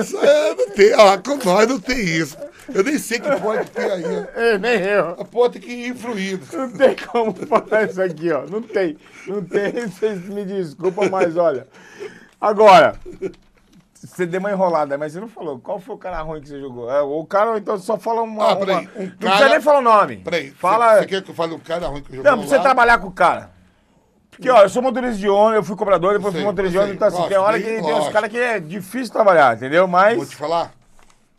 Isso 0.00 0.16
é, 0.24 0.54
não 0.54 0.70
tem, 0.70 0.94
ó, 0.94 1.18
com 1.18 1.36
nós 1.48 1.66
não 1.68 1.80
tem 1.80 1.98
isso. 1.98 2.36
Eu 2.74 2.82
nem 2.82 2.98
sei 2.98 3.20
que 3.20 3.30
pode 3.40 3.70
ter 3.70 3.90
aí. 3.90 4.02
É, 4.34 4.58
nem 4.58 4.80
eu. 4.80 5.10
A 5.10 5.24
porra 5.24 5.50
tem 5.50 5.62
que 5.62 5.70
ir 5.70 5.88
influindo. 5.90 6.44
Não 6.52 6.70
tem 6.72 6.96
como 6.96 7.32
falar 7.34 7.84
isso 7.84 8.02
aqui, 8.02 8.32
ó. 8.32 8.44
Não 8.46 8.60
tem. 8.62 8.96
Não 9.26 9.42
tem. 9.42 9.72
Vocês 9.86 10.20
me 10.28 10.44
desculpam, 10.44 11.08
mas 11.08 11.36
olha. 11.36 11.66
Agora, 12.40 12.96
você 13.94 14.26
deu 14.26 14.40
uma 14.40 14.50
enrolada, 14.50 14.98
mas 14.98 15.12
você 15.12 15.20
não 15.20 15.28
falou. 15.28 15.58
Qual 15.58 15.80
foi 15.80 15.94
o 15.94 15.98
cara 15.98 16.20
ruim 16.22 16.40
que 16.40 16.48
você 16.48 16.60
jogou? 16.60 16.90
É, 16.90 17.00
o 17.00 17.24
cara, 17.24 17.56
então, 17.56 17.78
só 17.78 17.96
fala 17.98 18.22
uma. 18.22 18.52
Ah, 18.52 18.56
peraí, 18.56 18.76
um 18.96 19.02
Não 19.04 19.10
cara- 19.10 19.16
precisa 19.18 19.48
nem 19.48 19.60
falar 19.60 19.78
o 19.78 19.82
nome. 19.82 20.16
Peraí, 20.18 20.50
Fala. 20.50 20.98
Você 20.98 21.06
quer 21.06 21.22
que 21.22 21.30
eu 21.30 21.34
fale 21.34 21.54
um 21.54 21.58
cara 21.58 21.86
ruim 21.86 22.02
que 22.02 22.10
eu 22.10 22.16
joguei 22.16 22.30
Não, 22.30 22.38
pra 22.38 22.46
você 22.48 22.58
trabalhar 22.60 22.98
com 22.98 23.08
o 23.08 23.12
cara. 23.12 23.50
Porque, 24.36 24.50
ó, 24.50 24.62
eu 24.62 24.68
sou 24.68 24.82
motorista 24.82 25.16
de 25.18 25.28
ônibus, 25.28 25.54
eu 25.56 25.64
fui 25.64 25.76
cobrador, 25.76 26.12
depois 26.12 26.26
Eu 26.26 26.32
fui 26.32 26.40
sei, 26.40 26.46
motorista 26.46 26.72
de 26.72 26.78
ônibus, 26.78 26.98
sei. 26.98 27.08
então 27.08 27.20
assim, 27.20 27.28
tem 27.28 27.38
hora 27.38 27.58
que 27.58 27.64
tem 27.82 27.94
uns 27.94 28.08
caras 28.10 28.30
que 28.30 28.38
é 28.38 28.60
difícil 28.60 29.12
trabalhar, 29.12 29.56
entendeu? 29.56 29.86
Mas. 29.88 30.16
Vou 30.16 30.26
te 30.26 30.36
falar, 30.36 30.74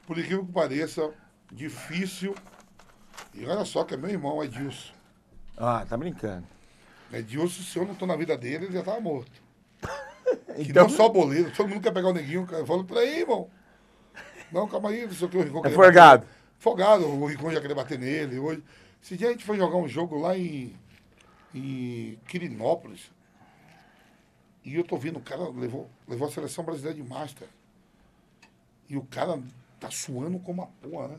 por 0.06 0.18
incrível 0.18 0.46
que 0.46 0.52
pareça, 0.52 1.10
difícil. 1.52 2.34
E 3.34 3.46
olha 3.46 3.64
só 3.66 3.84
que 3.84 3.94
é 3.94 3.98
meu 3.98 4.10
irmão, 4.10 4.44
Edilson. 4.44 4.92
Ah, 5.58 5.86
tá 5.88 5.96
brincando. 5.96 6.44
Edilson, 7.14 7.62
se 7.64 7.78
eu 7.78 7.86
não 7.86 7.94
tô 7.96 8.06
na 8.06 8.16
vida 8.16 8.36
dele, 8.38 8.66
ele 8.66 8.74
já 8.74 8.84
tava 8.84 9.00
morto. 9.00 9.32
Que 10.56 10.64
Então, 10.72 10.84
não 10.84 10.90
só 10.90 11.08
boleiro, 11.08 11.52
todo 11.56 11.70
mundo 11.70 11.82
quer 11.82 11.94
pegar 11.94 12.10
o 12.10 12.14
neguinho. 12.14 12.46
cara. 12.46 12.62
Eu 12.62 12.66
falo, 12.66 12.84
peraí, 12.84 13.20
irmão. 13.22 13.48
Não, 14.52 14.68
calma 14.68 14.90
aí, 14.90 15.06
não 15.06 15.14
sei 15.14 15.28
o 15.28 15.30
que 15.30 15.38
o 15.38 15.44
Rincon 15.44 15.62
é 15.66 15.70
forgado. 15.70 16.24
bater. 16.24 16.36
Folgado, 16.60 17.06
o 17.08 17.26
Rincon 17.28 17.52
já 17.52 17.62
queria 17.62 17.76
bater 17.76 17.98
nele. 18.00 18.40
Hoje. 18.40 18.64
Esse 19.02 19.16
dia 19.16 19.28
a 19.30 19.32
gente 19.32 19.46
foi 19.46 19.56
jogar 19.56 19.78
um 19.78 19.88
jogo 19.88 20.20
lá 20.20 20.38
em, 20.38 20.76
em 21.58 22.20
Quirinópolis. 22.28 23.12
E 24.64 24.76
eu 24.76 24.84
tô 24.84 24.98
vendo, 24.98 25.18
o 25.18 25.22
cara 25.22 25.48
levou, 25.50 25.90
levou 26.08 26.28
a 26.28 26.32
seleção 26.32 26.64
brasileira 26.64 26.96
de 27.02 27.08
Master. 27.08 27.48
E 28.90 28.98
o 28.98 29.04
cara 29.04 29.40
tá 29.80 29.90
suando 29.90 30.40
como 30.40 30.62
uma 30.62 30.68
porra, 30.82 31.08
né? 31.10 31.18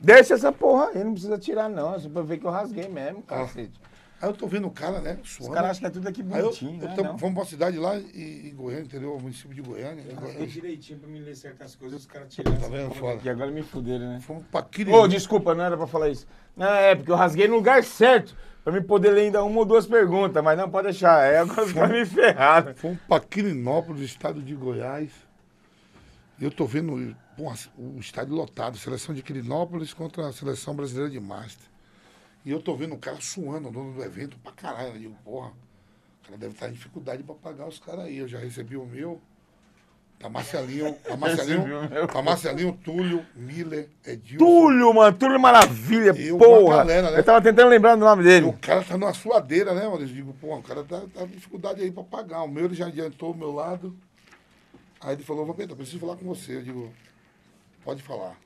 Deixa 0.00 0.34
essa 0.34 0.50
porra 0.50 0.88
aí, 0.88 1.04
não 1.04 1.12
precisa 1.12 1.38
tirar, 1.38 1.68
não. 1.68 1.94
É 1.94 1.98
só 1.98 2.08
pra 2.08 2.22
ver 2.22 2.38
que 2.38 2.46
eu 2.46 2.50
rasguei 2.50 2.88
mesmo, 2.88 3.22
cacete. 3.22 3.78
Aí 4.20 4.28
eu 4.28 4.34
tô 4.34 4.46
vendo 4.46 4.68
o 4.68 4.70
cara, 4.70 5.00
né, 5.00 5.18
Os 5.20 5.32
suando. 5.32 5.52
caras 5.52 5.70
acham 5.72 5.80
que 5.80 5.86
é 5.86 5.90
tudo 5.90 6.08
aqui 6.08 6.20
eu, 6.20 6.24
bonitinho, 6.24 6.80
eu 6.80 6.88
né? 6.88 6.94
não. 6.96 7.04
vamos 7.04 7.18
pra 7.20 7.28
uma 7.28 7.44
cidade 7.44 7.76
lá 7.76 7.98
em, 7.98 8.48
em 8.48 8.54
Goiânia, 8.54 8.84
entendeu? 8.84 9.16
O 9.16 9.20
município 9.20 9.52
de 9.54 9.60
Goiânia. 9.62 10.04
Eu 10.08 10.14
rasguei 10.16 10.46
direitinho 10.46 10.98
pra 11.00 11.08
me 11.08 11.18
ler 11.18 11.34
certas 11.34 11.74
coisas, 11.74 12.00
os 12.02 12.06
caras 12.06 12.32
tiraram. 12.32 12.56
Tá 12.56 12.68
vendo? 12.68 12.94
Foda. 12.94 13.20
E 13.24 13.28
agora 13.28 13.50
me 13.50 13.62
fuderam, 13.62 14.08
né? 14.10 14.20
Fomos 14.20 14.44
pra 14.50 14.60
Ô, 14.60 14.64
Quirinópolis. 14.64 15.12
desculpa, 15.12 15.54
não 15.56 15.64
era 15.64 15.76
pra 15.76 15.88
falar 15.88 16.08
isso. 16.08 16.26
Não, 16.56 16.68
é 16.72 16.94
porque 16.94 17.10
eu 17.10 17.16
rasguei 17.16 17.48
no 17.48 17.56
lugar 17.56 17.82
certo. 17.82 18.36
Pra 18.64 18.72
me 18.72 18.80
poder 18.80 19.10
ler 19.10 19.22
ainda 19.22 19.42
uma 19.42 19.58
ou 19.58 19.64
duas 19.64 19.86
perguntas, 19.86 20.42
mas 20.42 20.56
não 20.56 20.70
pode 20.70 20.88
deixar. 20.88 21.18
Aí 21.18 21.36
agora 21.36 21.72
caras 21.72 21.90
me 21.90 22.06
ferraram. 22.06 22.74
Fomos 22.74 22.98
para 23.08 23.24
Quirinópolis, 23.24 24.02
estado 24.02 24.40
de 24.40 24.54
Goiás. 24.54 25.10
Eu 26.40 26.50
tô 26.50 26.64
vendo 26.64 27.16
o 27.76 27.98
estádio 27.98 28.34
lotado, 28.34 28.76
seleção 28.76 29.14
de 29.14 29.22
Quirinópolis 29.22 29.92
contra 29.92 30.28
a 30.28 30.32
seleção 30.32 30.74
brasileira 30.76 31.10
de 31.10 31.18
Master. 31.18 31.66
E 32.44 32.50
eu 32.50 32.60
tô 32.60 32.76
vendo 32.76 32.94
o 32.94 32.98
cara 32.98 33.20
suando, 33.20 33.68
o 33.68 33.72
dono 33.72 33.94
do 33.94 34.02
evento, 34.02 34.36
pra 34.38 34.52
caralho. 34.52 34.94
Eu 34.94 34.98
digo, 34.98 35.16
porra, 35.24 35.48
o 35.48 36.26
cara 36.26 36.38
deve 36.38 36.54
estar 36.54 36.68
em 36.68 36.72
dificuldade 36.72 37.22
pra 37.22 37.34
pagar 37.34 37.66
os 37.68 37.78
caras 37.78 38.04
aí. 38.04 38.18
Eu 38.18 38.28
já 38.28 38.38
recebi 38.38 38.76
o 38.76 38.86
meu. 38.86 39.20
Tá 40.22 40.28
Marcelinho, 40.28 40.94
tá 41.02 41.16
Marcelinho, 41.16 41.88
meu. 41.88 42.06
tá 42.06 42.22
Marcelinho, 42.22 42.72
Túlio, 42.84 43.26
Miller, 43.34 43.88
Edilson. 44.06 44.38
Túlio, 44.44 44.94
mano, 44.94 45.16
Túlio 45.18 45.40
Maravilha, 45.40 46.12
Eu, 46.16 46.38
porra. 46.38 46.76
galera, 46.78 47.10
né? 47.10 47.18
Eu 47.18 47.24
tava 47.24 47.42
tentando 47.42 47.68
lembrar 47.68 47.96
do 47.96 48.04
nome 48.04 48.22
E 48.22 48.26
dele. 48.26 48.46
o 48.46 48.52
cara 48.52 48.84
tá 48.84 48.96
numa 48.96 49.12
suadeira, 49.12 49.74
né, 49.74 49.82
mano? 49.88 50.02
Eu 50.02 50.06
digo, 50.06 50.32
pô, 50.34 50.56
o 50.56 50.62
cara 50.62 50.84
tá, 50.84 51.00
tá 51.12 51.20
com 51.22 51.26
dificuldade 51.26 51.82
aí 51.82 51.90
pra 51.90 52.04
pagar. 52.04 52.42
O 52.44 52.48
meu 52.48 52.66
ele 52.66 52.74
já 52.74 52.86
adiantou 52.86 53.32
o 53.32 53.36
meu 53.36 53.50
lado. 53.52 53.96
Aí 55.00 55.14
ele 55.14 55.24
falou, 55.24 55.44
Vampeta, 55.44 55.74
preciso 55.74 55.98
falar 55.98 56.14
com 56.16 56.24
você. 56.24 56.56
Eu 56.58 56.62
digo, 56.62 56.92
pode 57.84 58.00
falar. 58.00 58.36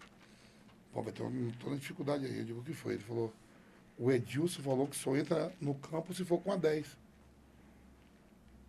Pô, 0.94 1.01
Vampeta, 1.03 1.23
eu 1.23 1.31
tô 1.62 1.69
na 1.69 1.77
dificuldade 1.77 2.24
aí. 2.24 2.39
Eu 2.39 2.44
digo, 2.47 2.61
o 2.61 2.65
que 2.65 2.73
foi? 2.73 2.94
Ele 2.94 3.03
falou, 3.03 3.31
o 3.98 4.11
Edilson 4.11 4.62
falou 4.62 4.86
que 4.86 4.97
só 4.97 5.15
entra 5.15 5.53
no 5.61 5.74
campo 5.74 6.15
se 6.15 6.24
for 6.24 6.39
com 6.40 6.53
a 6.53 6.57
10. 6.57 6.86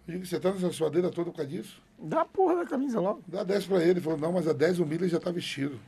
Eu 0.10 0.14
digo, 0.16 0.26
você 0.26 0.38
tá 0.40 0.52
nessa 0.52 0.72
suadeira 0.74 1.10
toda 1.10 1.32
por 1.32 1.38
causa 1.38 1.50
disso? 1.52 1.82
Dá 2.00 2.22
a 2.22 2.26
porra 2.26 2.58
da 2.58 2.66
camisa 2.66 3.00
logo. 3.00 3.24
Dá 3.28 3.44
10 3.44 3.66
pra 3.66 3.82
ele. 3.82 3.92
Ele 3.92 4.02
falou, 4.02 4.20
não, 4.20 4.32
mas 4.32 4.48
a 4.48 4.54
10 4.54 4.80
o 4.80 4.86
Miller 4.86 5.10
já 5.10 5.20
tá 5.20 5.32
vestido. 5.32 5.80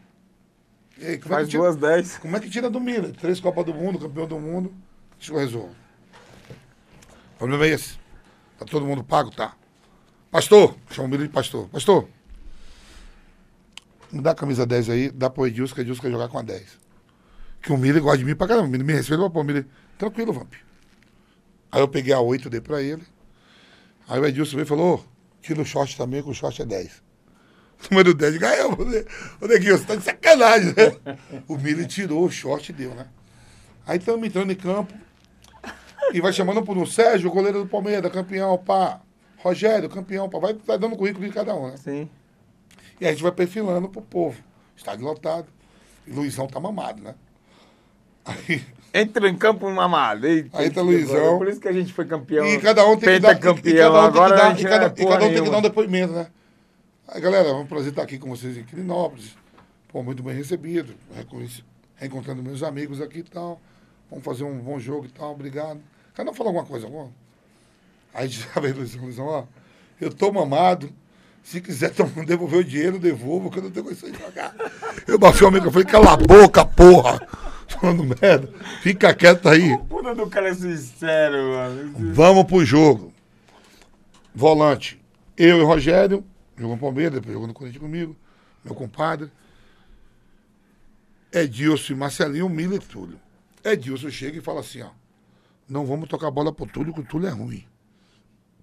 E 0.98 1.06
aí, 1.06 1.18
como 1.18 1.34
é 1.34 1.38
Faz 1.38 1.45
que 1.48 1.52
tira- 1.52 1.64
duas 1.64 1.76
dez. 1.77 2.18
como 2.18 2.36
é 2.36 2.40
que 2.40 2.49
tira 2.49 2.69
do 2.69 2.80
Miller? 2.80 3.14
Três 3.15 3.40
Copas 3.40 3.65
do 3.65 3.73
Mundo, 3.73 3.99
campeão 3.99 4.27
do 4.27 4.40
mundo. 4.40 4.73
Deixa 5.18 5.31
eu 5.34 5.38
resolvo. 5.38 5.76
O 7.36 7.38
problema 7.38 7.65
é 7.65 7.69
esse. 7.69 7.98
Tá 8.57 8.65
todo 8.65 8.86
mundo 8.86 9.03
pago? 9.03 9.31
Tá. 9.31 9.56
Pastor, 10.31 10.76
chama 10.91 11.07
o 11.07 11.11
Miller 11.11 11.27
de 11.27 11.34
pastor. 11.34 11.69
Pastor, 11.69 12.07
me 14.11 14.22
dá 14.22 14.31
a 14.31 14.36
camisa 14.36 14.65
10 14.65 14.90
aí, 14.90 15.11
dá 15.11 15.30
pro 15.30 15.45
Edilson, 15.48 15.73
que 15.76 15.81
o 15.81 15.84
Edilson 15.84 16.02
quer 16.02 16.11
jogar 16.11 16.27
com 16.27 16.38
a 16.40 16.41
10. 16.41 16.77
Que 17.61 17.72
o 17.72 17.77
Miller 17.77 18.02
gosta 18.02 18.18
de 18.18 18.26
mim 18.26 18.36
pra 18.36 18.48
caramba. 18.48 18.68
O 18.68 18.69
Miller 18.69 18.86
me 18.86 18.94
respeita, 18.94 19.22
mas 19.23 19.31
pô, 19.31 19.41
o 19.41 19.44
Miller, 19.44 19.65
tranquilo, 19.98 20.34
Vamp. 20.34 20.53
Aí 21.72 21.80
eu 21.81 21.88
peguei 21.88 22.14
a 22.14 22.19
8, 22.19 22.49
dei 22.49 22.60
pra 22.61 22.81
ele. 22.81 23.03
Aí 24.07 24.19
o 24.19 24.26
Edilson 24.26 24.56
veio 24.56 24.64
e 24.65 24.68
falou, 24.68 25.06
tira 25.50 25.62
o 25.64 25.66
short 25.66 25.98
também, 25.98 26.22
que 26.22 26.30
o 26.30 26.34
short 26.34 26.62
é 26.62 26.66
10. 26.66 27.04
Número 27.90 28.14
10, 28.14 28.38
ganhou. 28.38 28.78
Ô, 29.42 29.48
Neguinho, 29.48 29.78
você 29.78 29.86
tá 29.86 29.96
de 29.96 30.04
sacanagem, 30.04 30.76
né? 30.76 31.20
O 31.48 31.58
Miller 31.58 31.88
tirou 31.88 32.24
o 32.24 32.30
short 32.30 32.70
e 32.70 32.74
deu, 32.74 32.94
né? 32.94 33.08
Aí 33.88 33.98
estamos 33.98 34.28
entrando 34.28 34.52
em 34.52 34.56
campo. 34.56 34.94
E 36.14 36.22
vai 36.22 36.32
chamando 36.32 36.62
por 36.62 36.78
um 36.78 36.86
Sérgio, 36.86 37.32
goleiro 37.32 37.64
do 37.64 37.68
Palmeiras, 37.68 38.12
campeão, 38.12 38.58
pá. 38.58 39.02
Rogério, 39.38 39.90
campeão, 39.90 40.30
pá. 40.30 40.38
Vai, 40.38 40.54
vai 40.54 40.78
dando 40.78 40.96
currículo 40.96 41.26
de 41.26 41.34
cada 41.34 41.56
um, 41.56 41.68
né? 41.72 41.78
Sim. 41.78 42.10
E 43.02 43.08
a 43.08 43.12
gente 43.12 43.24
vai 43.24 43.32
perfilando 43.32 43.90
pro 43.90 44.02
povo. 44.02 44.38
Estádio 44.76 45.06
lotado. 45.06 45.48
E 46.06 46.12
Luizão 46.12 46.48
tá 46.48 46.60
mamado, 46.60 47.02
né? 47.02 47.16
Aí, 48.26 48.64
Entra 48.94 49.30
em 49.30 49.36
campo 49.36 49.70
mamado. 49.70 50.26
Eita, 50.26 50.57
Aí 50.57 50.70
tá 50.70 50.82
Luizão. 50.82 51.38
Por 51.38 51.48
isso 51.48 51.60
que 51.60 51.68
a 51.68 51.72
gente 51.72 51.94
foi 51.94 52.06
campeão. 52.06 52.45
e 52.45 52.60
cada 52.60 52.86
um 52.86 52.98
tem 52.98 53.14
que 53.14 53.20
dar, 53.20 53.30
e, 53.30 53.32
e 53.32 53.40
Pentacampeão. 53.40 53.94
cada 53.94 54.07
um 54.07 54.11
tem 54.11 54.24
que 54.24 54.30
dar, 54.30 54.60
e 54.60 54.64
cada, 54.64 54.86
é 54.86 55.03
e 55.03 55.07
cada 55.07 55.26
um 55.26 55.34
tem 55.34 55.44
que 55.44 55.49
dar 55.49 55.57
um 55.57 55.61
depoimento, 55.61 56.14
né? 56.14 56.28
Aí, 57.07 57.22
galera, 57.22 57.49
é 57.49 57.53
um 57.53 57.66
prazer 57.66 57.90
estar 57.90 58.03
aqui 58.03 58.18
com 58.18 58.30
vocês 58.30 58.57
em 58.57 58.64
Quirinópolis. 58.64 59.36
Pô, 59.88 60.03
muito 60.03 60.22
bem 60.22 60.36
recebido. 60.36 60.94
Reencontrando 61.95 62.44
meus 62.44 62.61
amigos 62.61 63.02
aqui 63.02 63.20
e 63.20 63.24
tal. 63.24 63.60
Vamos 64.10 64.24
fazer 64.24 64.44
um 64.44 64.57
bom 64.60 64.80
jogo 64.80 65.06
e 65.06 65.10
tal, 65.10 65.32
obrigado. 65.32 65.80
Cada 66.14 66.32
um 66.32 66.34
falou 66.34 66.49
alguma 66.49 66.66
coisa, 66.66 66.88
bom. 66.88 67.11
Aí 68.14 68.28
já 68.30 68.60
veio 68.60 68.76
Luizão, 68.76 69.03
Luizão, 69.03 69.26
ó, 69.26 69.44
eu 69.99 70.14
tô 70.14 70.32
mamado. 70.32 70.91
Se 71.44 71.61
quiser 71.61 71.91
devolver 72.26 72.60
o 72.60 72.64
dinheiro, 72.64 72.99
devolvo, 72.99 73.49
que 73.49 73.60
eu 73.60 73.64
não 73.64 73.72
tenho 73.72 73.86
condição 73.86 74.11
de 74.11 74.18
pagar. 74.18 74.53
Eu 75.07 75.18
bati 75.18 75.44
o 75.44 75.48
amigo, 75.48 75.68
eu 75.68 75.72
falei, 75.72 75.88
cala 75.88 76.14
a 76.14 76.18
boca, 76.18 76.66
porra. 76.66 77.20
Falando 77.80 78.04
merda. 78.04 78.52
Fica 78.82 79.14
quieto 79.14 79.48
aí. 79.48 79.78
Puta 79.90 80.16
do 80.16 80.28
cara 80.28 80.50
é 80.50 80.54
sincero, 80.54 81.38
mano. 81.50 82.14
Vamos 82.14 82.46
pro 82.46 82.66
jogo. 82.66 83.14
Volante. 84.34 85.00
Eu 85.38 85.60
e 85.60 85.64
Rogério, 85.64 86.26
jogou 86.58 86.76
no 86.76 86.82
Palmeiras, 86.82 87.14
depois 87.14 87.34
jogou 87.34 87.48
no 87.48 87.54
Corinthians 87.54 87.82
comigo, 87.82 88.16
meu 88.64 88.76
compadre. 88.76 89.32
Edilson 91.32 91.94
e 91.94 91.96
Marcelinho, 91.96 92.50
Miller 92.50 92.82
e 92.82 92.86
Túlio. 92.86 93.20
Edilson 93.64 94.10
chega 94.10 94.38
e 94.38 94.41
fala 94.41 94.60
assim, 94.60 94.82
ó. 94.82 94.90
Não 95.68 95.86
vamos 95.86 96.10
tocar 96.10 96.32
bola 96.32 96.52
pro 96.52 96.66
Túlio, 96.66 96.94
que 96.94 97.02
o 97.02 97.06
Túlio 97.06 97.28
é 97.30 97.32
ruim. 97.32 97.64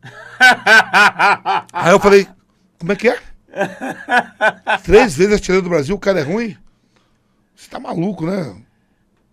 Aí 1.73 1.93
eu 1.93 2.01
falei, 2.01 2.29
como 2.79 2.93
é 2.93 2.97
que 2.97 3.09
é? 3.09 3.23
Três 4.85 5.17
vezes 5.17 5.35
atirando 5.35 5.63
do 5.63 5.71
Brasil, 5.71 5.95
o 5.95 6.01
cara 6.01 6.21
é 6.21 6.23
ruim? 6.23 6.57
Você 7.55 7.71
tá 7.71 7.81
maluco, 7.81 8.27
né? 8.27 8.66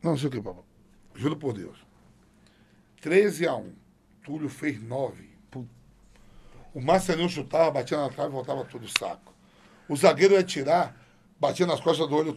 Não, 0.04 0.18
sei 0.18 0.28
o 0.28 0.32
que, 0.32 0.42
papai. 0.42 0.64
Juro 1.16 1.38
por 1.38 1.54
Deus. 1.54 1.78
13 3.02 3.48
a 3.48 3.56
1. 3.56 3.74
Túlio 4.24 4.50
fez 4.50 4.82
9. 4.82 5.32
O 6.74 6.82
Marcelinho 6.82 7.30
chutava, 7.30 7.70
batia 7.70 7.98
na 7.98 8.10
trave 8.10 8.30
e 8.30 8.34
voltava 8.34 8.66
tudo 8.66 8.88
saco. 8.88 9.32
O 9.88 9.96
zagueiro 9.96 10.34
ia 10.34 10.42
tirar, 10.42 10.98
batia 11.40 11.68
nas 11.68 11.80
costas 11.80 12.08
do 12.10 12.16
olho, 12.16 12.34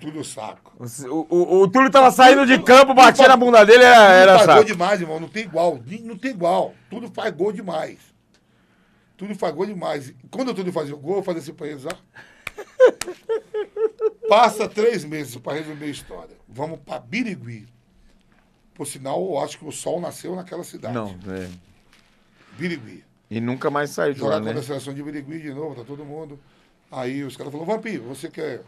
Túlio 0.00 0.24
saco. 0.24 0.72
O, 1.10 1.26
o, 1.34 1.62
o 1.62 1.68
Túlio 1.68 1.90
tava 1.90 2.12
saindo 2.12 2.46
de 2.46 2.62
campo, 2.62 2.94
batia 2.94 3.26
na 3.26 3.36
bunda 3.36 3.64
dele, 3.66 3.82
era, 3.82 3.96
Túlio 3.96 4.12
era 4.14 4.32
faz 4.34 4.46
gol 4.46 4.54
saco. 4.56 4.66
demais, 4.66 5.00
irmão. 5.00 5.18
Não 5.18 5.28
tem 5.28 5.42
igual. 5.42 5.80
Não 6.04 6.16
tem 6.16 6.30
igual. 6.30 6.74
Tudo 6.88 7.10
faz 7.12 7.34
gol 7.34 7.50
demais. 7.52 7.98
Tudo 9.16 9.34
faz 9.34 9.52
gol 9.52 9.66
demais. 9.66 10.14
Quando 10.30 10.50
o 10.50 10.54
Túlio 10.54 10.72
fazia 10.72 10.94
o 10.94 10.98
gol, 10.98 11.16
eu 11.16 11.22
fazia 11.24 11.42
assim 11.42 11.54
pra 11.54 11.66
eles, 11.66 11.84
ó. 11.84 11.90
Passa 14.28 14.68
três 14.68 15.04
meses 15.04 15.36
pra 15.36 15.54
resumir 15.54 15.84
a 15.84 15.88
história. 15.88 16.36
Vamos 16.48 16.80
pra 16.80 16.98
Birigui. 16.98 17.66
Por 18.74 18.86
sinal, 18.86 19.24
eu 19.24 19.38
acho 19.38 19.58
que 19.58 19.64
o 19.64 19.72
sol 19.72 20.00
nasceu 20.00 20.36
naquela 20.36 20.64
cidade. 20.64 20.94
Não, 20.94 21.18
é. 21.28 21.48
Birigui. 22.58 23.04
E 23.30 23.40
nunca 23.40 23.70
mais 23.70 23.90
saiu 23.90 24.14
de 24.14 24.20
lá, 24.22 24.38
né? 24.38 24.52
a 24.52 24.62
seleção 24.62 24.94
de 24.94 25.02
Birigui 25.02 25.40
de 25.40 25.52
novo, 25.52 25.74
tá 25.74 25.84
todo 25.84 26.04
mundo. 26.04 26.38
Aí 26.90 27.24
os 27.24 27.36
caras 27.36 27.52
falaram, 27.52 27.74
Vampiro, 27.74 28.04
você 28.04 28.28
quer 28.28 28.62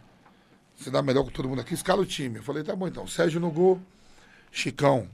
se 0.77 0.91
dar 0.91 1.03
melhor 1.03 1.25
com 1.25 1.31
todo 1.31 1.49
mundo 1.49 1.61
aqui? 1.61 1.75
Escala 1.75 2.03
o 2.03 2.07
time. 2.07 2.37
Eu 2.37 2.43
falei, 2.43 2.63
tá 2.63 2.75
bom 2.75 2.89
então. 2.89 3.07
Sérgio 3.07 3.41
no 3.41 3.51
gol, 3.51 3.81
Chicão. 4.51 5.09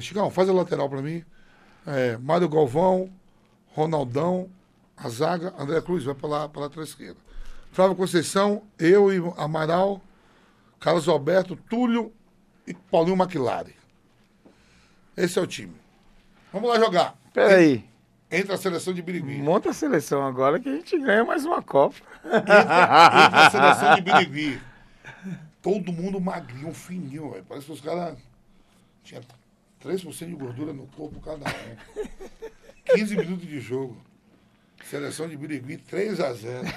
Chicão, 0.00 0.30
faz 0.30 0.48
a 0.48 0.52
lateral 0.52 0.88
pra 0.88 1.02
mim. 1.02 1.22
É, 1.86 2.16
Mário 2.16 2.48
Galvão, 2.48 3.10
Ronaldão, 3.68 4.48
a 4.96 5.08
zaga, 5.08 5.54
André 5.58 5.80
Cruz, 5.82 6.04
vai 6.04 6.14
pra 6.14 6.28
lá, 6.28 6.48
pra 6.48 6.62
lateral 6.62 6.84
esquerda. 6.84 7.27
Flávio 7.72 7.96
Conceição, 7.96 8.62
eu 8.78 9.12
e 9.12 9.20
Amaral, 9.36 10.00
Carlos 10.80 11.08
Alberto, 11.08 11.56
Túlio 11.56 12.12
e 12.66 12.74
Paulinho 12.74 13.16
McLaren. 13.16 13.72
Esse 15.16 15.38
é 15.38 15.42
o 15.42 15.46
time. 15.46 15.74
Vamos 16.52 16.68
lá 16.70 16.78
jogar. 16.78 17.16
Peraí. 17.32 17.84
Entra 18.30 18.54
a 18.54 18.58
seleção 18.58 18.92
de 18.92 19.00
Birigui. 19.00 19.38
Monta 19.38 19.70
a 19.70 19.72
seleção 19.72 20.24
agora 20.24 20.60
que 20.60 20.68
a 20.68 20.72
gente 20.72 20.98
ganha 20.98 21.24
mais 21.24 21.44
uma 21.44 21.62
Copa. 21.62 21.96
Entra, 22.24 22.38
entra 22.40 23.46
a 23.46 23.50
seleção 23.50 23.94
de 23.94 24.00
Birigui. 24.02 24.60
Todo 25.62 25.92
mundo 25.92 26.20
magrinho, 26.20 26.72
fininho, 26.74 27.30
velho. 27.30 27.44
Parece 27.48 27.66
que 27.66 27.72
os 27.72 27.80
caras 27.80 28.18
tinham 29.02 29.22
3% 29.82 30.26
de 30.26 30.34
gordura 30.34 30.72
no 30.72 30.86
corpo 30.88 31.20
cada 31.20 31.46
um. 31.46 32.06
15 32.94 33.16
minutos 33.16 33.46
de 33.46 33.60
jogo. 33.60 33.96
Seleção 34.84 35.28
de 35.28 35.36
Birigui, 35.36 35.78
3 35.78 36.20
a 36.20 36.32
0 36.32 36.68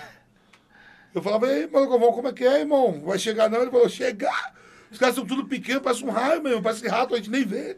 Eu 1.13 1.21
falava, 1.21 1.47
ei, 1.47 1.67
mano, 1.67 1.89
Galvão, 1.89 2.13
como 2.13 2.27
é 2.29 2.33
que 2.33 2.43
é, 2.43 2.61
irmão? 2.61 3.01
Vai 3.05 3.19
chegar 3.19 3.49
não? 3.49 3.61
Ele 3.61 3.71
falou, 3.71 3.89
chegar? 3.89 4.55
Os 4.89 4.97
caras 4.97 5.15
são 5.15 5.25
tudo 5.25 5.45
pequeno, 5.45 5.81
parece 5.81 6.03
um 6.03 6.09
raio 6.09 6.41
mesmo, 6.41 6.61
parece 6.61 6.87
rato, 6.87 7.13
a 7.13 7.17
gente 7.17 7.29
nem 7.29 7.45
vê. 7.45 7.77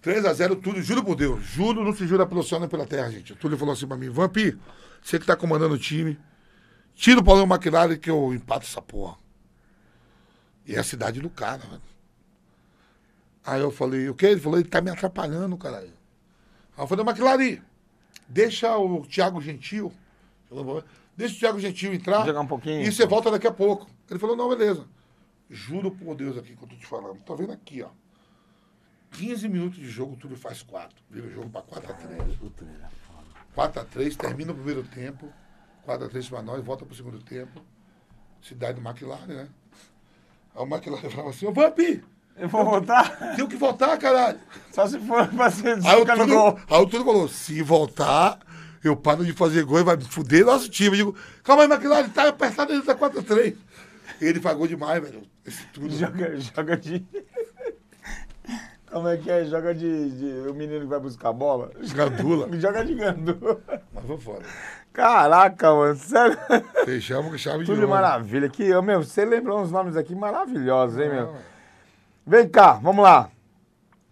3 0.00 0.24
a 0.24 0.32
0 0.32 0.56
tudo, 0.56 0.82
juro 0.82 1.04
por 1.04 1.14
Deus. 1.14 1.44
Juro, 1.44 1.84
não 1.84 1.94
se 1.94 2.06
jura 2.06 2.26
pelo 2.26 2.42
céu 2.42 2.58
nem 2.58 2.68
pela 2.68 2.86
terra, 2.86 3.10
gente. 3.10 3.32
O 3.32 3.36
Túlio 3.36 3.56
falou 3.56 3.72
assim 3.72 3.86
pra 3.86 3.96
mim, 3.96 4.10
Vampi, 4.10 4.58
você 5.00 5.18
que 5.18 5.26
tá 5.26 5.36
comandando 5.36 5.74
o 5.74 5.78
time, 5.78 6.18
tira 6.94 7.20
o 7.20 7.24
Paulinho 7.24 7.46
McLaren 7.46 7.96
que 7.96 8.10
eu 8.10 8.34
empato 8.34 8.66
essa 8.66 8.82
porra. 8.82 9.16
E 10.66 10.74
é 10.74 10.78
a 10.80 10.84
cidade 10.84 11.20
do 11.20 11.30
cara, 11.30 11.58
velho. 11.58 11.82
Aí 13.44 13.60
eu 13.60 13.70
falei, 13.70 14.08
o 14.08 14.14
quê? 14.14 14.26
Ele 14.26 14.40
falou, 14.40 14.58
ele 14.58 14.68
tá 14.68 14.80
me 14.80 14.90
atrapalhando, 14.90 15.56
caralho. 15.56 15.92
Aí 16.76 16.82
eu 16.82 16.86
falei, 16.86 17.04
McLaren, 17.04 17.60
deixa 18.28 18.76
o 18.76 19.04
Thiago 19.06 19.40
Gentil, 19.40 19.92
falou, 20.48 20.84
deixa 21.16 21.34
o 21.34 21.38
Thiago 21.38 21.60
Gentil 21.60 21.94
entrar 21.94 22.24
Jogar 22.26 22.40
um 22.40 22.46
pouquinho. 22.46 22.82
e 22.82 22.92
você 22.92 23.06
volta 23.06 23.30
daqui 23.30 23.46
a 23.46 23.52
pouco. 23.52 23.86
Ele 24.10 24.18
falou, 24.18 24.36
não, 24.36 24.48
beleza. 24.48 24.84
Juro 25.50 25.90
por 25.90 26.14
Deus 26.14 26.36
aqui 26.38 26.56
que 26.56 26.62
eu 26.62 26.68
tô 26.68 26.76
te 26.76 26.86
falando. 26.86 27.18
Tá 27.22 27.34
vendo 27.34 27.52
aqui, 27.52 27.82
ó. 27.82 27.88
15 29.12 29.48
minutos 29.48 29.78
de 29.78 29.88
jogo, 29.90 30.14
o 30.14 30.16
Túlio 30.16 30.36
faz 30.38 30.62
4. 30.62 30.96
Vira 31.10 31.26
o 31.26 31.30
jogo 31.30 31.50
pra 31.50 31.60
4x3. 31.62 32.38
4x3, 33.56 34.16
termina 34.16 34.52
o 34.52 34.54
primeiro 34.54 34.82
tempo. 34.84 35.28
4x3 35.86 36.28
pra 36.28 36.42
nós, 36.42 36.64
volta 36.64 36.84
pro 36.86 36.94
segundo 36.94 37.18
tempo. 37.20 37.60
Cidade 38.40 38.80
do 38.80 38.88
McLaren, 38.88 39.26
né? 39.26 39.48
Aí 40.54 40.62
o 40.62 40.66
McLaren 40.66 41.10
falava 41.10 41.30
assim, 41.30 41.46
ô 41.46 41.52
Vampi, 41.52 42.02
Eu 42.36 42.48
vou 42.48 42.64
voltar? 42.64 43.36
tem 43.36 43.46
que 43.46 43.56
voltar, 43.56 43.96
caralho. 43.98 44.40
Só 44.72 44.86
se 44.86 44.98
for 45.00 45.28
pra 45.28 45.50
ser 45.50 45.78
Aí 45.86 46.00
o, 46.00 46.06
Túlio, 46.06 46.56
aí 46.70 46.80
o 46.82 46.86
Túlio 46.86 47.04
falou, 47.04 47.28
se 47.28 47.62
voltar, 47.62 48.38
eu 48.84 48.96
paro 48.96 49.24
de 49.24 49.32
fazer 49.32 49.64
gol 49.64 49.80
e 49.80 49.82
vai 49.84 50.00
fuder 50.00 50.44
nosso 50.44 50.68
time. 50.68 50.88
Eu 50.98 51.06
digo, 51.12 51.16
calma 51.44 51.62
aí, 51.64 51.70
McLaren, 51.70 52.08
tá 52.08 52.28
apertado, 52.28 52.72
ele 52.72 52.82
tá 52.82 52.94
4x3. 52.94 53.54
Ele 54.20 54.40
pagou 54.40 54.66
demais, 54.66 55.02
velho. 55.02 55.22
Esse 55.44 55.66
Túlio. 55.68 55.90
Joga, 55.98 56.36
joga 56.38 56.76
de. 56.76 57.04
Como 58.90 59.08
é 59.08 59.16
que 59.16 59.30
é? 59.30 59.44
Joga 59.46 59.74
de, 59.74 60.10
de- 60.10 60.48
O 60.48 60.54
menino 60.54 60.80
que 60.80 60.86
vai 60.86 61.00
buscar 61.00 61.30
a 61.30 61.32
bola? 61.32 61.70
Gandula. 61.94 62.48
Joga 62.60 62.84
de 62.84 62.94
gandula. 62.94 63.60
Mas 63.94 64.04
vou 64.04 64.18
fora. 64.18 64.42
Caraca, 64.92 65.72
mano, 65.74 65.96
sério. 65.96 66.36
Fechamos 66.84 67.30
com 67.32 67.38
chave 67.38 67.64
de 67.64 67.72
Tudo 67.72 67.88
maravilha. 67.88 68.48
Que, 68.50 68.78
meu, 68.82 69.02
você 69.02 69.24
lembrou 69.24 69.60
uns 69.62 69.70
nomes 69.72 69.96
aqui 69.96 70.14
maravilhosos, 70.14 70.98
hein, 70.98 71.08
meu? 71.08 71.26
Não, 71.28 71.36
Vem 72.26 72.46
cá, 72.48 72.74
vamos 72.74 73.02
lá. 73.02 73.30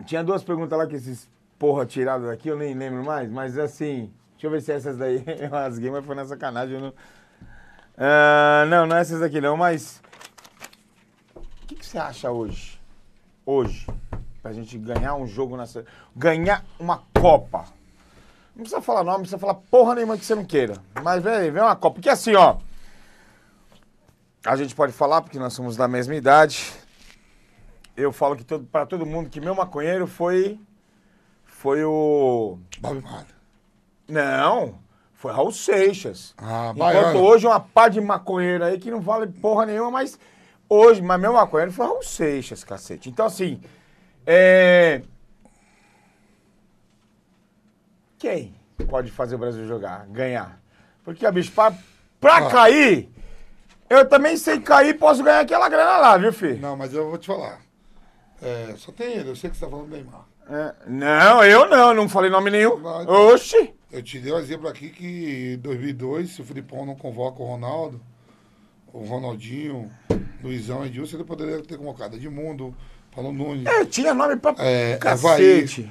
Tinha 0.07 0.25
duas 0.25 0.43
perguntas 0.43 0.77
lá 0.79 0.87
que 0.87 0.97
esses 0.97 1.29
porra 1.59 1.85
tiraram 1.85 2.25
daqui, 2.25 2.49
eu 2.49 2.57
nem 2.57 2.75
lembro 2.75 3.05
mais, 3.05 3.31
mas 3.31 3.59
assim, 3.59 4.11
deixa 4.41 4.47
eu 4.47 4.51
ver 4.51 4.63
se 4.63 4.73
essas 4.73 4.97
daí 4.97 5.23
eu 5.39 5.51
rasguei, 5.51 5.91
mas 5.91 6.05
foi 6.05 6.15
na 6.15 6.25
sacanagem. 6.25 6.81
Não... 6.81 6.95
Ah, 7.97 8.65
não, 8.69 8.87
não 8.87 8.97
é 8.97 9.01
essas 9.01 9.21
daqui 9.21 9.41
não, 9.41 9.57
mas. 9.57 10.01
O 11.35 11.67
que, 11.67 11.75
que 11.75 11.85
você 11.85 11.99
acha 11.99 12.31
hoje? 12.31 12.81
Hoje, 13.45 13.87
pra 14.43 14.53
gente 14.53 14.79
ganhar 14.79 15.15
um 15.15 15.27
jogo 15.27 15.57
nessa. 15.57 15.85
Ganhar 16.17 16.65
uma 16.79 17.03
Copa. 17.21 17.67
Não 18.57 18.63
precisa 18.63 18.81
falar 18.81 19.01
nome, 19.01 19.19
não 19.19 19.21
precisa 19.21 19.39
falar 19.39 19.55
porra 19.55 19.95
nenhuma 19.95 20.17
que 20.17 20.25
você 20.25 20.35
não 20.35 20.45
queira. 20.45 20.77
Mas 21.03 21.23
vem, 21.23 21.51
vem 21.51 21.63
uma 21.63 21.77
Copa. 21.77 21.97
Porque 21.97 22.09
assim, 22.09 22.35
ó. 22.35 22.57
A 24.45 24.57
gente 24.57 24.75
pode 24.75 24.93
falar, 24.93 25.21
porque 25.21 25.39
nós 25.39 25.53
somos 25.53 25.77
da 25.77 25.87
mesma 25.87 26.15
idade. 26.15 26.73
Eu 27.95 28.11
falo 28.11 28.35
que 28.37 28.45
todo, 28.45 28.65
pra 28.65 28.87
todo 28.87 29.05
mundo 29.05 29.29
que 29.29 29.39
meu 29.39 29.55
maconheiro 29.55 30.07
foi. 30.07 30.59
Foi 31.45 31.85
o. 31.85 32.59
Bob 32.81 33.03
Marley. 33.03 33.40
Não, 34.11 34.79
foi 35.15 35.33
Raul 35.33 35.53
Seixas. 35.53 36.35
Ah, 36.37 36.73
Enquanto 36.75 36.79
baiano. 36.79 37.21
hoje 37.23 37.47
uma 37.47 37.61
pá 37.61 37.89
de 37.89 38.01
maconheiro 38.01 38.65
aí 38.65 38.79
que 38.79 38.91
não 38.91 39.01
vale 39.01 39.27
porra 39.29 39.67
nenhuma, 39.67 39.91
mas 39.91 40.19
hoje, 40.69 41.01
mas 41.01 41.21
meu 41.21 41.33
maconheiro 41.33 41.73
foi 41.73 41.87
Raul 41.87 42.03
Seixas, 42.03 42.65
cacete. 42.65 43.09
Então, 43.09 43.27
assim, 43.27 43.61
é. 44.27 45.03
Quem 48.19 48.55
pode 48.89 49.11
fazer 49.11 49.35
o 49.37 49.39
Brasil 49.39 49.67
jogar, 49.67 50.07
ganhar? 50.09 50.61
Porque, 51.05 51.25
a 51.25 51.33
bicho, 51.33 51.53
pra, 51.53 51.73
pra 52.21 52.37
Ah. 52.39 52.51
cair, 52.51 53.11
eu 53.89 54.07
também 54.09 54.37
sei 54.37 54.61
cair 54.61 54.99
posso 54.99 55.23
ganhar 55.23 55.41
aquela 55.41 55.69
grana 55.69 55.97
lá, 55.99 56.17
viu, 56.19 56.33
filho? 56.33 56.61
Não, 56.61 56.77
mas 56.77 56.93
eu 56.93 57.09
vou 57.09 57.19
te 57.19 57.27
falar. 57.27 57.61
É, 58.43 58.75
só 58.77 58.93
tem 58.93 59.15
ele, 59.19 59.31
eu 59.31 59.37
sei 59.37 59.51
que 59.51 59.57
você 59.57 59.65
tá 59.65 59.71
falando 59.71 59.87
do 59.89 59.93
Neymar. 59.95 60.25
É, 60.49 60.75
não, 60.87 61.45
eu 61.45 61.69
não, 61.69 61.95
não 61.95 62.09
falei 62.09 62.31
nome 62.31 62.51
nenhum. 62.51 62.79
Não, 62.79 63.03
então. 63.03 63.29
Oxi! 63.35 63.75
Eu 63.91 64.03
te 64.03 64.19
dei 64.21 64.33
um 64.33 64.39
exemplo 64.39 64.69
aqui 64.69 64.91
que 64.91 65.55
em 65.55 65.59
2002, 65.59 66.31
se 66.31 66.41
o 66.43 66.45
Filipão 66.45 66.87
não 66.87 66.95
convoca 66.95 67.43
o 67.43 67.47
Ronaldo, 67.47 68.01
o 68.93 69.05
Ronaldinho, 69.05 69.91
Luizão 70.43 70.85
e 70.85 70.89
Edilson, 70.89 71.17
ele 71.17 71.25
poderia 71.25 71.61
ter 71.63 71.77
convocado 71.77 72.17
Edmundo, 72.17 72.75
Paulo 73.15 73.33
Nunes, 73.33 73.67
É, 73.67 73.85
tinha 73.85 74.15
nome 74.15 74.37
pra 74.37 74.55
É, 74.59 74.97
cacete. 74.97 75.91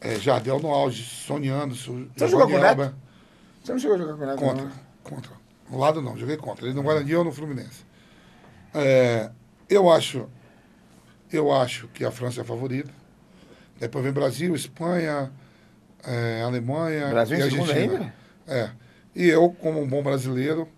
é, 0.00 0.16
Jardel 0.16 0.58
no 0.58 0.68
auge, 0.70 1.02
Sony 1.04 1.48
Anderson, 1.48 2.06
Você 2.16 2.28
jogou 2.28 2.48
com 2.48 2.54
o 2.54 2.60
Neto? 2.60 2.94
Você 3.62 3.72
não 3.72 3.78
chegou 3.78 3.94
a 3.96 3.98
jogar 3.98 4.14
com 4.16 4.26
nada, 4.26 4.38
Contra, 4.38 4.64
não? 4.64 4.72
contra. 5.02 5.32
No 5.70 5.78
lado 5.78 6.00
não, 6.02 6.16
joguei 6.16 6.36
contra. 6.36 6.64
Ele 6.66 6.74
no 6.74 6.82
Guarani 6.82 7.14
ou 7.16 7.24
no 7.24 7.32
Fluminense. 7.32 7.84
É, 8.74 9.30
eu 9.68 9.90
acho, 9.90 10.28
eu 11.32 11.52
acho 11.52 11.88
que 11.88 12.04
a 12.04 12.10
França 12.10 12.40
é 12.40 12.42
a 12.42 12.44
favorita. 12.44 12.90
Depois 13.78 14.04
vem 14.04 14.12
Brasil, 14.12 14.54
Espanha, 14.54 15.32
é, 16.06 16.42
Alemanha 16.42 17.08
Brasil 17.08 17.36
e 17.36 17.40
em 17.40 17.50
segundo 17.50 17.70
Argentina. 17.70 17.98
ainda? 18.00 18.14
É. 18.46 18.70
E 19.14 19.28
eu, 19.28 19.50
como 19.60 19.80
um 19.80 19.86
bom 19.88 20.02
brasileiro, 20.02 20.68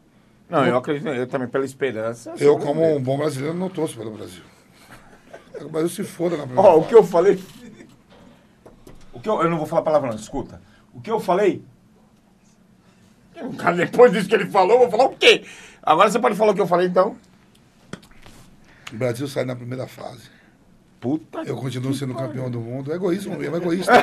Não, 0.48 0.64
eu 0.64 0.76
acredito, 0.76 1.08
eu 1.08 1.26
também 1.26 1.48
pela 1.48 1.64
esperança. 1.64 2.30
eu, 2.38 2.54
sou 2.54 2.58
como 2.58 2.96
um 2.96 3.02
bom 3.02 3.18
brasileiro, 3.18 3.54
não 3.56 3.68
torço 3.68 3.96
pelo 3.96 4.10
Brasil. 4.12 4.42
Que 5.56 5.64
O 5.64 5.68
Brasil 5.68 5.88
se 5.90 6.04
foda 6.04 6.36
na 6.36 6.44
primeira 6.46 6.68
Ó, 6.68 6.74
o 6.74 6.76
fase. 6.78 6.88
que 6.88 6.94
eu 6.94 7.04
falei. 7.04 7.42
O 9.12 9.20
que 9.20 9.28
eu, 9.28 9.42
eu 9.42 9.50
não 9.50 9.58
vou 9.58 9.66
falar 9.66 9.82
palavrão, 9.82 10.14
escuta. 10.14 10.60
O 10.94 11.00
que 11.00 11.10
eu 11.10 11.18
falei. 11.18 11.64
Cara, 13.58 13.76
Depois 13.76 14.12
disso 14.12 14.28
que 14.28 14.34
ele 14.34 14.46
falou, 14.46 14.72
eu 14.82 14.88
vou 14.88 14.90
falar 14.90 15.04
o 15.06 15.16
quê? 15.16 15.44
Agora 15.82 16.10
você 16.10 16.18
pode 16.18 16.36
falar 16.36 16.52
o 16.52 16.54
que 16.54 16.60
eu 16.60 16.66
falei 16.66 16.86
então? 16.86 17.16
O 18.92 18.96
Brasil 18.96 19.26
sai 19.28 19.44
na 19.44 19.54
primeira 19.56 19.86
fase. 19.86 20.30
Puta 21.00 21.42
Eu 21.42 21.56
continuo 21.56 21.94
sendo 21.94 22.14
campeão 22.14 22.50
do 22.50 22.60
mundo. 22.60 22.92
É 22.92 22.96
egoísmo 22.96 23.36
mesmo, 23.36 23.54
é 23.56 23.58
egoísta. 23.58 23.92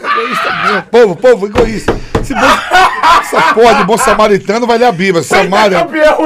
Egoísta. 0.00 0.52
Mesmo. 0.64 0.82
Povo, 0.90 1.16
povo, 1.16 1.46
egoísta. 1.46 1.92
Se 2.22 2.34
bom, 2.34 2.40
essa 3.20 3.54
porra 3.54 3.74
de 3.76 3.84
bom 3.84 3.96
samaritano 3.96 4.66
vai 4.66 4.78
ler 4.78 4.86
a 4.86 4.92
Bíblia. 4.92 5.22
Campeão, 5.80 6.16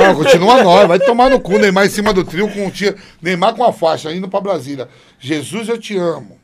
Não, 0.00 0.14
continua 0.16 0.62
nós. 0.62 0.88
Vai 0.88 0.98
tomar 0.98 1.30
no 1.30 1.40
cu. 1.40 1.58
Neymar 1.58 1.86
em 1.86 1.90
cima 1.90 2.12
do 2.12 2.24
trio 2.24 2.48
com 2.52 2.66
um 2.66 2.70
tia. 2.70 2.94
Neymar 3.22 3.54
com 3.54 3.64
a 3.64 3.72
faixa, 3.72 4.12
indo 4.12 4.28
pra 4.28 4.40
Brasília. 4.40 4.88
Jesus, 5.18 5.68
eu 5.68 5.78
te 5.78 5.96
amo. 5.96 6.38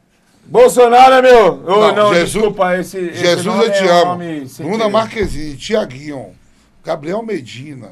Bolsonaro 0.45 1.15
é 1.15 1.23
meu. 1.23 1.62
Ô, 1.65 1.81
Não, 1.81 1.95
não, 1.95 2.15
Jesus- 2.15 2.33
desculpa, 2.33 2.77
esse, 2.77 2.99
esse 2.99 3.20
Jesus, 3.20 3.47
eu 3.47 3.73
te 3.73 3.85
é 3.87 4.03
amo. 4.03 4.19
Bruna. 4.59 4.89
Marquezine, 4.89 5.57
Tiaguinho, 5.57 6.33
Gabriel 6.85 7.23
Medina, 7.23 7.91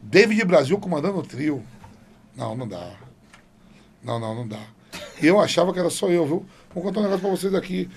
David 0.00 0.42
Brasil 0.44 0.78
comandando 0.78 1.18
o 1.18 1.22
trio. 1.22 1.62
Não, 2.36 2.54
não 2.56 2.66
dá. 2.66 2.88
Não, 4.02 4.18
não, 4.18 4.34
não 4.34 4.48
dá. 4.48 4.56
Eu 5.22 5.40
achava 5.40 5.72
que 5.72 5.78
era 5.78 5.90
só 5.90 6.08
eu, 6.08 6.26
viu? 6.26 6.46
Vou 6.74 6.82
contar 6.82 7.00
um 7.00 7.02
negócio 7.04 7.22
pra 7.22 7.30
vocês 7.30 7.54
aqui. 7.54 7.90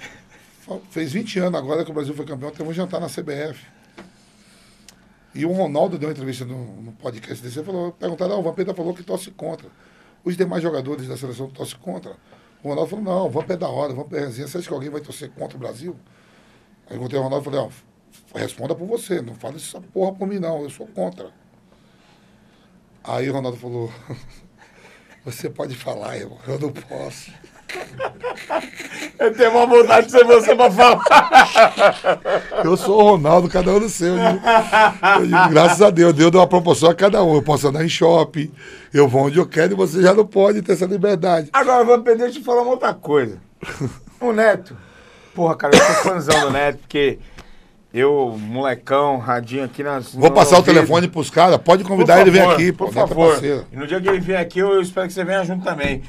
Fez 0.90 1.12
20 1.12 1.40
anos 1.40 1.60
agora 1.60 1.84
que 1.84 1.92
o 1.92 1.94
Brasil 1.94 2.14
foi 2.14 2.26
campeão, 2.26 2.52
teve 2.52 2.70
um 2.70 2.74
jantar 2.74 3.00
na 3.00 3.08
CBF. 3.08 3.66
E 5.34 5.46
o 5.46 5.52
Ronaldo 5.52 5.98
deu 5.98 6.10
uma 6.10 6.14
entrevista 6.14 6.46
no, 6.46 6.82
no 6.82 6.92
podcast 6.94 7.42
desse, 7.44 7.64
falou, 7.64 7.94
perguntaram, 7.94 8.36
ah, 8.36 8.40
o 8.40 8.44
Vampeta 8.44 8.74
falou 8.74 8.94
que 8.94 9.02
torce 9.02 9.32
contra. 9.32 9.70
Os 10.24 10.36
demais 10.36 10.62
jogadores 10.62 11.08
da 11.08 11.16
seleção 11.16 11.50
torcem 11.50 11.80
contra. 11.80 12.16
O 12.64 12.70
Ronaldo 12.70 12.90
falou, 12.90 13.06
não, 13.06 13.28
o 13.28 13.30
Vampeta 13.30 13.54
é 13.54 13.58
da 13.58 13.70
hora, 13.70 13.94
o 13.94 13.96
Vampeta 13.96 14.18
é 14.18 14.26
resenha. 14.26 14.48
Você 14.48 14.58
acha 14.58 14.68
que 14.68 14.74
alguém 14.74 14.90
vai 14.90 15.02
torcer 15.02 15.30
contra 15.32 15.56
o 15.56 15.60
Brasil? 15.60 15.96
Aí 16.88 16.96
eu 16.96 16.98
encontrei 16.98 17.20
o 17.20 17.24
Ronaldo 17.24 17.44
e 17.44 17.52
falei, 17.52 17.60
ó, 17.62 18.38
responda 18.38 18.76
por 18.76 18.86
você, 18.88 19.22
não 19.22 19.34
fala 19.34 19.56
essa 19.56 19.80
porra 19.80 20.14
por 20.14 20.28
mim 20.28 20.40
não, 20.40 20.64
eu 20.64 20.70
sou 20.70 20.86
contra. 20.88 21.32
Aí 23.04 23.30
o 23.30 23.34
Ronaldo 23.34 23.58
falou, 23.58 23.92
você 25.24 25.50
pode 25.50 25.76
falar, 25.76 26.18
irmão, 26.18 26.38
eu 26.48 26.60
não 26.60 26.72
posso. 26.72 27.32
Eu 29.18 29.34
tenho 29.34 29.52
uma 29.52 29.66
vontade 29.66 30.08
de 30.08 30.12
ser 30.12 30.26
você 30.26 30.56
pra 30.56 30.70
falar. 30.72 32.42
Eu 32.66 32.76
sou 32.76 33.00
o 33.00 33.12
Ronaldo, 33.12 33.48
cada 33.48 33.72
um 33.72 33.80
no 33.80 33.90
seu. 33.90 34.16
Eu 34.18 35.26
digo, 35.26 35.50
graças 35.50 35.82
a 35.82 35.90
Deus, 35.90 36.14
Deus 36.14 36.32
deu 36.32 36.42
uma 36.42 36.48
proporção 36.48 36.90
a 36.90 36.96
cada 36.96 37.24
um. 37.24 37.36
Eu 37.36 37.42
posso 37.42 37.68
andar 37.68 37.86
em 37.86 37.90
shopping, 37.90 38.52
eu 38.94 39.08
vou 39.08 39.28
onde 39.28 39.38
eu 39.38 39.48
quero 39.48 39.74
e 39.74 39.76
você 39.76 40.02
já 40.02 40.14
não 40.14 40.26
pode 40.26 40.62
ter 40.62 40.74
essa 40.74 40.86
liberdade. 40.86 41.50
Agora, 41.54 41.84
vou 41.84 42.02
perder 42.02 42.30
de 42.32 42.44
falar 42.44 42.64
uma 42.64 42.72
outra 42.72 42.94
coisa. 42.94 43.38
O 44.20 44.32
Neto. 44.32 44.78
Porra, 45.34 45.56
cara, 45.56 45.76
eu 45.76 45.82
sou 45.82 45.96
fãzão 45.96 46.42
do 46.42 46.52
Neto, 46.52 46.78
porque 46.78 47.18
eu, 47.94 48.38
molecão, 48.40 49.18
radinho 49.18 49.66
aqui 49.66 49.84
nas. 49.84 50.14
Vou 50.14 50.30
no 50.30 50.36
passar 50.36 50.60
o 50.60 50.64
telefone 50.64 51.08
pros 51.08 51.30
caras, 51.30 51.58
pode 51.58 51.84
convidar 51.84 52.22
ele 52.22 52.32
vir 52.32 52.40
favor, 52.40 52.54
aqui, 52.54 52.72
Por 52.72 52.86
pô, 52.86 52.90
é 52.90 53.08
favor. 53.08 53.44
E 53.44 53.76
no 53.76 53.86
dia 53.86 54.00
que 54.00 54.08
ele 54.08 54.20
vier 54.20 54.40
aqui, 54.40 54.60
eu 54.60 54.82
espero 54.82 55.08
que 55.08 55.14
você 55.14 55.26
venha 55.26 55.44
junto 55.44 55.64
também. 55.64 56.02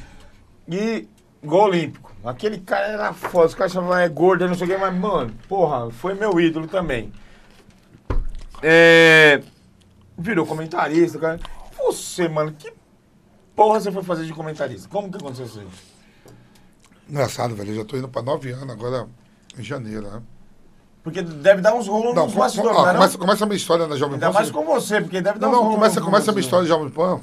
E 0.68 1.09
gol 1.42 1.64
olímpico. 1.64 2.12
Aquele 2.24 2.59
cara 2.59 2.86
era 2.86 3.12
foda, 3.12 3.46
os 3.46 3.54
caras 3.54 3.72
chamavam 3.72 3.98
é 3.98 4.09
gordo, 4.09 4.46
não 4.46 4.54
sei 4.54 4.66
o 4.66 4.70
que, 4.70 4.76
mas, 4.76 4.94
mano, 4.94 5.34
porra, 5.48 5.90
foi 5.90 6.14
meu 6.14 6.38
ídolo 6.38 6.68
também. 6.68 7.12
É, 8.62 9.42
virou 10.16 10.46
comentarista, 10.46 11.18
cara. 11.18 11.40
Você, 11.76 12.28
mano, 12.28 12.52
que 12.52 12.72
porra 13.56 13.80
você 13.80 13.90
foi 13.90 14.04
fazer 14.04 14.24
de 14.24 14.32
comentarista? 14.32 14.88
Como 14.88 15.10
que 15.10 15.16
aconteceu 15.16 15.46
isso 15.46 15.59
aí? 15.59 15.66
Engraçado, 17.10 17.56
velho, 17.56 17.72
eu 17.72 17.76
já 17.78 17.84
tô 17.84 17.96
indo 17.96 18.09
pra 18.09 18.22
nove 18.22 18.52
anos 18.52 18.70
agora, 18.70 19.09
em 19.59 19.62
janeiro, 19.64 20.09
né? 20.09 20.22
Porque 21.02 21.20
deve 21.20 21.60
dar 21.60 21.74
uns 21.74 21.88
rolos 21.88 22.14
Não, 22.14 22.24
nos 22.24 22.32
com- 22.34 22.38
bastidores, 22.40 22.76
ó, 22.78 22.82
não 22.82 22.88
é 22.90 22.94
começa, 22.94 23.12
não? 23.18 23.20
começa 23.26 23.44
a 23.44 23.46
minha 23.46 23.56
história 23.56 23.86
na 23.88 23.96
Jovem 23.96 24.14
Ainda 24.14 24.26
Pan. 24.28 24.32
mais 24.34 24.46
você- 24.46 24.52
com 24.52 24.64
você, 24.64 25.00
porque 25.00 25.20
deve 25.20 25.38
dar 25.38 25.46
Não, 25.48 25.52
uns 25.52 25.56
não, 25.56 25.62
rolos 25.64 25.78
começa, 25.78 26.00
começa 26.00 26.30
a 26.30 26.34
minha 26.34 26.42
história 26.44 26.62
de 26.64 26.68
Jovem 26.68 26.88
Pan, 26.90 27.20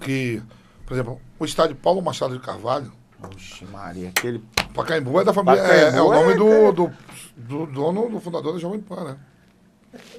que, 0.00 0.40
por 0.86 0.94
exemplo, 0.94 1.20
o 1.38 1.44
estádio 1.44 1.74
Paulo 1.76 2.00
Machado 2.00 2.34
de 2.38 2.40
Carvalho, 2.44 2.92
Oxe, 3.34 3.64
Maria, 3.66 4.08
aquele. 4.10 4.42
Pacaembu 4.72 5.20
é 5.20 5.24
da 5.24 5.32
família, 5.34 5.60
é, 5.60 5.96
é 5.96 6.00
o 6.00 6.10
nome 6.12 6.32
é- 6.32 6.36
do, 6.36 6.72
do, 6.72 6.92
do 7.36 7.66
dono, 7.66 8.08
do 8.08 8.20
fundador 8.20 8.52
da 8.54 8.58
Jovem 8.58 8.80
Pan, 8.80 9.04
né? 9.04 9.16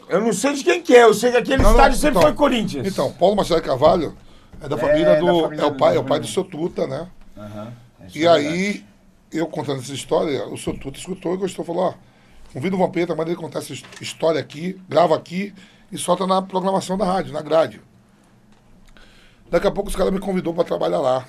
Eu 0.09 0.19
não 0.21 0.33
sei 0.33 0.53
de 0.53 0.63
quem 0.63 0.81
que 0.83 0.93
é, 0.93 1.03
eu 1.03 1.13
sei 1.13 1.31
que 1.31 1.37
aquele 1.37 1.57
Não, 1.63 1.69
não, 1.69 1.71
estádio 1.71 1.97
sempre 1.97 2.09
então- 2.17 2.21
foi 2.23 2.33
Corinthians. 2.33 2.85
Então, 2.85 3.11
Paulo 3.13 3.35
Machado 3.37 3.61
de 3.61 3.67
Carvalho 3.67 4.15
é 4.61 4.67
da 4.67 4.77
família 4.77 5.07
É, 5.07 5.19
do. 5.19 5.25
da 5.25 5.41
família 5.43 5.63
é 5.63 5.65
o 5.67 5.75
pai, 5.77 5.93
do- 5.93 5.97
é 5.97 5.99
o 6.01 6.03
pai 6.03 6.19
do 6.19 6.27
seu 6.27 6.43
Tuta, 6.43 6.85
né? 6.85 7.07
Isso 8.07 8.17
E 8.17 8.25
é 8.25 8.29
aí, 8.29 8.85
eu 9.31 9.47
contando 9.47 9.79
essa 9.79 9.93
história, 9.93 10.45
o 10.49 10.57
seu 10.57 10.77
Tuta 10.77 10.99
escutou 10.99 11.33
e 11.33 11.37
gostou, 11.37 11.63
falou, 11.63 11.83
ó, 11.85 11.93
convida 12.53 12.75
o 12.75 12.79
Vampeta, 12.79 13.15
manda 13.15 13.29
ele 13.29 13.39
contar 13.39 13.59
essa 13.59 13.73
his- 13.73 13.83
história 13.99 14.39
aqui, 14.39 14.79
grava 14.89 15.15
aqui 15.15 15.53
e 15.91 15.97
solta 15.97 16.25
na 16.27 16.41
programação 16.41 16.97
da 16.97 17.05
rádio, 17.05 17.33
na 17.33 17.41
grade. 17.41 17.81
Daqui 19.49 19.67
a 19.67 19.71
pouco 19.71 19.89
os 19.89 19.95
caras 19.95 20.13
me 20.13 20.19
convidou 20.19 20.53
para 20.53 20.63
trabalhar 20.63 20.99
lá. 20.99 21.25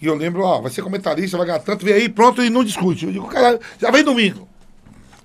E 0.00 0.06
eu 0.06 0.14
lembro, 0.14 0.42
ó, 0.42 0.60
vai 0.60 0.70
ser 0.70 0.82
comentarista, 0.82 1.36
vai 1.38 1.46
ganhar 1.46 1.60
tanto, 1.60 1.84
vem 1.84 1.94
aí, 1.94 2.08
pronto, 2.08 2.42
e 2.42 2.50
não 2.50 2.62
discute. 2.64 3.06
Eu 3.06 3.12
digo, 3.12 3.28
cara, 3.28 3.58
já 3.80 3.90
vem 3.90 4.02
domingo. 4.04 4.46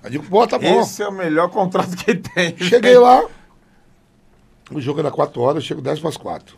Aí 0.02 0.06
eu 0.06 0.10
digo, 0.12 0.24
pô, 0.24 0.46
tá 0.46 0.58
bom. 0.58 0.80
Esse 0.80 1.02
é 1.02 1.08
o 1.08 1.12
melhor 1.12 1.48
contrato 1.50 1.96
que 1.96 2.14
tem. 2.14 2.56
Cheguei 2.56 2.96
lá, 2.96 3.24
o 4.70 4.80
jogo 4.80 5.00
era 5.00 5.10
4 5.10 5.40
horas, 5.40 5.56
eu 5.62 5.68
chego 5.68 5.82
10 5.82 6.00
para 6.00 6.08
as 6.08 6.16
4. 6.16 6.56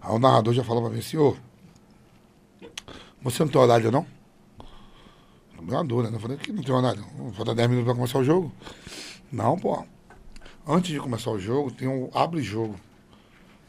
Aí 0.00 0.12
o 0.14 0.18
narrador 0.18 0.52
já 0.54 0.62
falava 0.62 0.86
pra 0.86 0.94
mim, 0.96 1.02
senhor, 1.02 1.36
você 3.22 3.42
não 3.42 3.50
tem 3.50 3.60
horário 3.60 3.90
não? 3.90 4.06
Deu 5.64 5.76
uma 5.76 5.84
dura, 5.84 6.10
né? 6.10 6.16
Eu 6.16 6.20
falei, 6.20 6.36
que 6.36 6.52
não 6.52 6.62
tem 6.62 6.74
horário? 6.74 7.04
Falta 7.34 7.54
10 7.54 7.68
minutos 7.68 7.86
para 7.86 7.94
começar 7.96 8.18
o 8.18 8.24
jogo. 8.24 8.52
Não, 9.32 9.58
pô. 9.58 9.84
Antes 10.66 10.92
de 10.92 11.00
começar 11.00 11.30
o 11.30 11.38
jogo, 11.38 11.70
tem 11.70 11.88
um 11.88 12.10
abre-jogo. 12.14 12.78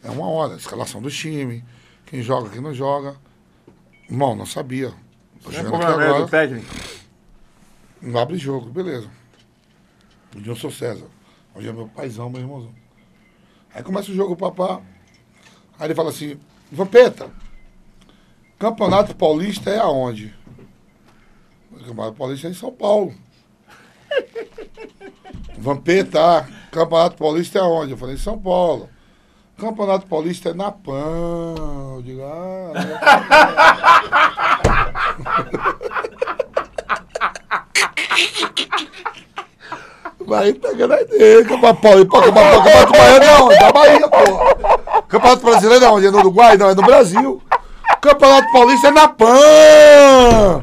É 0.04 0.10
uma 0.10 0.28
hora, 0.28 0.56
escalação 0.56 1.02
do 1.02 1.10
time, 1.10 1.64
quem 2.06 2.22
joga, 2.22 2.50
quem 2.50 2.62
não 2.62 2.74
joga. 2.74 3.16
Irmão, 4.10 4.36
não 4.36 4.46
sabia. 4.46 4.94
Tô 5.42 5.50
Não 5.50 5.52
é 5.52 5.54
chegando 5.56 5.76
aqui 5.76 5.86
problema 5.86 6.10
agora. 6.12 6.26
do 6.26 6.30
técnico. 6.30 6.76
Não 8.02 8.20
abre 8.20 8.38
jogo, 8.38 8.70
beleza. 8.70 9.10
O 10.36 10.42
Dilson 10.42 10.70
César. 10.70 11.08
Hoje 11.56 11.68
é 11.70 11.74
meu 11.74 11.88
paizão, 11.88 12.30
meu 12.30 12.42
irmãozão. 12.42 12.74
Aí 13.74 13.82
começa 13.82 14.12
o 14.12 14.16
jogo, 14.16 14.36
papá. 14.36 14.82
Aí 15.80 15.88
ele 15.88 15.96
fala 15.96 16.10
assim, 16.10 16.38
Vampeta, 16.72 17.30
Campeonato 18.60 19.16
Paulista 19.16 19.70
é 19.70 19.80
aonde? 19.80 20.34
Campeonato 21.84 22.18
Paulista 22.18 22.48
é 22.48 22.52
em 22.52 22.54
São 22.54 22.72
Paulo. 22.72 23.14
Vampeta, 25.58 26.48
Campeonato 26.72 27.18
Paulista 27.18 27.60
é 27.60 27.62
aonde? 27.62 27.92
Eu 27.92 27.98
falei, 27.98 28.16
em 28.16 28.20
São 28.20 28.38
Paulo. 28.38 28.90
Campeonato 29.58 30.06
Paulista 30.08 30.50
é 30.50 30.54
na 30.54 30.72
PAN. 30.72 31.56
Eu 31.96 32.02
digo, 32.04 32.22
ah, 32.24 32.74
Vai 40.28 40.54
pegando 40.54 40.94
a 40.94 41.02
ideia. 41.02 41.46
Campeonato 41.46 41.82
Paulista. 41.82 42.10
Campeonato 42.10 42.92
Baiano 42.92 43.26
é 43.26 43.42
onde? 43.42 43.60
Da 43.60 43.72
Bahia, 43.72 44.10
pô. 44.10 45.02
Campeonato 45.08 45.46
Brasileiro 45.46 45.86
é 45.86 45.90
onde? 45.90 46.08
É 46.08 46.12
no 46.12 46.18
Uruguai? 46.18 46.58
Não, 46.58 46.70
é 46.70 46.76
no 46.76 46.82
Brasil. 46.82 47.42
Campeonato 48.02 48.52
Paulista 48.52 48.88
é 48.88 48.92
na 48.92 49.08
PAN. 49.08 50.62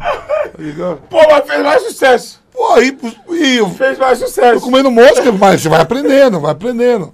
Pô, 1.09 1.19
mas 1.31 1.47
fez 1.47 1.63
mais 1.63 1.83
sucesso. 1.83 2.43
Pô, 2.53 2.73
aí, 2.75 2.97
e 3.31 3.57
eu 3.57 3.71
Fez 3.71 3.99
mais 3.99 4.19
tô 4.19 4.27
sucesso. 4.27 4.61
comendo 4.61 4.91
mosca, 4.91 5.33
mas 5.33 5.63
você 5.63 5.69
vai 5.69 5.81
aprendendo, 5.81 6.39
vai 6.41 6.53
aprendendo. 6.53 7.13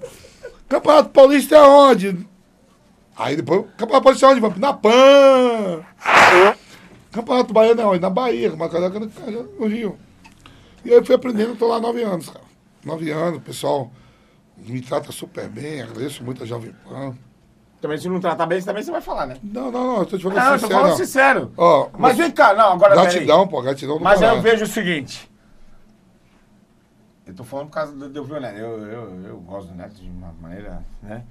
Campeonato 0.69 1.11
Paulista 1.11 1.57
é 1.57 1.61
onde? 1.63 2.27
Aí 3.17 3.37
depois, 3.37 3.65
Campeonato 3.77 4.03
Paulista 4.05 4.27
é 4.27 4.29
onde? 4.31 4.61
Na 4.61 4.73
PAN. 4.73 5.81
Campeonato 7.13 7.53
Baiano 7.53 7.81
é 7.81 7.87
onde? 7.87 8.01
Na 8.01 8.11
Bahia, 8.11 8.51
Carioca 8.51 9.01
no, 9.01 9.67
Rio. 9.67 9.99
E 10.85 10.91
aí 10.91 10.97
eu 10.97 11.05
fui 11.05 11.15
aprendendo, 11.15 11.57
tô 11.57 11.67
lá 11.67 11.81
nove 11.81 12.03
anos, 12.03 12.29
cara. 12.29 12.45
Nove 12.85 13.11
anos, 13.11 13.39
o 13.39 13.43
pessoal 13.43 13.91
me 14.57 14.81
trata 14.81 15.11
super 15.13 15.49
bem, 15.49 15.83
agradeço 15.83 16.23
muito 16.23 16.43
a 16.43 16.47
Jovem 16.47 16.75
Pan. 16.89 17.17
Também 17.81 17.97
se 17.99 18.09
não 18.09 18.19
tratar 18.19 18.47
bem, 18.47 18.61
também 18.61 18.83
você 18.83 18.91
vai 18.91 19.01
falar, 19.01 19.27
né? 19.27 19.37
Não, 19.43 19.71
não, 19.71 19.87
não, 19.87 19.97
eu 19.99 20.07
tô 20.07 20.17
te 20.19 20.23
falando 20.25 20.39
Não, 20.39 20.45
eu 20.47 20.51
tô 20.53 20.59
sincero. 20.67 20.81
falando 20.81 20.97
sincero. 20.97 21.53
Ó, 21.57 21.89
Mas 21.97 22.17
vem 22.17 22.31
cá, 22.31 22.53
não, 22.55 22.73
agora 22.73 22.95
gratidão, 22.95 23.47
pô, 23.47 23.63
gratidão 23.63 23.99
do 23.99 24.05
Mas 24.05 24.21
aí 24.23 24.35
eu 24.37 24.43
vejo 24.43 24.65
o 24.65 24.69
seguinte. 24.69 25.31
Eu 27.25 27.35
tô 27.35 27.45
falando 27.45 27.67
por 27.67 27.75
causa 27.75 27.93
do, 27.93 28.09
do 28.09 28.25
violento. 28.25 28.59
Eu, 28.59 28.79
eu, 28.87 29.25
eu 29.27 29.37
gosto 29.41 29.69
do 29.69 29.75
Neto 29.77 29.95
de 29.95 30.09
uma 30.11 30.33
maneira, 30.41 30.83
né? 31.03 31.23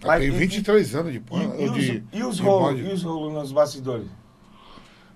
Tem 0.00 0.22
e- 0.28 0.30
23 0.30 0.94
anos 0.94 1.10
de 1.12 1.18
E, 1.18 1.20
Pan. 1.20 1.36
e, 1.58 1.64
e 1.64 1.70
de 1.70 2.04
e 2.12 2.22
os 2.22 2.38
rolos 2.38 3.02
nos 3.02 3.50
bastidores? 3.50 4.06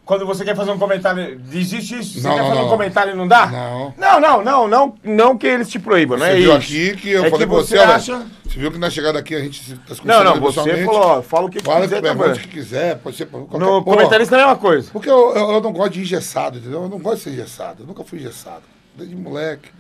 Quando 0.04 0.26
você 0.26 0.44
quer 0.44 0.56
fazer 0.56 0.72
um 0.72 0.78
comentário, 0.78 1.40
existe 1.52 1.98
isso? 2.00 2.20
Você 2.20 2.26
Não, 2.26 2.34
quer 2.34 2.40
não, 2.42 2.48
fazer 2.48 2.60
um 2.60 2.62
não. 2.64 2.70
comentário 2.70 3.12
e 3.12 3.16
não 3.16 3.28
dá? 3.28 3.46
Não. 3.46 3.94
Não, 3.96 4.20
não, 4.20 4.42
não, 4.44 4.68
não, 4.68 4.94
não 5.04 5.38
que 5.38 5.46
eles 5.46 5.68
te 5.68 5.78
proíbam, 5.78 6.18
não 6.18 6.26
Você 6.26 6.32
é 6.32 6.36
viu 6.36 6.48
isso. 6.50 6.56
aqui 6.58 6.96
que 6.96 7.10
eu 7.10 7.24
É 7.24 7.30
falei 7.30 7.46
que 7.46 7.52
pra 7.52 7.62
você, 7.62 7.78
olha, 7.78 7.94
acha- 7.94 8.26
você 8.44 8.58
viu 8.58 8.72
que 8.72 8.78
na 8.78 8.90
chegada 8.90 9.18
aqui 9.20 9.34
a 9.34 9.40
gente 9.40 9.62
se 9.62 9.74
tá 9.76 9.94
Não, 10.04 10.24
não, 10.24 10.40
você 10.40 10.84
falou, 10.84 11.22
fala 11.22 11.46
o 11.46 11.48
que 11.50 11.60
Fala 11.60 11.82
quiser 11.82 12.02
pergunta 12.02 12.30
o 12.32 12.38
que 12.38 12.48
quiser, 12.48 12.96
pode 12.98 13.16
ser 13.16 13.26
qualquer 13.26 13.58
No 13.58 13.82
porra. 13.82 13.96
comentarista 13.96 14.34
é 14.36 14.38
a 14.40 14.42
mesma 14.46 14.56
coisa. 14.60 14.90
Porque 14.92 15.08
eu, 15.08 15.34
eu, 15.36 15.50
eu 15.52 15.60
não 15.60 15.72
gosto 15.72 15.92
de 15.92 16.00
engessado, 16.00 16.58
entendeu? 16.58 16.82
Eu 16.82 16.88
não 16.88 16.98
gosto 16.98 17.18
de 17.18 17.22
ser 17.22 17.30
engessado. 17.30 17.84
Eu 17.84 17.86
nunca 17.86 18.02
fui 18.02 18.18
engessado. 18.18 18.62
Desde 18.96 19.14
moleque. 19.14 19.70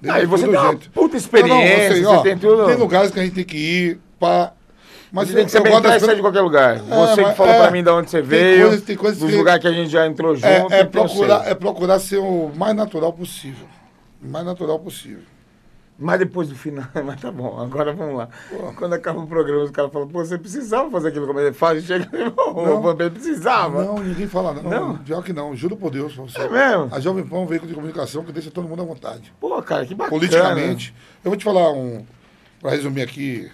Desde 0.00 0.20
Ah, 0.20 0.22
e 0.22 0.26
você 0.26 0.46
tem 0.46 0.54
uma 0.56 0.68
jeito. 0.68 0.90
puta 0.90 1.16
experiência, 1.16 1.96
Não, 1.96 2.02
não, 2.02 2.10
você 2.12 2.16
ó, 2.18 2.22
tem 2.22 2.36
tudo- 2.38 2.66
Tem 2.66 2.76
lugares 2.76 3.10
que 3.10 3.18
a 3.18 3.22
gente 3.24 3.34
tem 3.34 3.44
que 3.44 3.56
ir. 3.56 3.98
pra. 4.20 4.52
Mas 5.14 5.32
tem 5.32 5.44
que 5.44 5.50
ser 5.50 5.62
bem 5.62 5.80
das 5.80 6.02
de 6.02 6.20
qualquer 6.20 6.40
lugar. 6.40 6.78
você 6.78 7.24
que 7.24 7.34
falou 7.34 7.52
é, 7.54 7.58
pra 7.62 7.70
mim 7.70 7.82
de 7.84 7.88
onde 7.90 8.10
você 8.10 8.18
tem 8.20 8.26
veio, 8.28 8.62
coisas- 8.66 8.82
tem 8.84 8.96
coisas 8.96 9.18
dos 9.20 9.30
que- 9.30 9.36
lugares 9.36 9.60
que 9.62 9.68
a 9.68 9.72
gente 9.72 9.88
já 9.90 10.06
entrou 10.06 10.34
junto. 10.34 10.46
É, 10.46 10.66
é, 10.80 10.84
procurar, 10.84 11.46
é 11.48 11.54
procurar 11.54 12.00
ser 12.00 12.18
o 12.18 12.50
mais 12.56 12.74
natural 12.74 13.12
possível. 13.12 13.66
O 14.22 14.28
mais 14.28 14.44
natural 14.44 14.78
possível. 14.80 15.22
Mas 15.96 16.18
depois 16.18 16.48
do 16.48 16.56
final, 16.56 16.84
mas 17.04 17.20
tá 17.20 17.30
bom, 17.30 17.60
agora 17.60 17.92
vamos 17.92 18.16
lá. 18.16 18.28
Quando 18.76 18.94
acaba 18.94 19.20
o 19.20 19.26
programa, 19.28 19.62
os 19.62 19.70
caras 19.70 19.92
falam, 19.92 20.08
pô, 20.08 20.24
você 20.24 20.36
precisava 20.36 20.90
fazer 20.90 21.08
aquilo 21.10 21.24
como 21.28 21.38
ele 21.38 21.52
faz, 21.52 21.84
chega 21.86 22.08
e 22.12 22.22
o 22.24 22.90
ele 23.00 23.10
precisava. 23.10 23.84
Não, 23.84 23.98
ninguém 24.00 24.26
fala 24.26 24.52
não. 24.54 24.62
Não? 24.68 24.96
Pior 24.98 25.22
que 25.22 25.32
não, 25.32 25.54
juro 25.54 25.76
por 25.76 25.92
Deus. 25.92 26.12
você. 26.16 26.36
É 26.40 26.48
mesmo? 26.48 26.88
A 26.90 26.98
Jovem 26.98 27.24
Pan 27.24 27.36
é 27.36 27.40
um 27.40 27.46
veículo 27.46 27.68
de 27.68 27.74
comunicação 27.76 28.24
que 28.24 28.32
deixa 28.32 28.50
todo 28.50 28.66
mundo 28.68 28.82
à 28.82 28.84
vontade. 28.84 29.32
Pô, 29.40 29.62
cara, 29.62 29.86
que 29.86 29.94
bacana. 29.94 30.10
Politicamente. 30.18 30.92
Eu 31.24 31.30
vou 31.30 31.38
te 31.38 31.44
falar 31.44 31.70
um. 31.70 32.04
Pra 32.60 32.72
resumir 32.72 33.02
aqui. 33.02 33.48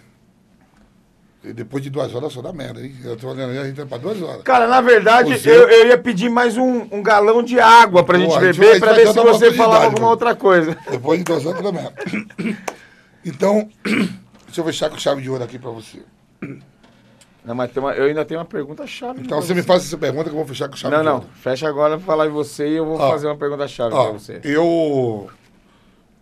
Depois 1.42 1.82
de 1.82 1.88
duas 1.88 2.14
horas 2.14 2.32
só 2.34 2.42
dá 2.42 2.52
merda, 2.52 2.82
hein? 2.84 2.94
Eu 3.02 3.16
tô 3.16 3.28
olhando 3.28 3.52
aí, 3.52 3.58
a 3.58 3.64
gente 3.64 3.76
vai 3.76 3.86
pra 3.86 3.96
duas 3.96 4.20
horas. 4.20 4.42
Cara, 4.42 4.66
na 4.68 4.82
verdade, 4.82 5.40
eu, 5.48 5.68
eu 5.70 5.86
ia 5.88 5.96
pedir 5.96 6.28
mais 6.28 6.58
um, 6.58 6.86
um 6.92 7.02
galão 7.02 7.42
de 7.42 7.58
água 7.58 8.04
pra 8.04 8.18
Pô, 8.18 8.24
gente 8.24 8.36
a 8.36 8.40
gente 8.52 8.60
beber, 8.60 8.70
vai- 8.72 8.80
pra 8.80 8.90
a 8.90 8.94
gente 9.06 9.14
ver 9.14 9.20
se 9.22 9.26
você 9.38 9.52
falava 9.54 9.84
alguma 9.86 10.10
outra 10.10 10.34
coisa. 10.36 10.76
Depois 10.90 11.18
de 11.18 11.24
duas 11.24 11.46
horas 11.46 11.62
dá 11.62 11.72
merda. 11.72 11.94
Então, 13.24 13.68
deixa 14.46 14.60
eu 14.60 14.64
fechar 14.64 14.88
com 14.90 14.96
chave 14.98 15.20
de 15.22 15.28
ouro 15.30 15.44
aqui 15.44 15.58
pra 15.58 15.70
você. 15.70 15.98
Não, 17.44 17.54
mas 17.54 17.70
tem 17.70 17.82
uma- 17.82 17.92
eu 17.92 18.04
ainda 18.06 18.24
tenho 18.24 18.40
uma 18.40 18.46
pergunta 18.46 18.86
chave. 18.86 19.20
Então 19.22 19.40
você 19.40 19.52
me 19.54 19.62
faz 19.62 19.82
essa 19.84 19.96
pergunta 19.98 20.24
que 20.24 20.30
eu 20.30 20.36
vou 20.38 20.46
fechar 20.46 20.68
com 20.68 20.76
chave 20.76 20.94
Não, 20.94 21.02
de 21.02 21.08
não. 21.08 21.14
ouro. 21.16 21.26
Fecha 21.34 21.68
agora 21.68 21.96
pra 21.98 22.06
falar 22.06 22.26
em 22.26 22.30
você 22.30 22.68
e 22.68 22.76
eu 22.76 22.84
vou 22.86 22.98
Ó. 22.98 23.10
fazer 23.10 23.26
uma 23.26 23.36
pergunta 23.36 23.66
chave 23.68 23.94
Ó, 23.94 24.04
pra 24.04 24.12
você. 24.18 24.40
eu, 24.44 25.28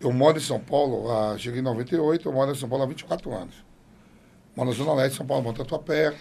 eu 0.01 0.11
moro 0.11 0.37
em 0.37 0.41
São 0.41 0.59
Paulo, 0.59 1.09
ah, 1.11 1.35
cheguei 1.37 1.59
em 1.59 1.63
98, 1.63 2.27
eu 2.27 2.33
moro 2.33 2.51
em 2.51 2.55
São 2.55 2.67
Paulo 2.69 2.83
há 2.83 2.87
24 2.87 3.33
anos. 3.33 3.55
Moro 4.59 4.71
na 4.71 4.75
Zona 4.75 4.93
Leste, 4.93 5.15
São 5.17 5.25
Paulo, 5.25 5.41
Monte 5.41 5.57
Tatuapé. 5.57 6.13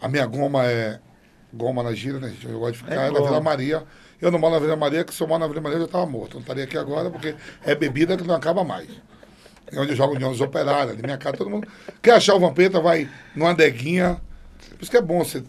A 0.00 0.08
minha 0.08 0.24
goma 0.24 0.64
é 0.64 0.98
goma 1.52 1.82
na 1.82 1.92
gira, 1.92 2.18
né, 2.18 2.28
gente? 2.30 2.48
Eu 2.48 2.58
gosto 2.58 2.72
de 2.72 2.78
ficar 2.78 2.94
É 2.94 3.10
na. 3.10 3.20
Vila 3.20 3.40
Maria. 3.42 3.84
Eu 4.22 4.30
não 4.30 4.38
moro 4.38 4.54
na 4.54 4.60
Vila 4.60 4.74
Maria, 4.74 5.04
que 5.04 5.12
se 5.12 5.22
eu 5.22 5.28
moro 5.28 5.40
na 5.40 5.46
Vila 5.46 5.60
Maria 5.60 5.76
eu 5.76 5.80
já 5.80 5.86
estava 5.86 6.06
morto. 6.06 6.30
Eu 6.30 6.34
não 6.36 6.40
estaria 6.40 6.64
aqui 6.64 6.78
agora, 6.78 7.10
porque 7.10 7.34
é 7.62 7.74
bebida 7.74 8.16
que 8.16 8.24
não 8.26 8.34
acaba 8.34 8.64
mais. 8.64 8.88
É 9.70 9.78
onde 9.78 9.92
eu 9.92 9.96
jogo 9.96 10.14
União 10.14 10.30
dos 10.30 10.40
Operários, 10.40 10.92
ali 10.92 11.02
minha 11.02 11.18
casa, 11.18 11.36
todo 11.36 11.50
mundo. 11.50 11.68
Quer 12.00 12.12
achar 12.12 12.34
o 12.34 12.40
Vampeta, 12.40 12.80
vai 12.80 13.06
numa 13.36 13.50
adeguinha. 13.50 14.18
Por 14.70 14.80
isso 14.80 14.90
que 14.90 14.96
é 14.96 15.02
bom 15.02 15.22
você 15.22 15.44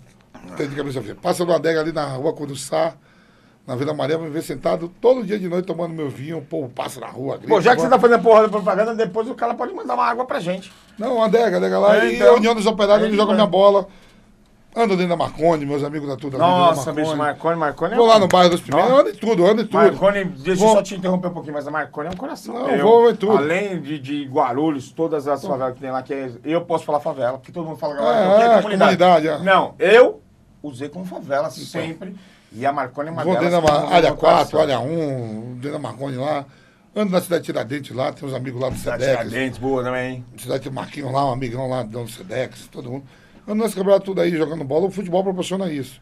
ter 0.58 0.68
de 0.68 0.76
cabeça 0.76 1.02
fria. 1.02 1.16
Passa 1.16 1.46
numa 1.46 1.56
adega 1.56 1.80
ali 1.80 1.94
na 1.94 2.06
rua 2.06 2.34
Curuçá, 2.34 2.98
na 3.66 3.76
Vila 3.76 3.94
Maria, 3.94 4.18
me 4.18 4.30
ver 4.30 4.44
sentado 4.44 4.92
todo 5.02 5.24
dia 5.24 5.40
de 5.40 5.48
noite 5.50 5.66
tomando 5.66 5.94
meu 5.94 6.10
vinho, 6.10 6.38
o 6.38 6.42
povo 6.42 6.70
passa 6.70 7.00
na 7.00 7.08
rua. 7.08 7.38
grita, 7.38 7.62
já 7.62 7.76
que 7.76 7.82
você 7.82 7.90
tá 7.90 8.00
fazendo 8.00 8.22
porra 8.22 8.44
da 8.44 8.50
propaganda, 8.50 8.94
depois 8.94 9.28
o 9.28 9.34
cara 9.34 9.56
pode 9.56 9.74
mandar 9.74 9.96
uma 9.96 10.06
água 10.06 10.26
pra 10.26 10.40
gente. 10.40 10.72
Não, 11.00 11.16
uma 11.16 11.26
adega, 11.26 11.58
adega 11.58 11.80
lá. 11.80 11.98
É, 11.98 12.12
e 12.12 12.16
então. 12.16 12.34
a 12.34 12.38
União 12.38 12.54
dos 12.54 12.66
Operários, 12.68 13.04
Aí 13.04 13.08
onde 13.10 13.18
joga 13.18 13.28
vai. 13.28 13.36
minha 13.36 13.48
bola. 13.48 13.88
Ando 14.78 14.98
dentro 14.98 15.12
da 15.12 15.16
Marconi, 15.16 15.66
meus 15.66 15.86
amigos 15.86 16.06
da 16.06 16.18
Tudo. 16.18 16.38
Nossa, 16.38 16.92
bicho, 16.92 17.16
Marconi, 17.16 17.56
Marconi 17.58 17.94
é 17.94 17.96
Vou 17.96 18.06
lá 18.06 18.20
no 18.20 18.28
bairro 18.28 18.50
dos 18.50 18.60
Primeiros, 18.60 18.92
ando 18.92 19.10
em 19.10 19.16
tudo, 19.16 19.46
ando 19.46 19.62
em 19.62 19.66
tudo. 19.66 19.78
Marconi, 19.78 20.26
deixa 20.26 20.62
eu 20.62 20.68
Vou- 20.68 20.76
só 20.76 20.84
te 20.84 20.96
interromper 20.96 21.30
um 21.30 21.34
pouquinho, 21.34 21.54
mas 21.54 21.66
a 21.66 21.72
Marconi 21.72 22.10
é 22.10 22.12
um 22.12 22.18
coração. 22.18 22.54
Não, 22.54 22.68
meu. 22.68 22.86
vou 22.86 23.10
em 23.10 23.16
tudo. 23.16 23.38
Além 23.38 23.80
de, 23.82 23.98
de 23.98 24.26
Guarulhos, 24.26 24.92
todas 24.92 25.30
as 25.30 25.46
favelas 25.46 25.76
que 25.76 25.80
tem 25.80 25.92
lá, 25.92 26.04
que 26.04 26.14
é, 26.14 26.30
eu 26.44 26.60
posso 26.60 26.84
falar 26.84 27.00
favela, 27.00 27.38
porque 27.38 27.54
todo 27.54 27.66
mundo 27.66 27.78
fala 27.78 27.94
É, 27.94 27.98
galera, 27.98 28.54
é, 28.54 28.58
é, 28.58 28.62
comunidade, 28.62 29.28
é. 29.30 29.40
Não, 29.40 29.76
eu 29.80 30.22
usei 30.62 30.90
como 30.90 31.06
favela 31.06 31.50
sempre. 31.50 32.14
E 32.56 32.66
a 32.66 32.72
Marconi 32.72 33.10
é 33.10 33.12
uma 33.12 33.24
Vou 33.24 33.34
delas. 33.36 33.52
dentro 33.52 33.66
da 33.68 33.72
que 33.74 33.80
ma- 33.82 33.88
eu 33.90 33.94
área 33.96 34.10
amo 34.10 34.18
4, 34.18 34.58
coração. 34.58 34.60
área 34.62 34.80
1, 34.80 35.54
dentro 35.56 35.72
da 35.74 35.80
Marconi 35.80 36.16
lá. 36.18 36.46
Ando 36.96 37.12
na 37.12 37.22
cidade 37.22 37.42
de 37.42 37.46
Tiradentes 37.48 37.94
lá, 37.96 38.14
tem 38.14 38.28
uns 38.28 38.34
amigos 38.34 38.62
lá 38.62 38.70
do 38.70 38.78
Cidade 38.78 39.04
Sedex. 39.04 39.28
Tiradentes, 39.30 39.60
boa 39.60 39.84
também. 39.84 40.24
Cidade 40.38 40.64
de 40.64 40.70
Marquinhos 40.70 41.12
lá, 41.12 41.26
um 41.30 41.34
amigão 41.34 41.68
lá 41.70 41.84
do 41.84 42.08
Sedex, 42.08 42.68
todo 42.72 42.90
mundo. 42.90 43.04
Ando 43.46 43.62
nesse 43.64 43.76
campeonato 43.76 44.06
tudo 44.06 44.22
aí 44.22 44.32
jogando 44.36 44.64
bola, 44.64 44.86
o 44.88 44.92
futebol 44.92 45.22
proporciona 45.22 45.70
isso. 45.70 46.02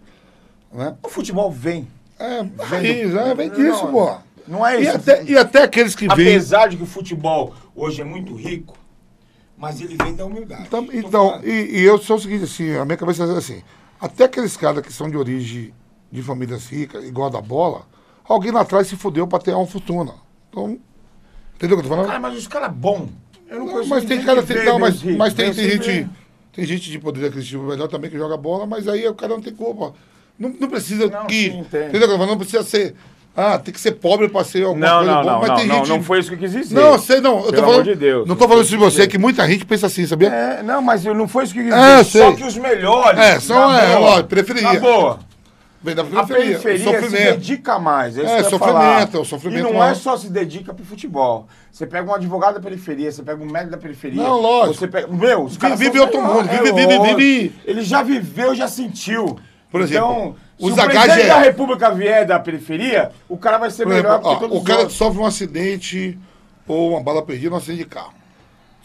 Né? 0.72 0.96
O 1.02 1.10
futebol 1.10 1.52
vem. 1.52 1.88
É, 2.20 2.44
Vem 2.44 3.10
do- 3.10 3.20
é, 3.20 3.34
vem 3.34 3.50
disso, 3.50 3.86
Não, 3.86 3.92
pô. 3.92 4.16
Não 4.48 4.66
é 4.68 4.80
E 4.80 4.84
isso. 4.86 4.96
até, 4.98 5.24
e 5.24 5.36
até 5.38 5.64
aqueles 5.64 5.96
que 5.96 6.08
vêm. 6.08 6.28
Apesar 6.36 6.68
de 6.70 6.78
que 6.78 6.84
o 6.84 6.86
futebol 6.86 7.56
hoje 7.76 8.02
é 8.02 8.06
muito 8.06 8.36
rico, 8.36 8.78
Mas 9.58 9.80
ele 9.82 9.96
vem 9.96 10.14
da 10.16 10.26
humildade. 10.26 10.64
Então, 10.68 10.88
então 10.92 11.40
e, 11.44 11.80
e 11.80 11.84
eu 11.84 11.98
sou 11.98 12.18
o 12.18 12.20
seguinte, 12.20 12.44
assim, 12.44 12.76
a 12.76 12.84
minha 12.84 12.98
cabeça 12.98 13.24
é 13.24 13.38
assim, 13.38 13.64
até 14.02 14.26
aqueles 14.26 14.58
caras 14.58 14.86
que 14.86 14.92
são 14.92 15.10
de 15.10 15.16
origem 15.16 15.74
de 16.14 16.22
famílias 16.22 16.68
ricas, 16.68 17.03
igual 17.03 17.27
a 17.27 17.31
da 17.31 17.41
bola, 17.41 17.81
alguém 18.23 18.52
lá 18.52 18.61
atrás 18.61 18.88
se 18.88 18.95
fudeu 18.95 19.27
pra 19.27 19.40
ter 19.40 19.52
uma 19.53 19.65
fortuna. 19.65 20.14
Então, 20.49 20.77
entendeu 21.56 21.76
o 21.76 21.81
que 21.81 21.85
eu 21.88 21.90
tô 21.90 21.95
falando? 21.95 22.07
Cara, 22.07 22.19
mas 22.19 22.38
os 22.38 22.48
caras 22.48 22.72
bons. 22.72 23.10
Eu 23.49 23.60
não 23.60 23.65
Não, 23.65 23.85
mas 23.88 24.06
tem 24.06 24.22
cara, 24.23 24.44
tem, 24.44 24.64
não, 24.64 24.77
mas, 24.77 25.02
ricos. 25.02 25.18
mas 25.18 25.34
tem, 25.34 25.52
tem 25.52 25.69
gente, 25.72 26.10
tem 26.53 26.65
gente 26.65 26.91
de 26.91 26.99
poder 26.99 27.26
aquisitivo 27.27 27.64
melhor 27.64 27.88
também 27.88 28.11
que 28.11 28.18
joga 28.18 28.38
bola, 28.38 28.68
mas 28.68 28.88
aí 28.88 29.07
o 29.07 29.15
cara 29.15 29.34
não 29.34 29.41
tem 29.41 29.53
culpa. 29.56 29.94
Não, 30.38 30.49
não 30.60 30.69
precisa 30.69 31.07
Não, 31.07 31.26
que, 31.26 31.49
sim, 31.52 31.60
entendeu 31.60 31.88
o 31.88 31.91
que 31.91 31.98
eu 31.98 32.02
tô 32.02 32.14
falando? 32.14 32.30
Não 32.30 32.38
precisa 32.38 32.64
ser, 32.64 32.95
ah, 33.35 33.57
tem 33.57 33.73
que 33.73 33.80
ser 33.80 33.94
pobre 33.94 34.30
pra 34.30 34.44
ser 34.44 34.64
alguma 34.65 34.85
Não, 34.85 34.98
coisa 34.98 35.11
não, 35.11 35.22
boa, 35.22 35.34
não, 35.34 35.40
mas 35.41 35.49
não, 35.49 35.56
tem 35.57 35.68
não, 35.68 35.76
gente... 35.77 35.90
não 35.90 36.03
foi 36.03 36.19
isso 36.19 36.30
que 36.30 36.35
eu 36.35 36.40
quis 36.40 36.52
dizer. 36.52 36.76
Não, 36.76 36.99
sei 36.99 37.22
não, 37.22 37.38
eu 37.40 37.45
tô 37.45 37.52
Pelo 37.52 37.61
falando, 37.64 37.73
amor 37.81 37.84
de 37.85 37.95
Deus. 37.95 38.27
não 38.27 38.35
tô 38.35 38.48
falando 38.48 38.61
isso 38.64 38.72
de 38.72 38.77
você, 38.77 39.07
que 39.07 39.18
muita 39.18 39.48
gente 39.48 39.65
pensa 39.65 39.88
assim, 39.88 40.06
sabia? 40.06 40.30
É, 40.30 40.61
não, 40.64 40.80
mas 40.81 41.03
não 41.06 41.27
foi 41.27 41.44
isso 41.45 41.53
que 41.53 41.60
eu 41.60 41.64
quis 41.65 41.73
É, 41.73 42.03
dizer. 42.03 42.19
Só 42.19 42.27
sei. 42.27 42.35
que 42.35 42.44
os 42.44 42.57
melhores. 42.57 43.19
É, 43.19 43.40
são, 43.40 43.69
na 43.69 43.81
é, 43.81 43.98
lógico, 43.98 44.30
preferia. 44.30 44.61
Na 44.64 44.80
boa. 44.80 45.19
Vem 45.84 45.94
da 45.94 46.02
A 46.02 46.06
periferia, 46.06 46.60
periferia 46.60 46.78
se 46.78 46.84
sofrimento. 46.86 47.32
dedica 47.38 47.78
mais. 47.78 48.18
É, 48.18 48.22
É, 48.22 48.44
sofrimento, 48.44 48.60
falar. 48.60 49.10
é 49.14 49.18
o 49.18 49.26
sofrimento 49.26 49.68
E 49.68 49.74
não 49.74 49.84
é 49.84 49.94
só 49.94 50.16
se 50.16 50.30
dedica 50.30 50.74
pro 50.74 50.86
futebol. 50.86 51.48
Você 51.70 51.86
pega 51.86 52.10
um 52.10 52.14
advogado 52.16 52.54
da 52.56 52.62
periferia, 52.62 53.12
você 53.12 53.22
pega 53.22 53.44
um 53.44 53.46
médico 53.46 53.72
da 53.72 53.78
periferia. 53.78 54.24
Não, 54.24 54.40
lógico. 54.40 54.76
Você 54.80 54.88
pega... 54.88 55.08
Meu, 55.10 55.44
os 55.44 55.58
caras 55.58 55.78
Vive 55.78 56.00
outro 56.00 56.22
mundo, 56.22 56.48
vive, 56.48 56.70
é 56.70 56.74
vive, 56.74 57.16
vive. 57.16 57.56
Ele 57.66 57.82
já 57.84 58.02
viveu, 58.02 58.56
já 58.56 58.68
sentiu. 58.70 59.38
Por 59.70 59.82
exemplo, 59.82 60.08
então, 60.08 60.36
se 60.58 60.72
o 60.72 60.86
presidente 60.86 61.20
HGE. 61.22 61.28
da 61.28 61.40
república 61.40 61.92
vier 61.92 62.26
da 62.26 62.40
periferia, 62.40 63.12
o 63.28 63.38
cara 63.38 63.58
vai 63.58 63.70
ser 63.70 63.84
Por 63.84 63.94
melhor 63.94 64.20
exemplo, 64.22 64.38
que 64.38 64.46
ó, 64.46 64.58
o 64.58 64.64
cara 64.64 64.80
outros. 64.82 64.98
sofre 64.98 65.20
um 65.20 65.26
acidente 65.26 66.18
ou 66.66 66.92
uma 66.92 67.02
bala 67.02 67.22
perdida 67.24 67.50
no 67.50 67.56
acidente 67.58 67.80
de 67.84 67.90
carro. 67.90 68.14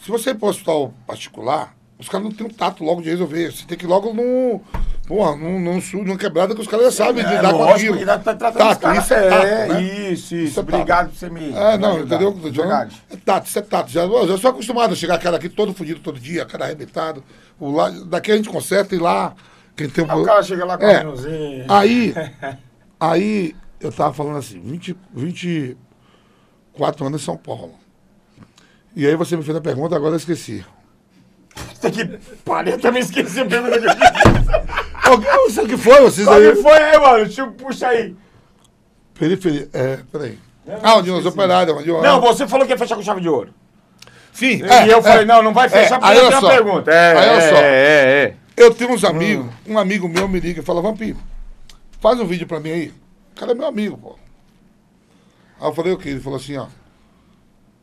Se 0.03 0.09
você 0.11 0.31
ir 0.31 0.35
para 0.35 0.47
o 0.47 0.49
hospital 0.49 0.93
particular, 1.07 1.75
os 1.99 2.09
caras 2.09 2.25
não 2.25 2.33
têm 2.33 2.47
um 2.47 2.49
tato 2.49 2.83
logo 2.83 3.01
de 3.01 3.09
resolver. 3.09 3.51
Você 3.51 3.65
tem 3.65 3.77
que 3.77 3.85
ir 3.85 3.87
logo 3.87 4.13
no. 4.13 4.61
Porra, 5.09 5.35
num, 5.35 5.59
num, 5.59 5.81
sul- 5.81 6.03
numa 6.05 6.15
quebrada 6.19 6.53
que 6.53 6.61
os 6.61 6.67
caras 6.67 6.85
já 6.95 7.03
sabem 7.05 7.25
É, 7.25 7.29
lidar 7.35 7.51
com 7.51 7.63
aquilo. 7.63 7.97
tá 8.05 8.19
Tato, 8.19 8.79
caras. 8.79 9.03
isso 9.03 9.13
é 9.15 9.29
tato, 9.29 9.45
é, 9.47 9.67
né? 9.67 9.81
isso, 9.81 10.11
isso. 10.13 10.35
Isso 10.35 10.59
é 10.59 10.63
tato. 10.63 10.75
Obrigado 10.75 11.09
por 11.09 11.15
você 11.17 11.29
me. 11.31 11.39
É, 11.51 11.71
me 11.71 11.77
não, 11.79 11.95
ajudar. 11.95 12.05
entendeu? 12.15 12.29
o 12.29 12.31
que 12.33 12.37
eu 12.37 12.43
tô 12.43 12.49
dizendo? 12.51 12.67
Verdade. 12.67 13.01
É 13.09 13.15
tato, 13.17 13.47
isso 13.47 13.57
é 13.57 13.61
tato. 13.63 13.89
Já, 13.89 14.03
eu 14.03 14.27
já 14.27 14.37
sou 14.37 14.51
acostumado 14.51 14.93
a 14.93 14.95
chegar 14.95 15.17
cara 15.17 15.37
aqui 15.37 15.49
todo 15.49 15.73
fudido 15.73 15.99
todo 15.99 16.19
dia, 16.19 16.45
cara 16.45 16.65
arrebentado. 16.65 17.23
O 17.59 17.71
lá, 17.71 17.89
daqui 17.89 18.31
a 18.31 18.35
gente 18.37 18.49
conserta 18.49 18.93
e 18.93 18.99
lá. 18.99 19.33
Quem 19.75 19.89
tem 19.89 20.05
um 20.05 20.21
o 20.21 20.23
cara 20.25 20.43
chega 20.43 20.63
lá 20.63 20.77
com 20.77 20.85
É. 20.85 20.97
a 21.01 21.03
mãozinha. 21.03 21.65
Aí, 21.69 22.13
aí 22.99 23.55
eu 23.81 23.91
tava 23.91 24.13
falando 24.13 24.37
assim, 24.37 24.59
20, 24.61 24.95
24 25.15 27.05
anos 27.07 27.19
em 27.21 27.25
São 27.25 27.35
Paulo. 27.35 27.73
E 28.95 29.07
aí 29.07 29.15
você 29.15 29.35
me 29.35 29.41
fez 29.43 29.57
a 29.57 29.61
pergunta, 29.61 29.95
agora 29.95 30.13
eu 30.13 30.17
esqueci. 30.17 30.63
Puta 31.55 31.89
que 31.91 32.05
pariu, 32.45 32.73
eu 32.73 32.79
também 32.79 33.01
esqueci 33.01 33.39
a 33.39 33.45
pergunta 33.45 33.79
que 33.79 33.85
eu 33.87 33.91
fiz. 33.91 34.28
Não 35.17 35.49
sei 35.49 35.63
o 35.63 35.67
que 35.67 35.77
foi, 35.77 36.01
vocês 36.01 36.27
Qual 36.27 36.37
aí. 36.39 36.51
que 36.55 36.61
foi 36.61 36.71
aí, 36.77 36.97
mano? 36.99 37.25
Deixa 37.25 37.41
eu 37.41 37.51
puxa 37.51 37.87
aí. 37.87 38.15
Periferia. 39.13 39.69
É, 39.73 39.99
peraí. 40.11 40.37
Eu 40.65 40.79
Ah, 40.83 40.95
onde 40.97 41.09
nós 41.11 41.25
operários, 41.25 41.75
onde 41.77 41.89
eu. 41.89 42.01
Não, 42.01 42.21
você 42.21 42.47
falou 42.47 42.65
que 42.65 42.71
ia 42.73 42.77
fechar 42.77 42.95
com 42.95 43.01
chave 43.01 43.21
de 43.21 43.29
ouro. 43.29 43.53
Sim. 44.31 44.61
e 44.85 44.89
eu 44.89 45.01
falei, 45.01 45.25
não, 45.25 45.41
não 45.41 45.53
vai 45.53 45.67
fechar 45.67 45.95
é, 45.95 45.99
porque 45.99 46.17
eu 46.17 46.27
tenho 46.29 46.31
só. 46.31 46.39
uma 46.47 46.49
pergunta. 46.53 46.91
É, 46.91 47.11
Aí 47.17 47.29
olha 47.29 47.41
é, 47.41 47.49
só. 47.49 47.55
é, 47.57 47.61
é, 47.61 48.23
é. 48.23 48.35
Eu 48.55 48.73
tenho 48.73 48.91
uns 48.91 49.03
amigos, 49.03 49.45
um 49.67 49.77
amigo 49.77 50.07
meu 50.07 50.27
me 50.27 50.39
liga 50.39 50.61
e 50.61 50.63
fala, 50.63 50.81
Vampiro, 50.81 51.17
faz 51.99 52.19
um 52.19 52.25
vídeo 52.25 52.47
pra 52.47 52.59
mim 52.59 52.71
aí. 52.71 52.93
O 53.35 53.39
cara 53.39 53.51
é 53.51 53.55
meu 53.55 53.65
amigo, 53.67 53.97
pô. 53.97 54.15
Aí 55.59 55.67
eu 55.67 55.73
falei 55.73 55.91
o 55.93 55.97
quê? 55.97 56.09
Ele 56.09 56.19
falou 56.21 56.37
assim, 56.37 56.55
ó. 56.57 56.67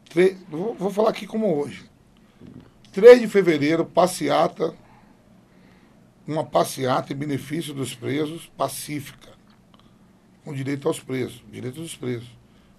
tre- 0.08 0.36
Vou, 0.48 0.74
vou 0.78 0.90
falar 0.90 1.10
aqui 1.10 1.26
como 1.26 1.54
hoje. 1.60 1.84
3 2.92 3.20
de 3.20 3.28
fevereiro, 3.28 3.84
passeata. 3.84 4.72
Uma 6.26 6.44
passeata 6.44 7.12
em 7.12 7.16
benefício 7.16 7.72
dos 7.72 7.94
presos, 7.94 8.50
pacífica. 8.56 9.30
Com 10.44 10.52
direito 10.52 10.88
aos 10.88 11.00
presos. 11.00 11.42
Direito 11.50 11.80
dos 11.80 11.94
presos. 11.96 12.28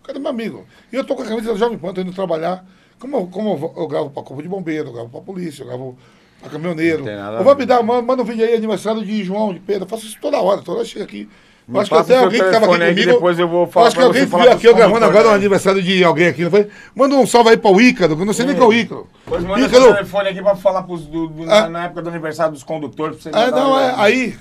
É 0.07 0.17
meu 0.19 0.29
amigo. 0.29 0.65
E 0.91 0.95
eu 0.95 1.03
tô 1.03 1.15
com 1.15 1.21
a 1.21 1.25
camisa 1.25 1.51
da 1.51 1.57
Jovem 1.59 1.77
Pan, 1.77 1.93
tô 1.93 1.99
indo 2.01 2.13
trabalhar. 2.13 2.65
Como, 2.97 3.17
eu- 3.17 3.27
como 3.27 3.73
eu, 3.75 3.87
gravo 3.87 4.09
pra 4.09 4.23
corpo 4.23 4.41
de 4.41 4.47
bombeiro, 4.47 4.87
eu 4.89 4.93
gravo 4.93 5.09
pra 5.09 5.19
polícia, 5.21 5.63
eu 5.63 5.67
gravo 5.67 5.97
pra 6.39 6.49
caminhoneiro. 6.49 7.03
Eu 7.39 7.43
vou 7.43 7.55
me 7.55 7.65
dar, 7.65 7.83
manda, 7.83 8.01
manda 8.01 8.23
um 8.23 8.25
vídeo 8.25 8.45
aí, 8.45 8.55
aniversário 8.55 9.05
de 9.05 9.23
João, 9.23 9.53
de 9.53 9.59
Pedro. 9.59 9.83
Eu 9.83 9.89
faço 9.89 10.05
isso 10.05 10.17
toda 10.21 10.39
hora, 10.41 10.61
toda 10.61 10.77
hora 10.79 10.87
chega 10.87 11.03
aqui. 11.03 11.29
Me 11.67 11.79
acho 11.79 11.89
que 11.91 11.97
até 11.97 12.17
alguém 12.17 12.39
que 12.41 12.49
tava 12.49 12.65
aqui 12.65 12.77
que 12.85 12.89
comigo. 12.93 13.11
depois 13.11 13.37
eu 13.39 13.47
vou 13.47 13.67
falar 13.67 13.87
acho 13.87 13.95
que 13.97 14.01
alguém 14.01 14.25
viu 14.25 14.37
pros 14.37 14.47
aqui 14.51 14.65
eu 14.67 14.73
gravando 14.75 15.03
agora 15.05 15.27
o 15.27 15.31
aniversário 15.31 15.83
de 15.83 16.01
alguém 16.01 16.27
aqui, 16.27 16.43
não 16.43 16.49
foi? 16.49 16.69
Manda 16.95 17.15
um 17.15 17.27
salve 17.27 17.49
aí 17.49 17.57
pro 17.57 17.81
Ícaro, 17.81 18.15
que 18.15 18.21
eu 18.21 18.25
não 18.25 18.31
sei 18.31 18.45
nem 18.45 18.55
qual 18.55 18.71
é 18.71 18.75
o 18.75 18.77
Ícaro. 18.77 19.07
Pois 19.25 19.43
manda 19.43 19.67
seu 19.67 19.79
Ícaro, 19.79 19.93
telefone 19.95 20.29
aqui 20.29 20.41
pra 20.41 20.55
falar 20.55 20.83
pros, 20.83 21.05
do, 21.07 21.27
do- 21.27 21.51
Ah. 21.51 21.67
na, 21.67 21.85
época 21.85 22.01
do 22.03 22.09
aniversário 22.09 22.53
dos 22.53 22.63
condutores. 22.63 23.17
Pra 23.21 23.23
você 23.23 23.37
É, 23.37 23.45
mandar 23.51 23.59
não, 23.61 23.77
é. 23.79 23.93
Aí. 23.97 24.37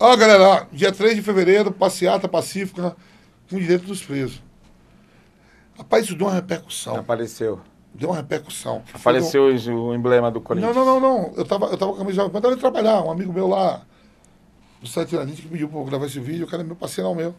Ó, 0.00 0.16
galera, 0.16 0.42
ó, 0.42 0.62
dia 0.72 0.90
3 0.90 1.14
de 1.14 1.22
fevereiro, 1.22 1.70
passeata 1.70 2.26
pacífica 2.26 2.96
com 3.48 3.56
direito 3.56 3.86
dos 3.86 4.02
presos. 4.02 4.42
Rapaz, 5.78 6.04
isso 6.04 6.16
deu 6.16 6.26
uma 6.26 6.34
repercussão. 6.34 6.96
Apareceu. 6.96 7.60
deu 7.94 8.08
uma 8.10 8.16
repercussão. 8.16 8.82
que 8.90 8.96
Apareceu 8.96 9.42
hoje 9.44 9.70
o 9.70 9.94
emblema 9.94 10.30
do 10.32 10.40
Corinthians. 10.40 10.74
Não, 10.74 10.84
não, 10.84 11.00
não, 11.00 11.18
não. 11.22 11.32
Eu 11.36 11.44
tava, 11.44 11.66
eu 11.66 11.76
tava 11.78 11.92
com 11.92 11.96
a 11.96 12.00
camisa 12.00 12.28
tava 12.28 12.48
indo 12.48 12.56
trabalhar. 12.56 13.02
Um 13.02 13.10
amigo 13.12 13.32
meu 13.32 13.46
lá, 13.48 13.82
do 14.84 14.88
site 14.90 15.08
Tiradentes, 15.08 15.40
que 15.40 15.48
pediu 15.48 15.68
pra 15.68 15.78
eu 15.80 15.84
gravar 15.84 16.06
esse 16.06 16.20
vídeo, 16.20 16.44
o 16.46 16.48
cara 16.48 16.62
é 16.62 16.66
meu 16.66 16.76
parceiro 16.76 17.08
não 17.08 17.14
meu. 17.16 17.34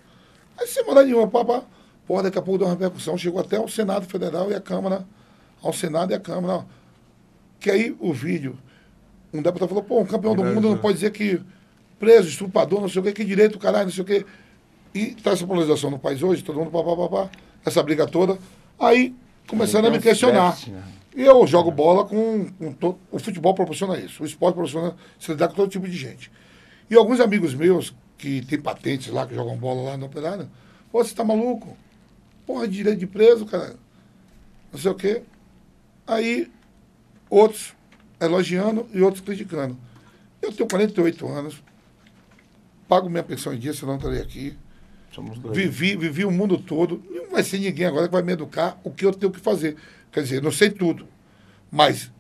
Aí 0.58 0.68
semana 0.68 1.04
nenhuma, 1.04 1.28
papá. 1.28 1.64
Porra, 2.06 2.24
daqui 2.24 2.38
a 2.38 2.42
pouco 2.42 2.58
deu 2.58 2.68
uma 2.68 2.74
repercussão, 2.74 3.18
chegou 3.18 3.40
até 3.40 3.58
ao 3.58 3.68
Senado 3.68 4.06
Federal 4.06 4.52
e 4.52 4.56
a 4.56 4.60
Câmara, 4.62 5.06
ao 5.62 5.72
Senado 5.74 6.12
e 6.12 6.16
a 6.16 6.20
Câmara. 6.20 6.54
ó. 6.56 6.64
Que 7.60 7.72
aí 7.72 7.96
o 8.00 8.14
vídeo, 8.14 8.58
um 9.34 9.42
deputado 9.42 9.70
falou, 9.70 9.84
pô, 9.84 10.00
um 10.02 10.06
campeão 10.06 10.36
do 10.36 10.44
mundo 10.44 10.70
não 10.70 10.78
pode 10.78 10.96
dizer 10.96 11.12
que 11.12 11.42
preso, 12.00 12.28
estuprador, 12.28 12.82
não 12.82 12.90
sei 12.90 13.02
o 13.02 13.04
quê, 13.04 13.12
que 13.14 13.24
direito, 13.24 13.58
caralho, 13.58 13.86
não 13.86 13.92
sei 13.94 14.04
o 14.04 14.06
quê. 14.06 14.26
E 14.94 15.16
tá 15.16 15.32
essa 15.32 15.46
polarização 15.46 15.90
no 15.90 16.00
país 16.00 16.22
hoje, 16.22 16.44
todo 16.44 16.60
mundo 16.60 16.72
papá, 16.72 16.96
papá, 16.96 17.30
essa 17.66 17.82
briga 17.82 18.06
toda. 18.08 18.38
Aí 18.80 19.16
começaram 19.48 19.88
a 19.88 19.92
me 19.92 20.00
questionar. 20.00 20.56
né? 20.68 20.84
E 21.16 21.24
eu 21.24 21.46
jogo 21.48 21.72
bola 21.72 22.06
com, 22.06 22.46
com 22.60 22.74
todo. 22.74 22.98
O 23.12 23.18
futebol 23.18 23.54
proporciona 23.54 23.98
isso. 23.98 24.22
O 24.22 24.26
esporte 24.26 24.54
proporciona 24.56 24.96
se 25.18 25.32
lidar 25.32 25.48
com 25.48 25.56
todo 25.56 25.70
tipo 25.70 25.88
de 25.88 25.96
gente. 25.98 26.30
E 26.90 26.96
alguns 26.96 27.20
amigos 27.20 27.54
meus 27.54 27.94
que 28.18 28.42
têm 28.46 28.60
patentes 28.60 29.12
lá, 29.12 29.26
que 29.26 29.36
jogam 29.36 29.58
bola 29.58 29.92
lá 29.92 29.98
no 29.98 30.06
operário, 30.06 30.50
pô, 30.92 31.04
você 31.04 31.14
tá 31.14 31.24
maluco? 31.24 31.76
Porra, 32.46 32.68
direito 32.68 33.00
de 33.00 33.08
preso, 33.08 33.46
cara. 33.46 33.76
Não 34.72 34.80
sei 34.80 34.92
o 34.92 34.96
quê. 34.96 35.24
Aí, 36.06 36.52
outros 37.30 37.74
elogiando 38.20 38.88
e 38.94 39.02
outros 39.02 39.24
criticando. 39.24 39.78
Eu 40.42 40.52
tenho 40.52 40.70
48 40.70 41.28
anos, 41.28 41.64
pago 42.88 43.10
minha 43.10 43.24
pensão 43.24 43.54
em 43.54 43.58
dia, 43.58 43.74
senão 43.74 43.94
eu 43.94 43.98
estaria 43.98 44.22
aqui. 44.22 44.58
Vivi, 45.54 45.96
vivi 45.96 46.26
o 46.26 46.32
mundo 46.32 46.58
todo. 46.58 47.02
Não 47.10 47.32
vai 47.32 47.42
ser 47.42 47.60
ninguém 47.60 47.86
agora 47.86 48.08
que 48.08 48.14
vai 48.14 48.22
me 48.22 48.34
educar 48.34 48.80
o 48.84 48.92
que 48.92 49.06
eu 49.06 49.14
tenho 49.14 49.32
que 49.32 49.40
fazer. 49.40 49.78
Quer 50.12 50.22
dizer, 50.24 50.42
não 50.42 50.52
sei 50.52 50.70
tudo. 50.70 51.08
Mas 51.72 52.12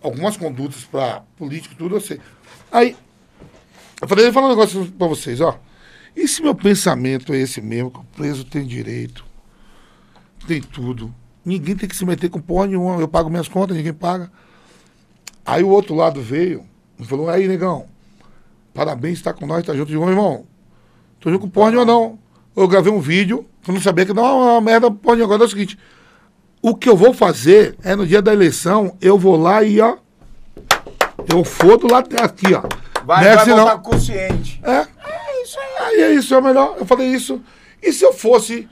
algumas 0.00 0.36
condutas 0.36 0.84
para 0.84 1.20
político, 1.36 1.74
tudo 1.76 1.96
eu 1.96 2.00
sei. 2.00 2.20
Aí, 2.70 2.96
eu 4.00 4.08
falei, 4.08 4.26
eu 4.26 4.32
vou 4.32 4.42
falar 4.42 4.46
um 4.46 4.56
negócio 4.56 4.86
para 4.86 5.06
vocês, 5.06 5.40
ó. 5.40 5.58
E 6.16 6.26
se 6.26 6.42
meu 6.42 6.54
pensamento 6.54 7.32
é 7.32 7.38
esse 7.38 7.60
mesmo, 7.60 7.90
que 7.90 7.98
o 7.98 8.04
preso 8.16 8.44
tem 8.44 8.66
direito, 8.66 9.24
tem 10.46 10.60
tudo. 10.60 11.14
Ninguém 11.44 11.76
tem 11.76 11.88
que 11.88 11.96
se 11.96 12.04
meter 12.04 12.28
com 12.28 12.40
porra 12.40 12.66
nenhuma. 12.66 13.00
Eu 13.00 13.08
pago 13.08 13.30
minhas 13.30 13.48
contas, 13.48 13.76
ninguém 13.76 13.92
paga. 13.92 14.30
Aí 15.44 15.62
o 15.62 15.68
outro 15.68 15.94
lado 15.94 16.20
veio 16.20 16.64
e 16.98 17.04
falou, 17.04 17.28
aí, 17.30 17.48
negão, 17.48 17.86
parabéns, 18.74 19.22
tá 19.22 19.32
com 19.32 19.46
nós, 19.46 19.64
tá 19.64 19.74
junto. 19.74 19.88
Digo, 19.88 20.00
meu 20.00 20.10
irmão, 20.10 20.44
tô 21.18 21.30
junto 21.30 21.42
com 21.42 21.48
porra 21.48 21.70
nenhuma, 21.70 21.86
não. 21.86 22.18
Eu 22.56 22.68
gravei 22.68 22.92
um 22.92 23.00
vídeo, 23.00 23.46
eu 23.66 23.74
não 23.74 23.80
sabia 23.80 24.04
que 24.04 24.12
não 24.12 24.24
é 24.24 24.32
uma 24.32 24.60
merda, 24.60 24.90
porra 24.90 25.16
nenhuma. 25.16 25.34
Agora 25.34 25.46
é 25.46 25.48
o 25.48 25.50
seguinte, 25.50 25.78
o 26.60 26.74
que 26.74 26.88
eu 26.88 26.96
vou 26.96 27.14
fazer 27.14 27.76
é 27.82 27.96
no 27.96 28.06
dia 28.06 28.20
da 28.20 28.32
eleição, 28.32 28.96
eu 29.00 29.18
vou 29.18 29.36
lá 29.36 29.62
e, 29.62 29.80
ó, 29.80 29.96
eu 31.32 31.44
fodo 31.44 31.86
lá 31.90 32.00
aqui, 32.00 32.52
ó. 32.54 32.89
Vai, 33.04 33.24
Não 33.24 33.30
é 33.30 33.36
vai 33.36 33.46
voltar 33.46 33.78
consciente. 33.78 34.60
É. 34.62 34.70
É 34.72 35.42
isso 35.42 35.58
aí. 35.58 35.86
Aí 35.86 36.00
é 36.02 36.14
isso, 36.14 36.34
é 36.34 36.38
o 36.38 36.42
melhor. 36.42 36.76
Eu 36.78 36.86
falei 36.86 37.08
isso. 37.08 37.40
E 37.82 37.92
se 37.92 38.04
eu 38.04 38.12
fosse. 38.12 38.68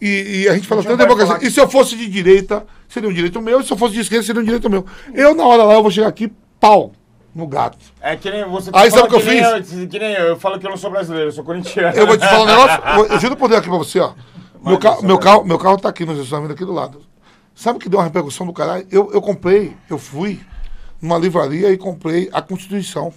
E, 0.00 0.42
e 0.42 0.48
a 0.48 0.54
gente 0.54 0.68
fala 0.68 0.82
tanto 0.82 0.96
democracia. 0.96 1.36
falar 1.36 1.46
E 1.46 1.50
se 1.50 1.60
eu 1.60 1.68
fosse 1.68 1.96
de 1.96 2.06
direita, 2.08 2.66
seria 2.88 3.08
um 3.08 3.12
direito 3.12 3.40
meu. 3.40 3.60
E 3.60 3.64
se 3.64 3.72
eu 3.72 3.76
fosse 3.76 3.94
de 3.94 4.00
esquerda, 4.00 4.24
seria 4.24 4.40
um 4.40 4.44
direito 4.44 4.68
meu. 4.68 4.84
Eu, 5.14 5.34
na 5.34 5.44
hora 5.44 5.64
lá, 5.64 5.74
eu 5.74 5.82
vou 5.82 5.90
chegar 5.90 6.08
aqui, 6.08 6.30
pau, 6.60 6.92
no 7.34 7.46
gato. 7.46 7.78
É 8.00 8.14
que 8.16 8.30
nem 8.30 8.44
você. 8.44 8.70
Aí 8.72 8.90
sabe 8.90 9.04
o 9.04 9.08
que 9.08 9.14
eu 9.16 9.20
fiz? 9.20 9.72
Eu, 9.72 9.88
que 9.88 9.98
nem 9.98 10.12
eu. 10.12 10.26
Eu 10.26 10.36
falo 10.38 10.58
que 10.58 10.66
eu 10.66 10.70
não 10.70 10.76
sou 10.76 10.90
brasileiro, 10.90 11.28
eu 11.28 11.32
sou 11.32 11.44
corintiano. 11.44 11.96
Eu 11.96 12.06
vou 12.06 12.16
te 12.16 12.26
falar 12.26 12.42
um 12.42 12.46
negócio. 12.46 12.80
eu- 13.14 13.20
juro 13.20 13.36
por 13.36 13.48
Deus 13.48 13.60
aqui 13.60 13.68
pra 13.68 13.78
você, 13.78 14.00
ó. 14.00 14.12
Meu, 14.62 14.78
ca 14.78 15.00
meu, 15.02 15.18
carro, 15.18 15.44
meu 15.44 15.58
carro 15.58 15.78
tá 15.78 15.88
aqui 15.88 16.04
no 16.04 16.12
estacionamento 16.12 16.54
aqui 16.54 16.64
do 16.64 16.72
lado. 16.72 17.02
Sabe 17.54 17.78
o 17.78 17.80
que 17.80 17.88
deu 17.88 17.98
uma 17.98 18.04
repercussão 18.04 18.46
do 18.46 18.52
caralho? 18.52 18.86
Eu, 18.90 19.10
eu 19.12 19.22
comprei, 19.22 19.74
eu 19.88 19.96
fui 19.96 20.40
numa 21.00 21.16
livraria 21.16 21.70
e 21.70 21.76
comprei 21.78 22.28
a 22.32 22.42
Constituição. 22.42 23.12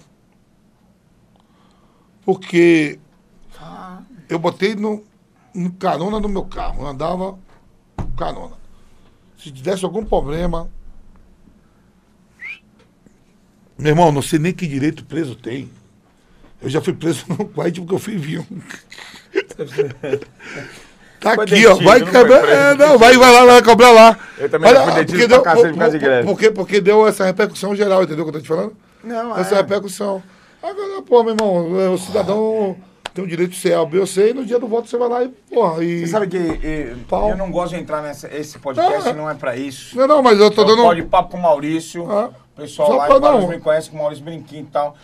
Porque 2.32 2.98
eu 4.28 4.38
botei 4.38 4.76
no, 4.76 5.02
no 5.52 5.72
carona 5.72 6.20
do 6.20 6.28
meu 6.28 6.44
carro. 6.44 6.82
Eu 6.82 6.86
andava 6.86 7.36
carona. 8.16 8.54
Se 9.36 9.50
tivesse 9.50 9.84
algum 9.84 10.04
problema. 10.04 10.70
Meu 13.76 13.90
irmão, 13.90 14.12
não 14.12 14.22
sei 14.22 14.38
nem 14.38 14.52
que 14.52 14.64
direito 14.66 15.04
preso 15.04 15.34
tem. 15.34 15.68
Eu 16.62 16.68
já 16.70 16.80
fui 16.80 16.92
preso 16.92 17.24
no 17.36 17.48
Kuwait 17.48 17.80
porque 17.80 17.94
eu 17.94 17.98
fui 17.98 18.16
vivo. 18.16 18.46
Tá 21.20 21.34
Foi 21.34 21.44
aqui, 21.44 21.66
ó. 21.66 21.72
detido, 21.74 21.84
Vai 21.84 21.98
não 22.00 22.06
quebrar. 22.06 22.48
É, 22.48 22.74
não, 22.76 22.98
vai, 22.98 23.14
vai 23.18 23.30
lá, 23.30 23.44
vai 23.44 23.62
cobrar 23.62 23.90
lá. 23.90 24.18
Eu 24.38 24.48
também 24.48 24.70
já 24.72 24.84
fui 24.84 25.04
detido 25.04 25.28
deu, 25.28 25.36
por 25.38 25.44
causa 25.44 25.66
de 25.68 25.74
por- 25.74 25.98
greve. 25.98 26.26
porque, 26.26 26.50
porque 26.50 26.80
deu 26.80 27.06
essa 27.06 27.26
repercussão 27.26 27.76
geral, 27.76 28.02
entendeu 28.02 28.24
o 28.24 28.30
que 28.30 28.36
eu 28.36 28.40
tô 28.40 28.42
te 28.42 28.48
falando? 28.48 28.74
Não, 29.04 29.36
Essa 29.36 29.56
é. 29.56 29.58
repercussão. 29.58 30.22
Agora, 30.62 31.02
pô, 31.02 31.22
meu 31.22 31.34
irmão, 31.34 31.92
o 31.94 31.98
cidadão 31.98 32.76
tem 33.14 33.24
o 33.24 33.26
direito 33.26 33.50
de 33.50 33.56
ser 33.56 33.74
A, 33.74 33.84
B 33.84 33.98
ou 33.98 34.06
C, 34.06 34.30
e 34.30 34.34
no 34.34 34.44
dia 34.44 34.58
do 34.58 34.68
voto 34.68 34.88
você 34.88 34.96
vai 34.96 35.08
lá 35.08 35.24
e, 35.24 35.28
porra, 35.28 35.82
e... 35.82 36.00
Você 36.00 36.06
sabe 36.08 36.28
que 36.28 36.94
Pau. 37.08 37.30
eu 37.30 37.36
não 37.36 37.50
gosto 37.50 37.74
de 37.74 37.80
entrar 37.80 38.02
nesse 38.02 38.26
esse 38.28 38.58
podcast, 38.58 39.04
Não, 39.04 39.10
é. 39.10 39.14
não 39.14 39.30
é 39.30 39.34
pra 39.34 39.56
isso. 39.56 39.96
Não, 39.96 40.06
não, 40.06 40.22
mas 40.22 40.38
eu 40.38 40.50
tô 40.50 40.62
Eu 40.62 40.66
dando... 40.68 40.82
pode 40.82 41.02
papo 41.04 41.30
com 41.30 41.38
o 41.38 41.42
Maurício. 41.42 42.08
Ah, 42.10 42.30
O 42.56 42.60
pessoal 42.60 42.88
só 42.92 42.96
lá 43.18 43.18
não. 43.32 43.48
me 43.48 43.58
conhece 43.58 43.90
com 43.90 43.96
o 43.96 44.00
Maurício 44.00 44.24
Brinquinho 44.24 44.62
e 44.62 44.66
tal. 44.66 44.96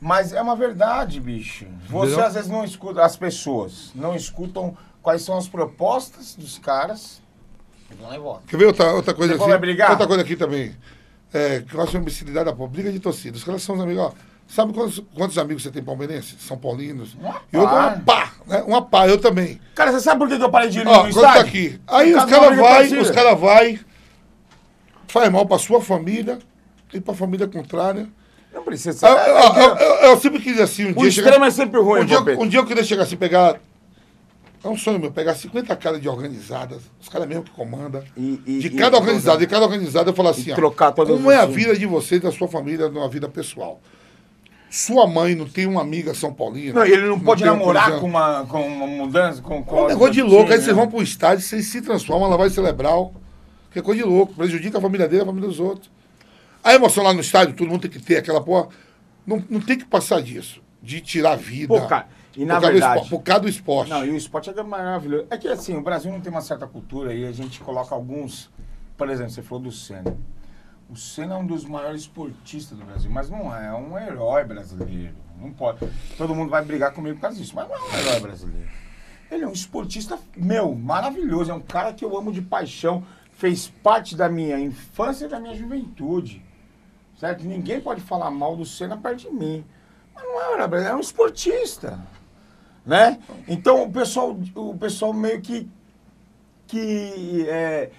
Mas 0.00 0.32
é 0.32 0.40
uma 0.40 0.56
verdade, 0.56 1.20
bicho. 1.20 1.66
Você 1.88 2.06
Entendeu? 2.12 2.26
às 2.26 2.34
vezes 2.34 2.48
não 2.50 2.64
escuta, 2.64 3.02
as 3.04 3.16
pessoas 3.16 3.90
não 3.94 4.14
escutam 4.14 4.74
quais 5.02 5.20
são 5.22 5.36
as 5.36 5.46
propostas 5.48 6.34
dos 6.34 6.56
caras 6.58 7.20
e 7.90 7.94
vão 7.94 8.08
lá 8.08 8.16
e 8.16 8.18
votam. 8.18 8.42
Quer 8.46 8.56
ver 8.56 8.66
outra, 8.66 8.94
outra 8.94 9.12
coisa 9.12 9.34
Você 9.34 9.40
assim? 9.40 9.50
vai 9.50 9.58
brigar? 9.58 9.90
Outra 9.90 10.06
coisa 10.06 10.22
aqui 10.22 10.36
também. 10.36 10.74
É, 11.32 11.60
que 11.60 11.74
eu 11.74 11.80
acho 11.82 11.92
uma 11.96 12.00
imbecilidade 12.00 12.46
da. 12.46 12.66
Briga 12.66 12.90
de 12.90 13.00
torcida. 13.00 13.36
Os 13.36 13.44
caras 13.44 13.62
são 13.62 13.74
os 13.74 13.80
amigos, 13.82 14.02
ó. 14.04 14.12
Sabe 14.50 14.72
quantos, 14.72 15.00
quantos 15.14 15.38
amigos 15.38 15.62
você 15.62 15.70
tem 15.70 15.80
palmeirenses? 15.82 16.34
São 16.40 16.58
paulinos? 16.58 17.14
Uma 17.14 17.40
e 17.52 17.56
outro, 17.56 17.72
pá. 17.76 17.86
uma 17.86 18.00
pá, 18.00 18.32
né? 18.48 18.62
Uma 18.66 18.82
pá, 18.82 19.06
eu 19.08 19.16
também. 19.18 19.60
Cara, 19.76 19.92
você 19.92 20.00
sabe 20.00 20.18
por 20.18 20.28
que 20.28 20.42
eu 20.42 20.50
parei 20.50 20.68
de 20.68 20.80
ir 20.80 20.84
no 20.84 20.90
Ó, 20.90 21.02
tá 21.04 21.08
estádio? 21.08 21.40
aqui. 21.42 21.80
Aí 21.86 22.12
os 22.14 22.24
caras 22.24 22.56
vai, 22.58 22.98
os 22.98 23.10
caras 23.12 23.38
vai, 23.38 23.80
faz 25.06 25.30
mal 25.30 25.46
pra 25.46 25.56
sua 25.58 25.80
família 25.80 26.38
e 26.92 27.00
pra 27.00 27.14
família 27.14 27.46
contrária. 27.46 28.08
Não 28.52 28.64
precisa 28.64 29.06
Eu, 29.06 29.14
ser. 29.16 29.28
eu, 29.30 29.36
eu, 29.36 29.76
eu- 29.76 29.96
eu 30.10 30.20
sempre 30.20 30.40
quis 30.40 30.58
assim, 30.58 30.86
um 30.86 30.90
o 30.90 30.94
dia 30.94 31.08
extremo 31.08 31.32
chegar, 31.34 31.46
é 31.46 31.50
sempre 31.52 31.80
ruim, 31.80 32.00
um, 32.00 32.04
dia, 32.04 32.18
um 32.40 32.48
dia 32.48 32.58
eu 32.58 32.66
queria 32.66 32.82
chegar 32.82 33.04
assim, 33.04 33.16
pegar. 33.16 33.60
É 34.64 34.68
um 34.68 34.76
sonho 34.76 34.98
meu, 34.98 35.12
pegar 35.12 35.34
50 35.36 35.74
caras 35.76 36.00
de 36.02 36.08
organizadas, 36.08 36.82
os 37.00 37.08
caras 37.08 37.28
mesmo 37.28 37.44
que 37.44 37.50
comandam. 37.52 38.02
De 38.16 38.66
e- 38.66 38.70
cada 38.70 38.96
organizada, 38.98 39.38
de 39.38 39.46
cada 39.46 39.64
organizada 39.64 40.10
eu 40.10 40.14
falo 40.14 40.28
assim, 40.30 40.50
ó, 40.50 40.54
trocar 40.56 40.90
todas 40.90 41.16
como 41.16 41.30
é 41.30 41.36
a 41.36 41.46
vida 41.46 41.78
de 41.78 41.86
vocês, 41.86 42.20
da 42.20 42.32
sua 42.32 42.48
família, 42.48 42.88
numa 42.88 43.08
vida 43.08 43.28
pessoal. 43.28 43.80
Sua 44.70 45.04
mãe 45.04 45.34
não 45.34 45.46
tem 45.48 45.66
uma 45.66 45.80
amiga 45.80 46.14
São 46.14 46.32
Paulina? 46.32 46.74
Não, 46.80 46.86
ele 46.86 47.08
não 47.08 47.18
pode 47.18 47.42
tem 47.42 47.50
um 47.50 47.56
namorar 47.56 47.98
com 47.98 48.06
uma, 48.06 48.46
com 48.46 48.64
uma 48.64 48.86
mudança, 48.86 49.42
com, 49.42 49.64
com 49.64 49.78
É 49.78 49.82
um 49.82 49.88
negócio 49.88 50.14
de 50.14 50.22
louco. 50.22 50.52
Aí 50.52 50.60
vocês 50.60 50.76
vão 50.76 50.88
pro 50.88 51.02
estádio, 51.02 51.44
vocês 51.44 51.66
se 51.66 51.82
transformam, 51.82 52.28
ela 52.28 52.36
vai 52.36 52.48
cerebral. 52.50 53.12
Que 53.72 53.80
é 53.80 53.82
coisa 53.82 54.00
de 54.00 54.08
louco. 54.08 54.32
Prejudica 54.34 54.78
a 54.78 54.80
família 54.80 55.08
dele, 55.08 55.22
a 55.22 55.26
família 55.26 55.48
dos 55.48 55.58
outros. 55.58 55.90
A 56.62 56.72
emoção 56.72 57.02
lá 57.02 57.12
no 57.12 57.20
estádio, 57.20 57.54
todo 57.56 57.68
mundo 57.68 57.82
tem 57.82 57.90
que 57.90 57.98
ter 57.98 58.18
aquela 58.18 58.40
porra. 58.40 58.68
Não, 59.26 59.42
não 59.50 59.60
tem 59.60 59.76
que 59.76 59.84
passar 59.84 60.22
disso. 60.22 60.62
De 60.80 61.00
tirar 61.00 61.32
a 61.32 61.36
vida. 61.36 61.68
Pô, 61.80 61.86
cara, 61.88 62.06
e 62.36 62.44
na 62.44 62.54
por 62.54 62.60
causa 62.60 62.72
verdade- 62.72 63.08
Por 63.08 63.22
causa 63.22 63.42
do 63.42 63.48
esporte. 63.48 63.90
Não, 63.90 64.04
e 64.04 64.10
o 64.10 64.16
esporte 64.16 64.50
é 64.50 64.62
maravilhoso. 64.62 65.26
É 65.30 65.36
que 65.36 65.48
assim, 65.48 65.76
o 65.76 65.82
Brasil 65.82 66.12
não 66.12 66.20
tem 66.20 66.30
uma 66.30 66.40
certa 66.40 66.66
cultura 66.66 67.12
e 67.12 67.26
a 67.26 67.32
gente 67.32 67.58
coloca 67.60 67.92
alguns. 67.94 68.48
Por 68.96 69.10
exemplo, 69.10 69.32
você 69.32 69.42
falou 69.42 69.64
do 69.64 69.72
Senna. 69.72 70.16
O 70.90 70.96
Senna 70.96 71.34
é 71.34 71.38
um 71.38 71.46
dos 71.46 71.64
maiores 71.64 72.02
esportistas 72.02 72.76
do 72.76 72.84
Brasil, 72.84 73.10
mas 73.10 73.30
não 73.30 73.54
é, 73.54 73.68
é 73.68 73.72
um 73.72 73.96
herói 73.98 74.44
brasileiro. 74.44 75.14
Não 75.40 75.52
pode. 75.52 75.88
Todo 76.18 76.34
mundo 76.34 76.50
vai 76.50 76.64
brigar 76.64 76.92
comigo 76.92 77.16
por 77.16 77.22
causa 77.22 77.38
disso, 77.38 77.54
mas 77.54 77.68
não 77.68 77.76
é 77.76 77.80
um 77.80 77.98
herói 77.98 78.20
brasileiro. 78.20 78.68
Ele 79.30 79.44
é 79.44 79.46
um 79.46 79.52
esportista, 79.52 80.18
meu, 80.36 80.74
maravilhoso. 80.74 81.50
É 81.50 81.54
um 81.54 81.60
cara 81.60 81.92
que 81.92 82.04
eu 82.04 82.16
amo 82.16 82.32
de 82.32 82.42
paixão. 82.42 83.04
Fez 83.30 83.68
parte 83.68 84.16
da 84.16 84.28
minha 84.28 84.58
infância 84.58 85.26
e 85.26 85.28
da 85.28 85.38
minha 85.38 85.54
juventude. 85.54 86.44
Certo? 87.18 87.44
Ninguém 87.44 87.80
pode 87.80 88.00
falar 88.00 88.30
mal 88.30 88.56
do 88.56 88.66
Senna 88.66 88.96
perto 88.96 89.20
de 89.20 89.30
mim. 89.30 89.64
Mas 90.14 90.24
não 90.24 90.40
é 90.40 90.48
um 90.48 90.54
herói 90.54 90.68
brasileiro, 90.68 90.94
é 90.94 90.96
um 90.96 91.00
esportista 91.00 91.98
né? 92.84 93.20
Então 93.46 93.84
o 93.84 93.92
pessoal, 93.92 94.36
o 94.54 94.76
pessoal 94.76 95.12
meio 95.12 95.40
que 95.40 95.68
que 96.66 97.46
é, 97.48 97.90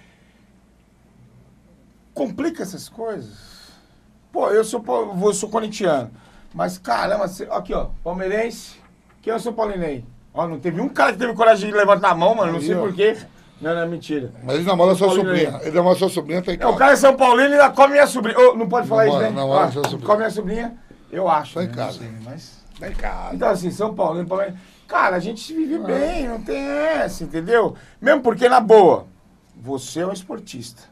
complica 2.14 2.62
essas 2.62 2.88
coisas. 2.88 3.52
Pô, 4.32 4.48
eu 4.48 4.64
sou 4.64 4.82
eu 5.24 5.34
sou 5.34 5.48
corintiano, 5.48 6.10
mas 6.54 6.78
caramba, 6.78 7.30
aqui 7.50 7.74
ó, 7.74 7.88
palmeirense, 8.02 8.80
quem 9.20 9.32
é 9.32 9.36
o 9.36 9.40
São 9.40 9.52
Paulino 9.52 9.84
aí? 9.84 10.04
Ó, 10.32 10.48
não 10.48 10.58
teve 10.58 10.80
um 10.80 10.88
cara 10.88 11.12
que 11.12 11.18
teve 11.18 11.34
coragem 11.34 11.70
de 11.70 11.76
levantar 11.76 12.10
a 12.10 12.14
mão, 12.14 12.34
mano, 12.34 12.52
não 12.52 12.60
sei 12.60 12.74
porquê. 12.74 13.16
Não, 13.60 13.74
não 13.74 13.82
é 13.82 13.86
mentira. 13.86 14.32
Mas 14.42 14.56
ele 14.56 14.64
namora 14.64 14.94
sua 14.94 15.08
Paulino 15.08 15.28
sobrinha. 15.28 15.60
Ele 15.62 15.76
namora 15.76 15.96
sua 15.96 16.08
sobrinha, 16.08 16.42
tem 16.42 16.58
É, 16.58 16.66
o 16.66 16.74
cara 16.74 16.92
é 16.92 16.96
São 16.96 17.14
Paulino 17.14 17.50
e 17.50 17.52
ainda 17.52 17.70
come 17.70 17.92
minha 17.92 18.06
sobrinha. 18.06 18.38
Ô, 18.38 18.56
não 18.56 18.68
pode 18.68 18.88
falar 18.88 19.04
Namora, 19.04 19.24
isso, 19.24 19.32
né? 19.34 19.40
namora 19.40 19.66
Ó, 19.66 19.70
sua 19.70 19.84
sobrinha. 19.84 20.06
come 20.06 20.18
minha 20.18 20.30
sobrinha, 20.30 20.78
eu 21.12 21.28
acho. 21.28 21.54
Tá 21.54 21.62
em 21.62 21.68
né? 21.68 21.74
casa. 21.74 22.02
Não 22.02 22.10
sei, 22.10 22.18
mas... 22.24 22.62
Tá 22.80 22.88
em 22.88 22.94
casa. 22.94 23.34
Então, 23.36 23.48
assim, 23.48 23.70
São 23.70 23.94
Paulo, 23.94 24.24
Palmeiras. 24.26 24.56
Cara, 24.88 25.16
a 25.16 25.20
gente 25.20 25.40
se 25.40 25.54
vive 25.54 25.78
bem, 25.78 26.26
não 26.26 26.42
tem 26.42 26.58
essa, 26.58 27.22
entendeu? 27.22 27.76
Mesmo 28.00 28.20
porque, 28.22 28.48
na 28.48 28.58
boa, 28.58 29.06
você 29.54 30.00
é 30.00 30.06
um 30.06 30.12
esportista. 30.12 30.82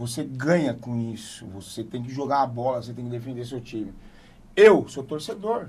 Você 0.00 0.24
ganha 0.24 0.72
com 0.72 0.96
isso. 1.12 1.44
Você 1.54 1.84
tem 1.84 2.02
que 2.02 2.10
jogar 2.10 2.40
a 2.40 2.46
bola, 2.46 2.82
você 2.82 2.90
tem 2.94 3.04
que 3.04 3.10
defender 3.10 3.44
seu 3.44 3.60
time. 3.60 3.92
Eu 4.56 4.86
sou 4.88 5.04
torcedor. 5.04 5.66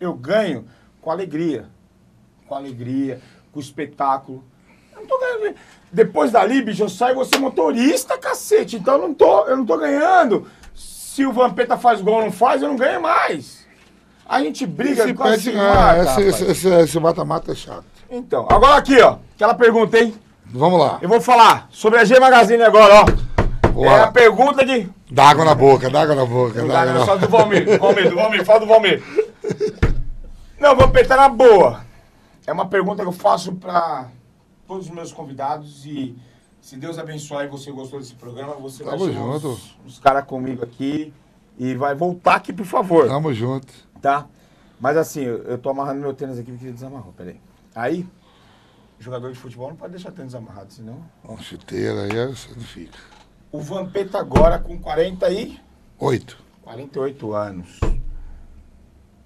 Eu 0.00 0.14
ganho 0.14 0.64
com 1.02 1.10
alegria. 1.10 1.66
Com 2.48 2.54
alegria, 2.54 3.20
com 3.52 3.60
espetáculo. 3.60 4.42
Eu 4.94 5.00
não 5.02 5.06
tô 5.06 5.18
ganhando. 5.18 5.54
Depois 5.92 6.32
dali, 6.32 6.62
bicho, 6.62 6.84
eu 6.84 6.88
saio 6.88 7.22
ser 7.26 7.36
motorista, 7.38 8.16
cacete. 8.16 8.76
Então 8.76 8.94
eu 8.94 9.00
não 9.08 9.12
tô, 9.12 9.44
eu 9.46 9.58
não 9.58 9.66
tô 9.66 9.76
ganhando. 9.76 10.46
Se 10.74 11.26
o 11.26 11.32
Vampeta 11.32 11.76
faz 11.76 12.00
gol 12.00 12.14
ou 12.14 12.22
não 12.24 12.32
faz, 12.32 12.62
eu 12.62 12.68
não 12.68 12.76
ganho 12.76 13.02
mais. 13.02 13.66
A 14.26 14.40
gente 14.42 14.64
briga 14.66 15.04
Esse 15.04 15.12
com 15.12 15.22
a 15.24 15.30
pet- 15.32 15.52
mata, 15.52 16.02
rapaz. 16.02 16.18
esse- 16.18 16.44
esse- 16.50 16.68
esse 16.68 16.98
mata-mata 16.98 17.52
é 17.52 17.54
chato. 17.54 17.84
Então, 18.10 18.46
agora 18.50 18.76
aqui, 18.76 18.98
ó. 19.02 19.18
Aquela 19.34 19.52
pergunta, 19.54 19.98
hein? 19.98 20.14
Vamos 20.46 20.80
lá. 20.80 20.98
Eu 21.02 21.08
vou 21.10 21.20
falar 21.20 21.68
sobre 21.70 21.98
a 21.98 22.04
G 22.04 22.18
Magazine 22.18 22.62
agora, 22.62 23.02
ó. 23.02 23.29
Boa. 23.72 23.86
É 23.86 24.00
a 24.02 24.10
pergunta 24.10 24.64
de. 24.64 24.88
Dá 25.10 25.30
água 25.30 25.44
na 25.44 25.54
boca, 25.54 25.88
dá 25.90 26.02
água 26.02 26.14
na 26.14 26.26
boca. 26.26 26.64
Dá 26.66 26.82
água 26.82 26.94
na... 26.94 27.04
Só 27.04 27.16
do 27.16 27.28
Valmir. 27.28 27.64
do 27.64 27.78
Valmir, 27.78 28.10
do 28.10 28.16
Valmir, 28.16 28.44
fala 28.44 28.60
do 28.60 28.66
Valmir. 28.66 29.02
Não, 30.58 30.70
vamos 30.70 30.84
apertar 30.84 31.16
na 31.16 31.28
boa. 31.28 31.84
É 32.46 32.52
uma 32.52 32.66
pergunta 32.66 33.02
que 33.02 33.08
eu 33.08 33.12
faço 33.12 33.54
pra 33.54 34.08
todos 34.66 34.86
os 34.86 34.92
meus 34.92 35.12
convidados 35.12 35.84
e 35.86 36.16
se 36.60 36.76
Deus 36.76 36.98
abençoar 36.98 37.44
e 37.44 37.48
você 37.48 37.72
gostou 37.72 37.98
desse 37.98 38.14
programa, 38.14 38.54
você 38.54 38.84
Tamo 38.84 38.98
vai 38.98 39.12
junto. 39.12 39.48
os, 39.48 39.76
os 39.86 39.98
caras 39.98 40.24
comigo 40.24 40.62
aqui 40.62 41.12
e 41.58 41.74
vai 41.74 41.94
voltar 41.94 42.36
aqui, 42.36 42.52
por 42.52 42.66
favor. 42.66 43.08
Tamo 43.08 43.32
junto. 43.32 43.72
Tá? 44.00 44.26
Mas 44.78 44.96
assim, 44.96 45.22
eu, 45.22 45.42
eu 45.44 45.58
tô 45.58 45.70
amarrando 45.70 46.00
meu 46.00 46.14
tênis 46.14 46.38
aqui 46.38 46.50
porque 46.50 46.66
ele 46.66 46.74
desamarrou, 46.74 47.12
peraí. 47.12 47.40
Aí, 47.74 48.06
jogador 48.98 49.32
de 49.32 49.38
futebol 49.38 49.68
não 49.68 49.76
pode 49.76 49.92
deixar 49.92 50.10
tênis 50.12 50.34
amarrado, 50.34 50.72
senão... 50.72 51.02
Uma 51.24 51.40
chuteira 51.40 52.02
aí, 52.02 52.26
você 52.26 52.48
não 52.54 52.62
fica. 52.62 52.98
O 53.52 53.60
Vampeta 53.60 54.18
agora 54.18 54.58
com 54.58 54.78
40 54.78 55.28
e... 55.30 55.58
Oito. 55.98 56.38
48 56.62 57.34
anos. 57.34 57.80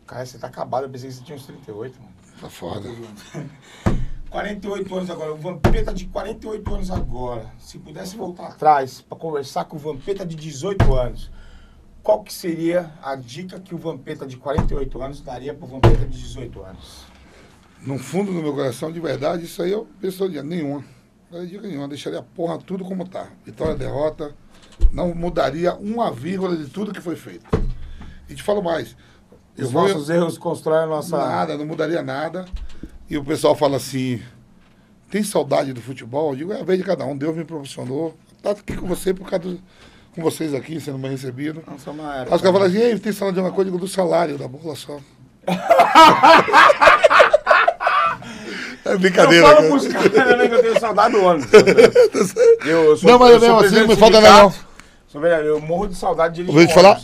Cara, 0.06 0.24
você 0.24 0.38
tá 0.38 0.46
acabado, 0.46 0.84
eu 0.84 0.90
pensei 0.90 1.10
que 1.10 1.16
você 1.16 1.24
tinha 1.24 1.36
uns 1.36 1.46
38, 1.46 2.00
mano. 2.00 2.12
Tá 2.40 2.48
foda. 2.48 2.88
48 4.30 4.96
anos 4.96 5.10
agora, 5.10 5.32
o 5.32 5.36
Vampeta 5.36 5.92
de 5.92 6.06
48 6.06 6.74
anos 6.74 6.90
agora. 6.90 7.52
Se 7.58 7.78
pudesse 7.78 8.16
voltar 8.16 8.46
atrás 8.48 9.00
pra 9.00 9.16
conversar 9.16 9.66
com 9.66 9.76
o 9.76 9.78
Vampeta 9.78 10.24
de 10.24 10.34
18 10.34 10.94
anos, 10.94 11.30
qual 12.02 12.22
que 12.22 12.32
seria 12.32 12.92
a 13.02 13.14
dica 13.16 13.60
que 13.60 13.74
o 13.74 13.78
Vampeta 13.78 14.26
de 14.26 14.36
48 14.38 15.02
anos 15.02 15.20
daria 15.20 15.54
pro 15.54 15.66
Vampeta 15.66 16.06
de 16.06 16.18
18 16.18 16.62
anos? 16.62 17.06
No 17.82 17.98
fundo 17.98 18.32
do 18.32 18.42
meu 18.42 18.54
coração, 18.54 18.90
de 18.90 18.98
verdade, 18.98 19.44
isso 19.44 19.62
aí 19.62 19.70
eu 19.70 19.86
penso 20.00 20.28
de 20.28 20.42
nenhuma. 20.42 20.82
Não 21.34 21.44
dica 21.44 21.66
nenhuma. 21.66 21.88
Deixaria 21.88 22.20
a 22.20 22.22
porra 22.22 22.58
tudo 22.58 22.84
como 22.84 23.08
tá. 23.08 23.26
Vitória, 23.44 23.74
derrota. 23.74 24.32
Não 24.92 25.12
mudaria 25.12 25.74
uma 25.74 26.12
vírgula 26.12 26.56
de 26.56 26.66
tudo 26.66 26.92
que 26.92 27.00
foi 27.00 27.16
feito. 27.16 27.44
E 28.28 28.36
te 28.36 28.42
falo 28.42 28.62
mais. 28.62 28.96
Os 29.58 29.72
vou, 29.72 29.88
nossos 29.88 30.08
erros 30.08 30.38
constroem 30.38 30.84
a 30.84 30.86
nossa... 30.86 31.16
Nada, 31.16 31.58
não 31.58 31.66
mudaria 31.66 32.02
nada. 32.02 32.44
E 33.10 33.18
o 33.18 33.24
pessoal 33.24 33.56
fala 33.56 33.78
assim: 33.78 34.22
tem 35.10 35.24
saudade 35.24 35.72
do 35.72 35.82
futebol? 35.82 36.30
Eu 36.30 36.36
digo: 36.36 36.52
é 36.52 36.60
a 36.60 36.64
vez 36.64 36.78
de 36.78 36.84
cada 36.84 37.04
um. 37.04 37.16
Deus 37.16 37.36
me 37.36 37.44
proporcionou. 37.44 38.16
Tá 38.40 38.52
aqui 38.52 38.76
com 38.76 38.86
você 38.86 39.12
por 39.12 39.28
causa 39.28 39.48
do, 39.48 39.60
com 40.14 40.22
vocês 40.22 40.54
aqui, 40.54 40.80
sendo 40.80 40.98
bem 40.98 41.10
recebido. 41.10 41.64
Nossa, 41.66 41.90
uma 41.90 42.22
os 42.22 42.28
caras 42.28 42.42
falam 42.42 42.62
assim: 42.62 42.78
Ei, 42.78 42.98
tem 42.98 43.12
saudade 43.12 43.34
de 43.34 43.40
uma 43.40 43.50
coisa? 43.52 43.70
Eu 43.70 43.74
digo: 43.74 43.84
do 43.84 43.90
salário, 43.90 44.38
da 44.38 44.46
bola 44.46 44.76
só. 44.76 45.00
é 48.84 48.96
brincadeira. 48.98 49.46
eu 49.46 49.54
falo 49.54 49.56
cara. 49.56 49.68
pros 49.68 49.88
caras 50.14 50.38
né, 50.38 50.48
que 50.48 50.54
eu 50.54 50.62
tenho 50.62 50.80
saudade 50.80 51.12
do 51.14 51.22
ônibus. 51.24 51.48
Eu, 52.64 52.84
eu 52.84 52.96
sou, 52.96 53.10
Não, 53.10 53.18
mas 53.18 53.32
eu 53.32 53.40
sou 53.40 53.60
mesmo 53.60 53.78
assim, 53.78 53.88
me 53.88 53.96
falta 53.96 54.20
não. 54.20 54.52
Sou 55.08 55.24
eu 55.26 55.60
morro 55.60 55.86
de 55.86 55.94
saudade 55.94 56.34
de 56.34 56.40
Eu 56.40 56.46
dirigir 56.46 56.66
vou 56.66 56.66
te 56.68 56.74
falar: 56.74 57.00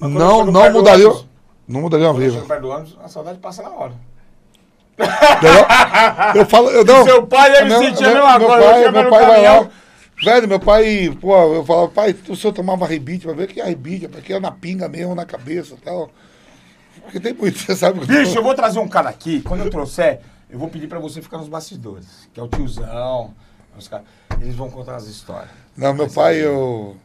eu 0.00 0.08
não, 0.08 0.44
não 0.44 0.70
mudaria. 0.72 1.08
ônibus, 1.08 1.26
Não 1.66 1.80
mudaria 1.80 2.06
uma 2.06 2.14
Quando 2.14 2.24
eu 2.24 2.32
chego 2.32 2.46
perto 2.46 2.60
do 2.60 2.68
ônibus, 2.68 2.96
a 3.02 3.08
saudade 3.08 3.38
passa 3.38 3.62
na 3.62 3.70
hora. 3.70 3.92
Eu, 4.98 6.40
eu 6.40 6.46
falo, 6.46 6.70
eu 6.70 6.84
não. 6.86 7.04
Seu 7.04 7.26
pai 7.26 7.52
deve 7.52 7.68
Meu- 7.68 7.78
sentir 7.78 8.04
a 8.04 8.08
meu- 8.08 8.16
mesma 8.16 8.38
meu 8.38 8.48
coisa, 8.48 8.64
eu 8.64 8.92
pai, 8.92 9.02
meu 9.02 9.10
pai 9.10 9.26
vai 9.26 9.42
lá. 9.42 9.68
Velho, 10.20 10.48
meu 10.48 10.58
pai, 10.60 11.16
pô, 11.20 11.54
eu 11.54 11.64
falava, 11.64 11.88
pai, 11.88 12.14
o 12.28 12.34
senhor 12.34 12.52
tomava 12.52 12.84
rebite, 12.86 13.24
vai 13.26 13.36
ver 13.36 13.46
que 13.46 13.60
é 13.60 13.64
rebite, 13.64 14.08
porque 14.08 14.32
é 14.32 14.40
na 14.40 14.50
pinga 14.50 14.88
mesmo, 14.88 15.14
na 15.14 15.24
cabeça 15.24 15.74
e 15.74 15.78
tal. 15.78 16.10
Porque 17.02 17.20
tem 17.20 17.32
muito, 17.32 17.56
você 17.60 17.76
sabe. 17.76 18.04
Bicho, 18.04 18.36
eu 18.36 18.42
vou 18.42 18.54
trazer 18.54 18.80
um 18.80 18.88
cara 18.88 19.08
aqui, 19.08 19.40
quando 19.42 19.64
eu 19.64 19.70
trouxer, 19.70 20.20
eu 20.50 20.58
vou 20.58 20.68
pedir 20.68 20.88
pra 20.88 20.98
você 20.98 21.20
ficar 21.22 21.38
nos 21.38 21.48
bastidores, 21.48 22.28
que 22.32 22.40
é 22.40 22.42
o 22.42 22.48
tiozão, 22.48 23.34
os 23.76 23.88
caras. 23.88 24.06
Eles 24.40 24.54
vão 24.54 24.70
contar 24.70 24.96
as 24.96 25.06
histórias. 25.06 25.50
Não, 25.76 25.94
meu 25.94 26.08
pai, 26.08 26.36
eu. 26.44 26.96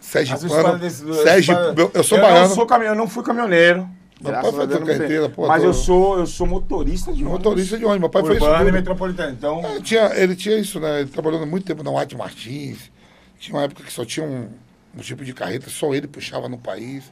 Sérgio 0.00 0.34
As 0.34 0.42
histórias 0.42 0.66
Pano. 0.66 0.78
desse. 0.78 1.22
Sérgio, 1.22 1.54
eu, 1.54 1.90
eu 1.94 2.04
sou 2.04 2.18
eu 2.18 2.24
baiano. 2.24 2.48
Não 2.48 2.54
sou 2.54 2.66
caminhão, 2.66 2.92
eu 2.92 2.98
não 2.98 3.08
fui 3.08 3.22
caminhoneiro. 3.24 3.88
Meu 4.20 4.32
pai 4.32 4.52
foi 4.52 4.68
carteira, 4.68 5.28
pô, 5.28 5.46
Mas 5.46 5.62
tô- 5.62 5.68
eu 5.68 5.74
sou, 5.74 6.18
eu 6.18 6.26
sou 6.26 6.46
motorista 6.46 7.12
de 7.12 7.22
ônibus. 7.24 7.32
Motorista 7.32 7.78
de 7.78 7.84
ônibus. 7.84 8.00
Meu 8.00 8.10
pai 8.10 8.22
foi 8.22 8.36
isso. 8.36 8.44
Urbano 8.44 8.68
e 8.68 8.72
metropolitano. 8.72 9.32
Então, 9.32 9.60
É, 9.64 9.80
tinha, 9.80 10.12
ele 10.14 10.36
tinha 10.36 10.56
isso, 10.56 10.78
né? 10.78 11.00
Ele 11.00 11.10
trabalhou 11.10 11.44
muito 11.46 11.66
tempo 11.66 11.82
na 11.82 11.90
White 11.90 12.16
Martins. 12.16 12.90
Tinha 13.38 13.56
uma 13.56 13.64
época 13.64 13.82
que 13.82 13.92
só 13.92 14.04
tinha 14.04 14.24
um, 14.24 14.48
um 14.96 15.00
tipo 15.00 15.24
de 15.24 15.32
carreta, 15.32 15.68
só 15.68 15.92
ele 15.94 16.06
puxava 16.06 16.48
no 16.48 16.58
país. 16.58 17.04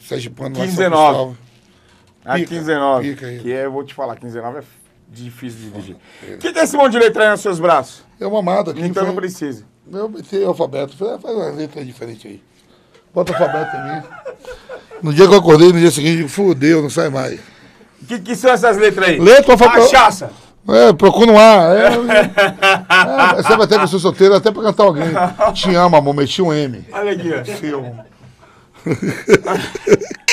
Sérgio 0.00 0.30
Pano 0.32 0.58
lá 0.58 0.66
em 0.66 0.70
São 0.70 0.84
15,19. 0.84 0.90
Cristóvão. 0.90 1.36
A 2.24 2.34
Pica, 2.34 2.54
15,19. 2.54 3.00
pica. 3.02 3.26
Que 3.42 3.52
é, 3.52 3.64
eu 3.66 3.72
vou 3.72 3.84
te 3.84 3.92
falar, 3.94 4.16
15,19 4.16 4.58
é 4.58 4.62
difícil 5.10 5.60
de 5.60 5.70
dirigir. 5.70 5.96
O 6.34 6.38
que, 6.38 6.52
que 6.52 6.58
é 6.58 6.64
esse 6.64 6.76
monte 6.76 6.92
de 6.92 6.98
letra 6.98 7.24
aí 7.24 7.30
nos 7.30 7.40
seus 7.40 7.60
braços? 7.60 8.02
É 8.20 8.26
uma 8.26 8.38
amada 8.38 8.70
aqui. 8.70 8.80
Então 8.82 9.04
não 9.04 9.12
foi- 9.12 9.22
precisa. 9.22 9.64
Eu 9.92 10.08
meti 10.08 10.42
alfabeto. 10.42 10.96
Falei, 10.96 11.18
faz 11.18 11.36
uma 11.36 11.50
letra 11.50 11.84
diferente 11.84 12.26
aí. 12.26 12.42
Bota 13.12 13.32
alfabeto 13.32 13.76
em 13.76 13.82
mim. 13.96 14.02
No 15.02 15.12
dia 15.12 15.28
que 15.28 15.34
eu 15.34 15.38
acordei, 15.38 15.72
no 15.72 15.78
dia 15.78 15.90
seguinte, 15.90 16.26
fudeu, 16.28 16.80
não 16.82 16.88
sai 16.90 17.10
mais. 17.10 17.38
O 18.02 18.06
que, 18.06 18.18
que 18.18 18.34
são 18.34 18.50
essas 18.50 18.76
letras 18.78 19.08
aí? 19.08 19.18
Letra 19.20 19.52
alfabeto. 19.52 19.90
Cachaça. 19.90 20.30
É, 20.66 20.92
procura 20.94 21.30
no 21.30 21.38
ar. 21.38 21.76
É, 21.76 21.86
é, 23.38 23.42
você 23.42 23.54
vai 23.56 23.66
ter 23.66 23.76
que 23.76 23.84
eu 23.84 23.88
sou 23.88 24.00
solteiro 24.00 24.34
até 24.34 24.50
pra 24.50 24.62
cantar 24.62 24.84
alguém. 24.84 25.04
Te 25.52 25.74
amo, 25.74 25.96
amor, 25.96 26.14
meti 26.14 26.40
um 26.40 26.50
M. 26.52 26.82
Olha 26.90 27.12
aqui, 27.12 27.30
ó. 27.34 28.04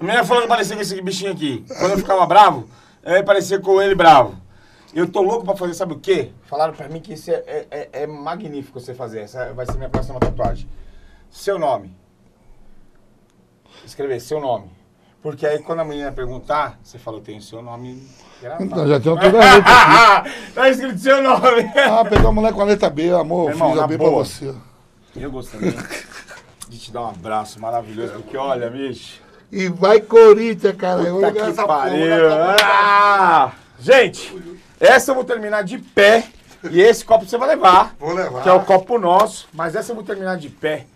A 0.00 0.04
menina 0.04 0.24
falou 0.24 0.42
que 0.42 0.48
parecia 0.48 0.76
com 0.76 0.82
esse 0.82 1.00
bichinho 1.00 1.32
aqui. 1.32 1.64
Quando 1.78 1.92
eu 1.92 1.98
ficava 1.98 2.26
bravo, 2.26 2.68
eu 3.02 3.14
ia 3.16 3.24
parecer 3.24 3.60
com 3.60 3.80
ele 3.80 3.94
bravo. 3.94 4.36
Eu 4.92 5.06
tô 5.10 5.22
louco 5.22 5.44
pra 5.44 5.56
fazer, 5.56 5.74
sabe 5.74 5.94
o 5.94 5.98
quê? 6.00 6.32
Falaram 6.46 6.74
pra 6.74 6.88
mim 6.88 7.00
que 7.00 7.12
isso 7.14 7.30
é, 7.30 7.34
é- 7.46 7.66
é- 7.70 7.88
é 8.02 8.06
magnífico 8.06 8.80
você 8.80 8.92
fazer. 8.94 9.20
Essa 9.20 9.52
vai 9.54 9.64
ser 9.64 9.76
minha 9.76 9.88
próxima 9.88 10.18
tatuagem. 10.18 10.68
Seu 11.30 11.58
nome. 11.58 11.94
Escrever 13.84 14.20
seu 14.20 14.40
nome. 14.40 14.70
Porque 15.22 15.46
aí 15.46 15.58
quando 15.62 15.80
a 15.80 15.84
menina 15.84 16.10
perguntar, 16.10 16.78
você 16.82 16.98
fala, 16.98 17.18
eu 17.18 17.22
tenho 17.22 17.40
seu 17.40 17.62
nome 17.62 18.02
gravado. 18.40 18.64
Então, 18.64 18.88
já 18.88 18.98
tem 19.00 19.14
toda 19.14 19.26
a 19.38 19.54
letra 19.54 19.72
aqui. 20.18 20.52
tá 20.54 20.68
escrito 20.70 20.98
seu 20.98 21.22
nome. 21.22 21.70
Ah, 21.76 22.04
pegou 22.04 22.28
a 22.28 22.32
mulher 22.32 22.52
com 22.52 22.62
a 22.62 22.64
letra 22.64 22.90
B, 22.90 23.10
amor, 23.12 23.50
irmão, 23.50 23.70
fiz 23.72 23.80
a 23.80 23.86
B 23.86 23.96
boa. 23.96 24.10
pra 24.10 24.18
você. 24.24 24.54
Eu 25.14 25.30
gostaria 25.30 25.74
de 26.68 26.78
te 26.78 26.90
dar 26.90 27.02
um 27.02 27.08
abraço 27.10 27.60
maravilhoso, 27.60 28.14
porque 28.14 28.36
olha, 28.36 28.68
bicho. 28.70 29.20
E 29.52 29.68
vai 29.68 30.00
Corinthians, 30.00 30.76
cara. 30.76 31.02
Eu 31.02 31.20
vou 31.20 31.32
que 31.32 31.38
essa 31.38 31.66
porra. 31.66 32.56
Ah! 32.62 33.52
Gente, 33.78 34.36
essa 34.78 35.10
eu 35.10 35.14
vou 35.14 35.24
terminar 35.24 35.64
de 35.64 35.78
pé. 35.78 36.28
E 36.70 36.80
esse 36.80 37.04
copo 37.04 37.24
você 37.24 37.38
vai 37.38 37.48
levar. 37.48 37.94
Vou 37.98 38.12
levar. 38.12 38.42
Que 38.42 38.48
é 38.48 38.52
o 38.52 38.60
copo 38.60 38.98
nosso. 38.98 39.48
Mas 39.52 39.74
essa 39.74 39.92
eu 39.92 39.96
vou 39.96 40.04
terminar 40.04 40.36
de 40.36 40.50
pé. 40.50 40.86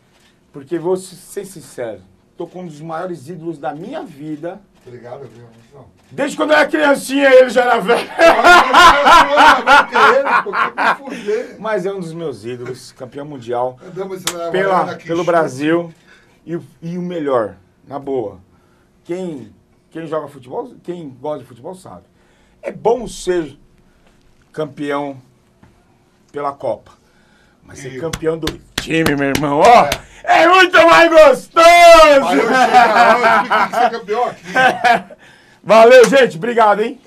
Porque 0.52 0.78
vou 0.78 0.96
ser 0.96 1.44
sincero. 1.44 2.00
Tô 2.36 2.46
com 2.46 2.62
um 2.62 2.66
dos 2.66 2.80
maiores 2.80 3.28
ídolos 3.28 3.58
da 3.58 3.74
minha 3.74 4.02
vida. 4.02 4.60
Obrigado, 4.86 5.26
viu? 5.34 5.46
Desde 6.10 6.36
quando 6.36 6.50
eu 6.50 6.56
era 6.56 6.68
criancinha, 6.68 7.32
ele 7.32 7.48
já 7.48 7.62
era 7.62 7.80
velho. 7.80 8.06
Mas 11.58 11.86
é 11.86 11.92
um 11.92 12.00
dos 12.00 12.12
meus 12.12 12.44
ídolos. 12.44 12.92
Campeão 12.92 13.24
mundial. 13.24 13.78
pela, 14.52 14.96
pelo 14.96 15.24
Brasil. 15.24 15.92
E, 16.46 16.58
e 16.82 16.98
o 16.98 17.02
melhor, 17.02 17.56
na 17.88 17.98
boa, 17.98 18.38
quem, 19.04 19.54
quem 19.90 20.06
joga 20.06 20.28
futebol, 20.28 20.74
quem 20.82 21.10
gosta 21.10 21.40
de 21.40 21.44
futebol 21.44 21.74
sabe. 21.74 22.04
É 22.62 22.72
bom 22.72 23.06
ser 23.06 23.56
campeão 24.52 25.20
pela 26.32 26.52
Copa. 26.52 26.92
Mas 27.62 27.78
ser 27.78 28.00
campeão 28.00 28.38
do 28.38 28.46
time, 28.80 29.14
meu 29.16 29.28
irmão, 29.28 29.60
ó, 29.60 29.88
é 30.22 30.46
muito 30.48 30.76
mais 30.86 31.10
gostoso! 31.10 31.66
Aí 32.26 32.38
eu 32.38 32.44
chegar 32.44 33.18
lá, 33.18 33.36
eu 33.36 33.42
tive 33.42 33.68
que 33.68 33.76
ser 33.78 33.90
campeão 33.90 34.24
aqui. 34.24 34.42
Valeu, 35.62 36.08
gente, 36.08 36.36
obrigado, 36.36 36.82
hein? 36.82 37.00